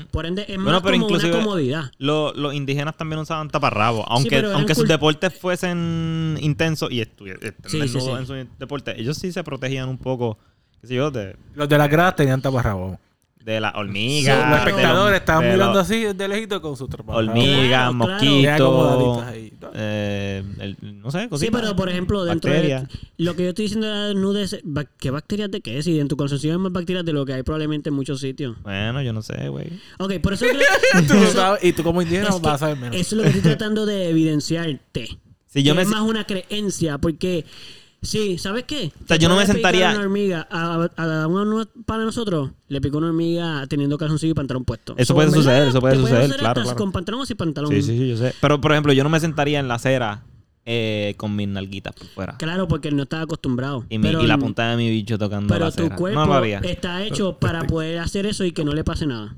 Por 0.09 0.25
ende, 0.25 0.41
es 0.47 0.55
Bueno, 0.55 0.71
más 0.71 0.81
pero 0.81 0.93
como 0.93 1.05
inclusive 1.05 1.33
una 1.35 1.43
comodidad. 1.43 1.91
lo- 1.99 2.33
los 2.33 2.53
indígenas 2.55 2.97
también 2.97 3.19
usaban 3.19 3.47
taparrabos. 3.49 4.05
Aunque, 4.07 4.37
aunque 4.39 4.73
sus 4.73 4.87
deportes 4.87 5.37
fuesen 5.37 6.35
intensos 6.41 6.89
y 6.91 7.01
estu- 7.01 7.27
estén 7.31 7.53
Sí, 7.65 7.71
sí, 7.71 7.79
desnudos 7.81 8.05
sí. 8.05 8.33
en 8.33 8.45
su 8.45 8.49
deporte, 8.57 8.99
ellos 8.99 9.17
sí 9.17 9.31
se 9.31 9.43
protegían 9.43 9.87
un 9.87 9.97
poco, 9.99 10.39
qué 10.81 10.87
sé 10.87 10.95
yo, 10.95 11.11
de, 11.11 11.35
Los 11.53 11.69
de 11.69 11.77
las 11.77 11.89
gradas 11.89 12.15
tenían 12.15 12.41
taparrabos. 12.41 12.97
De 13.53 13.61
las 13.61 13.71
Sí, 13.71 13.79
hormigas. 13.79 14.37
los 14.37 14.49
de 14.49 14.57
espectadores 14.69 15.19
estaban 15.19 15.43
mirando 15.45 15.65
los 15.73 15.77
así 15.77 16.03
de 16.13 16.27
lejito 16.27 16.61
con 16.61 16.75
sus 16.75 16.89
taparrabos. 16.89 17.27
Hormigas, 17.29 17.67
Claro, 17.67 17.93
mosquitos, 17.93 19.23
eh, 19.73 20.43
el- 20.59 20.77
no 21.01 21.11
sé, 21.11 21.21
Sí, 21.23 21.27
cositas. 21.29 21.61
pero 21.61 21.75
por 21.75 21.89
ejemplo, 21.89 22.25
dentro 22.25 22.51
bacterias. 22.51 22.83
de 22.89 23.23
lo 23.23 23.35
que 23.35 23.43
yo 23.43 23.49
estoy 23.49 23.63
diciendo 23.65 23.87
de 23.87 24.61
la 24.65 24.85
¿qué 24.99 25.11
bacterias 25.11 25.49
de 25.49 25.61
qué? 25.61 25.81
Si 25.81 25.97
en 25.99 26.07
tu 26.09 26.17
concepción 26.17 26.53
hay 26.53 26.59
más 26.59 26.71
bacterias 26.73 27.05
de 27.05 27.13
lo 27.13 27.25
que 27.25 27.33
hay 27.33 27.43
probablemente 27.43 27.89
en 27.89 27.95
muchos 27.95 28.19
sitios. 28.19 28.55
Bueno, 28.63 29.01
yo 29.01 29.13
no 29.13 29.21
sé, 29.21 29.47
güey. 29.49 29.67
Ok, 29.97 30.19
por 30.21 30.33
eso, 30.33 30.45
Tú 31.07 31.13
eso- 31.13 31.31
sabes, 31.31 31.63
y 31.63 31.71
tú 31.73 31.83
como 31.83 32.01
indígena 32.01 32.29
es 32.29 32.41
vas 32.41 32.55
a 32.55 32.57
saber 32.57 32.77
menos. 32.77 32.95
eso 32.95 33.15
es 33.15 33.17
lo 33.17 33.23
que 33.23 33.29
estoy 33.29 33.41
tratando 33.43 33.85
de 33.85 34.09
evidenciarte. 34.09 35.17
Si 35.47 35.63
yo 35.63 35.71
Que 35.73 35.77
me 35.77 35.81
es 35.83 35.87
más 35.87 36.01
una 36.01 36.25
creencia, 36.25 36.97
porque 36.97 37.45
sí, 38.01 38.37
¿sabes 38.37 38.63
qué? 38.65 38.91
O 39.03 39.07
sea, 39.07 39.17
yo 39.17 39.27
no 39.29 39.35
me 39.35 39.45
sentaría- 39.45 39.91
Una 39.91 40.01
hormiga 40.01 40.47
a, 40.49 40.87
a, 40.95 41.23
a 41.23 41.27
uno 41.27 41.67
para 41.85 42.03
nosotros 42.03 42.51
le 42.67 42.81
picó 42.81 42.97
una 42.97 43.07
hormiga 43.07 43.65
teniendo 43.67 43.97
calzoncillo 43.97 44.31
y 44.31 44.35
pantalón 44.35 44.65
puesto. 44.65 44.93
Eso 44.97 45.07
So, 45.07 45.13
puede 45.15 45.27
verdad, 45.27 45.41
suceder, 45.43 45.67
eso 45.67 45.79
puede 45.81 45.95
te 45.95 46.01
suceder, 46.01 46.35
claro, 46.37 46.61
claro. 46.61 46.77
Con 46.77 46.91
pantalón 46.91 47.21
o 47.21 47.25
sin 47.25 47.37
pantalón. 47.37 47.71
Sí, 47.71 47.81
sí, 47.81 47.97
sí, 47.97 48.09
yo 48.09 48.17
sé. 48.17 48.33
Pero, 48.41 48.61
por 48.61 48.71
ejemplo, 48.71 48.93
yo 48.93 49.03
no 49.03 49.09
me 49.09 49.19
sentaría 49.19 49.59
en 49.59 49.67
la 49.67 49.75
acera 49.75 50.23
eh, 50.65 51.13
con 51.17 51.33
mis 51.35 51.47
nalguitas 51.47 51.93
por 51.93 52.07
fuera. 52.07 52.35
Claro, 52.37 52.67
porque 52.67 52.89
él 52.89 52.95
no 52.97 53.03
estaba 53.03 53.23
acostumbrado. 53.23 53.85
Y, 53.89 53.97
mi- 53.99 54.03
Pero- 54.09 54.21
y 54.23 54.27
la 54.27 54.37
punta 54.37 54.69
de 54.69 54.75
mi 54.77 54.89
bicho 54.89 55.17
tocando 55.17 55.53
Pero 55.53 55.65
la 55.65 55.71
tu 55.71 55.89
cuerpo 55.95 56.25
no 56.25 56.43
está 56.43 57.03
hecho 57.05 57.37
para 57.39 57.65
poder 57.65 57.99
hacer 57.99 58.25
eso 58.25 58.43
y 58.43 58.51
que 58.51 58.65
no 58.65 58.73
le 58.73 58.83
pase 58.83 59.05
nada. 59.07 59.37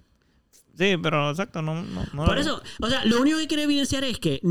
Sí, 0.77 0.95
pero 1.02 1.30
exacto, 1.30 1.61
no, 1.61 1.76
no, 1.84 2.03
no 2.14 2.22
lo 2.23 2.26
Por 2.26 2.38
eso, 2.40 2.61
o 2.80 2.88
sea, 2.88 3.03
lo 3.06 3.19
único 3.22 3.38
que 3.38 3.48
quiero 3.48 3.64
evidenciar 3.64 4.03
es 4.06 4.18
que 4.18 4.41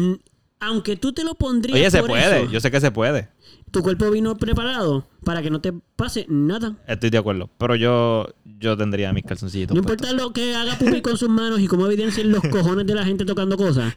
aunque 0.61 0.97
tú 0.97 1.13
te 1.13 1.25
lo 1.25 1.35
pondrías 1.35 1.75
Oye, 1.79 1.91
se 1.91 2.01
por 2.01 2.09
puede. 2.11 2.43
eso, 2.43 2.51
Yo 2.53 2.61
sé 2.61 2.71
que 2.71 2.81
se 2.81 2.91
puede. 2.91 3.29
Tu 3.71 3.83
cuerpo 3.83 4.11
vino 4.11 4.37
preparado 4.37 5.07
para 5.25 5.43
que 5.43 5.51
no 5.51 5.61
te 5.61 5.73
pase 5.97 6.27
nada. 6.29 6.77
Estoy 6.87 7.11
de 7.11 7.19
acuerdo. 7.19 7.51
Pero 7.59 7.75
yo, 7.77 8.27
yo 8.61 8.77
tendría 8.77 9.13
mis 9.13 9.25
calzoncillitos. 9.25 9.77
No 9.77 9.83
puestos. 9.83 10.09
importa 10.09 10.25
lo 10.25 10.33
que 10.33 10.55
haga 10.55 10.77
Pupi 10.79 11.03
con 11.03 11.17
sus 11.17 11.29
manos 11.29 11.61
y 11.61 11.67
cómo 11.67 11.87
evidencien 11.87 12.31
los 12.31 12.41
cojones 12.43 12.87
de 12.87 12.95
la 12.95 13.05
gente 13.05 13.25
tocando 13.25 13.57
cosas. 13.57 13.95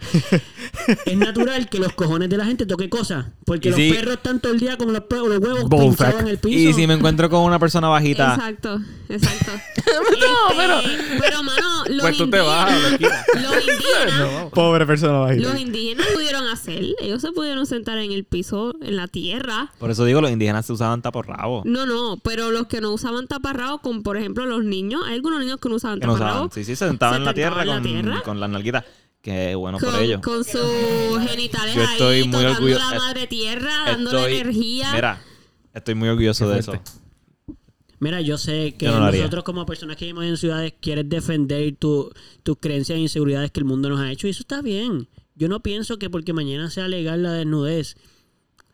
es 1.05 1.17
natural 1.17 1.69
que 1.69 1.79
los 1.79 1.93
cojones 1.93 2.29
de 2.29 2.37
la 2.37 2.45
gente 2.45 2.65
toque 2.65 2.89
cosas. 2.89 3.27
Porque 3.45 3.69
los 3.69 3.77
si- 3.77 3.91
perros 3.93 4.15
están 4.15 4.39
todo 4.39 4.51
el 4.53 4.59
día 4.59 4.77
con 4.77 4.91
los, 4.91 5.03
los 5.09 5.39
huevos 5.39 5.69
pinchados 5.69 6.21
en 6.21 6.27
el 6.27 6.37
piso. 6.37 6.69
Y 6.69 6.73
si 6.73 6.87
me 6.87 6.95
encuentro 6.95 7.29
con 7.29 7.41
una 7.43 7.59
persona 7.59 7.87
bajita. 7.87 8.35
Exacto, 8.35 8.79
exacto. 9.09 9.51
No, 10.21 10.55
pero- 10.55 10.79
pero, 11.19 11.43
mano, 11.43 11.83
los 11.89 12.01
Pues 12.01 12.17
tú 12.17 12.29
te 12.29 12.39
vas 12.39 12.71
indígenas, 12.91 13.25
los 13.41 13.53
indígenas, 13.67 14.45
Pobre 14.53 14.85
persona 14.85 15.19
bajita. 15.19 15.49
los 15.51 15.59
indígenas 15.59 16.05
pudieron 16.13 16.45
hacer, 16.47 16.83
ellos 17.01 17.21
se 17.21 17.31
pudieron 17.31 17.65
sentar 17.65 17.97
en 17.97 18.11
el 18.11 18.23
piso, 18.23 18.75
en 18.81 18.95
la 18.95 19.07
tierra. 19.07 19.60
Por 19.79 19.91
eso 19.91 20.05
digo, 20.05 20.21
los 20.21 20.31
indígenas 20.31 20.65
se 20.65 20.73
usaban 20.73 21.01
taporrabo. 21.01 21.63
No, 21.65 21.85
no, 21.85 22.17
pero 22.23 22.51
los 22.51 22.67
que 22.67 22.81
no 22.81 22.91
usaban 22.91 23.27
taparrabos, 23.27 23.81
como 23.81 24.03
por 24.03 24.17
ejemplo 24.17 24.45
los 24.45 24.63
niños, 24.63 25.01
hay 25.07 25.15
algunos 25.15 25.39
niños 25.39 25.59
que 25.59 25.69
no 25.69 25.75
usaban 25.75 25.99
no 25.99 26.13
taparrabos. 26.13 26.35
usaban. 26.35 26.51
Sí, 26.51 26.63
sí, 26.63 26.75
se 26.75 26.87
sentaban 26.87 27.15
se 27.15 27.19
en 27.19 27.25
la 27.25 27.33
tierra 27.33 27.61
en 27.63 27.67
con, 27.67 27.75
la 27.77 27.81
tierra. 27.81 28.21
con 28.23 28.39
las 28.39 28.49
nalguitas. 28.49 28.85
Qué 29.21 29.53
bueno 29.55 29.77
por 29.77 29.91
Con, 29.91 30.01
ellos. 30.01 30.21
con 30.21 30.43
sus 30.43 31.29
genitales 31.29 31.75
Yo 31.75 31.83
estoy 31.83 32.15
ahí, 32.21 32.27
muy 32.27 32.43
orgulloso- 32.43 32.79
la 32.91 32.97
madre 32.99 33.27
tierra, 33.27 33.71
dándole 33.85 34.17
Estoy- 34.19 34.33
energía. 34.39 34.91
Mira, 34.95 35.21
estoy 35.73 35.93
muy 35.95 36.09
orgulloso 36.09 36.49
de 36.49 36.59
eso. 36.59 36.73
Mira, 37.99 38.19
yo 38.21 38.39
sé 38.39 38.73
que 38.79 38.85
Yo 38.87 38.99
no 38.99 39.11
nosotros 39.11 39.43
como 39.43 39.63
personas 39.67 39.95
que 39.95 40.05
vivimos 40.05 40.25
en 40.25 40.35
ciudades 40.37 40.73
quieres 40.81 41.07
defender 41.07 41.75
tu- 41.75 42.11
tus 42.41 42.57
creencias 42.59 42.97
e 42.97 43.01
inseguridades 43.01 43.51
que 43.51 43.59
el 43.59 43.65
mundo 43.65 43.89
nos 43.89 43.99
ha 43.99 44.09
hecho 44.11 44.25
y 44.25 44.31
eso 44.31 44.41
está 44.41 44.63
bien. 44.63 45.07
Yo 45.35 45.47
no 45.47 45.59
pienso 45.61 45.99
que 45.99 46.09
porque 46.09 46.33
mañana 46.33 46.71
sea 46.71 46.87
legal 46.87 47.21
la 47.21 47.33
desnudez 47.33 47.95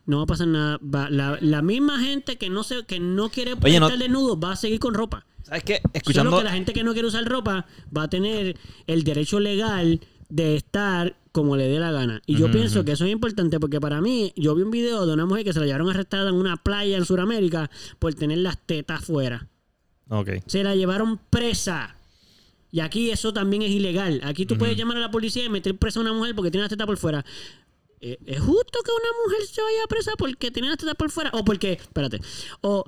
no 0.08 0.16
va 0.16 0.22
a 0.24 0.26
pasar 0.26 0.48
nada. 0.48 0.78
Va- 0.78 1.08
la, 1.10 1.38
la 1.40 1.62
misma 1.62 2.00
gente 2.00 2.36
que 2.36 2.50
no 2.50 2.64
se, 2.64 2.84
que 2.84 2.98
no 2.98 3.28
quiere 3.28 3.54
Oye, 3.62 3.78
no- 3.78 3.86
estar 3.86 3.98
desnudo 3.98 4.38
va 4.40 4.52
a 4.52 4.56
seguir 4.56 4.80
con 4.80 4.94
ropa. 4.94 5.24
¿Sabes 5.44 5.62
qué? 5.64 5.74
Solo 5.76 5.90
Escuchando. 5.94 6.38
que 6.38 6.44
la 6.44 6.52
gente 6.52 6.72
que 6.72 6.82
no 6.84 6.92
quiere 6.92 7.08
usar 7.08 7.24
ropa 7.24 7.66
va 7.96 8.02
a 8.02 8.08
tener 8.10 8.58
el 8.86 9.04
derecho 9.04 9.38
legal 9.40 10.00
de 10.28 10.56
estar 10.56 11.16
como 11.32 11.56
le 11.56 11.68
dé 11.68 11.78
la 11.78 11.92
gana. 11.92 12.20
Y 12.26 12.36
yo 12.36 12.50
pienso 12.50 12.84
que 12.84 12.92
eso 12.92 13.04
es 13.04 13.12
importante 13.12 13.60
porque 13.60 13.80
para 13.80 14.00
mí, 14.00 14.32
yo 14.36 14.54
vi 14.54 14.62
un 14.62 14.70
video 14.70 15.06
de 15.06 15.12
una 15.14 15.24
mujer 15.24 15.44
que 15.44 15.52
se 15.52 15.60
la 15.60 15.66
llevaron 15.66 15.88
arrestada 15.88 16.28
en 16.30 16.34
una 16.34 16.56
playa 16.56 16.96
en 16.98 17.04
Sudamérica 17.04 17.70
por 17.98 18.12
tener 18.14 18.38
las 18.38 18.58
tetas 18.66 19.04
fuera. 19.04 19.46
Ok. 20.08 20.30
Se 20.46 20.62
la 20.64 20.74
llevaron 20.74 21.18
presa. 21.30 21.94
Y 22.70 22.80
aquí 22.80 23.10
eso 23.10 23.32
también 23.32 23.62
es 23.62 23.70
ilegal. 23.70 24.20
Aquí 24.24 24.44
tú 24.44 24.58
puedes 24.58 24.76
llamar 24.76 24.96
a 24.98 25.00
la 25.00 25.10
policía 25.10 25.44
y 25.44 25.48
meter 25.48 25.76
presa 25.78 26.00
a 26.00 26.02
una 26.02 26.12
mujer 26.12 26.34
porque 26.34 26.50
tiene 26.50 26.62
las 26.62 26.70
tetas 26.70 26.86
por 26.86 26.98
fuera. 26.98 27.24
Eh, 28.00 28.18
¿Es 28.26 28.40
justo 28.40 28.78
que 28.84 28.90
una 28.90 29.24
mujer 29.24 29.46
se 29.46 29.62
vaya 29.62 29.86
presa 29.88 30.12
porque 30.16 30.50
tiene 30.50 30.68
las 30.68 30.78
tetas 30.78 30.94
por 30.94 31.10
fuera? 31.10 31.30
O 31.34 31.44
porque, 31.44 31.72
espérate, 31.72 32.20
o 32.60 32.84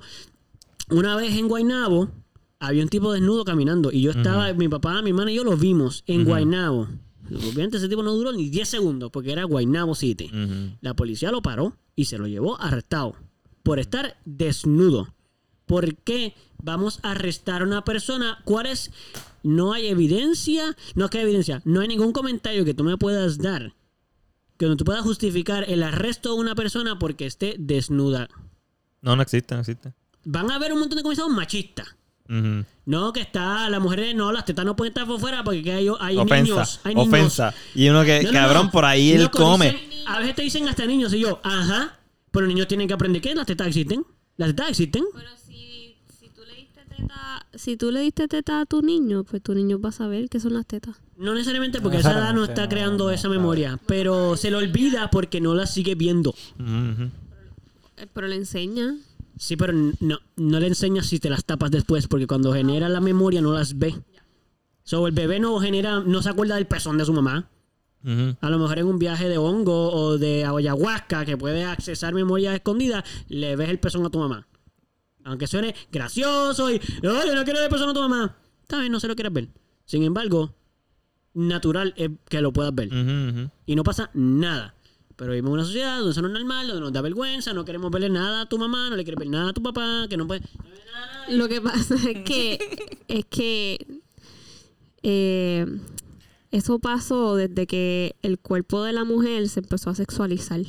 una 0.89 1.15
vez 1.15 1.35
en 1.35 1.47
Guaynabo 1.47 2.09
había 2.59 2.83
un 2.83 2.89
tipo 2.89 3.11
desnudo 3.11 3.43
caminando 3.43 3.91
y 3.91 4.01
yo 4.01 4.11
estaba, 4.11 4.53
mi 4.53 4.67
papá, 4.69 5.01
mi 5.01 5.09
hermana 5.09 5.31
y 5.31 5.35
yo 5.35 5.43
lo 5.43 5.57
vimos 5.57 6.03
en 6.07 6.25
Guaynabo. 6.25 6.87
Obviamente 7.29 7.77
ese 7.77 7.87
tipo 7.87 8.03
no 8.03 8.13
duró 8.13 8.31
ni 8.33 8.49
10 8.49 8.67
segundos 8.67 9.09
porque 9.11 9.31
era 9.31 9.45
Guaynabo 9.45 9.95
City. 9.95 10.29
La 10.81 10.93
policía 10.93 11.31
lo 11.31 11.41
paró 11.41 11.75
y 11.95 12.05
se 12.05 12.17
lo 12.17 12.27
llevó 12.27 12.59
arrestado 12.59 13.15
por 13.63 13.79
estar 13.79 14.17
desnudo. 14.25 15.13
¿Por 15.65 15.95
qué 15.95 16.35
vamos 16.61 16.99
a 17.03 17.11
arrestar 17.11 17.61
a 17.61 17.65
una 17.65 17.83
persona? 17.83 18.39
¿Cuál 18.43 18.65
es? 18.65 18.91
No 19.43 19.73
hay 19.73 19.87
evidencia. 19.87 20.75
No 20.95 21.05
es 21.05 21.11
que 21.11 21.19
hay 21.19 21.23
evidencia. 21.23 21.61
No 21.63 21.79
hay 21.79 21.87
ningún 21.87 22.11
comentario 22.11 22.65
que 22.65 22.73
tú 22.73 22.83
me 22.83 22.97
puedas 22.97 23.37
dar 23.37 23.73
que 24.61 24.67
donde 24.67 24.77
tú 24.77 24.85
puedas 24.85 25.01
justificar 25.01 25.65
el 25.67 25.81
arresto 25.81 26.33
de 26.35 26.39
una 26.39 26.53
persona 26.53 26.99
porque 26.99 27.25
esté 27.25 27.55
desnuda. 27.57 28.29
No, 29.01 29.15
no 29.15 29.23
existe, 29.23 29.55
no 29.55 29.61
existe. 29.61 29.91
Van 30.23 30.51
a 30.51 30.55
haber 30.55 30.71
un 30.71 30.79
montón 30.79 30.97
de 30.97 31.03
comisados 31.03 31.31
machistas. 31.31 31.87
No, 32.85 33.11
que 33.11 33.19
está, 33.21 33.67
las 33.69 33.81
mujeres, 33.81 34.15
no, 34.15 34.31
las 34.31 34.45
tetas 34.45 34.63
no 34.63 34.75
pueden 34.75 34.91
estar 34.91 35.05
por 35.07 35.19
fuera 35.19 35.43
porque 35.43 35.63
que 35.63 35.71
hay, 35.73 35.87
hay 35.99 36.15
Ofensa, 36.17 36.35
niños. 36.53 36.79
Hay 36.83 36.95
niños. 36.95 37.07
ofensa. 37.09 37.53
Y 37.75 37.89
uno 37.89 38.03
que, 38.05 38.21
No, 38.23 38.31
no, 38.31 38.33
cabrón, 38.39 38.65
no. 38.67 38.71
por 38.71 38.85
ahí 38.85 39.11
él 39.11 39.29
come. 39.31 39.71
dicen- 39.73 40.07
a 40.07 40.19
veces 40.19 40.35
te 40.35 40.41
dicen 40.43 40.67
hasta 40.69 40.85
niños 40.85 41.11
y 41.13 41.19
yo, 41.19 41.41
ajá, 41.43 41.99
pero 42.31 42.45
los 42.45 42.53
niños 42.53 42.67
tienen 42.67 42.87
que 42.87 42.93
aprender 42.93 43.21
que 43.21 43.33
las 43.35 43.45
tetas 43.47 43.67
existen. 43.67 44.05
Las 44.37 44.49
tetas 44.49 44.69
existen. 44.69 45.03
Pero 45.13 45.29
si, 45.45 45.97
si 46.19 46.29
tú 46.29 46.41
le 46.47 46.55
diste 46.55 46.81
teta, 47.01 47.45
si 47.53 47.77
tú 47.77 47.91
le 47.91 48.01
diste 48.01 48.27
teta 48.27 48.61
a 48.61 48.65
tu 48.65 48.81
niño, 48.81 49.23
pues 49.23 49.41
tu 49.41 49.53
niño 49.53 49.79
va 49.79 49.89
a 49.89 49.91
saber 49.93 50.29
qué 50.29 50.39
son 50.39 50.53
las 50.53 50.65
tetas. 50.65 50.97
No 51.17 51.33
necesariamente 51.33 51.81
porque 51.81 51.97
No 51.97 52.01
esa 52.01 52.11
edad 52.13 52.33
no 52.33 52.43
está 52.43 52.63
no, 52.63 52.69
creando 52.69 53.05
no, 53.05 53.11
esa 53.11 53.29
memoria, 53.29 53.79
pero 53.85 54.37
se 54.37 54.49
le 54.49 54.57
olvida 54.57 55.09
porque 55.11 55.41
no 55.41 55.53
la 55.53 55.67
sigue 55.67 55.95
viendo. 55.95 56.33
Eh, 57.97 58.07
Pero 58.13 58.27
le 58.27 58.35
enseña. 58.35 58.95
Sí, 59.37 59.57
pero 59.57 59.73
no, 59.73 60.19
no 60.35 60.59
le 60.59 60.67
enseñas 60.67 61.07
si 61.07 61.19
te 61.19 61.29
las 61.29 61.45
tapas 61.45 61.71
después, 61.71 62.07
porque 62.07 62.27
cuando 62.27 62.53
genera 62.53 62.89
la 62.89 63.01
memoria 63.01 63.41
no 63.41 63.53
las 63.53 63.77
ve. 63.77 63.95
So, 64.83 65.07
el 65.07 65.13
bebé 65.13 65.39
no 65.39 65.59
genera, 65.59 65.99
no 65.99 66.21
se 66.21 66.29
acuerda 66.29 66.55
del 66.55 66.67
pezón 66.67 66.97
de 66.97 67.05
su 67.05 67.13
mamá. 67.13 67.49
A 68.03 68.49
lo 68.49 68.57
mejor 68.57 68.79
en 68.79 68.87
un 68.87 68.97
viaje 68.97 69.29
de 69.29 69.37
hongo 69.37 69.91
o 69.91 70.17
de 70.17 70.43
ayahuasca 70.43 71.23
que 71.23 71.37
puede 71.37 71.65
accesar 71.65 72.15
memorias 72.15 72.55
escondidas, 72.55 73.03
le 73.29 73.55
ves 73.55 73.69
el 73.69 73.79
pezón 73.79 74.03
a 74.05 74.09
tu 74.09 74.17
mamá. 74.17 74.47
Aunque 75.23 75.47
suene 75.47 75.75
gracioso 75.91 76.71
y, 76.71 76.81
no, 77.03 77.25
yo 77.25 77.35
no 77.35 77.43
quiero 77.43 77.59
ver 77.59 77.69
pezón 77.69 77.89
a 77.89 77.93
tu 77.93 77.99
mamá. 77.99 78.37
Está 78.61 78.79
bien, 78.79 78.91
no 78.91 78.99
se 78.99 79.07
lo 79.07 79.15
quieres 79.15 79.33
ver. 79.33 79.49
Sin 79.85 80.03
embargo, 80.03 80.55
natural 81.33 81.93
es 81.97 82.09
que 82.29 82.41
lo 82.41 82.51
puedas 82.51 82.73
ver. 82.73 82.89
Y 83.65 83.75
no 83.75 83.83
pasa 83.83 84.09
nada. 84.13 84.75
Pero 85.15 85.31
vivimos 85.33 85.49
en 85.49 85.53
una 85.53 85.65
sociedad 85.65 85.97
donde 85.97 86.11
eso 86.11 86.21
no 86.21 86.29
es 86.29 86.33
normal, 86.33 86.67
donde 86.67 86.81
nos 86.81 86.93
da 86.93 87.01
vergüenza, 87.01 87.53
no 87.53 87.63
queremos 87.63 87.91
verle 87.91 88.09
nada 88.09 88.41
a 88.41 88.45
tu 88.47 88.57
mamá, 88.57 88.89
no 88.89 88.95
le 88.95 89.03
quieres 89.03 89.19
ver 89.19 89.29
nada 89.29 89.49
a 89.49 89.53
tu 89.53 89.61
papá, 89.61 90.07
que 90.09 90.17
no 90.17 90.25
puede... 90.25 90.41
Lo 91.29 91.47
que 91.47 91.61
pasa 91.61 91.95
es 91.95 92.23
que 92.23 92.57
es 93.07 93.25
que 93.25 94.01
eh, 95.03 95.65
eso 96.51 96.79
pasó 96.79 97.35
desde 97.35 97.67
que 97.67 98.15
el 98.21 98.39
cuerpo 98.39 98.83
de 98.83 98.93
la 98.93 99.03
mujer 99.03 99.47
se 99.47 99.59
empezó 99.59 99.89
a 99.91 99.95
sexualizar. 99.95 100.61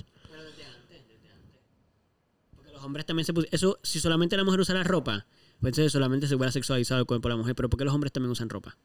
Los 2.82 2.88
hombres 2.88 3.06
también 3.06 3.24
se 3.24 3.32
pusieron... 3.32 3.54
Eso, 3.54 3.78
si 3.84 4.00
solamente 4.00 4.36
la 4.36 4.42
mujer 4.42 4.58
usa 4.58 4.74
la 4.74 4.82
ropa, 4.82 5.24
pues 5.60 5.70
entonces 5.70 5.92
solamente 5.92 6.26
se 6.26 6.34
hubiera 6.34 6.50
sexualizado 6.50 7.00
el 7.00 7.06
cuerpo 7.06 7.28
de 7.28 7.34
la 7.34 7.38
mujer. 7.38 7.54
Pero 7.54 7.70
¿por 7.70 7.78
qué 7.78 7.84
los 7.84 7.94
hombres 7.94 8.10
también 8.10 8.32
usan 8.32 8.48
ropa? 8.48 8.76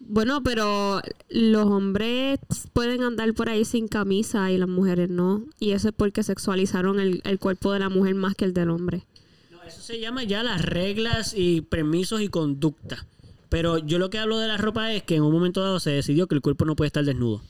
Bueno, 0.00 0.42
pero 0.42 1.00
los 1.30 1.64
hombres 1.64 2.40
pueden 2.74 3.02
andar 3.02 3.32
por 3.32 3.48
ahí 3.48 3.64
sin 3.64 3.88
camisa 3.88 4.50
y 4.50 4.58
las 4.58 4.68
mujeres 4.68 5.08
no. 5.08 5.46
Y 5.58 5.70
eso 5.70 5.88
es 5.88 5.94
porque 5.96 6.22
sexualizaron 6.22 7.00
el, 7.00 7.22
el 7.24 7.38
cuerpo 7.38 7.72
de 7.72 7.78
la 7.78 7.88
mujer 7.88 8.14
más 8.16 8.34
que 8.34 8.44
el 8.44 8.52
del 8.52 8.68
hombre. 8.68 9.06
No, 9.50 9.62
eso 9.62 9.80
se 9.80 9.98
llama 9.98 10.24
ya 10.24 10.42
las 10.42 10.60
reglas 10.60 11.32
y 11.34 11.62
permisos 11.62 12.20
y 12.20 12.28
conducta. 12.28 13.06
Pero 13.48 13.78
yo 13.78 13.98
lo 13.98 14.10
que 14.10 14.18
hablo 14.18 14.38
de 14.40 14.48
la 14.48 14.58
ropa 14.58 14.92
es 14.92 15.04
que 15.04 15.16
en 15.16 15.22
un 15.22 15.32
momento 15.32 15.62
dado 15.62 15.80
se 15.80 15.92
decidió 15.92 16.26
que 16.26 16.34
el 16.34 16.42
cuerpo 16.42 16.66
no 16.66 16.76
puede 16.76 16.88
estar 16.88 17.02
desnudo. 17.06 17.40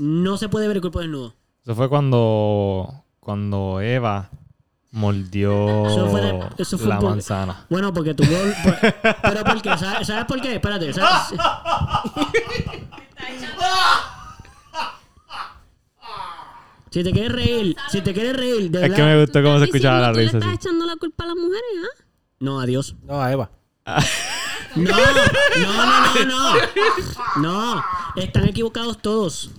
No 0.00 0.36
se 0.36 0.48
puede 0.48 0.66
ver 0.66 0.78
el 0.78 0.80
cuerpo 0.80 0.98
desnudo. 0.98 1.36
Eso 1.64 1.74
fue 1.74 1.88
cuando, 1.88 3.04
cuando 3.20 3.80
Eva 3.80 4.28
mordió 4.90 5.86
Eso 5.86 6.08
fue 6.08 6.20
de- 6.20 6.48
eso 6.58 6.78
fue 6.78 6.88
la 6.88 6.98
por- 6.98 7.10
manzana. 7.10 7.66
Bueno, 7.70 7.92
porque 7.92 8.14
tuvo... 8.14 8.28
por- 8.62 8.78
pero 9.22 9.44
¿por 9.44 9.62
qué? 9.62 9.76
¿Sabes, 9.78 10.06
sabes 10.06 10.24
por 10.26 10.40
qué? 10.40 10.54
Espérate. 10.56 10.92
¿sabes? 10.92 11.40
Si 16.90 17.02
te 17.02 17.10
quieres 17.10 17.32
reír, 17.32 17.76
si 17.90 18.00
te 18.02 18.14
quieres 18.14 18.36
reír, 18.36 18.70
de 18.70 18.86
Es 18.86 18.92
que 18.94 19.02
me 19.02 19.20
gustó 19.20 19.42
cómo 19.42 19.58
se 19.58 19.64
¿Estás 19.64 19.74
escuchaba 19.74 20.00
la 20.00 20.12
risa. 20.12 20.30
¿Tú 20.32 20.38
le 20.38 20.44
así. 20.44 20.52
estás 20.54 20.66
echando 20.66 20.86
la 20.86 20.96
culpa 20.96 21.24
a 21.24 21.26
las 21.28 21.36
mujeres, 21.36 21.62
ah? 21.82 22.04
No, 22.38 22.60
adiós. 22.60 22.94
No, 23.02 23.20
a 23.20 23.32
Eva. 23.32 23.50
No, 24.76 24.90
no, 24.90 24.96
no, 24.96 26.24
no, 26.24 26.24
no. 27.36 27.74
No, 27.76 27.84
están 28.16 28.44
equivocados 28.48 28.98
todos. 28.98 29.50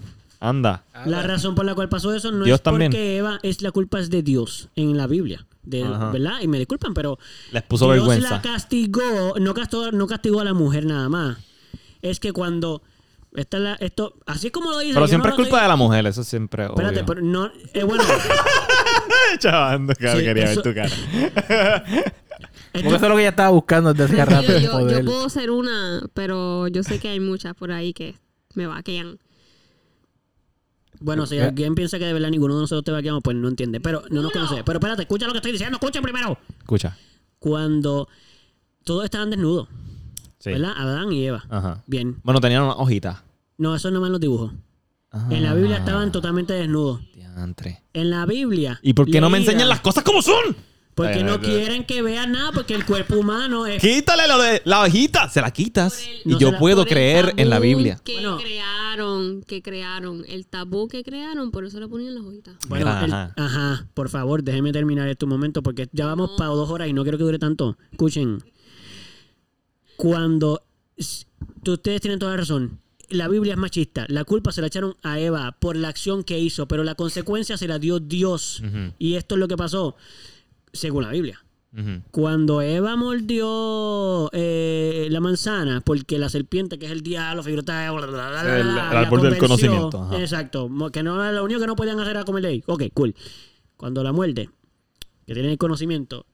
Anda. 0.49 0.83
La 1.05 1.21
razón 1.23 1.55
por 1.55 1.65
la 1.65 1.75
cual 1.75 1.89
pasó 1.89 2.13
eso 2.13 2.31
no 2.31 2.45
Dios 2.45 2.55
es 2.59 2.63
también. 2.63 2.91
porque 2.91 3.17
Eva 3.17 3.39
es 3.43 3.61
la 3.61 3.71
culpa 3.71 3.99
es 3.99 4.09
de 4.09 4.21
Dios 4.23 4.69
en 4.75 4.95
la 4.97 5.07
Biblia, 5.07 5.45
de. 5.63 5.83
¿verdad? 5.83 6.39
Y 6.41 6.47
me 6.47 6.57
disculpan, 6.57 6.93
pero 6.93 7.17
Les 7.51 7.63
puso 7.63 7.85
Dios 7.85 7.97
vergüenza. 8.07 8.29
la 8.35 8.41
castigó, 8.41 9.35
no 9.39 9.53
castigó, 9.53 9.91
no 9.91 10.07
castigó 10.07 10.39
a 10.41 10.43
la 10.43 10.53
mujer 10.53 10.85
nada 10.85 11.09
más. 11.09 11.37
Es 12.01 12.19
que 12.19 12.31
cuando 12.33 12.81
esta 13.35 13.57
es 13.57 13.63
la- 13.63 13.73
esto, 13.75 14.13
así 14.25 14.47
es 14.47 14.53
como 14.53 14.71
lo 14.71 14.79
dice. 14.79 14.93
Pero 14.93 15.07
siempre 15.07 15.29
no 15.29 15.33
es 15.33 15.37
culpa 15.37 15.57
estoy- 15.57 15.61
de 15.63 15.67
la 15.67 15.75
mujer, 15.75 16.05
eso 16.07 16.23
siempre 16.23 16.65
Espérate, 16.65 16.95
obvio. 17.01 17.05
pero 17.05 17.21
no, 17.21 17.51
eh, 17.73 17.83
bueno, 17.83 18.03
Chavando, 19.39 19.93
claro, 19.95 20.19
Sí, 20.19 20.25
quería 20.25 20.51
eso- 20.51 20.61
ver 20.61 20.73
tu 20.73 20.79
cara. 20.79 21.83
Porque 22.71 22.87
eso 22.87 22.95
es 22.95 23.01
lo 23.01 23.15
que 23.15 23.21
ella 23.21 23.29
estaba 23.29 23.49
buscando 23.49 23.93
desde 23.93 24.21
hace 24.21 24.25
rato. 24.31 24.57
Yo, 24.89 25.03
puedo 25.05 25.29
ser 25.29 25.51
una, 25.51 26.01
pero 26.13 26.67
yo 26.67 26.83
sé 26.83 26.99
que 26.99 27.09
hay 27.09 27.19
muchas 27.19 27.55
por 27.55 27.71
ahí 27.71 27.93
que 27.93 28.15
me 28.53 28.67
vaquean. 28.67 29.17
Bueno, 31.05 31.25
si 31.25 31.35
¿Qué? 31.35 31.43
alguien 31.43 31.75
piensa 31.75 31.97
que 31.99 32.05
de 32.05 32.13
verdad 32.13 32.29
ninguno 32.29 32.55
de 32.55 32.61
nosotros 32.61 32.83
te 32.83 32.91
vaqueamos, 32.91 33.21
pues 33.23 33.37
no 33.37 33.47
entiende, 33.47 33.79
pero 33.79 34.03
no 34.09 34.21
nos 34.21 34.31
conoce. 34.31 34.63
Pero 34.63 34.79
espérate, 34.79 35.03
escucha 35.03 35.25
lo 35.27 35.31
que 35.31 35.37
estoy 35.37 35.51
diciendo, 35.51 35.77
escucha 35.77 36.01
primero. 36.01 36.37
Escucha. 36.59 36.97
Cuando 37.39 38.07
todos 38.83 39.05
estaban 39.05 39.29
desnudos, 39.29 39.67
Sí. 40.39 40.51
¿verdad? 40.51 40.73
Adán 40.77 41.11
y 41.11 41.25
Eva. 41.25 41.43
Ajá. 41.49 41.83
Bien. 41.87 42.17
Bueno, 42.23 42.39
tenían 42.41 42.63
una 42.63 42.73
hojita. 42.73 43.23
No, 43.57 43.73
eso 43.75 43.89
no 43.89 44.01
me 44.01 44.09
los 44.09 44.19
dibujos. 44.19 44.51
En 45.29 45.43
la 45.43 45.53
Biblia 45.53 45.77
estaban 45.77 46.11
totalmente 46.11 46.53
desnudos. 46.53 46.99
Diantre. 47.13 47.81
En 47.93 48.09
la 48.09 48.25
Biblia. 48.25 48.79
¿Y 48.83 48.93
por 48.93 49.09
qué 49.09 49.21
no 49.21 49.29
me 49.29 49.37
enseñan 49.37 49.69
las 49.69 49.79
cosas 49.79 50.03
como 50.03 50.21
son? 50.21 50.55
Porque 50.95 51.23
no 51.25 51.41
quieren 51.41 51.83
que 51.85 52.01
vean 52.01 52.31
nada, 52.31 52.51
porque 52.53 52.73
el 52.73 52.85
cuerpo 52.85 53.15
humano 53.17 53.65
es. 53.67 53.81
Quítale 53.81 54.27
lo 54.29 54.41
de 54.41 54.61
la 54.63 54.81
hojita. 54.81 55.29
Se 55.29 55.41
la 55.41 55.51
quitas. 55.51 56.01
y 56.23 56.29
No 56.29 56.39
yo 56.39 56.51
la- 56.53 56.57
puedo 56.59 56.85
creer 56.85 57.33
en 57.35 57.49
la 57.49 57.59
Biblia. 57.59 57.99
Que 58.03 58.13
Bueno. 58.13 58.37
crearon, 58.37 59.43
que 59.43 59.61
crearon, 59.61 60.23
el 60.27 60.47
tabú 60.47 60.87
que 60.87 61.03
crearon, 61.03 61.51
por 61.51 61.65
eso 61.65 61.81
le 61.81 61.89
ponían 61.89 62.15
las 62.15 62.23
hojitas. 62.23 62.55
Bueno, 62.69 62.85
Mira, 62.85 63.05
el- 63.05 63.13
ajá. 63.13 63.33
ajá. 63.35 63.87
por 63.93 64.07
favor, 64.09 64.41
déjenme 64.41 64.71
terminar 64.71 65.07
este 65.09 65.25
momento 65.25 65.61
porque 65.61 65.89
ya 65.91 66.05
vamos 66.05 66.31
para 66.37 66.51
dos 66.51 66.69
horas 66.69 66.87
y 66.87 66.93
no 66.93 67.03
quiero 67.03 67.17
que 67.17 67.25
dure 67.25 67.39
tanto. 67.39 67.77
Escuchen. 67.91 68.39
Cuando. 69.97 70.63
Ustedes 71.67 71.99
tienen 72.01 72.19
toda 72.19 72.31
la 72.31 72.37
razón. 72.37 72.79
La 73.09 73.27
Biblia 73.27 73.53
es 73.53 73.59
machista. 73.59 74.05
La 74.07 74.23
culpa 74.23 74.51
se 74.51 74.61
la 74.61 74.67
echaron 74.67 74.95
a 75.03 75.19
Eva 75.19 75.57
por 75.59 75.75
la 75.75 75.89
acción 75.89 76.23
que 76.23 76.39
hizo, 76.39 76.67
pero 76.67 76.83
la 76.83 76.95
consecuencia 76.95 77.57
se 77.57 77.67
la 77.67 77.79
dio 77.79 77.99
Dios. 77.99 78.63
Y 78.97 79.15
esto 79.15 79.35
es 79.35 79.39
lo 79.39 79.47
que 79.47 79.57
pasó, 79.57 79.95
según 80.75 81.03
la 81.03 81.11
Biblia. 81.11 81.41
Cuando 82.11 82.61
Eva 82.61 82.95
mordió 82.95 84.29
eh, 84.31 85.07
la 85.11 85.19
manzana, 85.19 85.81
porque 85.81 86.17
la 86.17 86.29
serpiente, 86.29 86.79
que 86.79 86.85
es 86.85 86.91
el 86.93 87.01
diablo, 87.01 87.43
figurita, 87.43 87.91
bla, 87.91 88.05
bla, 88.05 88.15
bla, 88.15 88.29
bla, 88.29 88.41
Sí, 88.41 88.47
el- 88.47 88.61
el 88.61 88.79
árbol 88.79 89.21
del 89.21 89.37
conocimiento, 89.39 90.03
ajá. 90.03 90.19
Exacto. 90.21 90.69
Que 90.93 91.03
no 91.03 91.31
lo 91.33 91.43
único 91.43 91.59
que 91.59 91.67
no 91.67 91.75
podían 91.75 91.99
hacer 91.99 92.11
era 92.11 92.23
comer 92.23 92.43
de 92.43 92.47
ahí. 92.49 92.63
Ok, 92.65 92.83
cool. 92.93 93.13
Cuando 93.75 94.03
la 94.03 94.13
muerde, 94.13 94.49
que 95.27 95.33
tienen 95.33 95.51
el 95.51 95.57
conocimiento. 95.57 96.25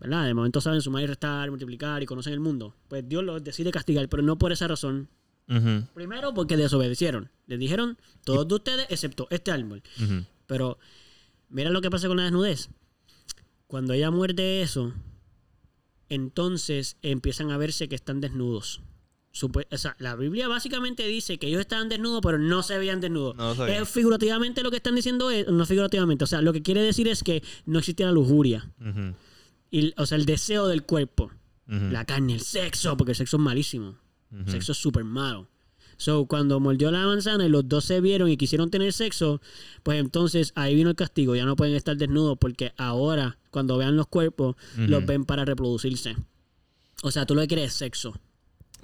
¿verdad? 0.00 0.24
De 0.26 0.34
momento 0.34 0.60
saben 0.60 0.80
sumar 0.82 1.04
y 1.04 1.06
restar, 1.06 1.48
multiplicar 1.50 2.02
y 2.02 2.06
conocen 2.06 2.32
el 2.32 2.40
mundo. 2.40 2.74
Pues 2.88 3.08
Dios 3.08 3.22
los 3.22 3.44
decide 3.44 3.70
castigar, 3.70 4.08
pero 4.08 4.24
no 4.24 4.36
por 4.36 4.50
esa 4.50 4.66
razón. 4.66 5.08
Primero, 5.94 6.34
porque 6.34 6.56
desobedecieron. 6.56 7.30
Les 7.46 7.58
dijeron, 7.60 7.98
todos 8.24 8.48
de 8.48 8.54
ustedes, 8.56 8.86
excepto 8.90 9.28
este 9.30 9.52
árbol. 9.52 9.82
Pero 10.46 10.78
mira 11.50 11.70
lo 11.70 11.80
que 11.80 11.88
pasa 11.90 12.08
con 12.08 12.16
la 12.16 12.24
desnudez. 12.24 12.68
Cuando 13.68 13.92
ella 13.92 14.10
muerde 14.10 14.62
eso, 14.62 14.94
entonces 16.08 16.96
empiezan 17.02 17.50
a 17.50 17.58
verse 17.58 17.88
que 17.88 17.94
están 17.94 18.20
desnudos. 18.20 18.80
O 19.70 19.76
sea, 19.76 19.94
la 19.98 20.16
Biblia 20.16 20.48
básicamente 20.48 21.06
dice 21.06 21.38
que 21.38 21.48
ellos 21.48 21.60
estaban 21.60 21.88
desnudos, 21.88 22.20
pero 22.22 22.38
no 22.38 22.62
se 22.62 22.78
veían 22.78 23.00
desnudos. 23.00 23.36
No. 23.36 23.66
Eh, 23.66 23.84
figurativamente 23.84 24.62
lo 24.62 24.70
que 24.70 24.78
están 24.78 24.94
diciendo 24.94 25.30
es, 25.30 25.46
no 25.48 25.64
figurativamente, 25.66 26.24
o 26.24 26.26
sea, 26.26 26.40
lo 26.42 26.52
que 26.52 26.62
quiere 26.62 26.80
decir 26.80 27.06
es 27.08 27.22
que 27.22 27.42
no 27.66 27.78
existía 27.78 28.06
la 28.06 28.12
lujuria, 28.12 28.72
y, 29.70 29.92
o 29.98 30.06
sea, 30.06 30.16
el 30.16 30.24
deseo 30.24 30.66
del 30.66 30.82
cuerpo, 30.84 31.30
la 31.66 32.06
carne, 32.06 32.32
el 32.34 32.40
sexo, 32.40 32.96
porque 32.96 33.12
el 33.12 33.16
sexo 33.16 33.36
es 33.36 33.42
malísimo, 33.42 33.98
el 34.32 34.50
sexo 34.50 34.72
es 34.72 34.78
súper 34.78 35.04
malo. 35.04 35.46
So, 35.98 36.26
cuando 36.26 36.60
mordió 36.60 36.90
la 36.92 37.04
manzana 37.04 37.44
y 37.44 37.48
los 37.48 37.68
dos 37.68 37.84
se 37.84 38.00
vieron 38.00 38.30
y 38.30 38.36
quisieron 38.36 38.70
tener 38.70 38.92
sexo, 38.92 39.40
pues 39.82 39.98
entonces 39.98 40.52
ahí 40.54 40.74
vino 40.74 40.90
el 40.90 40.96
castigo. 40.96 41.34
Ya 41.34 41.44
no 41.44 41.56
pueden 41.56 41.74
estar 41.74 41.96
desnudos 41.96 42.38
porque 42.38 42.72
ahora, 42.78 43.36
cuando 43.50 43.76
vean 43.76 43.96
los 43.96 44.06
cuerpos, 44.06 44.54
los 44.76 45.04
ven 45.04 45.24
para 45.24 45.44
reproducirse. 45.44 46.16
O 47.02 47.10
sea, 47.10 47.26
tú 47.26 47.34
lo 47.34 47.40
que 47.42 47.48
quieres 47.48 47.72
es 47.72 47.74
sexo. 47.74 48.14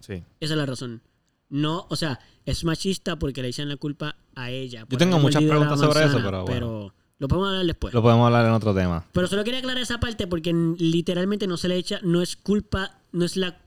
Sí. 0.00 0.22
Esa 0.40 0.54
es 0.54 0.58
la 0.58 0.66
razón. 0.66 1.02
No, 1.48 1.86
o 1.88 1.94
sea, 1.94 2.18
es 2.44 2.64
machista 2.64 3.16
porque 3.16 3.40
le 3.42 3.48
echan 3.48 3.68
la 3.68 3.76
culpa 3.76 4.16
a 4.34 4.50
ella. 4.50 4.84
por 4.86 4.98
tengo 4.98 5.20
muchas 5.20 5.42
preguntas 5.42 5.78
sobre 5.78 6.04
eso, 6.04 6.20
pero 6.24 6.44
bueno. 6.44 6.94
lo 7.18 7.28
podemos 7.28 7.48
hablar 7.50 7.66
después. 7.66 7.94
Lo 7.94 8.02
podemos 8.02 8.26
hablar 8.26 8.46
en 8.46 8.52
otro 8.52 8.74
tema. 8.74 9.06
Pero 9.12 9.28
solo 9.28 9.44
quería 9.44 9.60
aclarar 9.60 9.80
esa 9.80 10.00
parte 10.00 10.26
porque 10.26 10.52
literalmente 10.52 11.46
no 11.46 11.56
se 11.56 11.68
le 11.68 11.76
echa, 11.76 12.00
no 12.02 12.22
es 12.22 12.34
culpa, 12.34 12.98
no 13.12 13.24
es 13.24 13.36
la... 13.36 13.60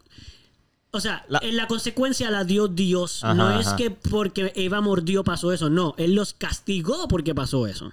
O 0.91 0.99
sea, 0.99 1.25
La- 1.27 1.39
en 1.43 1.57
la 1.57 1.67
consecuencia 1.67 2.31
la 2.31 2.43
dio 2.43 2.67
Dios. 2.67 3.23
Ajá, 3.23 3.33
no 3.33 3.59
es 3.59 3.67
ajá. 3.67 3.75
que 3.75 3.91
porque 3.91 4.51
Eva 4.55 4.81
mordió 4.81 5.23
pasó 5.23 5.51
eso. 5.51 5.69
No, 5.69 5.93
Él 5.97 6.15
los 6.15 6.33
castigó 6.33 7.07
porque 7.07 7.35
pasó 7.35 7.67
eso. 7.67 7.91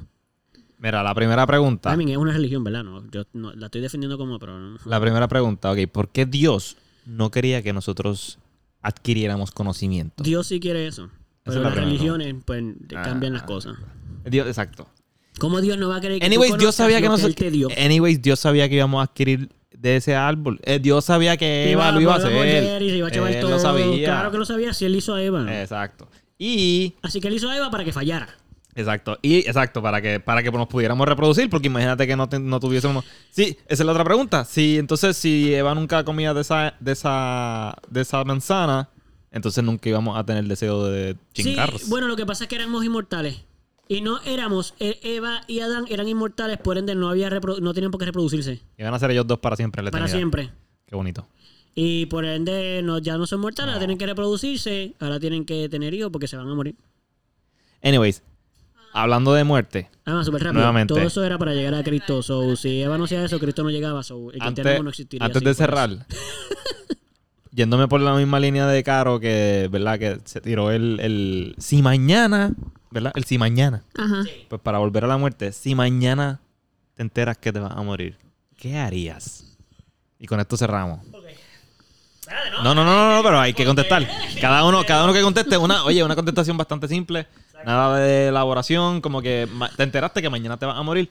Mira, 0.78 1.02
la 1.02 1.14
primera 1.14 1.46
pregunta. 1.46 1.90
También 1.90 2.10
es 2.10 2.16
una 2.18 2.32
religión, 2.32 2.62
¿verdad? 2.62 2.84
No, 2.84 3.08
yo 3.10 3.24
no- 3.32 3.52
la 3.54 3.66
estoy 3.66 3.80
defendiendo 3.80 4.18
como, 4.18 4.38
pero... 4.38 4.58
no- 4.58 4.78
La 4.84 5.00
primera 5.00 5.28
pregunta, 5.28 5.72
ok. 5.72 5.78
¿Por 5.90 6.08
qué 6.10 6.26
Dios 6.26 6.76
no 7.06 7.30
quería 7.30 7.62
que 7.62 7.72
nosotros 7.72 8.38
adquiriéramos 8.82 9.50
conocimiento? 9.50 10.22
Dios 10.22 10.46
sí 10.46 10.60
quiere 10.60 10.86
eso. 10.86 11.04
es 11.04 11.10
Pero 11.44 11.56
la 11.58 11.62
las 11.64 11.72
primera 11.74 11.90
religiones, 11.90 12.34
pues, 12.44 12.64
Ah, 12.96 13.02
cambian 13.02 13.32
las 13.34 13.42
cosas. 13.42 13.76
Dios, 14.24 14.46
exacto. 14.46 14.86
¿Cómo 15.38 15.60
Dios 15.60 15.76
no 15.78 15.88
va 15.88 15.96
a 15.96 16.00
querer 16.00 16.18
que 16.20 16.20
tú 16.20 16.26
Anyways, 16.26 16.50
Dios 16.52 16.58
conozcas 16.58 16.76
sabía 16.76 17.00
que. 17.00 17.26
Él 17.26 17.34
te 17.34 17.50
dio? 17.50 17.68
Anyways, 17.76 18.22
Dios 18.22 18.38
sabía 18.40 18.68
que 18.68 18.76
íbamos 18.76 19.00
a 19.00 19.04
adquirir 19.04 19.50
de 19.84 19.96
ese 19.96 20.16
árbol. 20.16 20.58
Eh, 20.64 20.78
Dios 20.80 21.04
sabía 21.04 21.36
que 21.36 21.70
Eva 21.70 21.92
lo 21.92 22.00
iba 22.00 22.14
a 22.14 22.16
hacer. 22.16 22.32
morder 22.32 22.80
y 22.82 22.88
se 22.90 22.96
iba 22.96 23.08
a 23.08 23.10
chaval 23.10 23.34
Él 23.34 23.40
todo. 23.42 23.50
lo 23.50 23.58
sabía. 23.58 24.06
Claro 24.06 24.30
que 24.30 24.38
lo 24.38 24.46
sabía 24.46 24.72
si 24.72 24.86
él 24.86 24.96
hizo 24.96 25.14
a 25.14 25.22
Eva. 25.22 25.60
Exacto. 25.60 26.08
Y 26.38 26.94
Así 27.02 27.20
que 27.20 27.28
él 27.28 27.34
hizo 27.34 27.50
a 27.50 27.56
Eva 27.56 27.70
para 27.70 27.84
que 27.84 27.92
fallara. 27.92 28.28
Exacto. 28.74 29.18
Y 29.20 29.36
exacto, 29.46 29.82
para 29.82 30.00
que, 30.00 30.20
para 30.20 30.42
que 30.42 30.50
nos 30.50 30.66
pudiéramos 30.68 31.06
reproducir, 31.06 31.50
porque 31.50 31.66
imagínate 31.66 32.06
que 32.06 32.16
no, 32.16 32.28
te- 32.30 32.40
no 32.40 32.58
tuviésemos. 32.60 33.04
Sí, 33.30 33.58
esa 33.68 33.82
es 33.82 33.86
la 33.86 33.92
otra 33.92 34.04
pregunta. 34.04 34.46
Si 34.46 34.78
entonces, 34.78 35.18
si 35.18 35.54
Eva 35.54 35.74
nunca 35.74 36.02
comía 36.02 36.32
de 36.32 36.40
esa, 36.40 36.74
de 36.80 36.92
esa, 36.92 37.76
de 37.90 38.00
esa 38.00 38.24
manzana, 38.24 38.88
entonces 39.30 39.62
nunca 39.62 39.86
íbamos 39.88 40.18
a 40.18 40.24
tener 40.24 40.44
deseo 40.44 40.86
de 40.86 41.14
chingarros. 41.34 41.82
Sí, 41.82 41.90
bueno, 41.90 42.08
lo 42.08 42.16
que 42.16 42.24
pasa 42.24 42.44
es 42.44 42.48
que 42.48 42.56
éramos 42.56 42.84
inmortales. 42.86 43.44
Y 43.88 44.00
no 44.00 44.20
éramos, 44.22 44.74
e- 44.78 44.98
Eva 45.02 45.42
y 45.46 45.60
Adán 45.60 45.84
eran 45.88 46.08
inmortales, 46.08 46.58
por 46.58 46.78
ende 46.78 46.94
no 46.94 47.08
había 47.08 47.28
no 47.30 47.74
tenían 47.74 47.90
por 47.90 47.98
qué 47.98 48.06
reproducirse. 48.06 48.60
Iban 48.78 48.94
a 48.94 48.98
ser 48.98 49.10
ellos 49.10 49.26
dos 49.26 49.38
para 49.38 49.56
siempre 49.56 49.82
la 49.82 49.90
Para 49.90 50.08
siempre. 50.08 50.50
Qué 50.86 50.96
bonito. 50.96 51.26
Y 51.74 52.06
por 52.06 52.24
ende 52.24 52.80
no, 52.82 52.98
ya 52.98 53.18
no 53.18 53.26
son 53.26 53.40
mortales, 53.40 53.70
ahora 53.70 53.80
tienen 53.80 53.98
que 53.98 54.06
reproducirse, 54.06 54.94
ahora 55.00 55.20
tienen 55.20 55.44
que 55.44 55.68
tener 55.68 55.92
hijos 55.92 56.10
porque 56.10 56.28
se 56.28 56.36
van 56.36 56.48
a 56.48 56.54
morir. 56.54 56.76
Anyways, 57.82 58.22
hablando 58.92 59.34
de 59.34 59.44
muerte, 59.44 59.90
Además, 60.06 60.26
súper 60.26 60.42
rápido. 60.42 60.60
Nuevamente. 60.60 60.94
Todo 60.94 61.02
eso 61.02 61.24
era 61.24 61.38
para 61.38 61.54
llegar 61.54 61.74
a 61.74 61.82
Cristo. 61.82 62.22
So, 62.22 62.56
si 62.56 62.82
Eva 62.82 62.98
no 62.98 63.04
hacía 63.04 63.24
eso, 63.24 63.38
Cristo 63.38 63.62
no 63.62 63.70
llegaba. 63.70 64.02
So, 64.02 64.30
el 64.32 64.40
antes, 64.42 64.82
no 64.82 64.88
existiría. 64.90 65.24
antes 65.24 65.42
de 65.42 65.54
cerrar, 65.54 65.90
yéndome 67.50 67.88
por 67.88 68.00
la 68.00 68.14
misma 68.14 68.38
línea 68.38 68.66
de 68.66 68.82
Caro 68.82 69.18
que, 69.18 69.68
¿verdad? 69.70 69.98
Que 69.98 70.20
se 70.24 70.40
tiró 70.40 70.70
el, 70.70 71.00
el 71.00 71.54
si 71.58 71.80
mañana, 71.80 72.52
¿verdad? 72.94 73.12
El 73.14 73.24
si 73.24 73.36
mañana. 73.36 73.82
Ajá. 73.98 74.22
Pues 74.48 74.62
para 74.62 74.78
volver 74.78 75.04
a 75.04 75.08
la 75.08 75.16
muerte, 75.18 75.52
si 75.52 75.74
mañana 75.74 76.40
te 76.94 77.02
enteras 77.02 77.36
que 77.36 77.52
te 77.52 77.58
vas 77.58 77.72
a 77.76 77.82
morir, 77.82 78.16
¿qué 78.56 78.78
harías? 78.78 79.56
Y 80.18 80.26
con 80.26 80.40
esto 80.40 80.56
cerramos. 80.56 81.00
No, 82.62 82.74
no, 82.74 82.74
no, 82.74 82.84
no, 82.84 83.16
no, 83.16 83.22
pero 83.22 83.38
hay 83.40 83.52
que 83.52 83.64
contestar. 83.66 84.08
Cada 84.40 84.64
uno, 84.64 84.82
cada 84.86 85.04
uno 85.04 85.12
que 85.12 85.20
conteste 85.20 85.56
una, 85.58 85.84
oye, 85.84 86.02
una 86.02 86.14
contestación 86.14 86.56
bastante 86.56 86.88
simple, 86.88 87.26
nada 87.66 87.98
de 87.98 88.28
elaboración, 88.28 89.00
como 89.02 89.20
que 89.20 89.46
te 89.76 89.82
enteraste 89.82 90.22
que 90.22 90.30
mañana 90.30 90.56
te 90.56 90.64
vas 90.64 90.78
a 90.78 90.82
morir. 90.82 91.10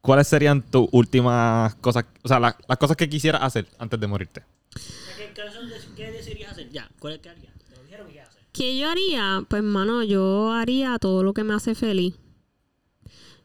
¿Cuáles 0.00 0.28
serían 0.28 0.60
tus 0.62 0.86
últimas 0.92 1.74
cosas, 1.76 2.04
o 2.22 2.28
sea, 2.28 2.38
la- 2.38 2.56
las 2.68 2.78
cosas 2.78 2.96
que 2.96 3.08
quisieras 3.08 3.42
hacer 3.42 3.66
antes 3.78 3.98
de 3.98 4.06
morirte? 4.06 4.42
¿Qué, 5.16 5.32
qué 5.96 6.10
decidirías 6.12 6.52
hacer? 6.52 6.68
Ya, 6.70 6.88
¿cuál 6.98 7.14
es 7.14 7.20
que 7.20 7.30
harías? 7.30 7.52
Te 7.68 7.76
lo 7.76 7.82
dijeron 7.82 8.06
y 8.10 8.18
qué 8.54 8.62
haces. 8.62 8.72
¿Qué 8.74 8.78
yo 8.78 8.88
haría? 8.88 9.44
Pues, 9.48 9.62
mano, 9.62 10.02
yo 10.02 10.50
haría 10.52 10.98
todo 10.98 11.22
lo 11.22 11.34
que 11.34 11.44
me 11.44 11.54
hace 11.54 11.74
feliz. 11.74 12.14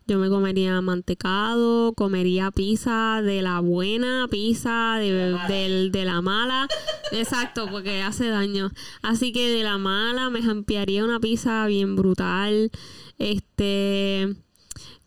Yo 0.07 0.17
me 0.17 0.27
comería 0.29 0.81
mantecado, 0.81 1.93
comería 1.93 2.49
pizza 2.49 3.21
de 3.21 3.43
la 3.43 3.59
buena, 3.59 4.27
pizza 4.31 4.95
de, 4.97 5.37
del- 5.47 5.91
de 5.91 6.03
la 6.05 6.21
mala. 6.23 6.67
Exacto, 7.11 7.67
porque 7.69 8.01
hace 8.01 8.27
daño. 8.29 8.71
Así 9.03 9.31
que 9.31 9.49
de 9.49 9.61
la 9.63 9.77
mala 9.77 10.31
me 10.31 10.41
jampearía 10.41 11.05
una 11.05 11.19
pizza 11.19 11.67
bien 11.67 11.95
brutal. 11.95 12.71
Este. 13.19 14.35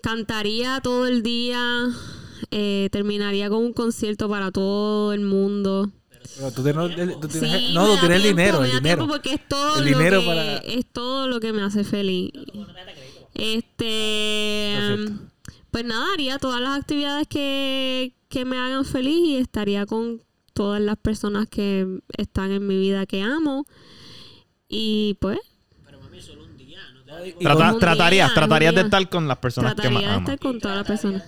Cantaría 0.03 0.81
todo 0.81 1.07
el 1.09 1.23
día. 1.25 1.89
eh, 2.53 2.89
terminaría 2.93 3.49
con 3.49 3.59
un 3.65 3.73
concierto 3.73 4.29
para 4.29 4.53
todo 4.53 5.13
el 5.13 5.23
mundo. 5.23 5.91
Pero 6.37 6.51
tú 6.53 6.63
tienes, 6.63 6.99
el- 6.99 7.21
tú 7.21 7.29
tienes- 7.29 7.51
Sí, 7.69 7.75
no, 7.75 7.87
tú 7.95 8.01
tienes 8.01 8.17
el 8.19 8.23
dinero, 8.23 8.65
el 8.65 8.73
dinero. 8.73 9.07
porque 9.09 9.35
es 9.35 9.49
todo 9.49 9.77
El 9.79 9.85
lo 9.85 9.99
dinero 9.99 10.21
que 10.21 10.27
para- 10.27 10.57
es 10.59 10.87
todo 10.93 11.27
lo 11.29 11.41
que 11.41 11.53
me 11.53 11.63
hace 11.63 11.85
feliz. 11.85 12.31
Este 13.35 14.75
Perfecto. 14.79 15.23
pues 15.71 15.85
nada, 15.85 16.07
haría 16.15 16.39
todas 16.39 16.61
las 16.61 16.79
actividades 16.79 17.27
que, 17.29 18.15
que 18.29 18.45
me 18.45 18.57
hagan 18.59 18.85
feliz 18.85 19.17
y 19.17 19.37
estaría 19.37 19.87
con 19.87 20.23
todas 20.55 20.81
las 20.81 20.97
personas 20.99 21.49
que 21.49 21.87
están 22.17 22.51
en 22.53 22.67
mi 22.67 22.77
vida 22.79 23.07
que 23.07 23.23
amo. 23.23 23.65
Y 24.69 25.17
pues 25.21 25.39
Pero 25.85 26.01
mami, 26.01 26.21
solo 26.21 26.45
un 26.45 26.57
día. 26.57 26.79
No 26.95 27.03
te 27.05 27.29
Y 27.29 27.33
Trata- 27.33 27.79
tratarías, 27.79 28.29
día, 28.31 28.35
tratarías 28.35 28.75
de 28.75 28.81
estar 28.83 29.09
con 29.09 29.27
las 29.29 29.39
personas 29.39 29.75
que 29.75 29.77
más 29.77 29.83
trataría 29.83 30.09
de 30.09 30.15
amas. 30.15 30.29
estar 30.29 30.39
con 30.39 30.61
todas 30.61 30.77
las 30.79 30.87
personas. 30.87 31.23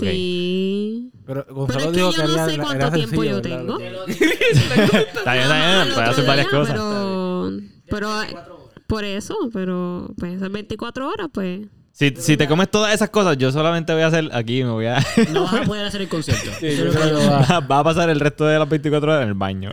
Sí. 0.00 1.10
Pero 1.26 1.44
Pero 1.44 1.54
Gonzalo 1.54 1.84
es 1.84 1.90
que 1.90 1.96
dijo 1.96 2.10
yo 2.10 2.16
que 2.16 2.22
no 2.28 2.46
sé 2.46 2.54
era 2.54 2.64
cuánto 2.64 2.90
tiempo 2.92 3.22
sencillo, 3.22 3.36
yo 3.36 3.42
tengo. 3.42 3.78
Está 3.78 5.32
bien, 5.32 5.42
está 5.44 5.82
bien, 5.82 5.94
puedes 5.94 6.10
hacer 6.10 6.26
varias 6.26 6.48
cosas. 6.48 6.74
Pero, 6.74 7.50
pero 7.88 8.10
por 8.86 9.04
eso, 9.04 9.36
pero 9.52 10.10
pues 10.18 10.34
esas 10.36 10.50
24 10.50 11.08
horas, 11.08 11.28
pues. 11.32 11.66
Si, 11.92 12.14
si 12.16 12.36
te 12.36 12.46
comes 12.46 12.70
todas 12.70 12.94
esas 12.94 13.10
cosas, 13.10 13.36
yo 13.38 13.50
solamente 13.50 13.92
voy 13.92 14.02
a 14.02 14.06
hacer 14.06 14.30
aquí, 14.32 14.62
me 14.62 14.70
voy 14.70 14.86
a... 14.86 15.04
No 15.32 15.42
vas 15.42 15.54
a 15.54 15.62
poder 15.64 15.84
hacer 15.84 16.00
el 16.02 16.08
concierto. 16.08 16.48
Sí, 16.60 16.76
yo 16.76 16.92
yo- 16.92 17.30
va. 17.30 17.60
va 17.60 17.78
a 17.80 17.84
pasar 17.84 18.08
el 18.08 18.20
resto 18.20 18.46
de 18.46 18.56
las 18.58 18.68
24 18.68 19.10
horas 19.10 19.22
en 19.24 19.28
el 19.28 19.34
baño. 19.34 19.70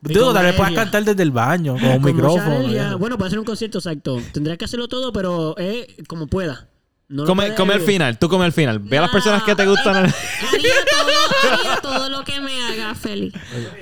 Digo, 0.00 0.32
tal 0.32 0.46
vez 0.46 0.56
puedas 0.56 0.72
cantar 0.72 1.04
desde 1.04 1.22
el 1.22 1.30
baño, 1.30 1.74
con 1.74 1.84
un 1.90 2.02
micrófono. 2.02 2.98
Bueno, 2.98 3.16
puede 3.16 3.30
ser 3.30 3.38
un 3.38 3.44
concierto 3.44 3.78
exacto. 3.78 4.20
Tendrás 4.32 4.58
que 4.58 4.64
hacerlo 4.64 4.88
todo, 4.88 5.12
pero 5.12 5.54
eh, 5.58 5.86
como 6.08 6.26
pueda. 6.26 6.68
No 7.12 7.26
come, 7.26 7.54
come 7.54 7.74
al 7.74 7.82
final, 7.82 8.18
tú 8.18 8.26
come 8.26 8.46
al 8.46 8.52
final. 8.52 8.78
Ve 8.78 8.96
a 8.96 9.02
las 9.02 9.10
personas 9.10 9.42
que 9.42 9.54
te 9.54 9.66
gustan. 9.66 9.96
Haría 9.96 10.72
todo, 10.90 11.52
haría 11.52 11.76
todo 11.82 12.08
lo 12.08 12.24
que 12.24 12.40
me 12.40 12.58
haga 12.64 12.94
feliz. 12.94 13.34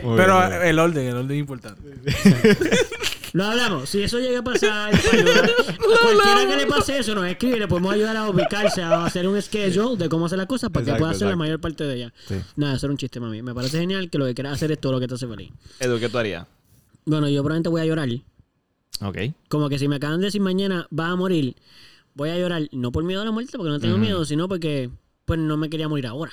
Muy 0.02 0.16
Pero 0.16 0.36
bien. 0.48 0.62
el 0.64 0.78
orden, 0.80 1.06
el 1.06 1.16
orden 1.16 1.30
es 1.30 1.38
importante. 1.38 1.94
Lo 3.32 3.44
hablamos. 3.44 3.88
Si 3.88 4.02
eso 4.02 4.18
llega 4.18 4.40
a 4.40 4.42
pasar, 4.42 4.90
para 4.90 5.12
ayudar 5.12 5.44
a 5.44 5.98
cualquiera 6.02 6.48
que 6.48 6.56
le 6.56 6.66
pase 6.66 6.98
eso, 6.98 7.14
nos 7.14 7.24
escribe 7.26 7.58
y 7.58 7.60
le 7.60 7.68
podemos 7.68 7.94
ayudar 7.94 8.16
a 8.16 8.28
ubicarse, 8.28 8.82
a 8.82 9.04
hacer 9.04 9.28
un 9.28 9.40
schedule 9.40 9.96
de 9.96 10.08
cómo 10.08 10.26
hacer 10.26 10.38
las 10.38 10.48
cosas 10.48 10.70
para 10.70 10.84
que 10.84 10.94
pueda 10.94 11.12
hacer 11.12 11.28
la 11.28 11.36
mayor 11.36 11.60
parte 11.60 11.84
de 11.84 11.94
ella. 11.94 12.12
Sí. 12.26 12.34
Nada, 12.56 12.74
eso 12.74 12.86
era 12.86 12.90
un 12.92 12.98
chiste, 12.98 13.20
mami. 13.20 13.42
Me 13.42 13.54
parece 13.54 13.78
genial 13.78 14.10
que 14.10 14.18
lo 14.18 14.26
que 14.26 14.34
quieras 14.34 14.54
hacer 14.54 14.72
es 14.72 14.80
todo 14.80 14.90
lo 14.90 14.98
que 14.98 15.06
te 15.06 15.14
hace 15.14 15.28
feliz. 15.28 15.52
Edu, 15.78 16.00
¿qué 16.00 16.08
tú 16.08 16.18
harías? 16.18 16.48
Bueno, 17.04 17.28
yo 17.28 17.42
probablemente 17.42 17.68
voy 17.68 17.80
a 17.82 17.84
llorar. 17.84 18.08
Ok. 19.02 19.18
Como 19.48 19.68
que 19.68 19.78
si 19.78 19.86
me 19.86 19.96
acaban 19.96 20.18
de 20.20 20.26
decir 20.26 20.40
mañana 20.40 20.88
vas 20.90 21.10
a 21.10 21.16
morir, 21.16 21.54
voy 22.20 22.28
a 22.28 22.38
llorar. 22.38 22.68
No 22.72 22.92
por 22.92 23.02
miedo 23.02 23.22
a 23.22 23.24
la 23.24 23.30
muerte, 23.30 23.56
porque 23.56 23.70
no 23.70 23.80
tengo 23.80 23.96
miedo, 23.96 24.26
sino 24.26 24.46
porque 24.46 24.90
pues 25.24 25.40
no 25.40 25.56
me 25.56 25.70
quería 25.70 25.88
morir 25.88 26.06
ahora. 26.06 26.32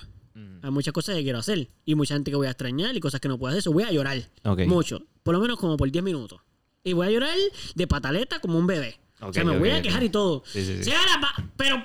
Hay 0.62 0.70
muchas 0.70 0.94
cosas 0.94 1.16
que 1.16 1.24
quiero 1.24 1.40
hacer. 1.40 1.70
Y 1.86 1.96
mucha 1.96 2.14
gente 2.16 2.30
que 2.30 2.36
voy 2.36 2.48
a 2.48 2.52
extrañar 2.52 2.96
y 2.96 3.00
cosas 3.00 3.22
que 3.22 3.30
no 3.30 3.38
puedo 3.38 3.52
hacer. 3.52 3.60
Eso 3.60 3.72
voy 3.72 3.84
a 3.84 3.92
llorar. 3.92 4.18
Mucho. 4.68 5.02
Por 5.24 5.34
lo 5.34 5.40
menos 5.40 5.58
como 5.58 5.78
por 5.78 5.90
10 5.90 6.04
minutos. 6.04 6.42
Y 6.84 6.92
voy 6.92 7.08
a 7.08 7.12
llorar 7.12 7.38
de 7.74 7.88
pataleta 7.88 8.40
como 8.40 8.58
un 8.58 8.68
bebé. 8.68 9.00
o 9.22 9.32
sea, 9.32 9.46
me 9.46 9.58
voy 9.58 9.70
a 9.70 9.82
quejar 9.82 10.04
y 10.04 10.10
todo. 10.10 10.44
Sí, 10.46 10.66
sí, 10.66 10.84
sí. 10.84 10.92
Pero, 11.56 11.82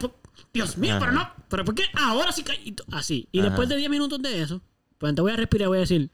Dios 0.53 0.77
mío, 0.79 0.97
Ajá. 0.97 1.01
pero 1.01 1.13
no. 1.13 1.31
Pero 1.49 1.65
¿por 1.65 1.75
qué 1.77 1.85
ahora 1.95 2.33
sí 2.33 2.43
que... 2.43 2.75
Así. 2.91 3.29
Y 3.31 3.39
Ajá. 3.39 3.51
después 3.51 3.69
de 3.69 3.77
10 3.77 3.89
minutos 3.89 4.21
de 4.21 4.43
eso, 4.43 4.61
pues 4.99 5.15
te 5.15 5.21
voy 5.21 5.33
a 5.33 5.37
respirar 5.37 5.67
y 5.67 5.69
voy 5.69 5.79
a 5.79 5.81
decir, 5.83 6.11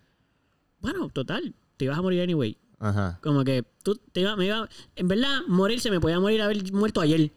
bueno, 0.81 1.09
total, 1.09 1.55
te 1.79 1.87
ibas 1.87 1.97
a 1.97 2.03
morir 2.03 2.21
anyway. 2.21 2.59
Ajá. 2.81 3.19
Como 3.23 3.45
que 3.45 3.65
tú 3.83 3.97
te 4.13 4.21
iba, 4.21 4.37
me 4.37 4.47
iba... 4.47 4.69
En 4.95 5.09
verdad, 5.09 5.41
morirse 5.49 5.91
me 5.91 6.01
podía 6.01 6.21
morir 6.21 6.43
haber 6.43 6.71
muerto 6.73 7.01
ayer. 7.01 7.33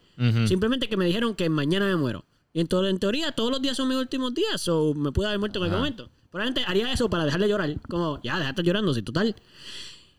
Simplemente 0.46 0.88
que 0.88 0.96
me 0.96 1.04
dijeron 1.06 1.34
que 1.34 1.48
mañana 1.48 1.86
me 1.86 1.96
muero. 1.96 2.24
Y 2.52 2.60
en, 2.60 2.68
en 2.70 2.98
teoría, 2.98 3.32
todos 3.32 3.50
los 3.50 3.62
días 3.62 3.76
son 3.76 3.88
mis 3.88 3.96
últimos 3.98 4.34
días. 4.34 4.66
O 4.68 4.94
me 4.94 5.10
pude 5.12 5.26
haber 5.26 5.38
muerto 5.38 5.58
en 5.58 5.64
algún 5.64 5.74
Ajá. 5.76 5.80
momento. 5.84 6.10
Probablemente 6.30 6.64
haría 6.68 6.92
eso 6.92 7.08
para 7.10 7.24
dejar 7.24 7.40
de 7.40 7.48
llorar. 7.48 7.74
Como, 7.88 8.20
ya, 8.22 8.38
deja 8.38 8.50
estar 8.50 8.64
llorando, 8.64 8.92
si 8.94 9.02
total. 9.02 9.34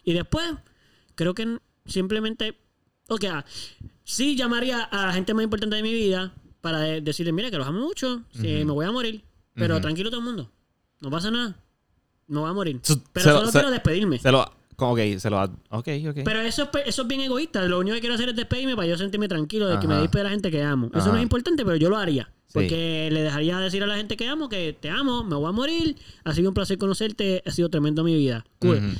Y 0.03 0.13
después, 0.13 0.45
creo 1.15 1.33
que 1.33 1.57
simplemente. 1.85 2.57
Ok, 3.09 3.25
ah, 3.25 3.45
sí 4.03 4.35
llamaría 4.35 4.81
a 4.83 5.07
la 5.07 5.13
gente 5.13 5.33
más 5.33 5.43
importante 5.43 5.75
de 5.75 5.83
mi 5.83 5.93
vida 5.93 6.33
para 6.61 6.79
de- 6.79 7.01
decirle, 7.01 7.31
mira, 7.33 7.51
que 7.51 7.57
los 7.57 7.67
amo 7.67 7.81
mucho, 7.81 8.23
si 8.31 8.47
me 8.47 8.71
voy 8.71 8.85
a 8.85 8.91
morir. 8.91 9.23
Pero 9.55 9.79
tranquilo 9.81 10.09
todo 10.09 10.19
el 10.21 10.25
mundo. 10.25 10.49
No 11.01 11.11
pasa 11.11 11.29
nada. 11.29 11.55
No 12.27 12.41
voy 12.41 12.49
a 12.49 12.53
morir. 12.53 12.79
Pero 13.11 13.37
solo 13.39 13.51
quiero 13.51 13.69
despedirme. 13.71 14.17
Se 14.19 14.31
lo. 14.31 14.51
Ok, 14.91 14.99
se 15.17 15.29
lo. 15.29 15.43
Ok, 15.43 15.87
ok. 16.09 16.17
Pero 16.23 16.41
eso 16.41 16.63
es, 16.63 16.87
eso 16.87 17.01
es 17.03 17.07
bien 17.07 17.21
egoísta. 17.21 17.63
Lo 17.63 17.79
único 17.79 17.95
que 17.95 18.01
quiero 18.01 18.15
hacer 18.15 18.29
es 18.29 18.35
despedirme 18.35 18.75
para 18.75 18.87
yo 18.87 18.97
sentirme 18.97 19.27
tranquilo 19.27 19.67
de 19.67 19.79
que 19.79 19.87
me 19.87 19.95
despegue 19.95 20.19
de 20.19 20.23
la 20.23 20.29
gente 20.29 20.51
que 20.51 20.61
amo. 20.61 20.87
Eso 20.87 20.99
Ajá. 20.99 21.11
no 21.11 21.17
es 21.17 21.23
importante, 21.23 21.63
pero 21.63 21.77
yo 21.77 21.89
lo 21.89 21.97
haría. 21.97 22.31
Sí. 22.47 22.53
Porque 22.53 23.09
le 23.11 23.23
dejaría 23.23 23.57
decir 23.59 23.81
a 23.83 23.87
la 23.87 23.95
gente 23.95 24.15
que 24.15 24.27
amo 24.27 24.47
que 24.47 24.77
te 24.79 24.89
amo, 24.89 25.23
me 25.23 25.35
voy 25.35 25.49
a 25.49 25.51
morir. 25.51 25.95
Ha 26.23 26.33
sido 26.33 26.49
un 26.49 26.53
placer 26.53 26.77
conocerte, 26.77 27.41
ha 27.45 27.51
sido 27.51 27.69
tremendo 27.69 28.03
mi 28.03 28.15
vida. 28.15 28.45
Cool. 28.59 28.97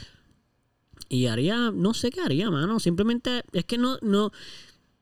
Y 1.10 1.28
haría, 1.28 1.72
no 1.72 1.94
sé 1.94 2.10
qué 2.10 2.22
haría, 2.22 2.50
mano. 2.50 2.80
Simplemente 2.80 3.44
es 3.52 3.66
que 3.66 3.78
no, 3.78 4.00
no, 4.02 4.32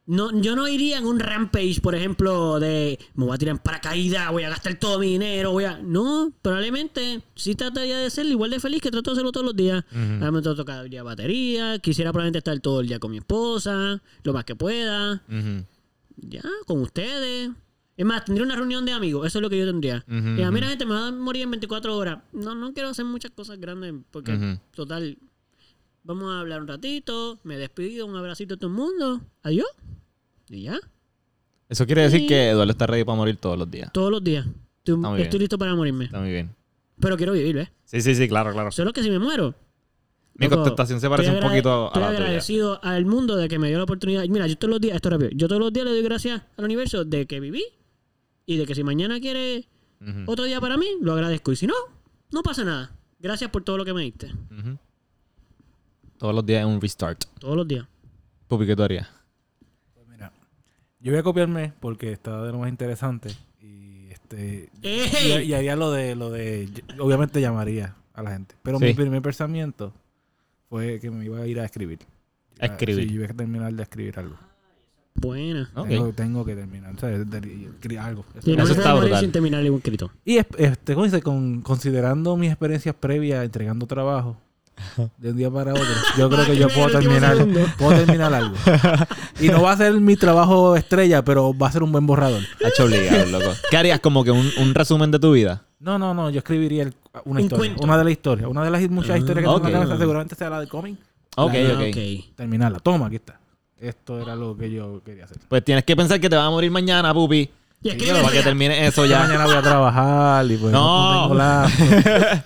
no, 0.07 0.41
yo 0.41 0.55
no 0.55 0.67
iría 0.67 0.97
en 0.97 1.05
un 1.05 1.19
rampage, 1.19 1.79
por 1.81 1.93
ejemplo, 1.93 2.59
de 2.59 2.99
me 3.13 3.25
voy 3.25 3.35
a 3.35 3.37
tirar 3.37 3.55
en 3.55 3.59
paracaídas, 3.59 4.31
voy 4.31 4.43
a 4.43 4.49
gastar 4.49 4.75
todo 4.75 4.99
mi 4.99 5.07
dinero, 5.07 5.51
voy 5.51 5.65
a. 5.65 5.77
No, 5.77 6.33
probablemente 6.41 7.21
sí 7.35 7.55
trataría 7.55 7.97
de 7.97 8.09
ser 8.09 8.25
igual 8.25 8.49
de 8.49 8.59
feliz 8.59 8.81
que 8.81 8.89
trato 8.89 9.11
de 9.11 9.13
hacerlo 9.13 9.31
todos 9.31 9.45
los 9.45 9.55
días. 9.55 9.85
Ujú. 9.91 10.25
A 10.25 10.31
mí 10.31 10.37
me 10.37 10.41
toca 10.41 10.65
cada 10.65 10.83
día 10.83 11.03
batería, 11.03 11.77
quisiera 11.79 12.11
probablemente 12.11 12.39
estar 12.39 12.59
todo 12.59 12.81
el 12.81 12.87
día 12.87 12.99
con 12.99 13.11
mi 13.11 13.17
esposa, 13.19 14.01
lo 14.23 14.33
más 14.33 14.43
que 14.43 14.55
pueda, 14.55 15.21
ya, 16.17 16.43
con 16.65 16.81
ustedes. 16.81 17.51
Es 17.95 18.05
más, 18.05 18.25
tendría 18.25 18.45
una 18.45 18.55
reunión 18.55 18.83
de 18.83 18.93
amigos, 18.93 19.27
eso 19.27 19.37
es 19.37 19.41
lo 19.43 19.49
que 19.49 19.59
yo 19.59 19.65
tendría. 19.67 20.03
Ujú, 20.07 20.39
y 20.39 20.41
a 20.41 20.49
mí 20.49 20.57
ujú. 20.57 20.61
la 20.61 20.67
gente 20.69 20.85
me 20.87 20.93
va 20.93 21.07
a 21.09 21.11
morir 21.11 21.43
en 21.43 21.51
24 21.51 21.95
horas. 21.95 22.19
No, 22.33 22.55
no 22.55 22.73
quiero 22.73 22.89
hacer 22.89 23.05
muchas 23.05 23.31
cosas 23.31 23.59
grandes 23.59 23.93
porque, 24.09 24.57
total, 24.73 25.19
vamos 26.03 26.31
a 26.33 26.39
hablar 26.39 26.61
un 26.61 26.67
ratito, 26.67 27.39
me 27.43 27.57
despido, 27.57 28.05
un 28.05 28.15
abracito 28.15 28.55
a 28.55 28.57
todo 28.57 28.67
el 28.69 28.75
mundo, 28.75 29.21
adiós. 29.43 29.67
Y 30.49 30.63
ya, 30.63 30.79
Eso 31.69 31.85
quiere 31.85 32.01
decir 32.03 32.27
que 32.27 32.49
Eduardo 32.49 32.71
está 32.71 32.85
ready 32.87 33.03
para 33.05 33.15
morir 33.17 33.37
todos 33.37 33.57
los 33.57 33.69
días. 33.71 33.91
todos 33.93 34.11
los 34.11 34.23
días. 34.23 34.45
Estoy, 34.79 34.95
estoy 34.95 35.15
bien. 35.17 35.39
listo 35.39 35.57
para 35.57 35.75
morirme. 35.75 36.05
Está 36.05 36.19
muy 36.19 36.31
bien. 36.31 36.53
Pero 36.99 37.15
quiero 37.17 37.33
vivir, 37.33 37.55
¿ves? 37.55 37.69
Sí, 37.85 38.01
sí, 38.01 38.15
sí, 38.15 38.27
claro, 38.27 38.51
claro. 38.51 38.71
Solo 38.71 38.91
que 38.93 39.01
si 39.03 39.09
me 39.09 39.19
muero. 39.19 39.55
Mi 40.33 40.45
loco, 40.47 40.57
contestación 40.57 40.99
se 40.99 41.09
parece 41.09 41.29
estoy 41.29 41.43
un 41.43 41.49
poquito 41.49 41.85
a 41.85 41.87
Estoy 41.87 42.01
la 42.01 42.07
tuya. 42.09 42.19
agradecido 42.19 42.83
al 42.83 43.05
mundo 43.05 43.35
de 43.35 43.47
que 43.47 43.59
me 43.59 43.67
dio 43.69 43.77
la 43.77 43.83
oportunidad. 43.83 44.23
Mira, 44.27 44.47
yo 44.47 44.57
todos 44.57 44.71
los 44.71 44.81
días, 44.81 44.95
esto 44.95 45.09
es 45.09 45.13
rápido, 45.13 45.29
yo 45.33 45.47
todos 45.47 45.61
los 45.61 45.71
días 45.73 45.85
le 45.85 45.91
doy 45.91 46.01
gracias 46.03 46.41
al 46.57 46.65
universo 46.65 47.05
de 47.05 47.25
que 47.27 47.39
viví 47.39 47.63
y 48.45 48.57
de 48.57 48.65
que 48.65 48.73
si 48.75 48.83
mañana 48.83 49.19
quiere 49.19 49.67
otro 50.25 50.45
día 50.45 50.59
para 50.59 50.77
mí, 50.77 50.87
lo 51.01 51.13
agradezco. 51.13 51.51
Y 51.51 51.55
si 51.55 51.67
no, 51.67 51.75
no 52.31 52.41
pasa 52.43 52.63
nada. 52.63 52.91
Gracias 53.19 53.51
por 53.51 53.63
todo 53.63 53.77
lo 53.77 53.85
que 53.85 53.93
me 53.93 54.01
diste. 54.01 54.27
Ujú. 54.27 54.77
Todos 56.21 56.35
los 56.35 56.45
días 56.45 56.59
es 56.61 56.67
un 56.67 56.79
restart. 56.79 57.23
Todos 57.39 57.57
los 57.57 57.67
días. 57.67 57.83
Pupi, 58.47 58.67
¿qué 58.67 58.75
tú 58.75 58.83
harías? 58.83 59.07
Mira, 60.07 60.31
yo 60.99 61.11
voy 61.11 61.19
a 61.19 61.23
copiarme 61.23 61.73
porque 61.79 62.11
está 62.11 62.43
de 62.43 62.51
lo 62.51 62.59
más 62.59 62.69
interesante. 62.69 63.31
Y 63.59 64.11
este. 64.11 64.69
¡Ey! 64.83 65.09
Y, 65.45 65.49
y 65.49 65.53
haría 65.55 65.75
lo 65.75 65.89
de, 65.89 66.13
lo 66.15 66.29
de. 66.29 66.69
Obviamente 66.99 67.41
llamaría 67.41 67.95
a 68.13 68.21
la 68.21 68.29
gente. 68.33 68.53
Pero 68.61 68.77
Sí. 68.77 68.85
mi 68.85 68.93
primer 68.93 69.19
pensamiento 69.23 69.93
fue 70.69 70.99
que 70.99 71.09
me 71.09 71.25
iba 71.25 71.39
a 71.39 71.47
ir 71.47 71.59
a 71.59 71.65
escribir. 71.65 71.97
A 72.59 72.67
escribir. 72.67 73.03
Sí, 73.07 73.09
yo 73.15 73.21
iba 73.23 73.25
a 73.31 73.33
terminar 73.35 73.73
de 73.73 73.81
escribir 73.81 74.19
algo. 74.19 74.35
Buena. 75.15 75.71
Tengo, 75.87 76.13
tengo 76.13 76.45
que 76.45 76.55
terminar. 76.55 76.95
de- 76.97 77.65
escribir 77.65 77.97
algo. 77.99 78.25
Y 78.45 78.55
no 78.55 78.63
Eso 78.63 78.73
está 78.73 78.93
brutal. 78.93 79.21
sin 79.21 79.31
terminar 79.31 79.63
ningún 79.63 79.79
escrito. 79.79 80.11
Y 80.23 80.37
es- 80.37 80.45
este, 80.59 80.93
¿cómo 80.93 81.05
dice? 81.05 81.23
Con, 81.23 81.61
considerando 81.63 82.37
mis 82.37 82.51
experiencias 82.51 82.93
previas 82.93 83.43
entregando 83.43 83.87
trabajo 83.87 84.37
de 85.17 85.31
un 85.31 85.37
día 85.37 85.49
para 85.51 85.71
otro, 85.73 85.85
yo 86.17 86.29
creo 86.29 86.45
que 86.45 86.57
yo 86.57 86.67
puedo 86.69 86.89
terminar, 86.89 87.37
puedo 87.77 87.97
terminar 87.97 88.33
algo. 88.33 88.55
Y 89.39 89.47
no 89.49 89.61
va 89.63 89.71
a 89.73 89.77
ser 89.77 89.93
mi 89.93 90.15
trabajo 90.15 90.75
estrella, 90.75 91.23
pero 91.23 91.57
va 91.57 91.67
a 91.67 91.71
ser 91.71 91.83
un 91.83 91.91
buen 91.91 92.05
borrador. 92.05 92.41
Ha 92.63 92.67
hecho 92.69 92.83
obligado, 92.85 93.25
loco. 93.27 93.51
¿Qué 93.69 93.77
harías? 93.77 93.99
Como 93.99 94.23
que 94.23 94.31
un, 94.31 94.49
un 94.59 94.73
resumen 94.75 95.11
de 95.11 95.19
tu 95.19 95.31
vida. 95.33 95.63
No, 95.79 95.97
no, 95.97 96.13
no, 96.13 96.29
yo 96.29 96.39
escribiría 96.39 96.83
el- 96.83 96.93
una 97.25 97.39
Un 97.39 97.45
historia. 97.45 97.57
cuento. 97.71 97.83
Una 97.83 97.97
de 97.97 98.03
las 98.03 98.11
historias. 98.11 98.49
Una 98.49 98.63
de 98.63 98.69
las 98.69 98.81
muchas 98.89 99.17
historias 99.17 99.37
que 99.37 99.41
tengo 99.41 99.57
en 99.57 99.61
ok. 99.61 99.67
la 99.67 99.71
cabeza, 99.71 99.97
seguramente 99.97 100.35
sea 100.35 100.49
la 100.49 100.59
de 100.59 100.67
cómic. 100.67 100.97
Ok, 101.37 101.53
Ah, 101.55 101.73
ok. 101.89 102.35
Terminarla. 102.35 102.79
Toma, 102.79 103.07
aquí 103.07 103.15
está. 103.15 103.39
Esto 103.79 104.19
era 104.21 104.35
lo 104.35 104.55
que 104.55 104.69
yo 104.71 105.01
quería 105.03 105.25
hacer. 105.25 105.37
Pues 105.47 105.63
tienes 105.65 105.83
que 105.83 105.95
pensar 105.95 106.19
que 106.19 106.29
te 106.29 106.35
vas 106.35 106.45
a 106.45 106.49
morir 106.51 106.69
mañana, 106.69 107.13
Pupi. 107.13 107.49
Y 107.83 107.89
Para 107.89 108.29
que 108.29 108.35
ya. 108.37 108.43
termine 108.43 108.85
eso 108.85 109.05
Ya 109.05 109.21
ya. 109.21 109.27
mañana 109.27 109.45
voy 109.47 109.55
a 109.55 109.61
trabajar 109.63 110.45
y 110.45 110.55
pues 110.57 110.71
No. 110.71 111.13
no, 111.13 111.21
tengo 111.23 111.33
la... 111.35 112.45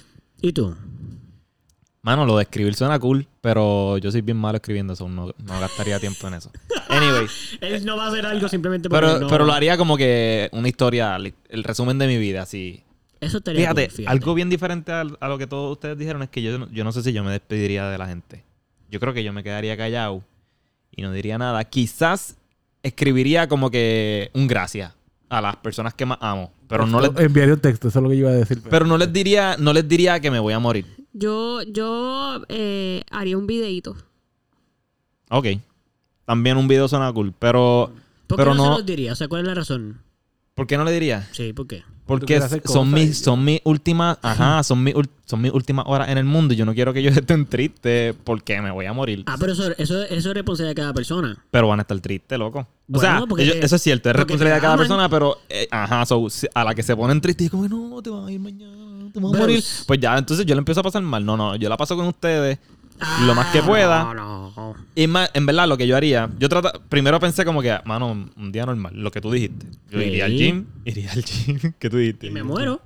¿Y 0.42 0.52
tú? 0.52 0.76
Mano, 2.02 2.24
lo 2.24 2.36
de 2.38 2.44
escribir 2.44 2.74
suena 2.74 2.98
cool, 2.98 3.26
pero 3.42 3.98
yo 3.98 4.10
soy 4.10 4.22
bien 4.22 4.38
malo 4.38 4.56
escribiendo 4.56 4.94
eso. 4.94 5.06
No, 5.08 5.26
no 5.26 5.60
gastaría 5.60 5.98
tiempo 6.00 6.26
en 6.28 6.34
eso. 6.34 6.50
Anyway, 6.88 7.26
Él 7.60 7.84
no 7.84 7.96
va 7.96 8.06
a 8.06 8.08
hacer 8.08 8.26
algo 8.26 8.48
simplemente 8.48 8.88
porque 8.88 9.06
pero, 9.06 9.20
no- 9.20 9.28
pero 9.28 9.44
lo 9.44 9.52
haría 9.52 9.76
como 9.76 9.96
que 9.96 10.48
una 10.52 10.66
historia, 10.68 11.16
el 11.16 11.62
resumen 11.62 11.98
de 11.98 12.08
mi 12.08 12.18
vida, 12.18 12.42
así. 12.42 12.82
Eso 13.20 13.38
estaría 13.38 13.60
Fíjate, 13.60 13.86
cool, 13.86 13.96
fíjate. 13.98 14.12
algo 14.12 14.34
bien 14.34 14.50
diferente 14.50 14.90
a, 14.90 15.04
lo 15.04 15.38
que 15.38 15.46
todos 15.46 15.70
ustedes 15.70 15.96
dijeron 15.96 16.22
es 16.24 16.30
que 16.30 16.42
yo, 16.42 16.58
no- 16.58 16.68
yo 16.72 16.82
no 16.82 16.90
sé 16.90 17.02
si 17.04 17.12
yo 17.12 17.22
me 17.22 17.30
despediría 17.30 17.88
de 17.88 17.96
la 17.96 18.08
gente. 18.08 18.42
Yo 18.90 18.98
creo 18.98 19.14
que 19.14 19.22
yo 19.22 19.32
me 19.32 19.44
quedaría 19.44 19.76
callado 19.76 20.24
y 20.90 21.02
no 21.02 21.12
diría 21.12 21.38
nada. 21.38 21.62
Quizás 21.64 22.36
escribiría 22.82 23.46
como 23.48 23.70
que 23.70 24.30
un 24.34 24.48
gracias 24.48 24.92
a 25.28 25.40
las 25.40 25.54
personas 25.56 25.94
que 25.94 26.06
más 26.06 26.18
amo, 26.20 26.50
pero 26.66 26.86
no 26.86 27.00
les, 27.00 27.10
Enviaría 27.18 27.54
un 27.54 27.60
texto, 27.60 27.86
eso 27.86 28.00
es 28.00 28.02
lo 28.02 28.08
que 28.08 28.16
yo 28.16 28.22
iba 28.22 28.30
a 28.30 28.34
decir. 28.34 28.58
pero- 28.58 28.70
pero 28.70 28.86
no 28.86 28.98
les 28.98 29.12
diría, 29.12 29.54
no 29.60 29.72
les 29.72 29.86
diría 29.86 30.18
que 30.18 30.30
me 30.32 30.40
voy 30.40 30.54
a 30.54 30.58
morir. 30.58 30.86
Yo, 31.12 31.62
yo 31.62 32.42
eh, 32.48 33.02
haría 33.10 33.36
un 33.36 33.46
videíto. 33.46 33.96
Ok. 35.30 35.46
También 36.24 36.56
un 36.56 36.68
video 36.68 36.86
suena 36.88 37.12
cool, 37.12 37.34
pero 37.38 37.92
¿Por 38.26 38.36
qué 38.38 38.42
pero 38.44 38.54
no, 38.54 38.64
no- 38.64 38.72
se 38.72 38.78
los 38.78 38.86
diría? 38.86 39.12
O 39.12 39.16
sea, 39.16 39.28
¿cuál 39.28 39.42
es 39.42 39.48
la 39.48 39.54
razón? 39.54 40.00
¿por 40.54 40.66
qué 40.66 40.76
no 40.76 40.84
le 40.84 40.92
diría? 40.92 41.26
Sí, 41.32 41.52
¿por 41.52 41.66
qué? 41.66 41.82
Porque 42.10 42.40
son 42.64 42.92
mis, 42.92 43.10
y- 43.10 43.14
son 43.14 43.44
mis 43.44 43.60
últimas, 43.64 44.18
ajá, 44.22 44.62
son 44.62 44.82
mis, 44.84 44.94
son 45.26 45.40
mis 45.40 45.52
últimas 45.52 45.84
horas 45.88 46.08
en 46.08 46.18
el 46.18 46.24
mundo. 46.24 46.52
y 46.52 46.56
Yo 46.56 46.64
no 46.66 46.74
quiero 46.74 46.92
que 46.92 47.00
ellos 47.00 47.16
estén 47.16 47.46
tristes 47.46 48.14
porque 48.24 48.60
me 48.60 48.70
voy 48.70 48.86
a 48.86 48.92
morir. 48.92 49.22
Ah, 49.26 49.36
pero 49.38 49.52
eso, 49.52 49.70
eso, 49.78 50.02
eso 50.02 50.28
es 50.30 50.34
responsabilidad 50.34 50.70
de 50.70 50.74
cada 50.82 50.92
persona. 50.92 51.42
Pero 51.50 51.68
van 51.68 51.78
a 51.78 51.82
estar 51.82 51.98
tristes, 52.00 52.38
loco. 52.38 52.66
o 52.92 52.98
sea, 53.00 53.24
porque 53.28 53.44
ellos- 53.44 53.60
te- 53.60 53.66
eso 53.66 53.76
es 53.76 53.82
cierto, 53.82 54.10
es 54.10 54.16
responsabilidad 54.16 54.56
de 54.56 54.60
cada 54.60 54.74
aman. 54.74 54.86
persona, 54.86 55.08
pero 55.08 55.38
eh, 55.48 55.68
ajá, 55.70 56.04
so, 56.06 56.26
a 56.54 56.64
la 56.64 56.74
que 56.74 56.82
se 56.82 56.96
ponen 56.96 57.20
tristes 57.20 57.46
y 57.46 57.50
como, 57.50 57.68
no, 57.68 58.02
te 58.02 58.10
vas 58.10 58.26
a 58.26 58.32
ir 58.32 58.40
mañana, 58.40 59.10
te 59.12 59.20
vas 59.20 59.32
a 59.34 59.38
morir. 59.38 59.64
Pues 59.86 60.00
ya, 60.00 60.18
entonces 60.18 60.44
yo 60.46 60.54
le 60.54 60.58
empiezo 60.58 60.80
a 60.80 60.82
pasar 60.84 61.02
mal. 61.02 61.24
No, 61.24 61.36
no, 61.36 61.56
yo 61.56 61.68
la 61.68 61.76
paso 61.76 61.96
con 61.96 62.06
ustedes 62.06 62.58
lo 63.26 63.34
más 63.34 63.46
que 63.52 63.58
Ah, 63.58 63.66
pueda. 63.66 64.04
No, 64.14 64.14
no. 64.14 64.74
Y 64.94 65.06
más, 65.06 65.30
en 65.34 65.46
verdad, 65.46 65.66
lo 65.68 65.76
que 65.76 65.86
yo 65.86 65.96
haría, 65.96 66.28
yo 66.38 66.48
trata, 66.48 66.72
primero 66.88 67.18
pensé 67.20 67.44
como 67.44 67.62
que, 67.62 67.76
mano, 67.84 68.08
un 68.36 68.52
día 68.52 68.66
normal, 68.66 68.92
lo 68.94 69.10
que 69.10 69.20
tú 69.20 69.30
dijiste. 69.30 69.66
Yo 69.90 69.98
Sí. 70.00 70.06
iría 70.06 70.24
al 70.26 70.32
gym, 70.36 70.66
iría 70.84 71.12
al 71.12 71.22
gym, 71.24 71.58
¿qué 71.78 71.88
tú 71.90 71.96
dijiste? 71.96 72.26
Y 72.26 72.30
me 72.30 72.42
muero. 72.42 72.80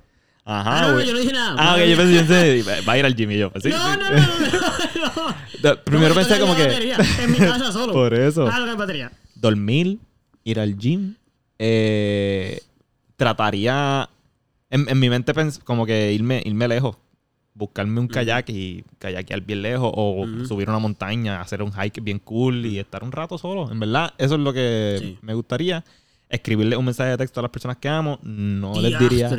Ajá, 0.47 0.85
Ah, 0.85 0.91
no, 0.91 1.01
yo 1.01 1.11
no 1.13 1.19
dije 1.19 1.33
nada. 1.33 1.55
Ah, 1.57 1.73
ok, 1.75 1.85
yo 1.89 1.97
pensé, 1.97 2.63
va 2.87 2.93
a 2.93 2.97
ir 2.99 3.05
al 3.05 3.15
gym 3.15 3.31
y 3.31 3.37
yo, 3.39 3.49
pues 3.51 3.63
sí. 3.63 3.69
No, 3.71 3.77
no, 3.97 4.09
no, 4.09 4.09
no, 4.11 5.11
no. 5.63 5.75
Primero 5.85 6.13
pensé 6.13 6.39
como 6.39 6.55
que 6.55 6.63
batería 6.67 6.97
En 7.23 7.31
mi 7.31 7.37
casa 7.39 7.71
solo. 7.71 7.91
por 7.93 8.13
eso, 8.13 8.47
Ah, 8.47 8.57
hay 8.63 8.75
batería. 8.75 9.11
dormir, 9.33 9.97
ir 10.43 10.59
al 10.59 10.77
gym, 10.77 11.15
eh, 11.57 12.59
trataría, 13.17 14.07
en, 14.69 14.87
en 14.89 14.99
mi 14.99 15.09
mente 15.09 15.33
pens- 15.33 15.59
como 15.63 15.85
que 15.85 16.13
irme, 16.13 16.41
irme 16.45 16.67
lejos, 16.67 16.97
buscarme 17.55 17.99
un 18.01 18.07
kayak 18.07 18.49
y 18.49 18.83
kayakear 18.99 19.41
bien 19.41 19.61
lejos 19.61 19.91
o 19.95 20.25
subir 20.45 20.69
una 20.69 20.77
montaña, 20.79 21.39
hacer 21.41 21.63
un 21.63 21.71
hike 21.71 22.01
bien 22.03 22.19
cool 22.19 22.65
y 22.65 22.77
estar 22.79 23.03
un 23.03 23.11
rato 23.11 23.37
solo. 23.37 23.71
En 23.71 23.79
verdad, 23.79 24.13
eso 24.17 24.35
es 24.35 24.41
lo 24.41 24.53
que 24.53 24.97
Sí. 24.99 25.17
me 25.21 25.33
gustaría. 25.33 25.83
Escribirle 26.29 26.75
un 26.75 26.85
mensaje 26.85 27.11
de 27.11 27.17
texto 27.17 27.39
a 27.39 27.43
las 27.43 27.51
personas 27.51 27.77
que 27.77 27.87
amo. 27.87 28.19
No 28.23 28.79
les 28.81 28.97
diría, 28.99 29.29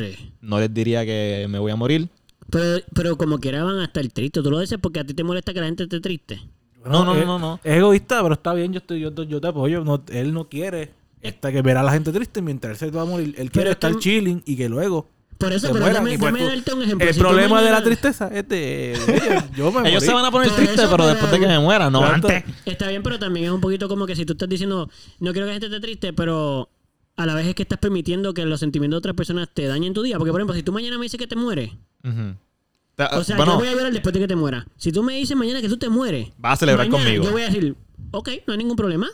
no 0.41 0.59
les 0.59 0.73
diría 0.73 1.05
que 1.05 1.45
me 1.49 1.59
voy 1.59 1.71
a 1.71 1.75
morir. 1.75 2.09
Pero, 2.49 2.83
pero 2.93 3.17
como 3.17 3.39
quiera 3.39 3.63
van 3.63 3.79
a 3.79 3.85
estar 3.85 4.07
tristes. 4.07 4.41
Tú 4.41 4.49
lo 4.49 4.59
dices 4.59 4.79
porque 4.81 5.01
a 5.01 5.03
ti 5.05 5.13
te 5.13 5.23
molesta 5.23 5.53
que 5.53 5.59
la 5.59 5.65
gente 5.67 5.83
esté 5.83 5.99
triste. 5.99 6.39
No, 6.85 7.03
no, 7.03 7.13
no, 7.25 7.37
no. 7.37 7.59
Es 7.63 7.77
egoísta, 7.77 8.21
pero 8.23 8.33
está 8.35 8.53
bien, 8.53 8.71
yo, 8.71 8.77
estoy, 8.77 9.01
yo, 9.01 9.11
yo 9.11 9.41
te 9.41 9.47
apoyo. 9.47 9.83
No, 9.83 10.01
él 10.09 10.33
no 10.33 10.47
quiere 10.47 10.91
esta, 11.21 11.51
que 11.51 11.61
ver 11.61 11.75
a 11.75 11.83
la 11.83 11.91
gente 11.91 12.13
triste 12.13 12.41
mientras 12.41 12.81
él 12.81 12.89
se 12.91 12.95
va 12.95 13.01
a 13.01 13.05
morir. 13.05 13.35
Él 13.37 13.51
quiere 13.51 13.69
es 13.71 13.75
estar 13.75 13.91
que- 13.91 13.99
chilling 13.99 14.41
y 14.45 14.55
que 14.55 14.69
luego 14.69 15.07
Por 15.37 15.53
eso, 15.53 15.67
pero 15.67 15.81
mueran. 15.85 16.03
dame, 16.03 16.17
dame 16.17 16.43
darte 16.43 16.73
un 16.73 16.81
ejemplo. 16.83 17.07
el 17.07 17.13
Si 17.13 17.19
problema 17.19 17.61
de 17.61 17.69
la 17.71 17.83
tristeza 17.83 18.27
es 18.33 18.47
de 18.49 18.93
ellos. 18.93 19.43
Yo 19.55 19.71
me 19.71 19.81
Ellos 19.89 20.01
morí. 20.01 20.05
se 20.07 20.13
van 20.13 20.25
a 20.25 20.31
poner 20.31 20.49
tristes, 20.51 20.79
eso, 20.79 20.83
pero 20.89 20.97
pero- 21.03 21.07
después 21.09 21.31
de 21.31 21.39
que 21.39 21.47
me 21.47 21.59
muera, 21.59 21.89
no 21.91 22.03
antes. 22.03 22.43
Está 22.65 22.87
bien, 22.89 23.03
pero 23.03 23.19
también 23.19 23.45
es 23.45 23.51
un 23.51 23.61
poquito 23.61 23.87
como 23.87 24.05
que 24.07 24.15
si 24.15 24.25
tú 24.25 24.33
estás 24.33 24.49
diciendo, 24.49 24.89
no 25.19 25.31
quiero 25.33 25.45
que 25.45 25.49
la 25.49 25.53
gente 25.59 25.67
esté 25.67 25.79
triste, 25.79 26.13
pero 26.13 26.69
a 27.15 27.25
la 27.25 27.35
vez 27.35 27.47
es 27.47 27.55
que 27.55 27.63
estás 27.63 27.77
permitiendo 27.79 28.33
que 28.33 28.45
los 28.45 28.59
sentimientos 28.59 28.95
de 28.95 28.99
otras 28.99 29.15
personas 29.15 29.49
te 29.53 29.67
dañen 29.67 29.93
tu 29.93 30.01
día. 30.01 30.17
Porque, 30.17 30.31
por 30.31 30.39
ejemplo, 30.41 30.55
si 30.55 30.63
tú 30.63 30.71
mañana 30.71 30.97
me 30.97 31.03
dices 31.03 31.19
que 31.19 31.27
te 31.27 31.35
mueres, 31.35 31.71
o 32.03 33.23
sea, 33.23 33.37
bueno, 33.37 33.53
yo 33.53 33.57
voy 33.59 33.67
a 33.67 33.73
llorar 33.73 33.91
después 33.93 34.13
de 34.13 34.19
que 34.19 34.27
te 34.27 34.35
mueras. 34.35 34.65
Si 34.77 34.91
tú 34.91 35.03
me 35.03 35.13
dices 35.15 35.37
mañana 35.37 35.61
que 35.61 35.69
tú 35.69 35.77
te 35.77 35.87
mueres, 35.89 36.29
vas 36.37 36.53
a 36.53 36.55
celebrar 36.57 36.87
mañana 36.89 37.03
conmigo. 37.05 37.23
Yo 37.25 37.31
voy 37.31 37.41
a 37.43 37.45
decir, 37.45 37.75
ok, 38.11 38.29
no 38.47 38.53
hay 38.53 38.57
ningún 38.57 38.75
problema. 38.75 39.07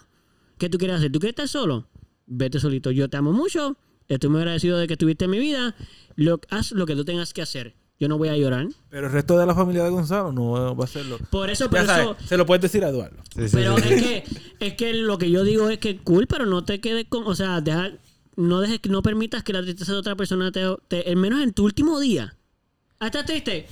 ¿Qué 0.58 0.70
tú 0.70 0.78
quieres 0.78 0.98
hacer? 0.98 1.12
¿Tú 1.12 1.20
quieres 1.20 1.34
estar 1.34 1.48
solo? 1.50 1.88
Vete 2.26 2.60
solito. 2.60 2.91
Yo 2.91 3.10
te 3.10 3.18
amo 3.18 3.34
mucho. 3.34 3.76
Estoy 4.08 4.30
muy 4.30 4.40
agradecido 4.40 4.78
de 4.78 4.88
que 4.88 4.94
estuviste 4.94 5.26
en 5.26 5.32
mi 5.32 5.40
vida. 5.40 5.76
Lo, 6.16 6.40
haz 6.50 6.72
lo 6.72 6.86
que 6.86 6.96
tú 6.96 7.06
tengas 7.06 7.34
que 7.34 7.42
hacer. 7.42 7.76
Yo 8.00 8.08
no 8.10 8.18
voy 8.18 8.30
a 8.30 8.36
llorar. 8.36 8.68
Pero 8.90 9.08
el 9.08 9.14
resto 9.14 9.38
de 9.38 9.46
la 9.46 9.56
familia 9.56 9.84
de 9.84 9.90
Gonzalo 9.90 10.32
no 10.34 10.76
va 10.76 10.84
a 10.84 10.86
hacerlo. 10.86 11.18
Por 11.30 11.50
eso, 11.50 11.70
por 11.70 11.78
Ya 11.80 11.84
eso. 11.84 12.14
sabes, 12.16 12.28
se 12.30 12.38
lo 12.38 12.46
puedes 12.46 12.62
decir 12.62 12.84
a 12.84 12.90
Eduardo. 12.90 13.18
Sí, 13.36 13.46
Pero 13.52 13.78
sí. 13.78 13.84
es 13.94 14.02
que, 14.04 14.24
es 14.60 14.74
que 14.74 14.94
lo 14.94 15.18
que 15.18 15.32
yo 15.32 15.44
digo 15.44 15.70
es 15.70 15.78
que 15.78 15.98
cool, 16.00 16.28
pero 16.28 16.46
no 16.46 16.66
te 16.66 16.82
quedes 16.82 17.06
con. 17.08 17.24
O 17.26 17.36
sea, 17.36 17.62
deja, 17.62 17.92
no 18.36 18.60
dejes 18.60 18.80
que 18.80 18.90
no 18.90 19.02
permitas 19.04 19.44
que 19.44 19.54
la 19.54 19.62
tristeza 19.62 19.94
de 19.94 20.00
otra 20.00 20.16
persona 20.16 20.52
te, 20.52 20.64
te- 20.90 21.10
al 21.10 21.16
menos 21.16 21.42
en 21.42 21.54
tu 21.54 21.64
último 21.64 22.00
día. 22.00 22.36
Ah, 23.00 23.06
¿Estás 23.08 23.26
triste? 23.26 23.68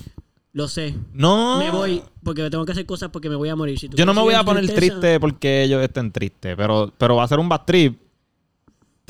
Lo 0.53 0.67
sé. 0.67 0.95
No. 1.13 1.57
Me 1.59 1.71
voy 1.71 2.01
porque 2.23 2.49
tengo 2.49 2.65
que 2.65 2.71
hacer 2.73 2.85
cosas 2.85 3.09
porque 3.09 3.29
me 3.29 3.35
voy 3.35 3.49
a 3.49 3.55
morir. 3.55 3.79
Si 3.79 3.89
tú 3.89 3.97
Yo 3.97 4.05
no 4.05 4.13
me 4.13 4.21
voy 4.21 4.33
a 4.35 4.43
poner 4.43 4.65
tristeza- 4.65 4.79
triste 4.99 5.19
porque 5.19 5.63
ellos 5.63 5.81
estén 5.83 6.11
tristes, 6.11 6.55
pero, 6.55 6.93
pero 6.97 7.15
va 7.15 7.23
a 7.23 7.27
ser 7.27 7.39
un 7.39 7.49
bad 7.49 7.61
trip. 7.65 7.99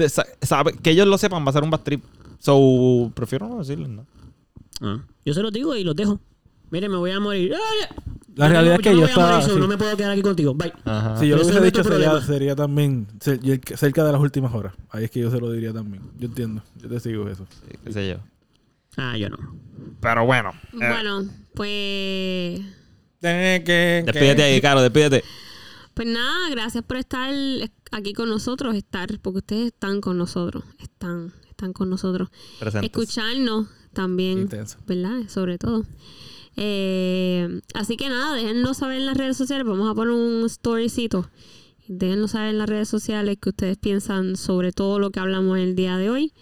Sabe- 0.10 0.74
que 0.82 0.92
ellos 0.92 1.08
lo 1.08 1.18
sepan, 1.18 1.46
va 1.46 1.50
a 1.50 1.54
ser 1.54 1.64
un 1.64 1.70
bad 1.70 1.82
trip. 1.82 2.04
So, 2.40 3.12
prefiero 3.14 3.48
no 3.48 3.60
decirles, 3.60 3.90
¿no? 3.90 4.06
Ah, 4.82 5.00
yo 5.26 5.34
se 5.34 5.42
los 5.42 5.52
digo 5.52 5.76
y 5.76 5.84
los 5.84 5.96
dejo. 5.96 6.20
Mire, 6.72 6.90
me 6.90 6.98
voy 6.98 7.12
a 7.12 7.20
morir. 7.20 7.54
¡Ah! 7.56 7.96
La 8.36 8.48
Yo 8.48 8.52
realidad 8.54 8.78
tengo- 8.78 8.80
es 8.80 8.82
que 8.82 8.90
yo 8.90 8.96
morir, 9.02 9.10
estaba. 9.10 9.42
sí. 9.42 9.52
No 9.60 9.68
me 9.68 9.78
puedo 9.78 9.98
quedar 9.98 10.12
aquí 10.12 10.22
contigo. 10.22 10.54
Bye. 10.56 10.72
Ajá. 10.86 11.18
Si 11.18 11.28
yo 11.28 11.36
lo 11.36 11.42
Ese 11.42 11.52
hubiese 11.52 11.68
es 11.68 11.74
dicho, 11.74 11.84
sería, 11.84 12.22
sería 12.22 12.56
también 12.56 13.08
cer- 13.20 13.76
cerca 13.76 14.04
de 14.06 14.12
las 14.14 14.22
últimas 14.22 14.54
horas. 14.54 14.74
Ahí 14.90 15.04
es 15.04 15.12
que 15.12 15.20
yo 15.20 15.30
se 15.30 15.38
lo 15.40 15.52
diría 15.52 15.74
también. 15.74 16.02
Yo 16.18 16.28
entiendo. 16.30 16.64
Yo 16.82 16.88
te 16.88 17.00
sigo 17.02 17.28
eso. 17.28 17.46
Sí, 17.68 17.78
qué 17.84 17.92
sé 17.92 18.10
yo. 18.10 18.16
Ah, 18.98 19.18
yo 19.18 19.30
no. 19.30 19.38
Pero 20.00 20.26
bueno. 20.26 20.52
eh, 20.74 20.78
Bueno, 20.78 21.26
pues. 21.54 22.62
despídete 23.22 24.44
ahí, 24.44 24.62
Caro, 24.62 24.82
despídete. 24.82 25.24
Pues 25.94 26.08
nada, 26.08 26.50
gracias 26.50 26.84
por 26.86 26.98
estar 26.98 27.30
aquí 27.92 28.14
con 28.14 28.30
nosotros, 28.30 28.76
estar, 28.76 29.20
porque 29.22 29.40
ustedes 29.40 29.68
están 29.68 30.02
con 30.02 30.18
nosotros, 30.18 30.64
están, 30.80 31.34
están 31.50 31.74
con 31.74 31.90
nosotros. 31.90 32.30
Presentes. 32.60 32.90
Escucharnos 32.92 33.68
también, 33.94 34.40
Intenso. 34.40 34.78
¿verdad? 34.88 35.28
Sobre 35.28 35.58
todo. 35.58 35.84
Eh, 36.58 37.62
así 37.74 37.98
que 37.98 38.10
nada, 38.10 38.36
déjennos 38.36 38.78
saber 38.78 38.98
en 38.98 39.06
las 39.06 39.18
redes 39.18 39.38
sociales, 39.38 39.66
vamos 39.66 39.90
a 39.90 39.96
poner 39.96 40.14
un 40.14 40.50
storycito. 40.50 41.30
Déjennos 41.88 42.32
saber 42.32 42.50
en 42.50 42.58
las 42.58 42.70
redes 42.70 42.88
sociales 42.90 43.38
que 43.42 43.50
ustedes 43.50 43.78
piensan 43.78 44.38
sobre 44.38 44.72
todo 44.72 45.00
lo 45.00 45.12
que 45.12 45.20
hablamos 45.20 45.58
el 45.58 45.76
día 45.76 45.98
de 45.98 46.10
hoy. 46.10 46.34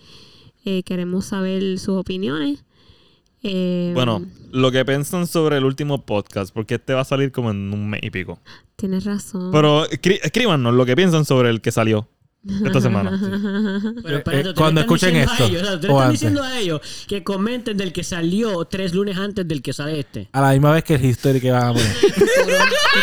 Eh, 0.66 0.84
queremos 0.84 1.26
saber 1.26 1.80
sus 1.80 1.96
opiniones. 1.96 2.64
Eh, 3.42 3.92
Bueno, 3.96 4.26
lo 4.52 4.72
que 4.72 4.84
piensan 4.86 5.26
sobre 5.26 5.58
el 5.58 5.64
último 5.66 6.06
podcast, 6.06 6.54
porque 6.54 6.76
este 6.76 6.94
va 6.94 7.02
a 7.02 7.06
salir 7.06 7.32
como 7.32 7.52
en 7.52 7.74
un 7.74 7.90
mes 7.90 8.02
y 8.04 8.10
pico. 8.12 8.40
Tienes 8.80 9.04
razón. 9.06 9.52
Pero 9.52 9.86
escríbanos 9.90 10.74
lo 10.74 10.86
que 10.86 10.96
piensan 10.96 11.26
sobre 11.26 11.50
el 11.50 11.62
que 11.62 11.72
salió 11.72 12.08
esta 12.66 12.80
semana. 12.80 13.12
Pero 14.04 14.16
Eh, 14.16 14.18
espérate, 14.20 14.50
eh, 14.50 14.54
cuando 14.56 14.82
están 14.82 14.96
escuchen 14.96 15.14
diciendo 15.14 15.32
a 15.32 15.34
esto, 15.34 15.46
ellos, 15.46 15.62
o 15.62 15.66
sea, 15.66 15.74
ustedes 15.76 15.92
o 15.92 15.96
están 15.96 16.08
antes. 16.08 16.20
diciendo 16.20 16.44
a 16.44 16.58
ellos 16.60 16.82
que 17.08 17.24
comenten 17.24 17.78
del 17.78 17.92
que 17.94 18.04
salió 18.04 18.66
tres 18.66 18.94
lunes 18.94 19.18
antes 19.18 19.48
del 19.48 19.62
que 19.62 19.74
sale 19.74 20.00
este. 20.00 20.30
A 20.32 20.42
la 20.42 20.52
misma 20.54 20.72
vez 20.74 20.84
que 20.86 20.96
el 20.96 21.04
history 21.06 21.42
que 21.42 21.52
van 21.52 21.64
a 21.68 21.74
poner. 21.74 21.92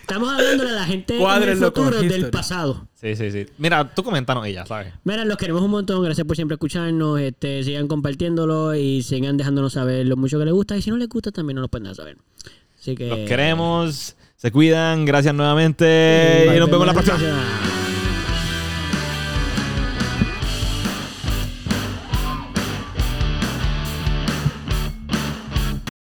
Estamos 0.00 0.32
hablando 0.32 0.64
de 0.64 0.70
la 0.72 0.84
gente 0.84 1.14
en 1.14 1.18
el 1.20 1.24
Cuádrenlo 1.26 1.72
con 1.72 1.84
futuro 1.86 2.00
del 2.02 2.12
history. 2.12 2.30
pasado. 2.30 2.86
Sí, 2.94 3.16
sí, 3.16 3.32
sí. 3.32 3.46
Mira, 3.58 3.92
tú 3.92 4.04
comentanos 4.04 4.46
ella, 4.46 4.64
¿sabes? 4.64 4.94
Mira, 5.02 5.24
los 5.24 5.36
queremos 5.36 5.62
un 5.62 5.72
montón. 5.72 6.00
Gracias 6.04 6.24
por 6.24 6.36
siempre 6.36 6.54
escucharnos. 6.54 7.18
Este, 7.18 7.64
sigan 7.64 7.88
compartiéndolo 7.88 8.76
y 8.76 9.02
sigan 9.02 9.36
dejándonos 9.36 9.72
saber 9.72 10.06
lo 10.06 10.16
mucho 10.16 10.38
que 10.38 10.44
les 10.44 10.54
gusta. 10.54 10.76
Y 10.76 10.82
si 10.82 10.90
no 10.90 10.96
les 10.96 11.08
gusta, 11.08 11.32
también 11.32 11.56
nos 11.56 11.62
lo 11.62 11.68
pueden 11.68 11.84
dejar 11.84 11.96
saber. 11.96 12.18
Así 12.78 12.94
que. 12.94 13.08
Los 13.08 13.18
queremos. 13.28 14.14
Se 14.36 14.50
cuidan. 14.52 15.04
Gracias 15.04 15.34
nuevamente. 15.34 16.52
y 16.54 16.58
nos 16.58 16.70
vemos 16.70 16.86
la 16.86 16.92
próxima. 16.92 17.18